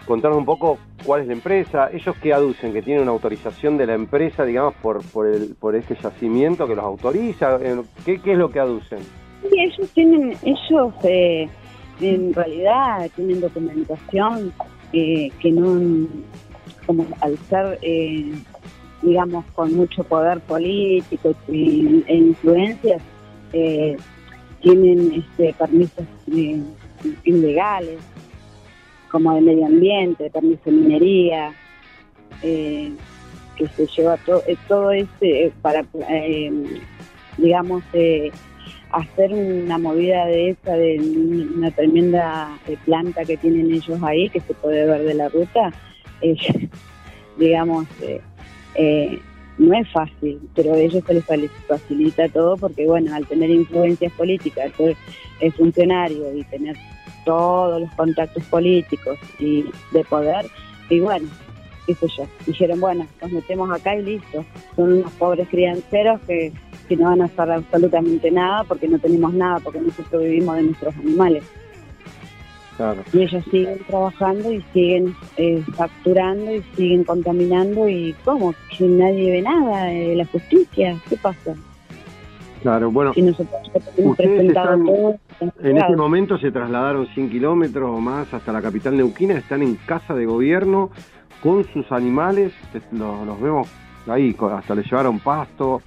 contanos 0.06 0.38
un 0.38 0.44
poco 0.44 0.78
cuál 1.04 1.22
es 1.22 1.26
la 1.26 1.32
empresa, 1.32 1.90
ellos 1.92 2.14
qué 2.22 2.32
aducen, 2.32 2.72
que 2.72 2.82
tienen 2.82 3.02
una 3.02 3.12
autorización 3.12 3.76
de 3.76 3.86
la 3.86 3.94
empresa, 3.94 4.44
digamos, 4.44 4.74
por, 4.82 5.02
por, 5.02 5.26
el, 5.26 5.54
por 5.54 5.74
este 5.74 5.96
yacimiento 5.96 6.66
que 6.66 6.74
los 6.74 6.84
autoriza, 6.84 7.58
¿qué, 8.04 8.20
qué 8.20 8.32
es 8.32 8.38
lo 8.38 8.50
que 8.50 8.60
aducen? 8.60 9.00
Ellos 9.50 9.90
tienen, 9.92 10.34
ellos 10.42 10.94
eh, 11.02 11.48
en 12.00 12.32
realidad 12.32 13.10
tienen 13.14 13.40
documentación 13.40 14.52
eh, 14.92 15.30
que 15.40 15.50
no, 15.50 16.08
como 16.86 17.06
al 17.20 17.36
ser, 17.38 17.78
eh, 17.82 18.32
digamos, 19.02 19.44
con 19.54 19.74
mucho 19.74 20.02
poder 20.04 20.40
político 20.40 21.34
y, 21.48 22.04
e 22.06 22.14
influencias, 22.14 23.02
eh, 23.52 23.96
tienen 24.60 25.12
este, 25.12 25.54
permisos 25.58 26.06
eh, 26.34 26.60
ilegales, 27.24 27.98
como 29.14 29.32
de 29.36 29.42
medio 29.42 29.66
ambiente, 29.66 30.28
permiso 30.28 30.62
de 30.64 30.72
minería, 30.72 31.54
eh, 32.42 32.92
que 33.54 33.68
se 33.68 33.86
lleva 33.86 34.16
to- 34.18 34.42
eh, 34.48 34.56
todo 34.66 34.90
este 34.90 35.52
para, 35.62 35.86
eh, 36.10 36.50
digamos, 37.36 37.84
eh, 37.92 38.32
hacer 38.90 39.32
una 39.32 39.78
movida 39.78 40.26
de 40.26 40.50
esa, 40.50 40.72
de 40.72 40.98
una 41.56 41.70
tremenda 41.70 42.58
eh, 42.66 42.76
planta 42.84 43.24
que 43.24 43.36
tienen 43.36 43.70
ellos 43.70 44.00
ahí, 44.02 44.28
que 44.30 44.40
se 44.40 44.54
puede 44.54 44.84
ver 44.84 45.04
de 45.04 45.14
la 45.14 45.28
ruta, 45.28 45.72
eh, 46.20 46.34
digamos, 47.36 47.86
eh, 48.00 48.20
eh, 48.74 49.22
no 49.58 49.74
es 49.78 49.88
fácil, 49.92 50.40
pero 50.56 50.74
a 50.74 50.80
ellos 50.80 51.04
se 51.06 51.14
les 51.14 51.24
fa- 51.24 51.36
facilita 51.68 52.28
todo 52.30 52.56
porque, 52.56 52.84
bueno, 52.84 53.14
al 53.14 53.24
tener 53.28 53.48
influencias 53.48 54.12
políticas, 54.14 54.72
ser 54.76 54.96
eh, 55.38 55.52
funcionario 55.52 56.34
y 56.34 56.42
tener 56.46 56.76
todos 57.24 57.80
los 57.80 57.90
contactos 57.92 58.42
políticos 58.44 59.18
y 59.38 59.64
de 59.92 60.04
poder, 60.04 60.46
y 60.88 61.00
bueno, 61.00 61.28
qué 61.86 61.94
sé 61.94 62.06
yo, 62.16 62.26
dijeron, 62.46 62.80
bueno, 62.80 63.06
nos 63.20 63.32
metemos 63.32 63.70
acá 63.70 63.96
y 63.96 64.02
listo. 64.02 64.44
Son 64.76 64.92
unos 64.92 65.12
pobres 65.12 65.48
crianceros 65.48 66.20
que, 66.26 66.52
que 66.88 66.96
no 66.96 67.04
van 67.04 67.22
a 67.22 67.26
hacer 67.26 67.50
absolutamente 67.50 68.30
nada 68.30 68.64
porque 68.64 68.88
no 68.88 68.98
tenemos 68.98 69.32
nada, 69.34 69.60
porque 69.60 69.80
nosotros 69.80 70.22
vivimos 70.22 70.56
de 70.56 70.62
nuestros 70.64 70.94
animales. 70.96 71.44
Claro. 72.76 73.02
Y 73.12 73.22
ellos 73.22 73.44
siguen 73.50 73.78
trabajando 73.86 74.52
y 74.52 74.60
siguen 74.72 75.14
eh, 75.36 75.62
facturando 75.76 76.52
y 76.52 76.62
siguen 76.76 77.04
contaminando 77.04 77.88
y 77.88 78.14
¿cómo? 78.24 78.52
Que 78.76 78.84
nadie 78.86 79.30
ve 79.30 79.42
nada 79.42 79.84
de 79.84 80.16
la 80.16 80.26
justicia. 80.26 81.00
¿Qué 81.08 81.16
pasa? 81.16 81.54
Claro, 82.64 82.90
bueno, 82.90 83.12
Si 83.12 83.20
nosotros 83.20 83.60
ustedes 83.98 84.48
están, 84.48 84.86
todo, 84.86 85.16
en 85.62 85.76
este 85.76 85.96
momento 85.96 86.38
se 86.38 86.50
trasladaron 86.50 87.06
100 87.08 87.28
kilómetros 87.28 87.90
o 87.90 88.00
más 88.00 88.32
hasta 88.32 88.52
la 88.54 88.62
capital 88.62 88.96
neuquina, 88.96 89.34
están 89.34 89.62
en 89.62 89.74
casa 89.74 90.14
de 90.14 90.24
gobierno 90.24 90.88
con 91.42 91.62
sus 91.74 91.92
animales, 91.92 92.54
los, 92.90 93.26
los 93.26 93.38
vemos 93.38 93.68
ahí, 94.06 94.34
hasta 94.50 94.74
les 94.74 94.86
llevaron 94.90 95.18
pasto, 95.20 95.82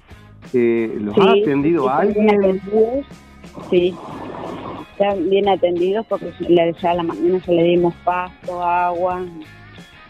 eh, 0.54 0.96
¿los 1.00 1.16
Sí, 1.16 1.20
ha 1.20 1.30
atendido 1.42 1.82
sí, 1.82 1.88
están 1.90 2.12
bien 2.14 2.30
alguien? 2.30 2.60
atendidos. 2.60 3.06
Sí, 3.70 3.94
están 4.92 5.30
bien 5.30 5.48
atendidos 5.48 6.06
porque 6.06 6.32
ya 6.48 6.90
a 6.90 6.94
la 6.94 7.02
mañana 7.02 7.38
ya 7.44 7.52
le 7.54 7.62
dimos 7.64 7.92
pasto, 8.04 8.62
agua 8.62 9.20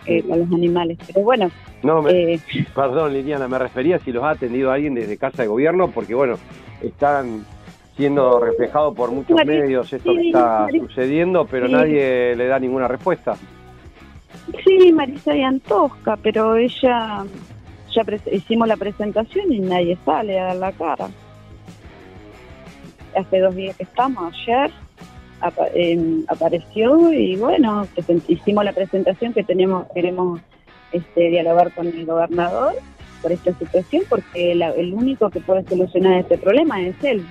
eh, 0.08 0.24
a 0.32 0.36
los 0.36 0.52
animales. 0.52 0.98
Pero 1.06 1.20
bueno, 1.22 1.50
No, 1.82 2.02
me- 2.02 2.34
eh, 2.34 2.40
perdón 2.74 3.12
Liliana, 3.12 3.46
me 3.48 3.58
refería 3.58 3.98
si 3.98 4.10
los 4.12 4.24
ha 4.24 4.30
atendido 4.30 4.70
alguien 4.72 4.94
desde 4.94 5.16
casa 5.16 5.42
de 5.42 5.48
gobierno, 5.48 5.88
porque 5.90 6.14
bueno, 6.14 6.34
están 6.82 7.44
siendo 7.96 8.38
reflejados 8.40 8.94
por 8.94 9.10
muchos 9.10 9.36
María, 9.36 9.60
medios 9.62 9.92
esto 9.92 10.14
que 10.14 10.28
está 10.28 10.60
María. 10.62 10.80
sucediendo, 10.80 11.46
pero 11.46 11.66
Sí. 11.66 11.72
nadie 11.72 12.34
le 12.36 12.46
da 12.46 12.58
ninguna 12.58 12.88
respuesta. 12.88 13.36
sí, 14.64 14.92
Marisa 14.92 15.36
y 15.36 15.42
Antosca, 15.42 16.16
pero 16.16 16.56
ella, 16.56 17.24
ya 17.94 18.02
hicimos 18.32 18.66
la 18.68 18.76
presentación 18.76 19.52
y 19.52 19.58
nadie 19.60 19.96
sale 20.04 20.38
a 20.38 20.44
dar 20.44 20.56
la 20.56 20.72
cara. 20.72 21.08
Hace 23.16 23.40
dos 23.40 23.54
días 23.54 23.76
que 23.76 23.82
estamos, 23.82 24.32
ayer 24.46 24.70
apa- 25.40 25.68
em, 25.74 26.24
apareció 26.28 27.12
y 27.12 27.36
bueno, 27.36 27.86
hicimos 28.28 28.64
la 28.64 28.72
presentación 28.72 29.32
que 29.32 29.44
tenemos 29.44 29.86
queremos 29.94 30.40
este, 30.92 31.28
dialogar 31.30 31.72
con 31.72 31.86
el 31.86 32.06
gobernador 32.06 32.74
por 33.22 33.32
esta 33.32 33.52
situación 33.54 34.02
porque 34.08 34.54
la- 34.54 34.70
el 34.70 34.94
único 34.94 35.30
que 35.30 35.40
puede 35.40 35.64
solucionar 35.68 36.20
este 36.20 36.38
problema 36.38 36.80
es 36.82 36.94
él. 37.04 37.24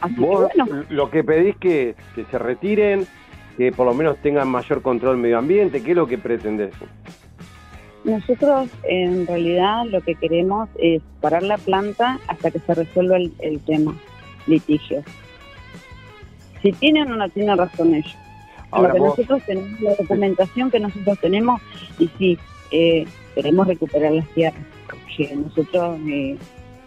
Así 0.00 0.14
que 0.14 0.20
bueno. 0.20 0.66
lo 0.90 1.10
que 1.10 1.24
pedís 1.24 1.56
que, 1.56 1.94
que 2.14 2.24
se 2.24 2.38
retiren, 2.38 3.06
que 3.56 3.72
por 3.72 3.86
lo 3.86 3.94
menos 3.94 4.16
tengan 4.18 4.48
mayor 4.48 4.82
control 4.82 5.16
medio 5.16 5.38
ambiente, 5.38 5.82
¿qué 5.82 5.90
es 5.92 5.96
lo 5.96 6.06
que 6.06 6.18
pretendés? 6.18 6.74
Nosotros 8.04 8.68
en 8.82 9.26
realidad 9.26 9.84
lo 9.86 10.02
que 10.02 10.14
queremos 10.14 10.68
es 10.78 11.02
parar 11.20 11.42
la 11.42 11.56
planta 11.56 12.18
hasta 12.28 12.50
que 12.50 12.58
se 12.58 12.74
resuelva 12.74 13.16
el, 13.16 13.32
el 13.38 13.60
tema 13.60 13.94
litigio. 14.46 15.02
Si 16.64 16.72
tienen 16.72 17.12
o 17.12 17.16
no 17.16 17.28
tienen 17.28 17.58
razón 17.58 17.94
ellos. 17.94 18.16
Ahora 18.70 18.88
lo 18.88 18.94
que 18.94 19.00
vos- 19.00 19.18
nosotros 19.18 19.42
tenemos, 19.46 19.80
la 19.82 19.94
documentación 19.96 20.70
que 20.70 20.80
nosotros 20.80 21.18
tenemos, 21.20 21.60
y 21.98 22.08
sí, 22.18 22.38
eh, 22.70 23.04
queremos 23.34 23.66
recuperar 23.68 24.12
las 24.12 24.26
tierras, 24.30 24.62
porque 24.88 25.36
nosotros 25.36 26.00
eh, 26.08 26.36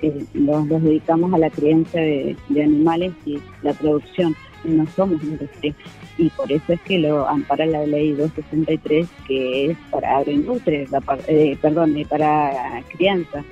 eh, 0.01 0.25
nos, 0.33 0.65
nos 0.65 0.81
dedicamos 0.81 1.31
a 1.33 1.37
la 1.37 1.51
crianza 1.51 1.99
de, 1.99 2.35
de 2.49 2.63
animales 2.63 3.13
y 3.25 3.37
la 3.61 3.73
producción, 3.73 4.35
no 4.63 4.85
somos 4.95 5.21
industria. 5.23 5.75
Y 6.17 6.31
por 6.31 6.51
eso 6.51 6.73
es 6.73 6.81
que 6.81 6.97
lo 6.97 7.27
ampara 7.29 7.67
la 7.67 7.85
ley 7.85 8.13
263, 8.13 9.07
que 9.27 9.67
es 9.71 9.77
para 9.91 10.17
agroindustria, 10.17 10.85
la 10.89 11.01
eh, 11.27 11.55
perdón, 11.61 11.95
eh, 11.95 12.05
para 12.09 12.81
crianza. 12.89 13.43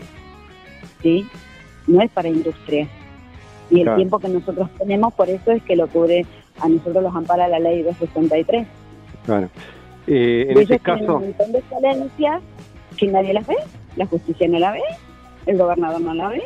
¿Sí? 1.03 1.27
No 1.85 2.01
es 2.01 2.09
para 2.09 2.29
industria. 2.29 2.87
Y 3.69 3.77
el 3.77 3.83
Claro. 3.83 3.97
tiempo 3.97 4.19
que 4.19 4.29
nosotros 4.29 4.69
tenemos, 4.77 5.13
por 5.13 5.29
eso 5.29 5.51
es 5.51 5.63
que 5.63 5.75
lo 5.75 5.87
cubre, 5.87 6.25
a 6.59 6.69
nosotros 6.69 7.03
los 7.03 7.15
ampara 7.15 7.47
la 7.47 7.59
ley 7.59 7.81
263. 7.83 8.67
Claro. 9.25 9.49
Eh, 10.07 10.45
en 10.49 10.57
ese 10.59 10.79
caso, 10.79 11.17
un 11.17 11.23
montón 11.23 11.51
de 11.51 11.61
falencias 11.63 12.41
que 12.97 13.07
nadie 13.07 13.33
las 13.33 13.47
ve, 13.47 13.55
la 13.95 14.05
justicia 14.05 14.47
no 14.47 14.59
la 14.59 14.71
ve, 14.71 14.81
el 15.47 15.57
gobernador 15.57 16.01
no 16.01 16.13
la 16.13 16.29
ve. 16.29 16.43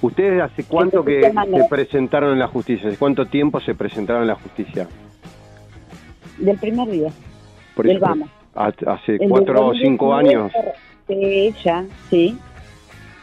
¿ustedes 0.00 0.42
hace 0.42 0.64
cuánto 0.64 1.04
que 1.04 1.20
Entonces, 1.26 1.52
¿qué 1.54 1.62
se 1.62 1.68
presentaron 1.68 2.32
en 2.32 2.38
la 2.40 2.48
justicia? 2.48 2.88
¿Hace 2.88 2.96
cuánto 2.98 3.26
tiempo 3.26 3.60
se 3.60 3.74
presentaron 3.74 4.22
en 4.22 4.28
la 4.28 4.34
justicia? 4.34 4.88
Del 6.38 6.58
primer 6.58 6.88
día. 6.90 7.10
Por 7.76 7.86
Del 7.86 7.96
eso, 7.98 8.06
vamos. 8.06 8.28
ha- 8.54 8.72
Hace 8.86 9.16
El 9.16 9.28
cuatro 9.28 9.66
o 9.68 9.74
cinco 9.74 10.06
2019, 10.08 10.50
años. 10.50 10.52
Sí, 11.06 11.54
ya, 11.64 11.84
sí. 12.10 12.36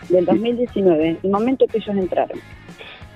Del 0.10 0.26
2019, 0.26 1.18
el 1.22 1.30
momento 1.32 1.66
que 1.68 1.80
ellos 1.80 1.96
entraron. 1.98 2.40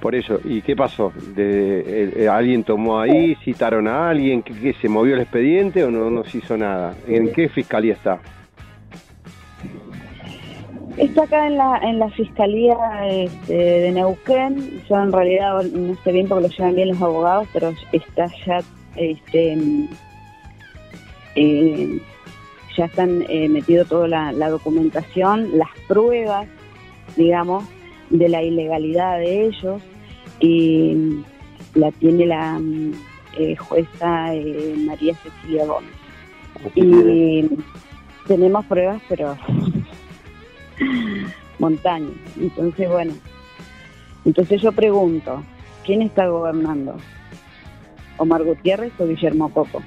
Por 0.03 0.15
eso, 0.15 0.38
¿y 0.43 0.61
qué 0.61 0.75
pasó? 0.75 1.13
De, 1.34 1.80
eh, 1.80 2.13
eh, 2.17 2.27
¿Alguien 2.27 2.65
tomó 2.65 2.99
ahí? 2.99 3.35
¿Citaron 3.35 3.88
a 3.88 4.09
alguien? 4.09 4.43
¿Qué, 4.43 4.75
se 4.81 4.89
movió 4.89 5.15
el 5.15 5.21
expediente 5.21 5.81
o 5.81 5.89
no, 5.89 6.09
no 6.09 6.25
se 6.25 6.39
hizo 6.39 6.57
nada? 6.57 6.93
¿En 7.07 7.31
qué 7.31 7.47
fiscalía 7.47 7.93
está? 7.93 8.19
Está 10.97 11.23
acá 11.23 11.47
en 11.47 11.55
la, 11.55 11.77
en 11.77 11.99
la 11.99 12.09
Fiscalía 12.09 12.75
este, 13.09 13.53
de 13.53 13.91
Neuquén. 13.93 14.84
Yo 14.89 15.01
en 15.01 15.13
realidad 15.13 15.63
no 15.63 15.95
sé 16.03 16.11
bien 16.11 16.27
porque 16.27 16.49
lo 16.49 16.53
llevan 16.53 16.75
bien 16.75 16.89
los 16.89 17.01
abogados, 17.01 17.47
pero 17.53 17.73
está 17.93 18.25
ya, 18.45 18.59
este, 18.97 19.57
eh, 21.35 22.01
ya 22.75 22.85
están 22.85 23.23
eh, 23.30 23.47
metido 23.47 23.85
toda 23.85 24.09
la 24.09 24.49
documentación, 24.49 25.57
las 25.57 25.69
pruebas, 25.88 26.49
digamos, 27.15 27.63
de 28.09 28.27
la 28.27 28.43
ilegalidad 28.43 29.19
de 29.19 29.45
ellos 29.45 29.81
y 30.39 31.23
la 31.76 31.91
tiene 31.91 32.26
la 32.26 32.60
eh, 33.38 33.55
jueza 33.55 34.34
eh, 34.34 34.76
María 34.85 35.15
Cecilia 35.15 35.65
Gómez. 35.65 35.91
Y 36.76 37.49
tenemos 38.27 38.65
pruebas, 38.65 39.01
pero 39.10 39.38
montaña. 41.60 42.11
Entonces, 42.39 42.89
bueno, 42.89 43.14
entonces 44.26 44.61
yo 44.61 44.72
pregunto, 44.72 45.43
¿quién 45.85 46.01
está 46.01 46.27
gobernando? 46.27 46.95
¿Omar 48.18 48.43
Gutiérrez 48.43 48.93
o 48.99 49.07
Guillermo 49.07 49.49
Coco? 49.49 49.81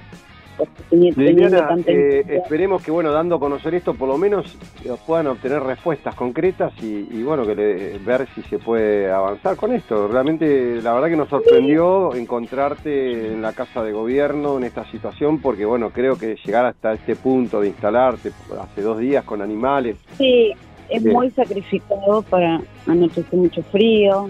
Porque 0.56 0.72
teni- 0.90 1.14
teniendo 1.14 1.20
Liliana, 1.48 1.68
tanta 1.68 1.90
eh, 1.90 2.24
esperemos 2.28 2.82
que, 2.82 2.90
bueno, 2.90 3.12
dando 3.12 3.36
a 3.36 3.38
conocer 3.40 3.74
esto, 3.74 3.94
por 3.94 4.08
lo 4.08 4.16
menos 4.18 4.46
eh, 4.84 4.90
puedan 5.06 5.26
obtener 5.26 5.62
respuestas 5.62 6.14
concretas 6.14 6.72
y, 6.82 7.06
y, 7.10 7.22
bueno, 7.22 7.46
que 7.46 7.54
le- 7.54 7.98
ver 7.98 8.26
si 8.34 8.42
se 8.42 8.58
puede 8.58 9.10
avanzar 9.10 9.56
con 9.56 9.72
esto. 9.72 10.08
Realmente, 10.08 10.80
la 10.82 10.94
verdad 10.94 11.08
que 11.08 11.16
nos 11.16 11.28
sorprendió 11.28 12.14
encontrarte 12.14 13.32
en 13.32 13.42
la 13.42 13.52
Casa 13.52 13.82
de 13.82 13.92
Gobierno 13.92 14.56
en 14.58 14.64
esta 14.64 14.84
situación, 14.90 15.40
porque, 15.40 15.64
bueno, 15.64 15.90
creo 15.90 16.16
que 16.18 16.36
llegar 16.44 16.66
hasta 16.66 16.92
este 16.94 17.16
punto 17.16 17.60
de 17.60 17.68
instalarte 17.68 18.32
hace 18.60 18.82
dos 18.82 18.98
días 18.98 19.24
con 19.24 19.42
animales, 19.42 19.96
Sí, 20.16 20.52
es 20.88 21.02
muy 21.04 21.30
sacrificado 21.32 22.22
para 22.22 22.60
anochecer 22.86 23.38
mucho 23.38 23.62
frío, 23.64 24.28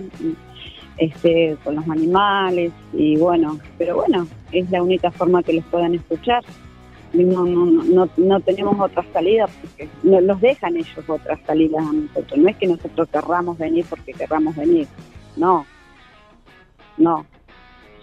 este, 0.98 1.56
con 1.62 1.77
los 1.77 1.89
animales 1.89 2.73
y 2.93 3.16
bueno, 3.16 3.59
pero 3.78 3.97
bueno, 3.97 4.27
es 4.52 4.70
la 4.70 4.82
única 4.82 5.10
forma 5.10 5.43
que 5.43 5.55
los 5.55 5.64
puedan 5.66 5.94
escuchar. 5.94 6.44
No, 7.12 7.44
no, 7.47 7.66
no, 7.66 8.09
no, 8.16 8.40
tenemos 8.40 8.78
otra 8.78 9.05
salida 9.12 9.47
porque 9.47 9.89
no 10.02 10.20
los 10.20 10.40
dejan 10.40 10.77
ellos 10.77 11.09
otras 11.09 11.39
salidas 11.47 11.86
a 11.86 11.93
nosotros. 11.93 12.39
No 12.39 12.48
es 12.48 12.56
que 12.56 12.66
nosotros 12.66 13.09
querramos 13.09 13.56
venir 13.56 13.86
porque 13.89 14.12
querramos 14.12 14.56
venir, 14.56 14.86
no, 15.36 15.64
no. 16.97 17.24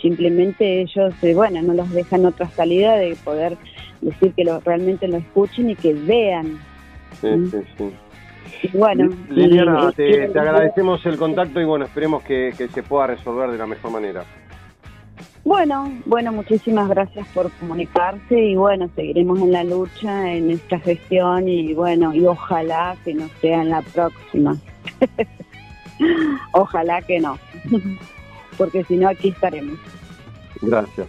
Simplemente 0.02 0.82
ellos, 0.82 1.14
eh, 1.22 1.34
bueno, 1.34 1.62
no 1.62 1.74
los 1.74 1.90
dejan 1.92 2.26
otra 2.26 2.50
salida 2.50 2.96
de 2.96 3.16
poder 3.24 3.58
decir 4.02 4.34
que 4.34 4.44
lo, 4.44 4.60
realmente 4.60 5.08
lo 5.08 5.18
escuchen 5.18 5.70
y 5.70 5.76
que 5.76 5.94
vean. 5.94 6.60
Sí, 7.22 7.30
sí, 7.52 7.58
sí. 7.78 7.92
Bueno, 8.74 9.10
Liliana, 9.30 9.90
y- 9.92 9.94
te, 9.96 10.26
y- 10.26 10.32
te 10.32 10.40
agradecemos 10.40 11.06
el 11.06 11.18
contacto 11.18 11.60
y 11.60 11.66
bueno, 11.66 11.86
esperemos 11.86 12.24
que, 12.24 12.54
que 12.58 12.68
se 12.70 12.84
pueda 12.84 13.08
resolver 13.08 13.50
de 13.52 13.58
la 13.58 13.68
mejor 13.68 13.92
manera. 13.92 14.24
Bueno, 15.46 15.92
bueno, 16.06 16.32
muchísimas 16.32 16.88
gracias 16.88 17.28
por 17.34 17.52
comunicarse 17.54 18.40
y 18.40 18.56
bueno, 18.56 18.90
seguiremos 18.96 19.40
en 19.42 19.52
la 19.52 19.64
lucha 19.66 20.32
en 20.32 20.50
esta 20.52 20.80
gestión 20.80 21.48
y 21.50 21.74
bueno, 21.74 22.14
y 22.14 22.26
ojalá 22.26 22.96
que 23.04 23.14
no 23.14 23.28
sea 23.42 23.62
en 23.62 23.70
la 23.70 23.82
próxima. 23.82 24.56
ojalá 26.54 27.02
que 27.02 27.20
no, 27.20 27.38
porque 28.58 28.84
si 28.86 28.96
no 28.96 29.10
aquí 29.10 29.30
estaremos. 29.30 29.78
Gracias. 30.62 31.08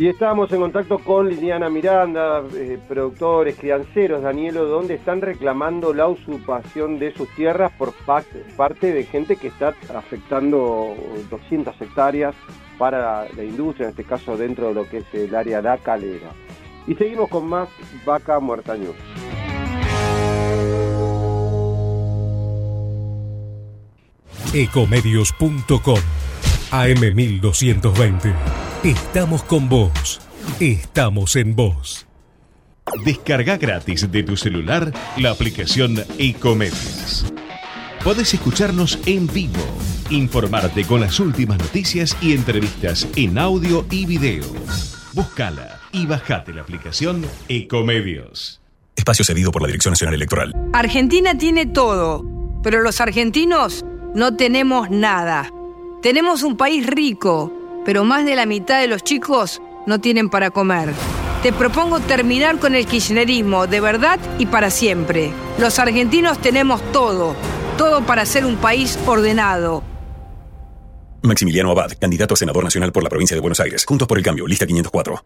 Y 0.00 0.08
estábamos 0.08 0.50
en 0.50 0.60
contacto 0.62 0.98
con 0.98 1.28
Liliana 1.28 1.68
Miranda, 1.68 2.42
eh, 2.54 2.78
productores, 2.88 3.54
crianceros, 3.58 4.22
Danielo, 4.22 4.64
donde 4.64 4.94
están 4.94 5.20
reclamando 5.20 5.92
la 5.92 6.08
usurpación 6.08 6.98
de 6.98 7.12
sus 7.12 7.28
tierras 7.34 7.70
por 7.76 7.92
pa- 8.06 8.24
parte 8.56 8.94
de 8.94 9.04
gente 9.04 9.36
que 9.36 9.48
está 9.48 9.74
afectando 9.94 10.94
200 11.28 11.78
hectáreas 11.82 12.34
para 12.78 13.26
la 13.36 13.44
industria, 13.44 13.88
en 13.88 13.90
este 13.90 14.04
caso 14.04 14.38
dentro 14.38 14.68
de 14.68 14.74
lo 14.74 14.88
que 14.88 14.98
es 14.98 15.04
el 15.12 15.34
área 15.34 15.60
La 15.60 15.76
Calera. 15.76 16.30
Y 16.86 16.94
seguimos 16.94 17.28
con 17.28 17.46
más 17.46 17.68
Vaca 18.06 18.40
Muerta. 18.40 18.74
Ecomedios.com 24.54 25.98
AM1220. 26.70 28.32
Estamos 28.84 29.42
con 29.42 29.68
vos. 29.68 30.20
Estamos 30.60 31.36
en 31.36 31.54
vos. 31.54 32.06
Descarga 33.04 33.56
gratis 33.56 34.10
de 34.10 34.22
tu 34.22 34.36
celular 34.36 34.92
la 35.16 35.30
aplicación 35.30 36.02
Ecomedios. 36.18 37.26
Podés 38.02 38.32
escucharnos 38.34 38.98
en 39.06 39.26
vivo, 39.26 39.60
informarte 40.10 40.84
con 40.84 41.00
las 41.00 41.20
últimas 41.20 41.58
noticias 41.58 42.16
y 42.20 42.32
entrevistas 42.34 43.06
en 43.16 43.38
audio 43.38 43.84
y 43.90 44.06
video. 44.06 44.44
Búscala 45.12 45.80
y 45.92 46.06
bajate 46.06 46.52
la 46.52 46.62
aplicación 46.62 47.26
Ecomedios. 47.48 48.60
Espacio 48.96 49.24
cedido 49.24 49.52
por 49.52 49.62
la 49.62 49.68
Dirección 49.68 49.92
Nacional 49.92 50.14
Electoral. 50.14 50.54
Argentina 50.72 51.36
tiene 51.36 51.66
todo, 51.66 52.24
pero 52.62 52.80
los 52.80 53.00
argentinos 53.00 53.84
no 54.14 54.36
tenemos 54.36 54.90
nada. 54.90 55.50
Tenemos 56.02 56.42
un 56.42 56.56
país 56.56 56.86
rico, 56.86 57.52
pero 57.84 58.04
más 58.04 58.24
de 58.24 58.34
la 58.34 58.46
mitad 58.46 58.80
de 58.80 58.86
los 58.86 59.04
chicos 59.04 59.60
no 59.86 60.00
tienen 60.00 60.30
para 60.30 60.50
comer. 60.50 60.94
Te 61.42 61.52
propongo 61.52 62.00
terminar 62.00 62.58
con 62.58 62.74
el 62.74 62.86
kirchnerismo 62.86 63.66
de 63.66 63.80
verdad 63.80 64.18
y 64.38 64.46
para 64.46 64.70
siempre. 64.70 65.30
Los 65.58 65.78
argentinos 65.78 66.40
tenemos 66.40 66.80
todo, 66.92 67.36
todo 67.76 68.00
para 68.06 68.24
ser 68.24 68.46
un 68.46 68.56
país 68.56 68.98
ordenado. 69.04 69.82
Maximiliano 71.22 71.70
Abad, 71.70 71.92
candidato 72.00 72.32
a 72.32 72.36
senador 72.38 72.64
nacional 72.64 72.92
por 72.92 73.02
la 73.02 73.10
provincia 73.10 73.34
de 73.34 73.42
Buenos 73.42 73.60
Aires. 73.60 73.84
Juntos 73.84 74.08
por 74.08 74.16
el 74.16 74.24
cambio, 74.24 74.46
lista 74.46 74.66
504. 74.66 75.22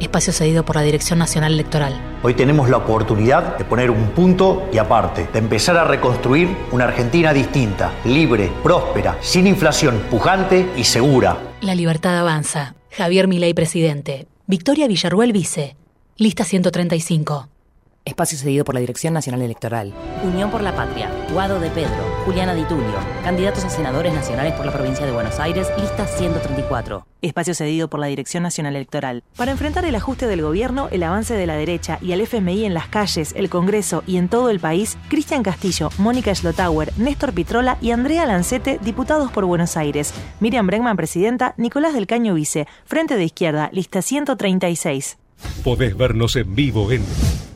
Espacio 0.00 0.32
cedido 0.32 0.64
por 0.64 0.76
la 0.76 0.82
Dirección 0.82 1.18
Nacional 1.18 1.52
Electoral. 1.52 2.00
Hoy 2.22 2.34
tenemos 2.34 2.70
la 2.70 2.76
oportunidad 2.76 3.58
de 3.58 3.64
poner 3.64 3.90
un 3.90 4.10
punto 4.10 4.68
y 4.72 4.78
aparte, 4.78 5.28
de 5.32 5.38
empezar 5.38 5.76
a 5.76 5.84
reconstruir 5.84 6.56
una 6.70 6.84
Argentina 6.84 7.32
distinta, 7.32 7.92
libre, 8.04 8.50
próspera, 8.62 9.16
sin 9.20 9.46
inflación, 9.46 9.98
pujante 10.08 10.70
y 10.76 10.84
segura. 10.84 11.36
La 11.60 11.74
libertad 11.74 12.16
avanza. 12.16 12.74
Javier 12.90 13.26
Milei, 13.26 13.54
presidente. 13.54 14.28
Victoria 14.46 14.86
Villarruel, 14.86 15.32
vice. 15.32 15.76
Lista 16.16 16.44
135. 16.44 17.48
Espacio 18.04 18.38
cedido 18.38 18.64
por 18.64 18.74
la 18.74 18.80
Dirección 18.80 19.14
Nacional 19.14 19.42
Electoral. 19.42 19.92
Unión 20.22 20.50
por 20.50 20.62
la 20.62 20.74
Patria. 20.74 21.10
Guado 21.32 21.60
de 21.60 21.70
Pedro. 21.70 22.07
Juliana 22.24 22.54
Di 22.54 22.64
Tulio. 22.64 22.98
Candidatos 23.24 23.64
a 23.64 23.70
senadores 23.70 24.12
nacionales 24.12 24.52
por 24.54 24.66
la 24.66 24.72
provincia 24.72 25.06
de 25.06 25.12
Buenos 25.12 25.38
Aires. 25.40 25.68
Lista 25.78 26.06
134. 26.06 27.06
Espacio 27.22 27.54
cedido 27.54 27.88
por 27.88 28.00
la 28.00 28.06
Dirección 28.06 28.42
Nacional 28.42 28.76
Electoral. 28.76 29.24
Para 29.36 29.50
enfrentar 29.50 29.84
el 29.84 29.94
ajuste 29.94 30.26
del 30.26 30.42
gobierno, 30.42 30.88
el 30.90 31.02
avance 31.02 31.34
de 31.34 31.46
la 31.46 31.56
derecha 31.56 31.98
y 32.00 32.12
al 32.12 32.20
FMI 32.20 32.64
en 32.64 32.74
las 32.74 32.88
calles, 32.88 33.32
el 33.36 33.48
Congreso 33.48 34.04
y 34.06 34.18
en 34.18 34.28
todo 34.28 34.50
el 34.50 34.60
país, 34.60 34.98
Cristian 35.08 35.42
Castillo, 35.42 35.90
Mónica 35.98 36.34
Schlotauer, 36.34 36.92
Néstor 36.96 37.32
Pitrola 37.32 37.78
y 37.80 37.90
Andrea 37.90 38.26
Lancete, 38.26 38.78
diputados 38.82 39.32
por 39.32 39.44
Buenos 39.46 39.76
Aires. 39.76 40.14
Miriam 40.40 40.66
Bregman, 40.66 40.96
presidenta. 40.96 41.54
Nicolás 41.56 41.94
del 41.94 42.06
Caño, 42.06 42.34
vice. 42.34 42.66
Frente 42.84 43.16
de 43.16 43.24
Izquierda, 43.24 43.70
lista 43.72 44.02
136. 44.02 45.18
Podés 45.64 45.96
vernos 45.96 46.36
en 46.36 46.54
vivo 46.54 46.90
en 46.90 47.04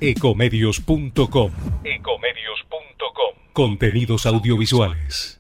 ecomedios.com. 0.01 1.53
Ecomedios.com. 1.85 3.42
Contenidos 3.53 4.25
audiovisuales. 4.25 5.39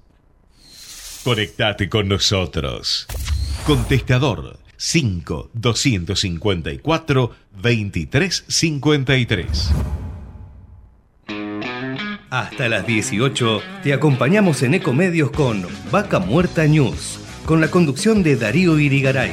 Conectate 1.24 1.88
con 1.88 2.08
nosotros. 2.08 3.06
Contestador 3.64 4.58
5 4.76 5.48
254 5.54 7.34
2353. 7.52 9.70
Hasta 12.28 12.68
las 12.68 12.86
18 12.86 13.62
te 13.82 13.94
acompañamos 13.94 14.62
en 14.62 14.74
Ecomedios 14.74 15.30
con 15.30 15.66
Vaca 15.90 16.18
Muerta 16.18 16.66
News, 16.66 17.18
con 17.46 17.62
la 17.62 17.70
conducción 17.70 18.22
de 18.22 18.36
Darío 18.36 18.78
Irigaray. 18.78 19.32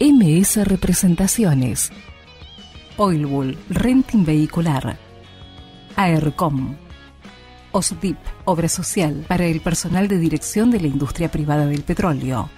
MS 0.00 0.64
Representaciones. 0.64 1.90
Oilbull 2.98 3.58
Renting 3.68 4.24
Vehicular. 4.24 4.96
AERCOM. 5.96 6.76
OSDIP, 7.72 8.16
Obra 8.44 8.68
Social 8.68 9.24
para 9.26 9.46
el 9.46 9.60
personal 9.60 10.06
de 10.06 10.18
dirección 10.18 10.70
de 10.70 10.80
la 10.80 10.86
industria 10.86 11.28
privada 11.32 11.66
del 11.66 11.82
petróleo. 11.82 12.48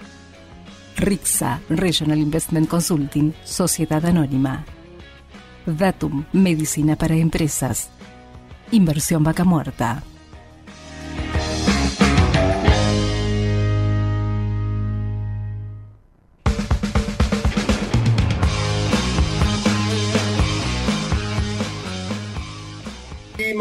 RIXA, 0.97 1.61
Regional 1.69 2.19
Investment 2.19 2.69
Consulting, 2.69 3.33
Sociedad 3.43 4.05
Anónima. 4.05 4.63
Datum, 5.65 6.25
Medicina 6.33 6.95
para 6.95 7.15
Empresas. 7.15 7.89
Inversión 8.69 9.23
Vaca 9.23 9.43
Muerta. 9.43 10.03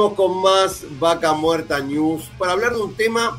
Con 0.01 0.40
más 0.40 0.86
Vaca 0.98 1.35
Muerta 1.35 1.78
News 1.81 2.31
para 2.39 2.52
hablar 2.52 2.72
de 2.72 2.81
un 2.81 2.94
tema 2.94 3.39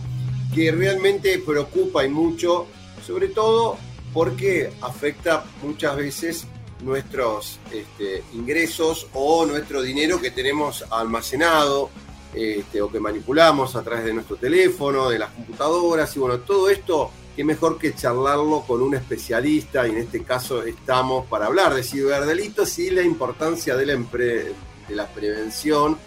que 0.54 0.72
realmente 0.72 1.40
preocupa 1.40 2.06
y 2.06 2.10
mucho, 2.10 2.68
sobre 3.04 3.30
todo 3.30 3.78
porque 4.14 4.72
afecta 4.80 5.44
muchas 5.64 5.96
veces 5.96 6.48
nuestros 6.84 7.60
este, 7.72 8.24
ingresos 8.34 9.08
o 9.16 9.48
nuestro 9.48 9.82
dinero 9.82 10.22
que 10.22 10.30
tenemos 10.30 10.86
almacenado 10.92 11.90
este, 12.36 12.80
o 12.80 12.92
que 12.92 13.00
manipulamos 13.00 13.76
a 13.76 13.82
través 13.82 14.06
de 14.06 14.14
nuestro 14.14 14.36
teléfono, 14.36 15.10
de 15.10 15.18
las 15.18 15.32
computadoras 15.32 16.16
y 16.16 16.20
bueno, 16.20 16.42
todo 16.42 16.70
esto, 16.70 17.10
qué 17.36 17.44
mejor 17.44 17.80
que 17.80 17.96
charlarlo 17.96 18.66
con 18.68 18.84
un 18.84 18.94
especialista 18.94 19.88
y 19.88 19.92
en 19.92 19.98
este 19.98 20.24
caso 20.24 20.62
estamos 20.62 21.26
para 21.26 21.48
hablar 21.48 21.74
de 21.74 21.82
ciberdelitos 21.82 22.78
y 22.78 22.92
la 22.92 23.02
importancia 23.02 23.76
de 23.76 23.88
la, 23.88 23.96
de 23.96 24.56
la 24.90 25.08
prevención 25.08 25.98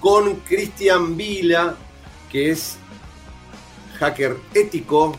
con 0.00 0.36
Cristian 0.40 1.16
Vila, 1.16 1.74
que 2.30 2.50
es 2.50 2.76
hacker 3.98 4.36
ético, 4.54 5.16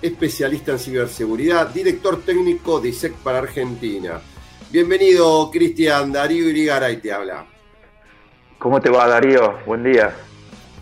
especialista 0.00 0.72
en 0.72 0.78
ciberseguridad, 0.78 1.68
director 1.68 2.22
técnico 2.22 2.80
de 2.80 2.90
ISEC 2.90 3.14
para 3.14 3.38
Argentina. 3.38 4.20
Bienvenido, 4.70 5.50
Cristian. 5.50 6.12
Darío 6.12 6.48
Irigaray 6.48 7.00
te 7.00 7.12
habla. 7.12 7.46
¿Cómo 8.58 8.80
te 8.80 8.90
va, 8.90 9.06
Darío? 9.06 9.58
Buen 9.66 9.84
día. 9.84 10.14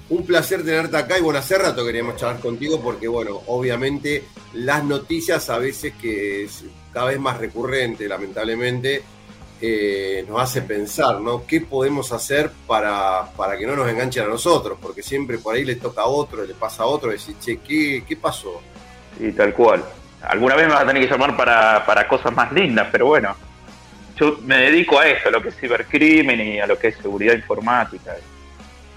Un 0.08 0.24
placer 0.24 0.64
tenerte 0.64 0.96
acá 0.96 1.18
y 1.18 1.22
bueno, 1.22 1.38
hace 1.38 1.58
rato 1.58 1.84
queríamos 1.84 2.16
charlar 2.16 2.40
contigo 2.40 2.80
porque, 2.80 3.08
bueno, 3.08 3.40
obviamente 3.46 4.24
las 4.52 4.84
noticias 4.84 5.48
a 5.50 5.58
veces 5.58 5.94
que 6.00 6.44
es 6.44 6.64
cada 6.92 7.06
vez 7.06 7.18
más 7.18 7.38
recurrente, 7.38 8.06
lamentablemente, 8.06 9.02
eh, 9.66 10.24
nos 10.28 10.42
hace 10.42 10.60
pensar, 10.60 11.20
¿no? 11.20 11.46
¿Qué 11.46 11.62
podemos 11.62 12.12
hacer 12.12 12.50
para, 12.66 13.30
para 13.34 13.56
que 13.56 13.66
no 13.66 13.74
nos 13.74 13.88
enganchen 13.88 14.24
a 14.24 14.28
nosotros? 14.28 14.78
Porque 14.80 15.02
siempre 15.02 15.38
por 15.38 15.54
ahí 15.54 15.64
le 15.64 15.76
toca 15.76 16.02
a 16.02 16.06
otro, 16.06 16.44
le 16.44 16.52
pasa 16.52 16.82
a 16.82 16.86
otro, 16.86 17.10
decir, 17.10 17.36
che, 17.40 17.56
¿qué, 17.58 18.04
qué 18.06 18.16
pasó? 18.16 18.60
Y 19.18 19.32
tal 19.32 19.54
cual. 19.54 19.82
Alguna 20.20 20.54
vez 20.54 20.66
me 20.66 20.74
vas 20.74 20.82
a 20.82 20.86
tener 20.86 21.02
que 21.02 21.10
llamar 21.10 21.34
para, 21.34 21.84
para 21.86 22.06
cosas 22.06 22.34
más 22.34 22.52
lindas, 22.52 22.88
pero 22.92 23.06
bueno, 23.06 23.34
yo 24.16 24.38
me 24.44 24.58
dedico 24.58 24.98
a 24.98 25.08
eso, 25.08 25.28
a 25.28 25.32
lo 25.32 25.42
que 25.42 25.48
es 25.48 25.56
cibercrimen 25.56 26.40
y 26.40 26.60
a 26.60 26.66
lo 26.66 26.78
que 26.78 26.88
es 26.88 26.96
seguridad 26.96 27.34
informática. 27.34 28.14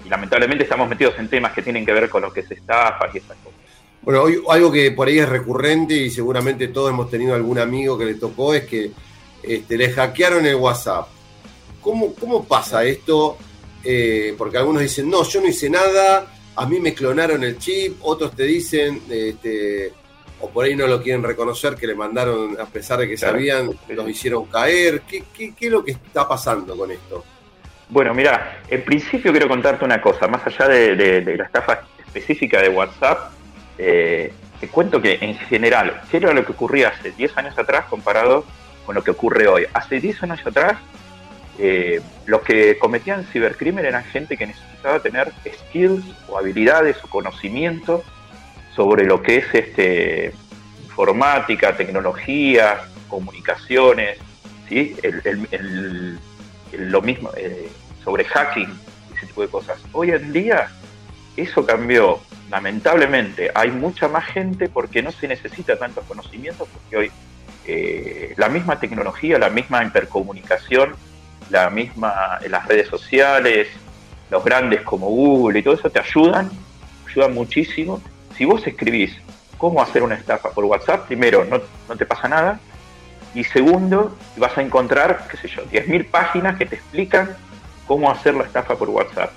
Y 0.04 0.08
lamentablemente 0.08 0.64
estamos 0.64 0.88
metidos 0.88 1.18
en 1.18 1.28
temas 1.28 1.52
que 1.52 1.62
tienen 1.62 1.86
que 1.86 1.92
ver 1.92 2.10
con 2.10 2.22
lo 2.22 2.32
que 2.32 2.40
es 2.40 2.50
estafas 2.50 3.14
y 3.14 3.18
esas 3.18 3.36
cosas. 3.38 3.58
Bueno, 4.02 4.24
algo 4.50 4.70
que 4.70 4.90
por 4.92 5.08
ahí 5.08 5.18
es 5.18 5.28
recurrente 5.28 5.94
y 5.94 6.10
seguramente 6.10 6.68
todos 6.68 6.90
hemos 6.90 7.10
tenido 7.10 7.34
algún 7.34 7.58
amigo 7.58 7.98
que 7.98 8.04
le 8.04 8.14
tocó 8.14 8.54
es 8.54 8.64
que 8.64 8.90
este, 9.42 9.76
le 9.76 9.90
hackearon 9.90 10.44
el 10.46 10.56
WhatsApp. 10.56 11.08
¿Cómo, 11.80 12.14
cómo 12.14 12.44
pasa 12.44 12.84
esto? 12.84 13.38
Eh, 13.84 14.34
porque 14.36 14.58
algunos 14.58 14.82
dicen, 14.82 15.08
no, 15.08 15.24
yo 15.24 15.40
no 15.40 15.48
hice 15.48 15.70
nada, 15.70 16.26
a 16.56 16.66
mí 16.66 16.80
me 16.80 16.92
clonaron 16.92 17.44
el 17.44 17.58
chip, 17.58 17.98
otros 18.02 18.34
te 18.34 18.42
dicen, 18.42 19.02
este, 19.08 19.92
o 20.40 20.50
por 20.50 20.64
ahí 20.64 20.74
no 20.74 20.86
lo 20.86 21.02
quieren 21.02 21.22
reconocer, 21.22 21.76
que 21.76 21.86
le 21.86 21.94
mandaron, 21.94 22.60
a 22.60 22.66
pesar 22.66 22.98
de 22.98 23.08
que 23.08 23.16
sabían, 23.16 23.70
los 23.88 24.08
hicieron 24.08 24.46
caer. 24.46 25.02
¿Qué, 25.02 25.24
qué, 25.36 25.54
qué 25.54 25.66
es 25.66 25.72
lo 25.72 25.84
que 25.84 25.92
está 25.92 26.28
pasando 26.28 26.76
con 26.76 26.90
esto? 26.90 27.24
Bueno, 27.88 28.12
mira, 28.12 28.60
en 28.68 28.84
principio 28.84 29.30
quiero 29.30 29.48
contarte 29.48 29.84
una 29.84 30.00
cosa, 30.00 30.28
más 30.28 30.46
allá 30.46 30.68
de, 30.68 31.22
la 31.36 31.44
estafa 31.44 31.84
específica 31.98 32.60
de 32.60 32.68
WhatsApp, 32.68 33.32
eh, 33.78 34.32
te 34.60 34.68
cuento 34.68 35.00
que 35.00 35.18
en 35.20 35.36
general, 35.36 36.02
¿qué 36.10 36.18
era 36.18 36.34
lo 36.34 36.44
que 36.44 36.52
ocurría 36.52 36.88
hace 36.88 37.12
10 37.12 37.38
años 37.38 37.58
atrás 37.58 37.86
comparado 37.88 38.44
con 38.88 38.94
lo 38.94 39.04
que 39.04 39.10
ocurre 39.10 39.46
hoy? 39.46 39.66
Hace 39.74 40.00
10 40.00 40.22
años 40.22 40.40
atrás, 40.46 40.78
eh, 41.58 42.00
los 42.24 42.40
que 42.40 42.78
cometían 42.78 43.22
cibercrimen 43.26 43.84
eran 43.84 44.02
gente 44.02 44.38
que 44.38 44.46
necesitaba 44.46 44.98
tener 45.00 45.30
skills 45.44 46.06
o 46.26 46.38
habilidades 46.38 46.96
o 47.04 47.08
conocimiento 47.08 48.02
sobre 48.74 49.04
lo 49.04 49.20
que 49.20 49.36
es 49.36 49.44
este, 49.52 50.32
informática, 50.84 51.76
tecnología, 51.76 52.80
comunicaciones, 53.10 54.16
¿sí? 54.70 54.96
lo 56.72 57.02
mismo 57.02 57.30
eh, 57.36 57.68
sobre 58.02 58.24
hacking, 58.24 58.72
ese 59.14 59.26
tipo 59.26 59.42
de 59.42 59.48
cosas. 59.48 59.78
Hoy 59.92 60.12
en 60.12 60.32
día 60.32 60.70
eso 61.36 61.66
cambió, 61.66 62.20
lamentablemente. 62.48 63.50
Hay 63.54 63.70
mucha 63.70 64.08
más 64.08 64.24
gente 64.24 64.70
porque 64.70 65.02
no 65.02 65.12
se 65.12 65.28
necesita 65.28 65.78
tantos 65.78 66.06
conocimientos, 66.06 66.66
porque 66.72 66.96
hoy 66.96 67.12
eh, 67.70 68.32
la 68.38 68.48
misma 68.48 68.80
tecnología, 68.80 69.38
la 69.38 69.50
misma 69.50 69.84
intercomunicación, 69.84 70.94
la 71.50 71.68
misma, 71.68 72.38
las 72.48 72.66
redes 72.66 72.88
sociales, 72.88 73.68
los 74.30 74.42
grandes 74.42 74.80
como 74.80 75.08
Google 75.08 75.58
y 75.58 75.62
todo 75.62 75.74
eso 75.74 75.90
te 75.90 75.98
ayudan, 75.98 76.50
ayudan 77.06 77.34
muchísimo 77.34 78.00
si 78.38 78.46
vos 78.46 78.66
escribís 78.66 79.14
cómo 79.58 79.82
hacer 79.82 80.02
una 80.02 80.14
estafa 80.14 80.50
por 80.50 80.64
WhatsApp, 80.64 81.06
primero, 81.08 81.44
no, 81.44 81.60
te 81.94 82.06
pasa 82.06 82.26
nada. 82.26 82.58
Y 83.34 83.44
segundo, 83.44 84.16
vas 84.38 84.56
a 84.56 84.62
encontrar, 84.62 85.28
qué 85.30 85.36
sé 85.36 85.48
yo, 85.48 85.64
10.000 85.66 86.10
páginas 86.10 86.56
que 86.56 86.64
te 86.64 86.76
explican 86.76 87.36
cómo 87.86 88.10
hacer 88.10 88.34
la 88.34 88.44
estafa 88.44 88.76
por 88.76 88.88
WhatsApp. 88.88 89.30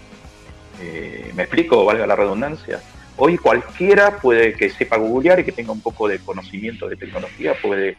Eh, 0.79 1.33
¿Me 1.35 1.43
explico? 1.43 1.83
Valga 1.83 2.07
la 2.07 2.15
redundancia. 2.15 2.79
Hoy 3.17 3.37
cualquiera 3.37 4.19
puede 4.19 4.53
que 4.53 4.69
sepa 4.69 4.95
googlear 4.95 5.41
y 5.41 5.43
que 5.43 5.51
tenga 5.51 5.73
un 5.73 5.81
poco 5.81 6.07
de 6.07 6.19
conocimiento 6.19 6.87
de 6.87 6.95
tecnología 6.95 7.55
puede 7.61 7.97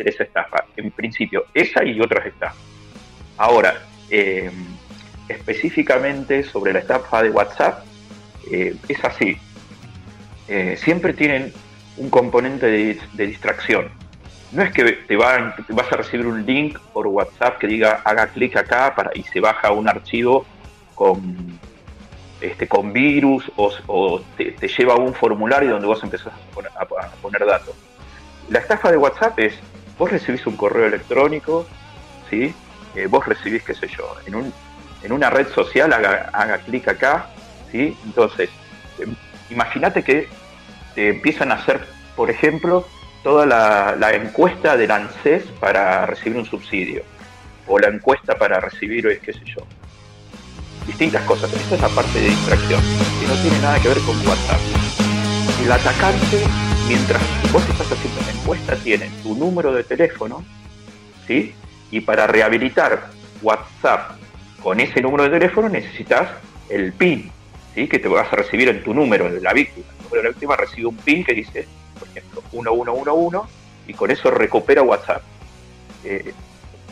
hacer 0.00 0.08
esa 0.08 0.24
estafa. 0.24 0.64
En 0.76 0.90
principio, 0.90 1.46
esa 1.54 1.84
y 1.84 2.00
otras 2.00 2.26
estafas. 2.26 2.56
Ahora, 3.36 3.74
eh, 4.10 4.50
específicamente 5.28 6.42
sobre 6.42 6.72
la 6.72 6.80
estafa 6.80 7.22
de 7.22 7.30
WhatsApp, 7.30 7.84
eh, 8.50 8.74
es 8.88 9.04
así. 9.04 9.36
Eh, 10.48 10.76
siempre 10.76 11.12
tienen 11.12 11.52
un 11.96 12.10
componente 12.10 12.66
de, 12.66 13.26
distracción. 13.26 13.88
No 14.52 14.62
es 14.62 14.72
que 14.72 14.84
te, 14.84 15.16
vas 15.16 15.92
a 15.92 15.96
recibir 15.96 16.26
un 16.26 16.44
link 16.44 16.78
por 16.92 17.06
WhatsApp 17.06 17.58
que 17.58 17.68
diga 17.68 18.02
haga 18.04 18.26
clic 18.28 18.56
acá 18.56 18.94
para, 18.96 19.10
y 19.14 19.22
se 19.22 19.38
baja 19.38 19.70
un 19.70 19.88
archivo 19.88 20.44
con, 20.96 21.58
este, 22.40 22.66
con 22.66 22.92
virus 22.92 23.50
o, 23.56 24.20
te, 24.36 24.54
lleva 24.66 24.94
a 24.94 24.96
un 24.96 25.14
formulario 25.14 25.70
donde 25.70 25.86
vos 25.86 26.02
empezás 26.02 26.32
a 26.74 26.84
poner, 27.20 27.46
datos. 27.46 27.76
La 28.48 28.58
estafa 28.58 28.90
de 28.90 28.96
WhatsApp 28.96 29.38
es, 29.38 29.54
vos 30.00 30.10
recibís 30.10 30.46
un 30.46 30.56
correo 30.56 30.86
electrónico, 30.86 31.66
¿sí? 32.30 32.54
Eh, 32.96 33.06
vos 33.06 33.26
recibís, 33.26 33.62
qué 33.62 33.74
sé 33.74 33.86
yo, 33.86 34.16
en, 34.26 34.34
un, 34.34 34.52
en 35.02 35.12
una 35.12 35.28
red 35.28 35.46
social 35.48 35.92
haga, 35.92 36.30
haga 36.32 36.56
clic 36.56 36.88
acá, 36.88 37.28
¿sí? 37.70 37.94
Entonces, 38.06 38.48
em, 38.98 39.14
imagínate 39.50 40.02
que 40.02 40.26
te 40.94 41.10
empiezan 41.10 41.52
a 41.52 41.56
hacer, 41.56 41.86
por 42.16 42.30
ejemplo, 42.30 42.88
toda 43.22 43.44
la, 43.44 44.14
encuesta 44.14 44.78
del 44.78 44.90
ANSES 44.90 45.44
para 45.60 46.06
recibir 46.06 46.38
un 46.38 46.46
subsidio, 46.46 47.02
o 47.66 47.78
la 47.78 47.88
encuesta 47.88 48.38
para 48.38 48.58
recibir, 48.58 49.20
qué 49.20 49.34
sé 49.34 49.44
yo, 49.44 49.66
distintas 50.86 51.22
cosas. 51.24 51.52
Esta 51.52 51.74
es 51.74 51.80
la 51.82 51.88
parte 51.90 52.18
de 52.18 52.30
distracción, 52.30 52.80
que 53.20 53.26
no 53.26 53.34
tiene 53.42 53.58
nada 53.58 53.78
que 53.78 53.88
ver 53.88 53.98
con 53.98 54.16
WhatsApp. 54.26 55.19
El 55.62 55.70
atacante, 55.70 56.42
mientras 56.88 57.22
vos 57.52 57.62
estás 57.68 57.92
haciendo 57.92 58.20
una 58.20 58.30
encuesta, 58.30 58.76
tiene 58.76 59.10
tu 59.22 59.34
número 59.34 59.72
de 59.72 59.84
teléfono, 59.84 60.42
¿sí? 61.26 61.54
Y 61.90 62.00
para 62.00 62.26
rehabilitar 62.26 63.10
WhatsApp 63.42 64.12
con 64.62 64.80
ese 64.80 65.02
número 65.02 65.24
de 65.24 65.38
teléfono 65.38 65.68
necesitas 65.68 66.30
el 66.70 66.92
PIN, 66.92 67.30
¿sí? 67.74 67.88
que 67.88 67.98
te 67.98 68.08
vas 68.08 68.32
a 68.32 68.36
recibir 68.36 68.68
en 68.68 68.82
tu 68.82 68.94
número 68.94 69.30
de 69.30 69.40
la 69.40 69.52
víctima. 69.52 69.86
El 69.98 70.04
número 70.04 70.22
de 70.22 70.22
la 70.22 70.28
víctima 70.30 70.56
recibe 70.56 70.86
un 70.86 70.96
PIN 70.96 71.24
que 71.24 71.34
dice, 71.34 71.68
por 71.98 72.08
ejemplo, 72.08 72.42
1111 72.52 73.38
y 73.86 73.94
con 73.94 74.10
eso 74.10 74.30
recupera 74.30 74.82
WhatsApp. 74.82 75.22
Eh, 76.04 76.32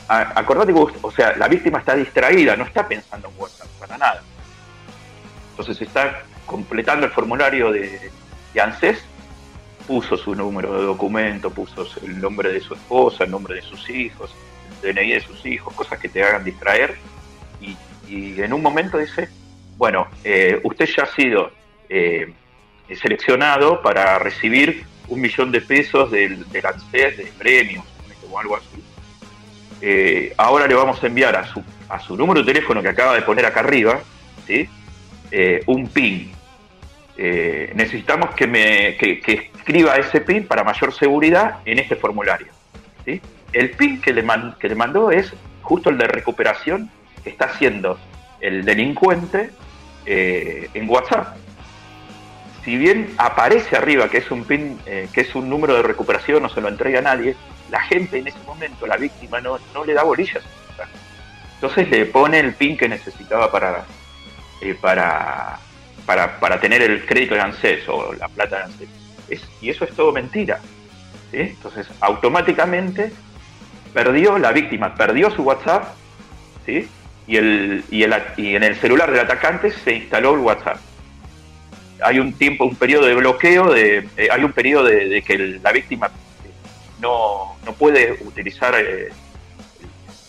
acordate 0.09 0.75
que, 0.75 0.81
o 1.01 1.11
sea, 1.11 1.37
la 1.37 1.49
víctima 1.49 1.79
está 1.79 1.95
distraída, 1.95 2.55
no 2.55 2.65
está 2.65 2.87
pensando 2.87 3.29
en 3.29 3.35
WhatsApp, 3.41 3.69
para 3.79 3.97
nada. 3.97 4.23
Entonces 5.51 5.81
está 5.81 6.23
completando 6.47 7.07
el 7.07 7.13
formulario 7.13 7.73
de, 7.73 8.11
de 8.55 8.61
ANSES, 8.61 9.05
puso 9.87 10.17
su 10.17 10.35
número 10.35 10.79
de 10.79 10.87
documento, 10.87 11.51
puso 11.51 11.87
el 12.05 12.21
nombre 12.21 12.53
de 12.53 12.61
su 12.61 12.75
esposa, 12.75 13.25
el 13.25 13.31
nombre 13.31 13.55
de 13.55 13.63
sus 13.63 13.89
hijos, 13.89 14.35
el 14.83 14.95
DNI 14.95 15.13
de 15.13 15.21
sus 15.21 15.45
hijos, 15.47 15.73
cosas 15.75 15.99
que 15.99 16.09
te 16.09 16.23
hagan 16.23 16.45
distraer. 16.45 16.97
Y, 17.61 17.77
y 18.07 18.41
en 18.41 18.53
un 18.53 18.63
momento 18.63 18.99
dice, 18.99 19.29
bueno, 19.79 20.09
eh, 20.25 20.61
usted 20.65 20.87
ya 20.95 21.05
ha 21.05 21.15
sido 21.15 21.53
eh, 21.89 22.33
seleccionado 23.01 23.81
para 23.81 24.19
recibir 24.19 24.85
un 25.07 25.21
millón 25.21 25.53
de 25.53 25.61
pesos 25.61 26.11
del, 26.11 26.47
del 26.51 26.67
ANSES 26.67 27.17
de 27.17 27.33
premios 27.39 27.85
o 28.31 28.39
algo 28.39 28.57
así. 28.57 28.83
Eh, 29.81 30.35
ahora 30.37 30.67
le 30.67 30.75
vamos 30.75 31.03
a 31.03 31.07
enviar 31.07 31.37
a 31.37 31.47
su, 31.47 31.63
a 31.89 32.01
su 32.01 32.17
número 32.17 32.41
de 32.41 32.53
teléfono 32.53 32.83
que 32.83 32.89
acaba 32.89 33.15
de 33.15 33.23
poner 33.23 33.47
acá 33.47 33.61
arriba, 33.61 34.01
¿sí? 34.47 34.69
un 35.67 35.87
PIN. 35.89 36.33
Necesitamos 37.19 38.35
que, 38.35 38.47
me, 38.47 38.97
que, 38.97 39.51
escriba 39.55 39.97
ese 39.97 40.21
PIN 40.21 40.47
para 40.47 40.63
mayor 40.63 40.95
seguridad 40.95 41.59
en 41.65 41.79
este 41.79 41.97
formulario. 41.97 42.49
El 43.53 43.71
PIN 43.71 44.01
que 44.01 44.13
le, 44.13 44.23
man, 44.23 44.55
mandó 44.77 45.11
es 45.11 45.33
justo 45.63 45.91
el 45.91 45.99
de 45.99 46.07
recuperación 46.07 46.91
que 47.25 47.31
está 47.31 47.47
haciendo 47.47 47.99
el 48.41 48.65
delincuente 48.65 49.51
eh, 50.07 50.71
en 50.75 50.89
WhatsApp. 50.89 51.37
Si 52.65 52.77
bien 52.77 53.15
aparece 53.19 53.77
arriba 53.77 54.09
que 54.09 54.19
es 54.19 54.31
un 54.31 54.45
PIN, 54.45 54.79
eh, 54.87 55.09
que 55.13 55.23
es 55.23 55.35
un 55.35 55.49
número 55.49 55.75
de 55.75 55.83
recuperación, 55.83 56.43
no 56.43 56.49
se 56.49 56.61
lo 56.61 56.69
entrega 56.69 56.99
a 56.99 57.03
nadie, 57.03 57.37
la 57.71 57.81
gente 57.81 58.19
en 58.19 58.29
ese 58.29 58.39
momento, 58.47 58.87
la 58.87 58.97
víctima, 58.97 59.41
no, 59.41 59.59
le 59.85 59.93
da 59.95 60.03
bolillas. 60.03 60.45
Entonces 61.55 61.91
le 61.91 62.07
pone 62.07 62.39
el 62.39 62.55
PIN 62.55 62.77
que 62.77 62.89
necesitaba 62.89 63.51
para, 63.51 63.85
eh, 64.61 64.77
para, 64.81 65.59
para, 66.09 66.41
para, 66.41 66.59
tener 66.59 66.81
el 66.81 67.05
crédito 67.05 67.35
de 67.35 67.43
ANSES 67.43 67.87
o 67.87 68.15
la 68.15 68.29
plata 68.29 68.57
de 68.57 68.63
ANSES. 68.63 68.89
Es, 69.29 69.43
y 69.61 69.69
eso 69.69 69.85
es 69.85 69.93
todo 69.95 70.11
mentira. 70.11 70.59
Entonces, 71.31 71.87
automáticamente 72.01 73.13
perdió 73.93 74.39
la 74.39 74.53
víctima, 74.53 74.95
perdió 74.95 75.31
su 75.31 75.43
WhatsApp, 75.43 75.95
¿sí? 76.65 76.89
y, 77.27 77.37
el, 77.37 77.85
y, 77.91 78.05
el, 78.05 78.15
y 78.39 78.57
en 78.57 78.63
el 78.63 78.77
celular 78.77 79.11
del 79.11 79.21
atacante 79.21 79.71
se 79.71 79.97
instaló 79.97 80.33
el 80.33 80.41
WhatsApp. 80.41 80.79
Hay 82.03 82.19
un 82.21 82.33
tiempo, 82.33 82.65
un 82.65 82.77
periodo 82.77 83.05
de 83.05 83.15
bloqueo, 83.15 83.71
de, 83.71 84.09
eh, 84.17 84.29
hay 84.33 84.45
un 84.45 84.53
periodo 84.53 84.85
de, 84.85 85.21
que 85.21 85.37
la 85.63 85.73
víctima 85.73 86.11
no, 87.03 87.59
no 87.67 87.73
puede 87.75 88.13
utilizar 88.25 88.75
eh, 88.79 89.11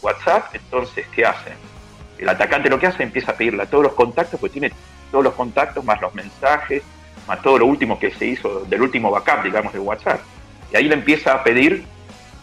WhatsApp, 0.02 0.54
entonces, 0.56 1.08
¿qué 1.16 1.26
hace? 1.26 1.52
El 2.18 2.28
atacante 2.28 2.70
lo 2.70 2.78
que 2.78 2.88
hace 2.88 3.02
empieza 3.02 3.32
a 3.32 3.38
pedirle 3.38 3.64
a 3.64 3.66
todos 3.66 3.86
los 3.86 3.94
contactos, 3.94 4.38
pues 4.42 4.52
tiene 4.52 4.74
todos 5.12 5.24
los 5.24 5.34
contactos, 5.34 5.84
más 5.84 6.02
los 6.02 6.14
mensajes, 6.16 6.84
más 7.28 7.42
todo 7.42 7.60
lo 7.60 7.66
último 7.66 8.00
que 8.00 8.12
se 8.12 8.26
hizo, 8.26 8.62
del 8.62 8.82
último 8.82 9.12
backup, 9.12 9.44
digamos, 9.44 9.74
de 9.74 9.80
WhatsApp. 9.80 10.22
Y 10.72 10.78
ahí 10.78 10.86
le 10.86 10.96
empieza 10.96 11.34
a 11.34 11.44
pedir 11.44 11.84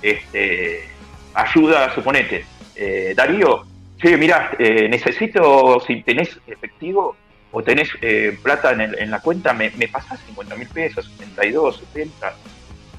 este, 0.03 0.89
ayuda, 1.35 1.95
suponete, 1.95 2.45
eh, 2.75 3.15
Darío, 3.17 3.65
Sí, 4.03 4.15
mira, 4.17 4.51
eh, 4.59 4.89
necesito, 4.89 5.81
si 5.87 6.03
tenés 6.03 6.39
efectivo 6.47 7.17
o 7.51 7.63
tenés 7.63 7.89
eh, 8.03 8.39
plata 8.43 8.73
en, 8.73 8.83
el, 8.83 8.99
en, 8.99 9.11
la 9.11 9.21
cuenta, 9.21 9.55
me, 9.55 9.71
me 9.71 9.89
pasás 9.89 10.21
50 10.27 10.55
mil 10.57 10.69
pesos, 10.69 11.11
72, 11.17 11.83
70, 11.95 12.35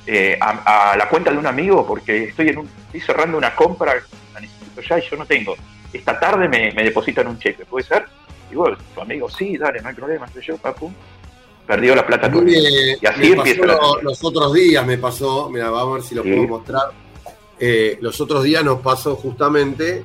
eh, 0.07 0.37
a, 0.41 0.91
a, 0.91 0.97
la 0.97 1.07
cuenta 1.07 1.31
de 1.31 1.37
un 1.37 1.45
amigo 1.45 1.85
porque 1.85 2.25
estoy, 2.25 2.49
en 2.49 2.59
un, 2.59 2.69
estoy 2.85 3.01
cerrando 3.01 3.37
una 3.37 3.53
compra, 3.53 3.93
la 4.33 4.39
necesito 4.39 4.81
ya 4.81 4.97
y 4.97 5.07
yo 5.07 5.17
no 5.17 5.25
tengo. 5.27 5.55
Esta 5.93 6.19
tarde 6.19 6.49
me, 6.49 6.71
me 6.71 6.83
depositan 6.83 7.27
un 7.27 7.37
cheque, 7.37 7.63
¿puede 7.65 7.85
ser? 7.85 8.05
Y 8.51 8.55
bueno, 8.55 8.77
tu 8.93 9.01
amigo, 9.01 9.29
sí, 9.29 9.57
dale, 9.57 9.81
no 9.81 9.89
hay 9.89 9.95
problema, 9.95 10.27
soy 10.27 10.41
yo, 10.43 10.57
papu. 10.57 10.91
Perdió 11.65 11.95
la 11.95 12.07
plata 12.07 12.31
tuya. 12.31 12.57
y 13.01 13.05
así 13.05 13.33
empieza 13.33 13.65
la... 13.65 13.77
Los 14.01 14.23
otros 14.23 14.53
días 14.53 14.85
me 14.85 14.97
pasó, 14.97 15.49
mira, 15.49 15.69
vamos 15.69 15.91
a 15.91 15.93
ver 15.95 16.03
si 16.03 16.15
lo 16.15 16.23
sí. 16.23 16.31
puedo 16.31 16.47
mostrar. 16.47 16.91
Eh, 17.59 17.97
los 18.01 18.21
otros 18.21 18.43
días 18.43 18.63
nos 18.63 18.79
pasó 18.79 19.15
justamente 19.15 20.03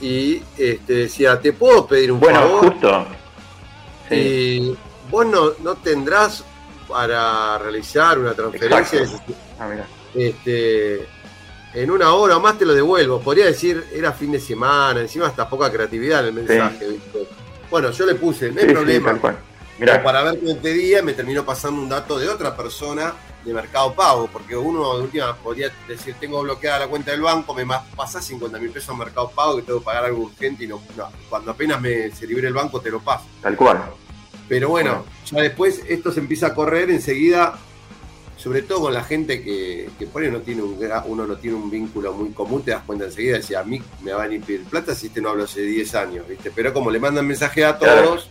y 0.00 0.42
este, 0.58 0.92
decía, 0.92 1.40
¿te 1.40 1.52
puedo 1.52 1.86
pedir 1.86 2.12
un 2.12 2.20
bueno, 2.20 2.40
favor? 2.40 2.72
justo. 2.72 3.06
Sí. 4.08 4.14
Y 4.14 4.78
vos 5.10 5.26
no, 5.26 5.52
no, 5.62 5.76
tendrás 5.76 6.44
para 6.88 7.58
realizar 7.58 8.18
una 8.18 8.34
transferencia 8.34 9.02
ah, 9.60 9.68
este, 10.14 11.06
en 11.74 11.90
una 11.90 12.12
hora 12.12 12.36
o 12.36 12.40
más 12.40 12.58
te 12.58 12.66
lo 12.66 12.74
devuelvo. 12.74 13.20
Podría 13.20 13.46
decir, 13.46 13.84
era 13.92 14.12
fin 14.12 14.32
de 14.32 14.40
semana, 14.40 15.00
encima 15.00 15.26
hasta 15.26 15.48
poca 15.48 15.70
creatividad 15.70 16.26
en 16.26 16.38
el 16.38 16.44
mensaje. 16.44 16.86
Sí. 16.88 17.00
Bueno, 17.70 17.90
yo 17.90 18.06
le 18.06 18.14
puse, 18.16 18.50
no 18.50 18.60
hay 18.60 18.66
problema. 18.66 19.18
para 20.02 20.22
ver 20.22 20.40
qué 20.40 20.54
pedía, 20.56 21.02
me 21.02 21.12
terminó 21.12 21.44
pasando 21.44 21.80
un 21.80 21.88
dato 21.88 22.18
de 22.18 22.28
otra 22.28 22.56
persona 22.56 23.14
de 23.44 23.54
Mercado 23.54 23.94
Pago, 23.94 24.28
porque 24.30 24.56
uno 24.56 24.96
de 24.96 25.04
última 25.04 25.34
podría 25.36 25.72
decir, 25.88 26.14
tengo 26.20 26.42
bloqueada 26.42 26.80
la 26.80 26.88
cuenta 26.88 27.12
del 27.12 27.22
banco, 27.22 27.54
me 27.54 27.64
pasás 27.96 28.24
50 28.26 28.58
mil 28.58 28.70
pesos 28.70 28.90
a 28.90 28.98
Mercado 28.98 29.30
Pago 29.30 29.56
que 29.56 29.62
tengo 29.62 29.78
que 29.78 29.84
pagar 29.84 30.04
algo 30.04 30.24
urgente 30.24 30.64
y 30.64 30.66
no, 30.66 30.82
no, 30.96 31.08
cuando 31.28 31.52
apenas 31.52 31.80
me 31.80 32.10
se 32.10 32.26
libre 32.26 32.48
el 32.48 32.54
banco 32.54 32.80
te 32.80 32.90
lo 32.90 33.00
paso. 33.00 33.24
Tal 33.40 33.56
cual. 33.56 33.80
Pero 34.48 34.68
bueno, 34.68 35.04
ya 35.26 35.40
después 35.40 35.82
esto 35.88 36.10
se 36.10 36.20
empieza 36.20 36.48
a 36.48 36.54
correr 36.54 36.90
enseguida, 36.90 37.56
sobre 38.40 38.62
todo 38.62 38.80
con 38.80 38.94
la 38.94 39.04
gente 39.04 39.42
que, 39.42 39.90
que 39.98 40.06
por 40.06 40.22
ahí 40.22 40.30
no 40.30 40.40
tiene 40.40 40.62
un, 40.62 40.78
uno 41.06 41.26
no 41.26 41.36
tiene 41.36 41.56
un 41.58 41.70
vínculo 41.70 42.14
muy 42.14 42.30
común, 42.30 42.62
te 42.62 42.70
das 42.70 42.82
cuenta 42.86 43.04
enseguida, 43.04 43.36
decía, 43.36 43.60
a 43.60 43.64
mí 43.64 43.82
me 44.02 44.14
van 44.14 44.30
a 44.30 44.34
ir 44.34 44.40
pedir 44.40 44.64
plata 44.64 44.94
si 44.94 45.08
este 45.08 45.20
no 45.20 45.28
hablo 45.28 45.44
hace 45.44 45.60
10 45.60 45.94
años, 45.96 46.26
¿viste? 46.26 46.50
Pero 46.50 46.72
como 46.72 46.90
le 46.90 46.98
mandan 46.98 47.26
mensaje 47.26 47.66
a 47.66 47.78
todos, 47.78 48.30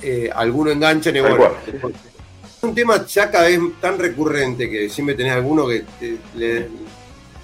eh, 0.00 0.30
alguno 0.34 0.70
enganchan 0.70 1.14
y 1.16 1.20
bueno, 1.20 1.36
cual 1.36 1.94
un 2.62 2.74
tema 2.74 3.04
ya 3.04 3.30
cada 3.30 3.44
vez 3.44 3.60
tan 3.78 3.98
recurrente 3.98 4.70
que 4.70 4.88
siempre 4.88 5.14
tenés 5.14 5.34
alguno 5.34 5.68
que 5.68 5.84
te, 6.00 6.16
le, 6.34 6.68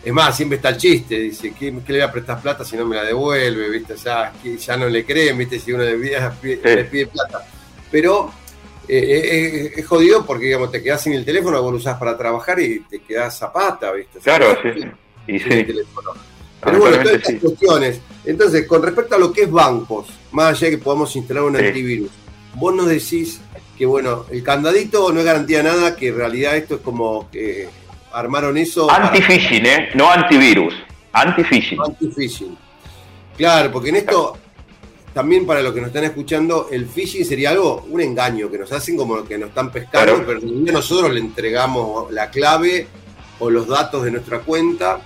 es 0.03 0.13
más, 0.15 0.35
siempre 0.35 0.57
está 0.57 0.71
el 0.71 0.79
chiste, 0.79 1.19
dice, 1.19 1.53
¿qué, 1.53 1.75
¿qué, 1.87 1.93
le 1.93 1.99
voy 1.99 2.09
a 2.09 2.13
prestar 2.13 2.41
plata 2.41 2.65
si 2.65 2.75
no 2.75 2.87
me 2.87 2.97
la 2.97 3.05
devuelve? 3.05 3.69
¿Viste? 3.69 3.97
Ya, 3.97 4.33
ya 4.59 4.77
no 4.79 4.89
le 4.89 5.05
creen, 5.05 5.37
¿viste? 5.37 5.59
Si 5.59 5.73
uno 5.73 5.85
le 5.85 5.97
pide, 6.41 6.75
le 6.75 6.85
pide 6.85 7.07
plata. 7.09 7.47
Pero 7.91 8.33
eh, 8.89 9.71
es, 9.73 9.79
es, 9.79 9.87
jodido 9.87 10.25
porque 10.27 10.47
digamos, 10.47 10.71
te 10.71 10.83
quedás 10.83 11.03
sin 11.03 11.13
el 11.13 11.25
teléfono, 11.25 11.63
vos 11.63 11.73
lo 11.73 11.79
usás 11.79 11.99
para 11.99 12.17
trabajar 12.17 12.61
y 12.61 12.81
te 12.81 13.01
quedás 13.01 13.39
zapata, 13.39 13.93
¿viste? 13.93 14.19
Claro, 14.21 14.57
sí. 14.63 14.85
Y 15.27 15.39
sí. 15.39 15.49
El 15.49 15.67
teléfono. 15.67 16.11
Pero 16.63 16.79
bueno, 16.79 16.97
todas 17.03 17.17
estas 17.17 17.33
sí. 17.35 17.39
cuestiones. 17.39 18.01
Entonces, 18.25 18.67
con 18.67 18.83
respecto 18.83 19.15
a 19.15 19.19
lo 19.19 19.33
que 19.33 19.43
es 19.43 19.51
bancos, 19.51 20.09
más 20.33 20.57
allá 20.57 20.71
de 20.71 20.77
que 20.77 20.83
podamos 20.83 21.15
instalar 21.17 21.45
un 21.45 21.57
sí. 21.57 21.65
antivirus, 21.65 22.11
vos 22.55 22.75
nos 22.75 22.89
decís 22.89 23.41
que 23.79 23.87
bueno, 23.87 24.27
el 24.31 24.43
candadito 24.43 25.11
no 25.11 25.21
es 25.21 25.25
garantía 25.25 25.59
de 25.59 25.65
nada, 25.65 25.97
que 25.97 26.09
en 26.09 26.17
realidad 26.17 26.57
esto 26.57 26.75
es 26.75 26.81
como 26.83 27.31
que 27.31 27.69
armaron 28.13 28.59
eso. 28.59 28.91
Anti-phishing, 28.91 29.63
para... 29.63 29.77
¿eh? 29.77 29.89
No 29.95 30.11
antivirus, 30.11 30.75
anti-phishing. 31.13 31.81
Anti-phishing. 31.81 32.59
Claro, 33.39 33.73
porque 33.73 33.89
en 33.89 33.97
esto, 33.97 34.37
también 35.13 35.47
para 35.47 35.63
los 35.63 35.73
que 35.73 35.81
nos 35.81 35.89
están 35.89 36.05
escuchando, 36.05 36.69
el 36.71 36.87
phishing 36.87 37.25
sería 37.25 37.51
algo, 37.51 37.87
un 37.91 38.01
engaño, 38.01 38.51
que 38.51 38.59
nos 38.59 38.71
hacen 38.73 38.97
como 38.97 39.25
que 39.25 39.39
nos 39.39 39.49
están 39.49 39.73
pescando, 39.73 40.25
claro. 40.25 40.25
pero 40.27 40.41
nosotros 40.73 41.13
le 41.13 41.21
entregamos 41.21 42.13
la 42.13 42.31
clave 42.31 42.87
o 43.41 43.51
los 43.51 43.67
datos 43.67 44.05
de 44.05 44.13
nuestra 44.13 44.41
cuenta. 44.41 45.01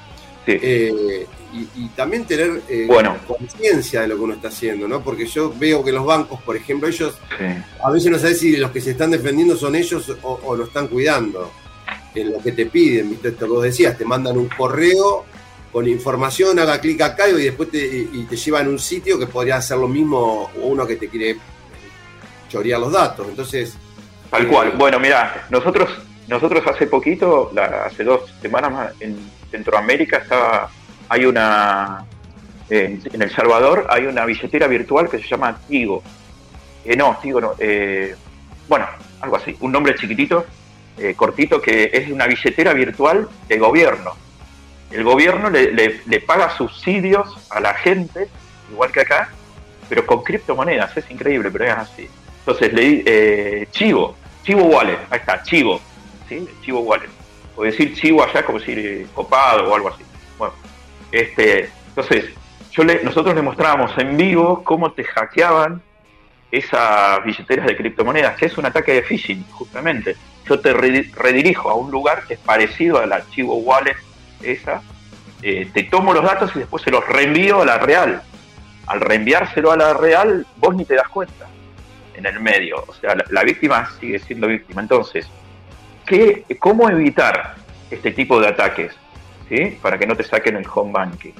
Sí. 0.44 0.58
Eh, 0.60 1.26
y, 1.54 1.84
y, 1.84 1.88
también 1.90 2.24
tener 2.24 2.62
eh, 2.68 2.84
bueno. 2.88 3.16
conciencia 3.28 4.00
de 4.00 4.08
lo 4.08 4.16
que 4.16 4.22
uno 4.22 4.34
está 4.34 4.48
haciendo, 4.48 4.88
¿no? 4.88 5.02
Porque 5.02 5.24
yo 5.24 5.54
veo 5.56 5.84
que 5.84 5.92
los 5.92 6.04
bancos, 6.04 6.42
por 6.42 6.56
ejemplo, 6.56 6.88
ellos 6.88 7.16
sí. 7.38 7.44
a 7.82 7.90
veces 7.90 8.10
no 8.10 8.18
sabes 8.18 8.40
si 8.40 8.56
los 8.56 8.72
que 8.72 8.80
se 8.80 8.90
están 8.90 9.12
defendiendo 9.12 9.56
son 9.56 9.76
ellos 9.76 10.12
o, 10.22 10.40
o, 10.44 10.56
lo 10.56 10.64
están 10.64 10.88
cuidando 10.88 11.52
en 12.12 12.32
lo 12.32 12.42
que 12.42 12.50
te 12.52 12.66
piden, 12.66 13.10
¿viste? 13.10 13.28
Esto 13.28 13.46
que 13.46 13.52
vos 13.52 13.62
decías, 13.62 13.96
te 13.96 14.04
mandan 14.04 14.36
un 14.36 14.48
correo 14.48 15.24
con 15.74 15.88
información, 15.88 16.56
haga 16.58 16.80
clic 16.80 17.02
acá 17.02 17.28
y 17.28 17.32
después 17.32 17.68
te, 17.68 17.84
y 17.84 18.26
te 18.30 18.36
llevan 18.36 18.66
a 18.66 18.70
un 18.70 18.78
sitio 18.78 19.18
que 19.18 19.26
podría 19.26 19.56
hacer 19.56 19.76
lo 19.76 19.88
mismo 19.88 20.48
uno 20.62 20.86
que 20.86 20.94
te 20.94 21.08
quiere 21.08 21.36
chorear 22.48 22.78
los 22.78 22.92
datos. 22.92 23.26
Entonces. 23.28 23.76
Tal 24.30 24.44
eh, 24.44 24.48
cual. 24.48 24.72
Bueno, 24.78 25.00
mira, 25.00 25.46
nosotros, 25.50 25.90
nosotros 26.28 26.64
hace 26.68 26.86
poquito, 26.86 27.50
la, 27.52 27.86
hace 27.86 28.04
dos 28.04 28.22
semanas 28.40 28.94
en 29.00 29.18
Centroamérica 29.50 30.18
estaba 30.18 30.70
hay 31.08 31.24
una, 31.24 32.04
eh, 32.70 33.00
en 33.12 33.22
El 33.22 33.30
Salvador 33.30 33.86
hay 33.90 34.06
una 34.06 34.24
billetera 34.24 34.66
virtual 34.66 35.08
que 35.08 35.18
se 35.18 35.28
llama 35.28 35.58
Tigo. 35.68 36.02
Eh, 36.84 36.96
no, 36.96 37.18
Tigo 37.20 37.40
no, 37.40 37.54
eh, 37.58 38.14
bueno, 38.68 38.86
algo 39.20 39.36
así, 39.36 39.56
un 39.60 39.72
nombre 39.72 39.94
chiquitito, 39.96 40.46
eh, 40.98 41.14
cortito, 41.14 41.60
que 41.60 41.90
es 41.92 42.08
una 42.10 42.28
billetera 42.28 42.72
virtual 42.72 43.28
de 43.48 43.58
gobierno. 43.58 44.12
El 44.94 45.02
gobierno 45.02 45.50
le, 45.50 45.72
le, 45.72 46.20
paga 46.20 46.56
subsidios 46.56 47.36
a 47.50 47.58
la 47.58 47.74
gente, 47.74 48.28
igual 48.70 48.92
que 48.92 49.00
acá, 49.00 49.28
pero 49.88 50.06
con 50.06 50.22
criptomonedas, 50.22 50.96
es 50.96 51.10
increíble, 51.10 51.50
pero 51.50 51.64
es 51.64 51.72
así. 51.72 52.08
Entonces, 52.38 52.72
le 52.72 53.02
eh, 53.04 53.68
Chivo, 53.72 54.14
Chivo 54.44 54.62
Wallet, 54.62 54.98
ahí 55.10 55.18
está, 55.18 55.42
Chivo. 55.42 55.80
Chivo 56.62 56.80
Wallet. 56.80 57.08
O 57.56 57.64
decir 57.64 57.92
Chivo 57.94 58.22
allá 58.22 58.44
como 58.44 58.60
decir 58.60 59.08
copado 59.14 59.68
o 59.68 59.74
algo 59.74 59.88
así. 59.88 60.04
Bueno, 60.38 60.54
este, 61.10 61.70
entonces, 61.88 62.26
yo 62.70 62.84
le, 62.84 63.02
nosotros 63.02 63.34
le 63.34 63.42
mostrábamos 63.42 63.98
en 63.98 64.16
vivo 64.16 64.62
cómo 64.62 64.92
te 64.92 65.02
hackeaban 65.02 65.82
esas 66.52 67.24
billeteras 67.24 67.66
de 67.66 67.76
criptomonedas, 67.76 68.36
que 68.36 68.46
es 68.46 68.56
un 68.56 68.66
ataque 68.66 68.94
de 68.94 69.02
phishing, 69.02 69.44
justamente. 69.50 70.14
Yo 70.48 70.60
te 70.60 70.72
redirijo 70.72 71.68
a 71.68 71.74
un 71.74 71.90
lugar 71.90 72.24
que 72.28 72.34
es 72.34 72.40
parecido 72.40 73.00
al 73.00 73.12
archivo 73.12 73.56
wallet 73.56 73.96
esa, 74.52 74.82
eh, 75.42 75.68
te 75.72 75.84
tomo 75.84 76.12
los 76.12 76.24
datos 76.24 76.50
y 76.54 76.60
después 76.60 76.82
se 76.82 76.90
los 76.90 77.06
reenvío 77.06 77.62
a 77.62 77.64
la 77.64 77.78
real. 77.78 78.22
Al 78.86 79.00
reenviárselo 79.00 79.72
a 79.72 79.76
la 79.76 79.94
real, 79.94 80.46
vos 80.56 80.74
ni 80.74 80.84
te 80.84 80.94
das 80.94 81.08
cuenta 81.08 81.46
en 82.14 82.26
el 82.26 82.40
medio. 82.40 82.84
O 82.86 82.94
sea, 82.94 83.16
la, 83.28 83.42
víctima 83.42 83.88
sigue 83.98 84.18
siendo 84.18 84.46
víctima. 84.46 84.82
Entonces, 84.82 85.26
¿qué, 86.06 86.44
¿cómo 86.58 86.88
evitar 86.90 87.56
este 87.90 88.10
tipo 88.12 88.40
de 88.40 88.48
ataques? 88.48 88.92
¿sí? 89.48 89.78
Para 89.82 89.98
que 89.98 90.06
no 90.06 90.16
te 90.16 90.22
saquen 90.22 90.56
el 90.56 90.66
home 90.72 90.92
banking. 90.92 91.32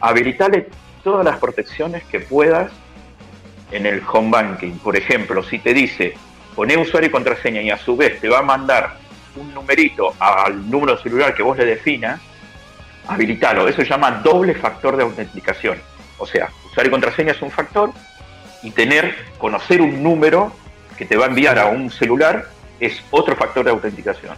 Habilitale 0.00 0.68
todas 1.02 1.24
las 1.24 1.38
protecciones 1.38 2.04
que 2.04 2.20
puedas 2.20 2.70
en 3.70 3.86
el 3.86 4.02
home 4.10 4.30
banking. 4.30 4.78
Por 4.78 4.96
ejemplo, 4.96 5.42
si 5.42 5.58
te 5.58 5.74
dice 5.74 6.14
poné 6.58 6.76
usuario 6.76 7.08
y 7.08 7.12
contraseña 7.12 7.62
y 7.62 7.70
a 7.70 7.78
su 7.78 7.96
vez 7.96 8.20
te 8.20 8.28
va 8.28 8.40
a 8.40 8.42
mandar 8.42 8.96
un 9.36 9.54
numerito 9.54 10.14
al 10.18 10.68
número 10.68 10.98
celular 10.98 11.32
que 11.32 11.44
vos 11.44 11.56
le 11.56 11.64
definas, 11.64 12.20
habilitalo. 13.08 13.66
Eso 13.66 13.82
se 13.82 13.88
llama 13.88 14.20
doble 14.22 14.54
factor 14.54 14.96
de 14.96 15.02
autenticación. 15.02 15.78
O 16.18 16.26
sea, 16.26 16.50
usuario 16.66 16.88
y 16.88 16.92
contraseña 16.92 17.32
es 17.32 17.42
un 17.42 17.50
factor 17.50 17.90
y 18.62 18.70
tener, 18.70 19.14
conocer 19.38 19.80
un 19.80 20.02
número 20.02 20.52
que 20.96 21.04
te 21.04 21.16
va 21.16 21.26
a 21.26 21.28
enviar 21.28 21.58
a 21.58 21.66
un 21.66 21.90
celular 21.90 22.48
es 22.80 23.00
otro 23.10 23.34
factor 23.36 23.64
de 23.64 23.70
autenticación. 23.70 24.36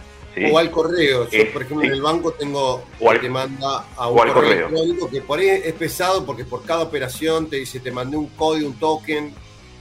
O 0.51 0.57
al 0.57 0.71
correo. 0.71 1.29
Yo, 1.29 1.51
por 1.51 1.63
ejemplo, 1.63 1.85
en 1.85 1.91
el 1.91 2.01
banco 2.01 2.31
tengo 2.31 2.85
que 2.99 3.19
te 3.19 3.29
manda 3.29 3.85
a 3.97 4.07
un 4.07 4.17
correo, 4.17 4.67
electrónico 4.67 5.09
que 5.09 5.21
por 5.21 5.39
ahí 5.39 5.49
es 5.49 5.73
pesado 5.73 6.25
porque 6.25 6.45
por 6.45 6.63
cada 6.63 6.83
operación 6.83 7.49
te 7.49 7.57
dice 7.57 7.81
te 7.81 7.91
mandé 7.91 8.15
un 8.15 8.27
código, 8.27 8.69
un 8.69 8.79
token 8.79 9.33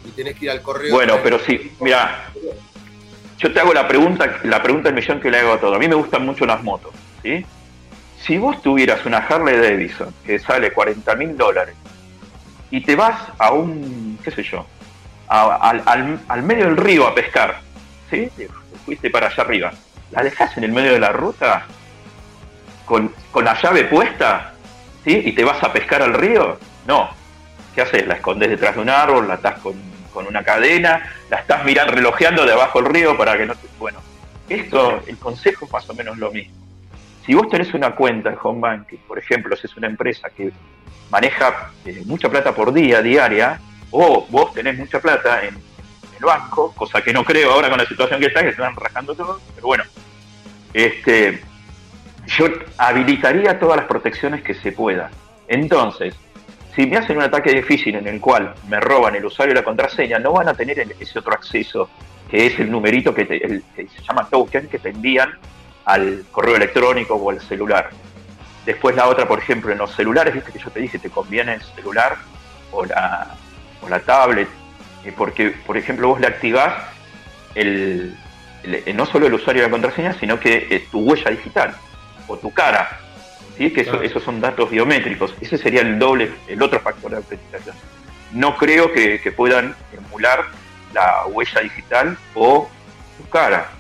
y 0.04 0.10
tenés 0.10 0.36
que 0.36 0.46
ir 0.46 0.50
al 0.50 0.60
correo. 0.60 0.92
Bueno, 0.92 1.18
pero 1.22 1.38
sí, 1.38 1.70
mira, 1.80 2.32
yo 3.38 3.52
te 3.52 3.60
hago 3.60 3.72
la 3.72 3.86
pregunta, 3.86 4.40
la 4.42 4.60
pregunta 4.62 4.88
del 4.88 4.96
millón 4.96 5.20
que 5.20 5.30
le 5.30 5.38
hago 5.38 5.52
a 5.52 5.60
todo. 5.60 5.74
A 5.74 5.78
mí 5.78 5.86
me 5.86 5.94
gustan 5.94 6.26
mucho 6.26 6.44
las 6.44 6.62
motos, 6.64 6.92
¿sí? 7.22 7.44
Si 8.22 8.38
vos 8.38 8.60
tuvieras 8.62 9.04
una 9.06 9.18
Harley 9.18 9.56
Davidson 9.56 10.14
que 10.24 10.38
sale 10.38 10.72
40 10.72 11.14
mil 11.16 11.36
dólares 11.36 11.74
y 12.70 12.82
te 12.82 12.94
vas 12.94 13.20
a 13.38 13.52
un, 13.52 14.18
qué 14.22 14.30
sé 14.30 14.42
yo, 14.42 14.66
al, 15.28 16.42
medio 16.42 16.66
del 16.66 16.76
río 16.76 17.06
a 17.06 17.14
pescar, 17.14 17.60
¿sí? 18.10 18.30
Fuiste 18.84 19.10
para 19.10 19.28
allá 19.28 19.42
arriba 19.42 19.72
la 20.10 20.22
dejas 20.22 20.56
en 20.56 20.64
el 20.64 20.72
medio 20.72 20.92
de 20.92 21.00
la 21.00 21.12
ruta 21.12 21.66
con, 22.84 23.12
la 23.42 23.60
llave 23.60 23.84
puesta, 23.84 24.52
¿sí? 25.04 25.22
Y 25.24 25.32
te 25.32 25.44
vas 25.44 25.62
a 25.62 25.72
pescar 25.72 26.02
al 26.02 26.14
río. 26.14 26.58
No. 26.86 27.10
¿Qué 27.74 27.82
haces? 27.82 28.06
La 28.06 28.14
escondes 28.14 28.50
detrás 28.50 28.74
de 28.74 28.80
un 28.80 28.90
árbol, 28.90 29.28
la 29.28 29.34
estás 29.34 29.60
con, 29.60 29.76
una 30.26 30.42
cadena, 30.42 31.08
la 31.30 31.38
estás 31.38 31.64
mirando, 31.64 31.92
relojeando 31.92 32.44
de 32.44 32.52
abajo 32.52 32.82
del 32.82 32.92
río 32.92 33.16
para 33.16 33.38
que 33.38 33.46
no 33.46 33.54
te. 33.54 33.68
Bueno, 33.78 34.00
esto, 34.48 35.02
el 35.06 35.16
consejo 35.16 35.64
es 35.64 35.72
más 35.72 35.88
o 35.88 35.94
menos 35.94 36.18
lo 36.18 36.30
mismo. 36.30 36.54
Si 37.24 37.34
vos 37.34 37.48
tenés 37.48 37.72
una 37.74 37.94
cuenta 37.94 38.30
en 38.30 38.36
Home 38.42 38.60
Banking, 38.60 38.98
por 39.06 39.18
ejemplo, 39.18 39.56
si 39.56 39.66
es 39.66 39.76
una 39.76 39.86
empresa 39.86 40.28
que 40.30 40.52
maneja 41.10 41.70
eh, 41.84 42.02
mucha 42.06 42.28
plata 42.28 42.54
por 42.54 42.72
día, 42.72 43.02
diaria, 43.02 43.60
o 43.90 44.26
vos 44.30 44.52
tenés 44.52 44.78
mucha 44.78 45.00
plata 45.00 45.44
en 45.44 45.56
banco, 46.20 46.72
cosa 46.76 47.00
que 47.00 47.12
no 47.12 47.24
creo 47.24 47.52
ahora 47.52 47.68
con 47.68 47.78
la 47.78 47.86
situación 47.86 48.20
que 48.20 48.26
está, 48.26 48.42
que 48.42 48.50
están 48.50 48.74
rajando 48.76 49.14
todo, 49.14 49.40
pero 49.54 49.66
bueno, 49.66 49.84
este, 50.72 51.42
yo 52.26 52.46
habilitaría 52.78 53.58
todas 53.58 53.78
las 53.78 53.86
protecciones 53.86 54.42
que 54.42 54.54
se 54.54 54.72
pueda. 54.72 55.10
Entonces, 55.48 56.14
si 56.74 56.86
me 56.86 56.96
hacen 56.96 57.16
un 57.16 57.24
ataque 57.24 57.52
difícil 57.52 57.96
en 57.96 58.06
el 58.06 58.20
cual 58.20 58.54
me 58.68 58.80
roban 58.80 59.14
el 59.16 59.24
usuario 59.24 59.52
y 59.52 59.56
la 59.56 59.64
contraseña, 59.64 60.18
no 60.18 60.32
van 60.32 60.48
a 60.48 60.54
tener 60.54 60.94
ese 61.00 61.18
otro 61.18 61.32
acceso, 61.32 61.90
que 62.30 62.46
es 62.46 62.60
el 62.60 62.70
numerito 62.70 63.12
que, 63.12 63.26
se 63.76 64.02
llama 64.06 64.28
token, 64.28 64.68
que 64.68 64.78
te 64.78 64.90
envían 64.90 65.30
al 65.84 66.24
correo 66.30 66.56
electrónico 66.56 67.14
o 67.14 67.30
al 67.30 67.40
celular. 67.40 67.90
Después 68.64 68.94
la 68.94 69.08
otra, 69.08 69.26
por 69.26 69.38
ejemplo, 69.38 69.72
en 69.72 69.78
los 69.78 69.94
celulares, 69.94 70.34
viste 70.34 70.52
que 70.52 70.58
yo 70.58 70.70
te 70.70 70.80
dije, 70.80 70.98
te 70.98 71.10
conviene 71.10 71.54
el 71.54 71.62
celular 71.62 72.16
o 72.72 72.84
la, 72.84 73.34
o 73.82 73.88
la 73.88 74.00
tablet 74.00 74.48
eh, 75.04 75.12
porque, 75.16 75.50
por 75.50 75.76
ejemplo, 75.76 76.08
vos 76.08 76.20
le 76.20 76.26
activás 76.26 76.74
el, 77.54 78.16
eh, 78.64 78.92
no 78.94 79.06
solo 79.06 79.26
el 79.26 79.34
usuario 79.34 79.62
de 79.62 79.68
la 79.68 79.72
contraseña, 79.72 80.12
sino 80.14 80.38
que 80.38 80.66
eh, 80.70 80.86
tu 80.90 81.00
huella 81.00 81.30
digital 81.30 81.74
o 82.26 82.36
tu 82.36 82.52
cara. 82.52 83.00
¿sí? 83.56 83.72
Que 83.72 83.80
esos 84.02 84.22
son 84.22 84.40
datos 84.40 84.70
biométricos. 84.70 85.34
Ese 85.40 85.56
sería 85.56 85.80
el 85.80 85.98
doble, 85.98 86.30
el 86.48 86.62
otro 86.62 86.80
factor 86.80 87.10
de 87.10 87.16
autenticación. 87.18 87.74
No 88.32 88.56
creo 88.56 88.92
que, 88.92 89.18
puedan 89.36 89.74
emular 89.92 90.44
la 90.92 91.26
huella 91.26 91.60
digital 91.62 92.16
o 92.34 92.68
tu 93.16 93.28
cara. 93.28 93.70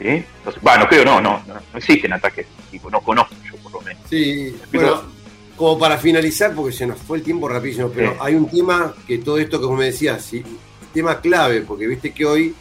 ¿Sí? 0.00 0.24
Entonces, 0.38 0.62
no 0.62 0.88
creo, 0.88 1.04
no, 1.04 1.20
no, 1.20 1.42
no, 1.46 1.78
existen 1.78 2.12
ataques 2.12 2.46
tipo, 2.70 2.90
no 2.90 3.00
conozco 3.00 3.34
yo 3.44 3.56
por 3.58 3.72
lo 3.72 3.80
menos. 3.82 4.02
Sí, 4.08 4.56
bueno, 4.72 5.02
como 5.56 5.78
para 5.78 5.98
finalizar, 5.98 6.54
porque 6.54 6.72
se 6.72 6.86
nos 6.86 6.98
fue 6.98 7.18
el 7.18 7.24
tiempo 7.24 7.48
rapidísimo, 7.48 7.90
pero 7.94 8.16
hay 8.20 8.34
un 8.34 8.48
tema 8.48 8.94
que 9.06 9.18
todo 9.18 9.38
esto 9.38 9.60
que 9.60 9.66
vos 9.66 9.78
me 9.78 9.86
decías, 9.86 10.24
sí, 10.24 10.42
tema 10.94 11.20
clave, 11.20 11.60
porque 11.60 11.86
viste 11.86 12.12
que 12.12 12.24
hoy 12.24 12.54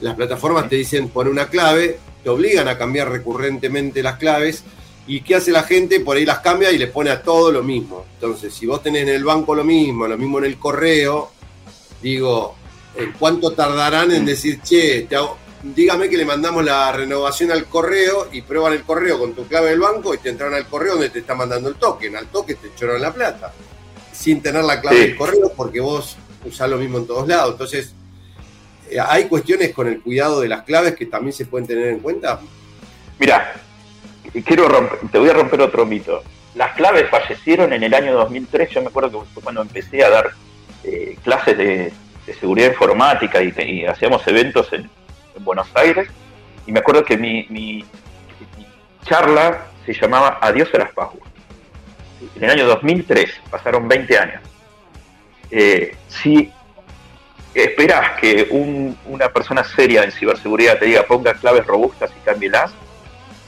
las 0.00 0.14
plataformas 0.14 0.68
te 0.68 0.76
dicen 0.76 1.08
poner 1.08 1.30
una 1.30 1.48
clave, 1.48 1.98
te 2.22 2.30
obligan 2.30 2.66
a 2.68 2.78
cambiar 2.78 3.10
recurrentemente 3.10 4.02
las 4.02 4.16
claves, 4.16 4.64
y 5.06 5.20
¿qué 5.20 5.36
hace 5.36 5.52
la 5.52 5.62
gente? 5.62 6.00
Por 6.00 6.16
ahí 6.16 6.24
las 6.24 6.40
cambia 6.40 6.72
y 6.72 6.78
le 6.78 6.88
pone 6.88 7.10
a 7.10 7.22
todo 7.22 7.52
lo 7.52 7.62
mismo. 7.62 8.04
Entonces, 8.14 8.52
si 8.52 8.66
vos 8.66 8.82
tenés 8.82 9.02
en 9.02 9.10
el 9.10 9.22
banco 9.22 9.54
lo 9.54 9.62
mismo, 9.62 10.08
lo 10.08 10.18
mismo 10.18 10.38
en 10.38 10.46
el 10.46 10.58
correo, 10.58 11.30
digo, 12.02 12.56
¿cuánto 13.18 13.52
tardarán 13.52 14.10
en 14.10 14.24
decir, 14.24 14.60
che, 14.62 15.02
te 15.02 15.14
hago, 15.14 15.38
dígame 15.74 16.08
que 16.08 16.16
le 16.16 16.24
mandamos 16.24 16.64
la 16.64 16.92
renovación 16.92 17.50
al 17.50 17.66
correo 17.66 18.28
y 18.32 18.42
prueban 18.42 18.72
el 18.72 18.82
correo 18.82 19.18
con 19.18 19.34
tu 19.34 19.46
clave 19.46 19.70
del 19.70 19.80
banco 19.80 20.14
y 20.14 20.18
te 20.18 20.28
entraron 20.28 20.54
al 20.54 20.66
correo 20.66 20.92
donde 20.92 21.10
te 21.10 21.20
está 21.20 21.34
mandando 21.34 21.68
el 21.68 21.76
token. 21.76 22.16
Al 22.16 22.26
toque 22.26 22.54
te 22.54 22.68
echaron 22.68 23.00
la 23.00 23.12
plata. 23.12 23.52
Sin 24.12 24.42
tener 24.42 24.64
la 24.64 24.80
clave 24.80 25.00
del 25.00 25.16
correo 25.16 25.52
porque 25.56 25.80
vos 25.80 26.16
usás 26.44 26.68
lo 26.68 26.78
mismo 26.78 26.98
en 26.98 27.06
todos 27.06 27.26
lados. 27.26 27.52
Entonces, 27.52 27.94
eh, 28.90 28.98
¿hay 29.00 29.24
cuestiones 29.24 29.72
con 29.72 29.88
el 29.88 30.00
cuidado 30.00 30.40
de 30.40 30.48
las 30.48 30.62
claves 30.62 30.94
que 30.94 31.06
también 31.06 31.32
se 31.32 31.46
pueden 31.46 31.66
tener 31.66 31.88
en 31.88 32.00
cuenta? 32.00 32.40
Mira, 33.18 33.54
quiero 34.44 34.68
te 35.10 35.18
voy 35.18 35.28
a 35.28 35.34
romper 35.34 35.60
otro 35.60 35.86
mito. 35.86 36.22
Las 36.54 36.74
claves 36.74 37.08
fallecieron 37.10 37.72
en 37.72 37.82
el 37.82 37.92
año 37.92 38.14
2003. 38.14 38.70
Yo 38.70 38.82
me 38.82 38.88
acuerdo 38.88 39.22
que 39.22 39.28
fue 39.34 39.42
cuando 39.42 39.62
empecé 39.62 40.04
a 40.04 40.10
dar 40.10 40.30
eh, 40.84 41.16
clases 41.22 41.56
de, 41.58 41.92
seguridad 42.40 42.70
informática 42.70 43.40
y 43.40 43.84
hacíamos 43.84 44.26
eventos 44.26 44.72
en, 44.72 44.90
en 45.36 45.44
Buenos 45.44 45.68
Aires, 45.74 46.08
y 46.66 46.72
me 46.72 46.80
acuerdo 46.80 47.04
que 47.04 47.16
mi, 47.16 47.84
charla 49.04 49.66
se 49.84 49.92
llamaba 49.92 50.38
Adiós 50.40 50.68
a 50.74 50.78
las 50.78 50.92
passwords. 50.92 51.30
En 52.34 52.44
el 52.44 52.50
año 52.50 52.66
2003, 52.66 53.40
pasaron 53.50 53.86
20 53.86 54.18
años. 54.18 54.42
Eh, 55.50 55.96
si 56.08 56.52
esperás 57.54 58.18
que 58.20 58.48
una 59.06 59.28
persona 59.28 59.62
seria 59.62 60.02
en 60.02 60.10
ciberseguridad 60.10 60.78
te 60.78 60.86
diga 60.86 61.04
ponga 61.04 61.34
claves 61.34 61.66
robustas 61.66 62.10
y 62.10 62.24
cámbielas, 62.24 62.72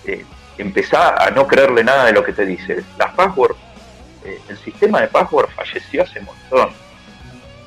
eh, 0.05 0.25
empezá 0.59 1.23
a 1.23 1.31
no 1.31 1.47
creerle 1.47 1.83
nada 1.83 2.05
de 2.05 2.13
lo 2.13 2.23
que 2.23 2.33
te 2.33 2.47
dice. 2.47 2.85
Las 2.99 3.13
passwords, 3.15 3.59
eh, 4.25 4.39
el 4.49 4.59
sistema 4.59 5.01
de 5.01 5.09
password 5.09 5.51
falleció 5.51 6.03
hace 6.03 6.21
un 6.21 6.27
montón. 6.27 6.71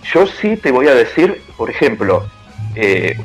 Yo 0.03 0.26
sí 0.26 0.57
te 0.57 0.72
voy 0.72 0.88
a 0.88 0.95
decir, 0.95 1.43
por 1.57 1.69
ejemplo, 1.69 2.27
eh, 2.76 3.18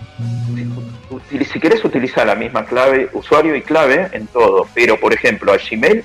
si 1.51 1.61
querés 1.61 1.85
utilizar 1.85 2.27
la 2.27 2.35
misma 2.35 2.65
clave, 2.65 3.11
usuario 3.13 3.55
y 3.55 3.63
clave 3.63 4.09
en 4.13 4.27
todo, 4.27 4.69
pero 4.75 4.99
por 4.99 5.13
ejemplo 5.13 5.53
a 5.53 5.57
Gmail, 5.57 6.05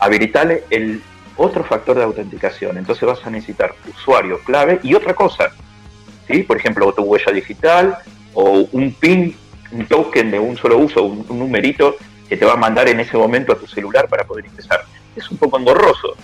habilitale 0.00 0.64
el 0.70 1.02
otro 1.36 1.64
factor 1.64 1.96
de 1.96 2.04
autenticación. 2.04 2.78
Entonces 2.78 3.06
vas 3.06 3.24
a 3.24 3.30
necesitar 3.30 3.74
usuario, 3.88 4.40
clave 4.40 4.80
y 4.82 4.94
otra 4.94 5.14
cosa. 5.14 5.50
¿sí? 6.26 6.42
Por 6.42 6.56
ejemplo, 6.56 6.92
tu 6.92 7.02
huella 7.02 7.32
digital 7.32 7.98
o 8.34 8.66
un 8.72 8.92
PIN, 8.92 9.36
un 9.72 9.86
token 9.86 10.30
de 10.30 10.38
un 10.38 10.56
solo 10.56 10.78
uso, 10.78 11.02
un, 11.02 11.26
numerito 11.28 11.96
que 12.28 12.36
te 12.36 12.44
va 12.44 12.54
a 12.54 12.56
mandar 12.56 12.88
en 12.88 13.00
ese 13.00 13.16
momento 13.16 13.52
a 13.52 13.58
tu 13.58 13.66
celular 13.66 14.08
para 14.08 14.24
poder 14.24 14.46
ingresar. 14.46 14.84
Es 15.14 15.30
un 15.30 15.38
poco 15.38 15.58
engorroso 15.58 16.16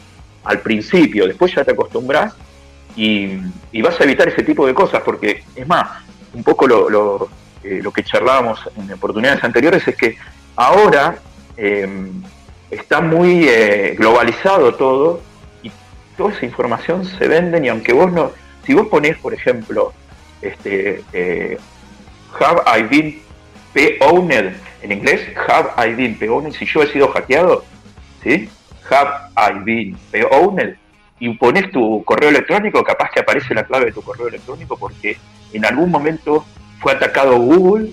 al 0.44 0.60
principio, 0.60 1.26
después 1.26 1.54
ya 1.54 1.64
te 1.64 1.70
acostumbras 1.70 2.34
y, 2.96 3.38
y 3.70 3.80
vas 3.80 4.00
a 4.00 4.04
evitar 4.04 4.28
ese 4.28 4.42
tipo 4.42 4.66
de 4.66 4.74
cosas, 4.74 5.02
porque 5.04 5.44
es 5.54 5.68
más, 5.68 6.02
un 6.34 6.42
poco 6.42 6.66
lo, 6.66 7.28
eh, 7.62 7.80
lo, 7.82 7.92
que 7.92 8.02
charlábamos 8.02 8.60
en 8.76 8.92
oportunidades 8.92 9.44
anteriores 9.44 9.86
es 9.86 9.96
que 9.96 10.16
ahora 10.56 11.16
eh, 11.56 12.10
está 12.70 13.00
muy 13.00 13.46
eh, 13.48 13.94
globalizado 13.98 14.74
todo 14.74 15.20
y 15.62 15.70
toda 16.16 16.32
esa 16.32 16.44
información 16.44 17.04
se 17.04 17.28
vende 17.28 17.64
y 17.64 17.68
aunque 17.68 17.92
vos 17.92 18.10
no, 18.12 18.32
si 18.64 18.74
vos 18.74 18.88
ponés, 18.88 19.16
por 19.18 19.34
ejemplo, 19.34 19.92
este, 20.40 21.02
have 22.40 22.62
I 22.66 22.82
been 22.82 23.22
P-owned 23.74 24.54
en 24.82 24.92
inglés, 24.92 25.20
have 25.48 25.70
I 25.76 25.94
been 25.94 26.18
P-owned, 26.18 26.52
si 26.52 26.66
yo 26.66 26.82
he 26.82 26.88
sido 26.88 27.08
hackeado, 27.08 27.64
¿sí? 28.22 28.48
Have 28.90 29.10
I 29.36 29.58
been 29.64 29.96
P-owned 30.10 30.76
y 31.22 31.28
pones 31.34 31.70
tu 31.70 32.02
correo 32.02 32.30
electrónico, 32.30 32.82
capaz 32.82 33.12
que 33.12 33.20
aparece 33.20 33.54
la 33.54 33.62
clave 33.62 33.86
de 33.86 33.92
tu 33.92 34.02
correo 34.02 34.26
electrónico 34.26 34.76
porque 34.76 35.16
en 35.52 35.64
algún 35.64 35.88
momento 35.88 36.44
fue 36.80 36.94
atacado 36.94 37.38
Google, 37.38 37.92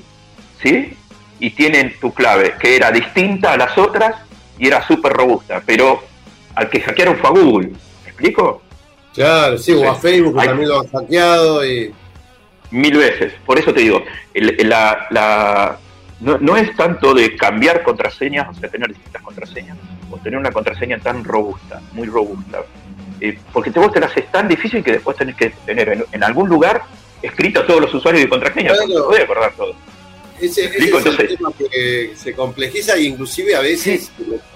¿sí? 0.64 0.98
Y 1.40 1.52
tienen 1.52 1.94
tu 2.02 2.12
clave, 2.12 2.56
que 2.60 2.76
era 2.76 2.90
distinta 2.90 3.54
a 3.54 3.58
las 3.58 3.78
otras 3.78 4.16
y 4.58 4.66
era 4.66 4.82
súper 4.88 5.14
robusta, 5.14 5.62
pero 5.64 6.02
al 6.56 6.72
que 6.72 6.82
hackearon 6.82 7.18
fue 7.18 7.30
a 7.30 7.34
Google. 7.34 7.68
¿Me 8.04 8.10
explico? 8.10 8.64
Claro, 9.14 9.60
sí, 9.60 9.74
o 9.74 9.88
a 9.88 9.94
Facebook 9.94 10.36
también 10.44 10.70
lo 10.70 10.80
han 10.80 10.88
hackeado 10.88 11.64
y... 11.64 11.94
Mil 12.72 12.98
veces, 12.98 13.34
por 13.46 13.60
eso 13.60 13.72
te 13.72 13.82
digo, 13.82 14.04
la, 14.34 15.78
no, 16.20 16.58
es 16.58 16.76
tanto 16.76 17.14
de 17.14 17.36
cambiar 17.36 17.84
contraseñas, 17.84 18.50
o 18.50 18.60
sea, 18.60 18.70
tener 18.70 18.88
distintas 18.90 19.22
contraseñas, 19.22 19.78
o 20.10 20.18
tener 20.18 20.40
una 20.40 20.52
contraseña 20.52 20.98
tan 20.98 21.24
robusta, 21.24 21.80
muy 21.94 22.08
robusta. 22.08 22.64
Eh, 23.22 23.38
porque 23.52 23.72
te, 23.72 23.80
vos 23.80 23.92
te 23.92 24.00
la 24.00 24.06
haces 24.06 24.32
tan 24.32 24.48
difícil 24.48 24.84
que 24.84 24.94
después 24.94 25.18
tenés 25.18 25.36
que 25.36 25.50
tener 25.66 26.06
en, 26.12 26.24
algún 26.24 26.48
lugar 26.48 26.84
escrito 27.22 27.62
a 27.62 27.68
todos 27.68 27.82
los 27.82 27.94
usuarios 27.94 28.24
de 28.24 28.30
contraseñas, 28.30 28.78
claro. 28.78 29.10
no 29.10 29.24
acordar 29.24 29.54
todo. 29.56 29.76
Ese, 30.40 30.66
es 30.66 30.76
el 30.76 31.28
tema 31.28 31.52
que 31.58 32.14
se 32.16 32.34
complejiza 32.34 32.96
e 32.96 33.04
inclusive 33.04 33.56
a 33.56 33.60
veces 33.60 34.10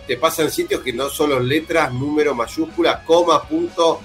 te 0.08 0.16
pasan 0.16 0.50
sitios 0.50 0.82
que 0.82 0.94
no 0.94 1.10
son 1.10 1.32
las 1.32 1.44
letras, 1.44 1.92
número, 1.92 2.34
mayúsculas, 2.34 3.02
coma, 3.06 3.44
punto, 3.44 4.00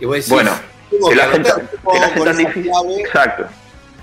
que 0.00 0.06
vos 0.06 0.16
decís, 0.16 0.30
bueno, 0.30 0.50
te 0.90 1.14
la 1.14 1.30
tan 1.30 2.36
difícil. 2.36 2.72
Exacto. 2.98 3.44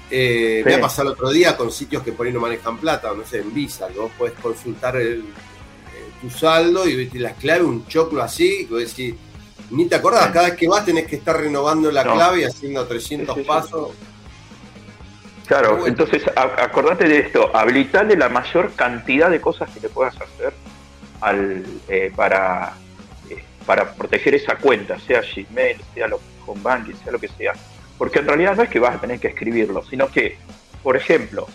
Eh, 0.10 0.64
Me 0.66 0.76
ha 0.76 0.82
pasado 0.82 1.10
el 1.10 1.14
otro 1.14 1.30
día 1.30 1.58
con 1.58 1.72
sitios 1.72 2.04
que 2.04 2.14
por 2.14 2.26
ahí 2.26 2.32
no 2.32 2.40
manejan 2.40 2.78
plata, 2.78 3.12
no 3.14 3.26
sé, 3.26 3.40
en 3.40 3.54
Visa, 3.54 3.90
que 3.90 4.00
vos 4.00 4.12
podés 4.18 4.34
consultar 4.42 4.96
el, 4.96 5.26
tu 6.22 6.30
saldo 6.30 6.88
y 6.88 7.06
la 7.20 7.34
clave, 7.34 7.64
un 7.64 7.86
choclo 7.88 8.22
así, 8.22 8.66
que 8.66 8.74
vos 8.74 8.80
decís, 8.80 9.16
ni 9.72 9.86
te 9.86 9.96
acordás, 9.96 10.32
cada 10.32 10.48
vez 10.48 10.58
que 10.58 10.68
vas 10.68 10.86
tenés 10.86 11.08
que 11.08 11.18
estar 11.18 11.38
renovando 11.38 11.92
la 11.92 12.04
clave 12.04 12.42
y 12.42 12.44
haciendo 12.44 12.86
300 12.86 13.40
pasos. 13.40 13.92
Claro, 15.46 15.88
entonces 15.88 16.24
acordate 16.36 17.08
de 17.08 17.20
esto, 17.20 17.50
habilitarle 17.56 18.16
la 18.16 18.30
mayor 18.30 18.72
cantidad 18.76 19.32
de 19.32 19.42
cosas 19.42 19.70
que 19.72 19.80
te 19.80 19.90
puedas 19.90 20.16
hacer 20.16 20.54
al, 21.22 21.66
eh, 21.88 22.12
para, 22.16 22.74
eh, 23.30 23.44
para 23.66 23.94
proteger 23.94 24.36
esa 24.36 24.58
cuenta, 24.58 25.00
sea 25.00 25.22
Gmail, 25.22 25.82
sea 25.94 26.08
lo, 26.08 26.20
home 26.46 26.62
banking, 26.62 26.94
sea 27.04 27.12
lo 27.12 27.20
que 27.20 27.30
sea. 27.30 27.54
Porque 27.98 28.20
en 28.20 28.28
realidad 28.28 28.56
no 28.56 28.64
es 28.64 28.70
que 28.70 28.80
vas 28.80 28.96
a 28.96 29.02
tener 29.02 29.20
que 29.20 29.30
escribirlo, 29.30 29.84
sino 29.90 30.08
que, 30.08 30.38
por 30.84 30.96
ejemplo, 30.96 31.48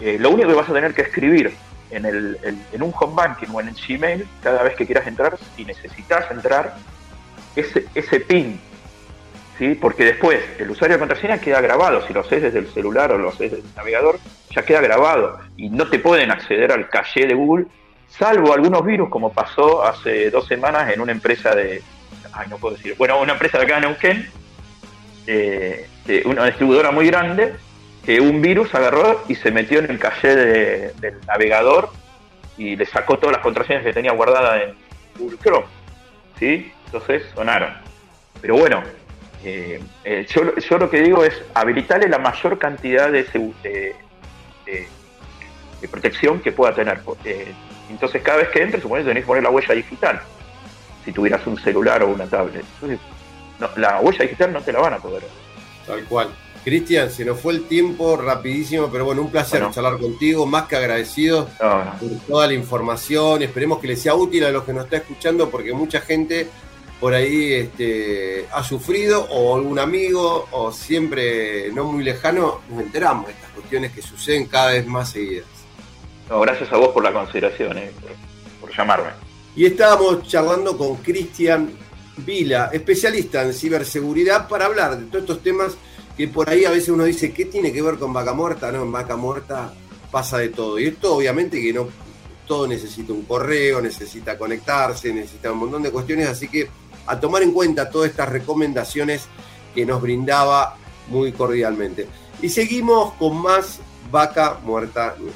eh, 0.00 0.16
lo 0.18 0.30
único 0.30 0.48
que 0.48 0.54
vas 0.54 0.70
a 0.70 0.72
tener 0.72 0.94
que 0.94 1.02
escribir 1.02 1.52
en, 1.90 2.06
el, 2.06 2.38
en 2.72 2.82
un 2.82 2.92
home 2.98 3.14
banking 3.14 3.48
o 3.52 3.60
en 3.60 3.68
el 3.68 3.74
Gmail, 3.74 4.26
cada 4.42 4.62
vez 4.62 4.74
que 4.76 4.86
quieras 4.86 5.06
entrar, 5.06 5.38
si 5.56 5.66
necesitas 5.66 6.30
entrar, 6.30 6.74
ese, 7.56 7.86
ese 7.94 8.20
PIN 8.20 8.60
¿sí? 9.58 9.74
porque 9.74 10.04
después 10.04 10.40
el 10.58 10.70
usuario 10.70 10.96
de 10.96 11.00
contraseña 11.00 11.38
queda 11.38 11.60
grabado, 11.60 12.06
si 12.06 12.12
lo 12.12 12.20
haces 12.20 12.42
desde 12.42 12.58
el 12.58 12.68
celular 12.68 13.12
o 13.12 13.18
lo 13.18 13.28
haces 13.28 13.50
desde 13.52 13.68
el 13.68 13.74
navegador, 13.74 14.18
ya 14.50 14.62
queda 14.62 14.80
grabado 14.80 15.38
y 15.56 15.70
no 15.70 15.88
te 15.88 15.98
pueden 15.98 16.30
acceder 16.30 16.72
al 16.72 16.88
caché 16.88 17.26
de 17.26 17.34
Google, 17.34 17.66
salvo 18.08 18.52
algunos 18.52 18.84
virus 18.84 19.08
como 19.08 19.32
pasó 19.32 19.84
hace 19.84 20.30
dos 20.30 20.46
semanas 20.46 20.92
en 20.92 21.00
una 21.00 21.12
empresa 21.12 21.54
de, 21.54 21.82
ay 22.32 22.46
no 22.48 22.58
puedo 22.58 22.76
decir, 22.76 22.94
bueno, 22.98 23.20
una 23.20 23.32
empresa 23.32 23.58
de 23.58 23.64
acá 23.64 23.76
en 23.76 23.82
Neuquén, 23.82 24.30
eh, 25.26 25.86
una 26.24 26.46
distribuidora 26.46 26.90
muy 26.90 27.06
grande, 27.06 27.54
que 28.04 28.20
un 28.20 28.42
virus 28.42 28.74
agarró 28.74 29.22
y 29.28 29.36
se 29.36 29.52
metió 29.52 29.78
en 29.78 29.90
el 29.90 29.98
caché 29.98 30.34
del 30.34 31.20
navegador 31.26 31.90
y 32.58 32.74
le 32.76 32.84
sacó 32.84 33.16
todas 33.18 33.36
las 33.36 33.42
contraseñas 33.42 33.84
que 33.84 33.92
tenía 33.92 34.12
guardadas 34.12 34.62
en 34.62 34.74
Google 35.18 35.38
Chrome. 35.38 35.66
¿sí? 36.38 36.72
Entonces 36.92 37.22
sonaron. 37.34 37.72
Pero 38.42 38.58
bueno, 38.58 38.82
eh, 39.44 39.80
eh, 40.04 40.26
yo, 40.28 40.78
lo 40.78 40.90
que 40.90 41.00
digo 41.00 41.24
es 41.24 41.32
habilitarle 41.54 42.06
la 42.06 42.18
mayor 42.18 42.58
cantidad 42.58 43.10
de, 43.10 43.24
de, 44.66 45.88
protección 45.90 46.40
que 46.40 46.52
pueda 46.52 46.74
tener. 46.74 47.00
entonces, 47.88 48.22
cada 48.22 48.38
vez 48.38 48.50
que 48.50 48.62
entre, 48.62 48.80
suponés 48.80 49.04
que 49.04 49.10
tenés 49.10 49.24
que 49.24 49.26
poner 49.26 49.42
la 49.42 49.50
huella 49.50 49.74
digital. 49.74 50.20
Si 51.04 51.12
tuvieras 51.12 51.44
un 51.46 51.58
celular 51.58 52.02
o 52.02 52.08
una 52.08 52.26
tablet. 52.26 52.64
la 53.76 54.00
huella 54.00 54.22
digital 54.22 54.52
no 54.52 54.60
te 54.60 54.72
la 54.72 54.80
van 54.80 54.94
a 54.94 54.98
poder. 54.98 55.22
Tal 55.86 56.04
cual. 56.04 56.28
Cristian, 56.62 57.10
se 57.10 57.24
nos 57.24 57.40
fue 57.40 57.54
el 57.54 57.64
tiempo 57.64 58.16
rapidísimo, 58.16 58.88
pero 58.92 59.04
bueno, 59.04 59.22
un 59.22 59.30
placer 59.32 59.68
charlar 59.70 59.98
contigo, 59.98 60.46
más 60.46 60.68
que 60.68 60.76
agradecido 60.76 61.48
por 61.58 62.10
toda 62.28 62.46
la 62.46 62.52
información. 62.52 63.42
Esperemos 63.42 63.80
que 63.80 63.88
les 63.88 64.00
sea 64.00 64.14
útil 64.14 64.44
a 64.44 64.50
los 64.50 64.62
que 64.62 64.72
nos 64.72 64.84
está 64.84 64.98
escuchando, 64.98 65.50
porque 65.50 65.72
mucha 65.72 66.00
gente 66.02 66.48
por 67.02 67.14
ahí 67.14 67.54
este, 67.54 68.46
ha 68.52 68.62
sufrido 68.62 69.26
o 69.28 69.56
algún 69.56 69.80
amigo 69.80 70.46
o 70.52 70.70
siempre 70.70 71.68
no 71.72 71.86
muy 71.86 72.04
lejano, 72.04 72.60
nos 72.70 72.80
enteramos 72.80 73.26
de 73.26 73.32
estas 73.32 73.50
cuestiones 73.50 73.90
que 73.90 74.02
suceden 74.02 74.46
cada 74.46 74.70
vez 74.70 74.86
más 74.86 75.10
seguidas. 75.10 75.46
No, 76.30 76.40
gracias 76.42 76.72
a 76.72 76.76
vos 76.76 76.90
por 76.90 77.02
la 77.02 77.12
consideración, 77.12 77.76
eh, 77.76 77.90
por, 78.60 78.72
llamarme. 78.72 79.10
Y 79.56 79.64
estábamos 79.64 80.28
charlando 80.28 80.78
con 80.78 80.94
Cristian 80.98 81.72
Vila, 82.18 82.70
especialista 82.72 83.42
en 83.42 83.52
ciberseguridad, 83.52 84.46
para 84.46 84.66
hablar 84.66 84.96
de 84.96 85.06
todos 85.06 85.22
estos 85.22 85.42
temas 85.42 85.76
que 86.16 86.28
por 86.28 86.48
ahí 86.48 86.64
a 86.64 86.70
veces 86.70 86.90
uno 86.90 87.02
dice, 87.02 87.32
¿qué 87.32 87.46
tiene 87.46 87.72
que 87.72 87.82
ver 87.82 87.96
con 87.96 88.12
vaca 88.12 88.32
muerta? 88.32 88.70
No, 88.70 88.80
en 88.80 88.92
vaca 88.92 89.16
muerta 89.16 89.74
pasa 90.12 90.38
de 90.38 90.50
todo. 90.50 90.78
Y 90.78 90.86
esto 90.86 91.16
obviamente 91.16 91.60
que 91.60 91.72
no 91.72 91.88
todo 92.46 92.68
necesita 92.68 93.12
un 93.12 93.22
correo, 93.22 93.80
necesita 93.82 94.38
conectarse, 94.38 95.12
necesita 95.12 95.50
un 95.50 95.58
montón 95.58 95.82
de 95.82 95.90
cuestiones, 95.90 96.28
así 96.28 96.46
que 96.46 96.68
a 97.06 97.18
tomar 97.20 97.42
en 97.42 97.52
cuenta 97.52 97.90
todas 97.90 98.10
estas 98.10 98.28
recomendaciones 98.28 99.26
que 99.74 99.86
nos 99.86 100.00
brindaba 100.00 100.76
muy 101.08 101.32
cordialmente. 101.32 102.08
Y 102.40 102.48
seguimos 102.48 103.14
con 103.14 103.40
más 103.40 103.80
Vaca 104.10 104.58
Muerta 104.64 105.14
News. 105.18 105.32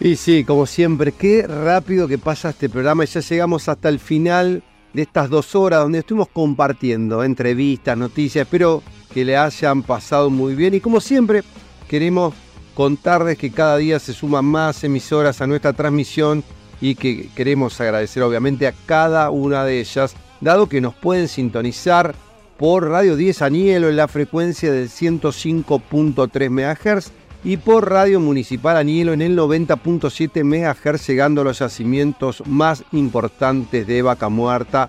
Y 0.00 0.16
sí, 0.16 0.44
como 0.44 0.66
siempre, 0.66 1.12
qué 1.12 1.46
rápido 1.46 2.06
que 2.06 2.18
pasa 2.18 2.50
este 2.50 2.68
programa 2.68 3.04
y 3.04 3.06
ya 3.06 3.20
llegamos 3.20 3.68
hasta 3.70 3.88
el 3.88 3.98
final 3.98 4.62
de 4.92 5.02
estas 5.02 5.30
dos 5.30 5.54
horas 5.54 5.80
donde 5.80 6.00
estuvimos 6.00 6.28
compartiendo 6.28 7.24
entrevistas, 7.24 7.96
noticias, 7.96 8.44
espero 8.44 8.82
que 9.12 9.24
le 9.24 9.36
hayan 9.36 9.82
pasado 9.82 10.28
muy 10.28 10.54
bien 10.54 10.74
y 10.74 10.80
como 10.80 11.00
siempre 11.00 11.42
queremos 11.88 12.34
contarles 12.74 13.38
que 13.38 13.50
cada 13.50 13.76
día 13.76 13.98
se 13.98 14.12
suman 14.12 14.44
más 14.44 14.82
emisoras 14.84 15.40
a 15.40 15.46
nuestra 15.46 15.72
transmisión 15.72 16.44
y 16.80 16.96
que 16.96 17.28
queremos 17.34 17.80
agradecer 17.80 18.22
obviamente 18.22 18.66
a 18.66 18.74
cada 18.86 19.30
una 19.30 19.64
de 19.64 19.80
ellas, 19.80 20.14
dado 20.40 20.68
que 20.68 20.80
nos 20.80 20.94
pueden 20.94 21.28
sintonizar 21.28 22.14
por 22.58 22.88
Radio 22.88 23.16
10 23.16 23.42
Anielo 23.42 23.88
en 23.88 23.96
la 23.96 24.08
frecuencia 24.08 24.70
del 24.70 24.88
105.3 24.88 26.50
MHz 26.50 27.10
y 27.44 27.58
por 27.58 27.90
Radio 27.90 28.20
Municipal 28.20 28.76
Anielo 28.76 29.12
en 29.12 29.22
el 29.22 29.36
90.7 29.36 30.44
MHz, 30.44 31.06
llegando 31.06 31.42
a 31.42 31.44
los 31.44 31.58
yacimientos 31.58 32.42
más 32.46 32.84
importantes 32.92 33.86
de 33.86 34.02
Vaca 34.02 34.28
Muerta 34.28 34.88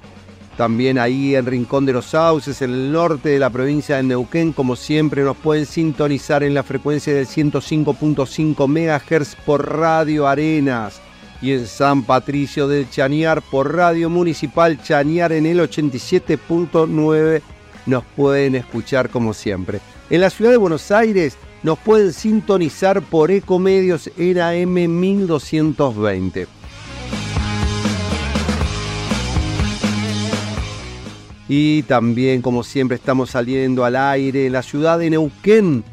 también 0.57 0.98
ahí 0.98 1.36
en 1.36 1.45
Rincón 1.45 1.86
de 1.86 1.94
los 1.94 2.06
Sauces, 2.06 2.61
en 2.61 2.72
el 2.72 2.91
norte 2.91 3.30
de 3.30 3.40
la 3.40 3.49
provincia 3.49 3.98
de 3.98 4.03
Neuquén, 4.03 4.53
como 4.53 4.76
siempre 4.76 5.23
nos 5.23 5.38
pueden 5.38 5.65
sintonizar 5.65 6.44
en 6.44 6.53
la 6.53 6.64
frecuencia 6.64 7.14
del 7.14 7.27
105.5 7.27 8.68
MHz 8.68 9.36
por 9.45 9.77
Radio 9.77 10.27
Arenas 10.27 11.02
y 11.41 11.52
en 11.52 11.68
San 11.68 12.03
Patricio 12.03 12.68
del 12.68 12.90
Chañar 12.90 13.41
por 13.41 13.76
Radio 13.76 14.10
Municipal 14.10 14.82
Chañar 14.82 15.32
en 15.32 15.45
el 15.45 15.60
87.9 15.60 17.41
nos 17.86 18.03
pueden 18.15 18.56
escuchar 18.56 19.10
como 19.10 19.34
siempre. 19.34 19.80
En 20.10 20.22
la 20.22 20.30
ciudad 20.30 20.52
de 20.52 20.57
Buenos 20.57 20.91
Aires 20.91 21.38
nos 21.64 21.80
pueden 21.80 22.14
sintonizar 22.14 23.02
por 23.02 23.32
Ecomedios 23.32 24.10
en 24.18 24.40
AM 24.40 24.99
1220. 24.99 26.48
Y 31.48 31.84
también, 31.84 32.42
como 32.42 32.64
siempre, 32.64 32.96
estamos 32.96 33.32
saliendo 33.32 33.86
al 33.86 33.96
aire 33.96 34.48
en 34.48 34.54
la 34.54 34.64
ciudad 34.64 34.98
de 34.98 35.10
Neuquén, 35.12 35.84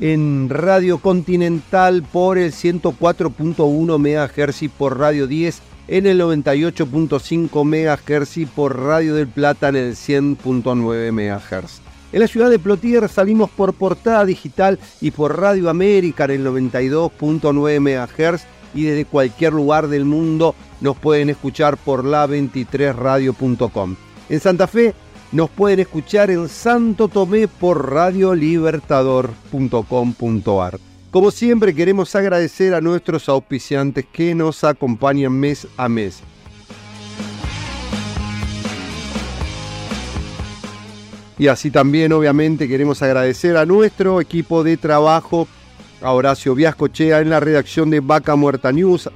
en 0.00 0.48
Radio 0.48 0.98
Continental 0.98 2.02
por 2.02 2.38
el 2.38 2.52
104.1 2.52 3.98
MHz 3.98 4.70
por 4.76 4.98
Radio 4.98 5.26
10 5.26 5.62
en 5.86 6.06
el 6.06 6.20
98.5 6.20 7.64
MHz 7.64 8.36
y 8.38 8.46
por 8.46 8.80
Radio 8.80 9.14
del 9.14 9.28
Plata 9.28 9.68
en 9.68 9.76
el 9.76 9.92
100.9 9.94 11.12
MHz. 11.12 11.80
En 12.12 12.20
la 12.20 12.28
ciudad 12.28 12.48
de 12.48 12.58
Plotier 12.58 13.08
salimos 13.08 13.50
por 13.50 13.74
Portada 13.74 14.24
Digital 14.24 14.78
y 15.00 15.10
por 15.10 15.38
Radio 15.38 15.68
América 15.68 16.24
en 16.24 16.30
el 16.30 16.46
92.9 16.46 17.80
MHz 17.80 18.44
y 18.74 18.84
desde 18.84 19.04
cualquier 19.04 19.52
lugar 19.52 19.88
del 19.88 20.04
mundo 20.04 20.54
nos 20.80 20.96
pueden 20.96 21.30
escuchar 21.30 21.76
por 21.76 22.04
la23radio.com. 22.04 23.96
En 24.28 24.40
Santa 24.40 24.66
Fe 24.66 24.94
nos 25.32 25.48
pueden 25.50 25.80
escuchar 25.80 26.30
en 26.30 26.48
Santo 26.48 27.08
Tomé 27.08 27.48
por 27.48 27.92
radiolibertador.com.ar. 27.92 30.78
Como 31.10 31.30
siempre 31.30 31.74
queremos 31.74 32.14
agradecer 32.14 32.72
a 32.74 32.80
nuestros 32.80 33.28
auspiciantes 33.28 34.06
que 34.12 34.34
nos 34.34 34.64
acompañan 34.64 35.32
mes 35.32 35.66
a 35.76 35.88
mes. 35.88 36.22
Y 41.38 41.48
así 41.48 41.70
también, 41.70 42.12
obviamente, 42.12 42.68
queremos 42.68 43.02
agradecer 43.02 43.56
a 43.56 43.66
nuestro 43.66 44.20
equipo 44.20 44.62
de 44.62 44.76
trabajo, 44.76 45.48
a 46.00 46.12
Horacio 46.12 46.54
Viascochea 46.54 47.20
en 47.20 47.30
la 47.30 47.40
redacción 47.40 47.90
de 47.90 47.98
Vaca 48.00 48.36
Muerta 48.36 48.70
News, 48.70 49.10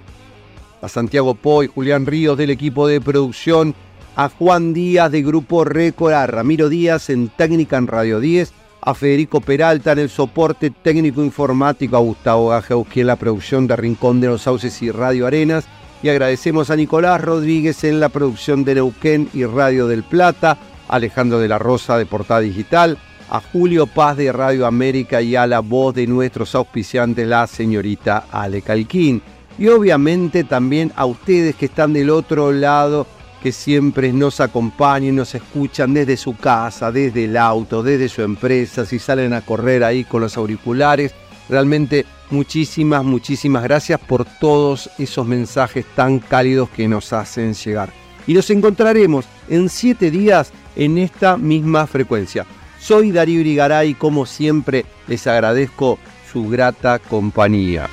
a 0.83 0.89
Santiago 0.89 1.35
Poy, 1.35 1.69
Julián 1.69 2.07
Ríos 2.07 2.37
del 2.37 2.51
equipo 2.51 2.89
de 2.89 3.01
producción, 3.01 3.75
a 4.19 4.29
Juan 4.31 4.75
Díaz 4.75 5.13
de 5.13 5.23
Grupo 5.23 5.63
Récord, 5.63 6.13
a 6.13 6.27
Ramiro 6.27 6.69
Díaz 6.69 7.09
en 7.09 7.29
Técnica 7.29 7.77
en 7.77 7.87
Radio 7.87 8.19
10, 8.19 8.53
a 8.81 8.93
Federico 8.93 9.41
Peralta 9.41 9.93
en 9.93 10.01
el 10.01 10.09
soporte 10.09 10.71
técnico 10.71 11.23
informático, 11.23 11.97
a 11.97 12.01
Gustavo 12.01 12.49
Gajewski 12.49 13.03
en 13.03 13.07
la 13.07 13.15
producción 13.15 13.69
de 13.69 13.77
Rincón 13.77 14.21
de 14.21 14.27
los 14.27 14.43
Sauces 14.43 14.83
y 14.83 14.91
Radio 14.91 15.29
Arenas, 15.29 15.67
y 16.03 16.09
agradecemos 16.09 16.69
a 16.71 16.75
Nicolás 16.75 17.21
Rodríguez 17.21 17.85
en 17.85 18.01
la 18.01 18.09
producción 18.09 18.65
de 18.65 18.75
Neuquén 18.75 19.29
y 19.35 19.45
Radio 19.45 19.87
del 19.87 20.03
Plata, 20.03 20.59
Alejandro 20.89 21.39
de 21.39 21.47
la 21.47 21.61
Rosa 21.61 21.97
de 21.97 22.05
Portada 22.05 22.41
Digital, 22.41 22.99
a 23.31 23.41
Julio 23.41 23.87
Paz 23.87 24.17
de 24.17 24.33
Radio 24.33 24.67
América 24.67 25.23
y 25.23 25.37
a 25.37 25.47
la 25.47 25.61
voz 25.61 25.95
de 25.95 26.09
nuestros 26.09 26.57
auspiciantes, 26.57 27.25
la 27.25 27.47
señorita 27.47 28.25
Ale 28.33 28.63
Calquín. 28.63 29.23
Y 29.61 29.69
obviamente 29.69 30.43
también 30.43 30.93
a 30.97 31.07
ustedes 31.07 31.55
que 31.55 31.67
están 31.67 31.93
del 31.93 32.11
otro 32.11 32.51
lado, 32.51 33.07
que 33.43 33.53
siempre 33.53 34.13
nos 34.13 34.41
acompañan, 34.41 35.17
nos 35.17 35.35
escuchan 35.35 35.95
desde 35.95 36.17
su 36.17 36.37
casa, 36.37 36.91
desde 36.91 37.25
el 37.25 37.37
auto, 37.37 37.83
desde 37.83 38.09
su 38.09 38.23
empresa, 38.23 38.85
si 38.85 38.99
salen 38.99 39.33
a 39.33 39.43
correr 39.43 39.85
ahí 39.85 40.05
con 40.05 40.21
los 40.21 40.37
auriculares. 40.37 41.15
Realmente 41.49 42.05
muchísimas, 42.31 43.05
muchísimas 43.05 43.63
gracias 43.63 44.01
por 44.01 44.25
todos 44.25 44.91
esos 44.99 45.27
mensajes 45.27 45.87
tan 45.95 46.19
cálidos 46.19 46.69
que 46.71 46.89
nos 46.89 47.13
hacen 47.13 47.55
llegar. 47.55 47.93
Y 48.27 48.35
nos 48.35 48.51
encontraremos 48.51 49.25
en 49.49 49.69
siete 49.69 50.11
días 50.11 50.53
en 50.77 50.99
esta 50.99 51.37
misma 51.37 51.87
frecuencia. 51.87 52.45
Soy 52.79 53.11
Darío 53.11 53.41
Irigaray 53.41 53.95
como 53.95 54.27
siempre 54.27 54.85
les 55.07 55.27
agradezco 55.27 55.99
su 56.31 56.49
grata 56.49 56.99
compañía. 56.99 57.89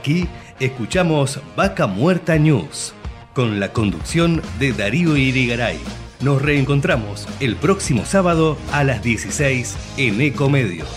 Aquí 0.00 0.26
escuchamos 0.60 1.40
Vaca 1.56 1.86
Muerta 1.86 2.38
News 2.38 2.94
con 3.34 3.60
la 3.60 3.74
conducción 3.74 4.40
de 4.58 4.72
Darío 4.72 5.14
Irigaray. 5.14 5.78
Nos 6.22 6.40
reencontramos 6.40 7.28
el 7.38 7.54
próximo 7.56 8.06
sábado 8.06 8.56
a 8.72 8.82
las 8.82 9.02
16 9.02 9.76
en 9.98 10.20
Ecomedios. 10.22 10.88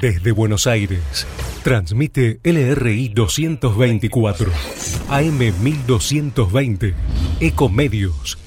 Desde 0.00 0.32
Buenos 0.32 0.66
Aires, 0.66 1.24
transmite 1.62 2.40
LRI 2.42 3.10
224, 3.10 4.50
AM 5.08 5.38
1220, 5.62 6.94
Ecomedios 7.40 8.43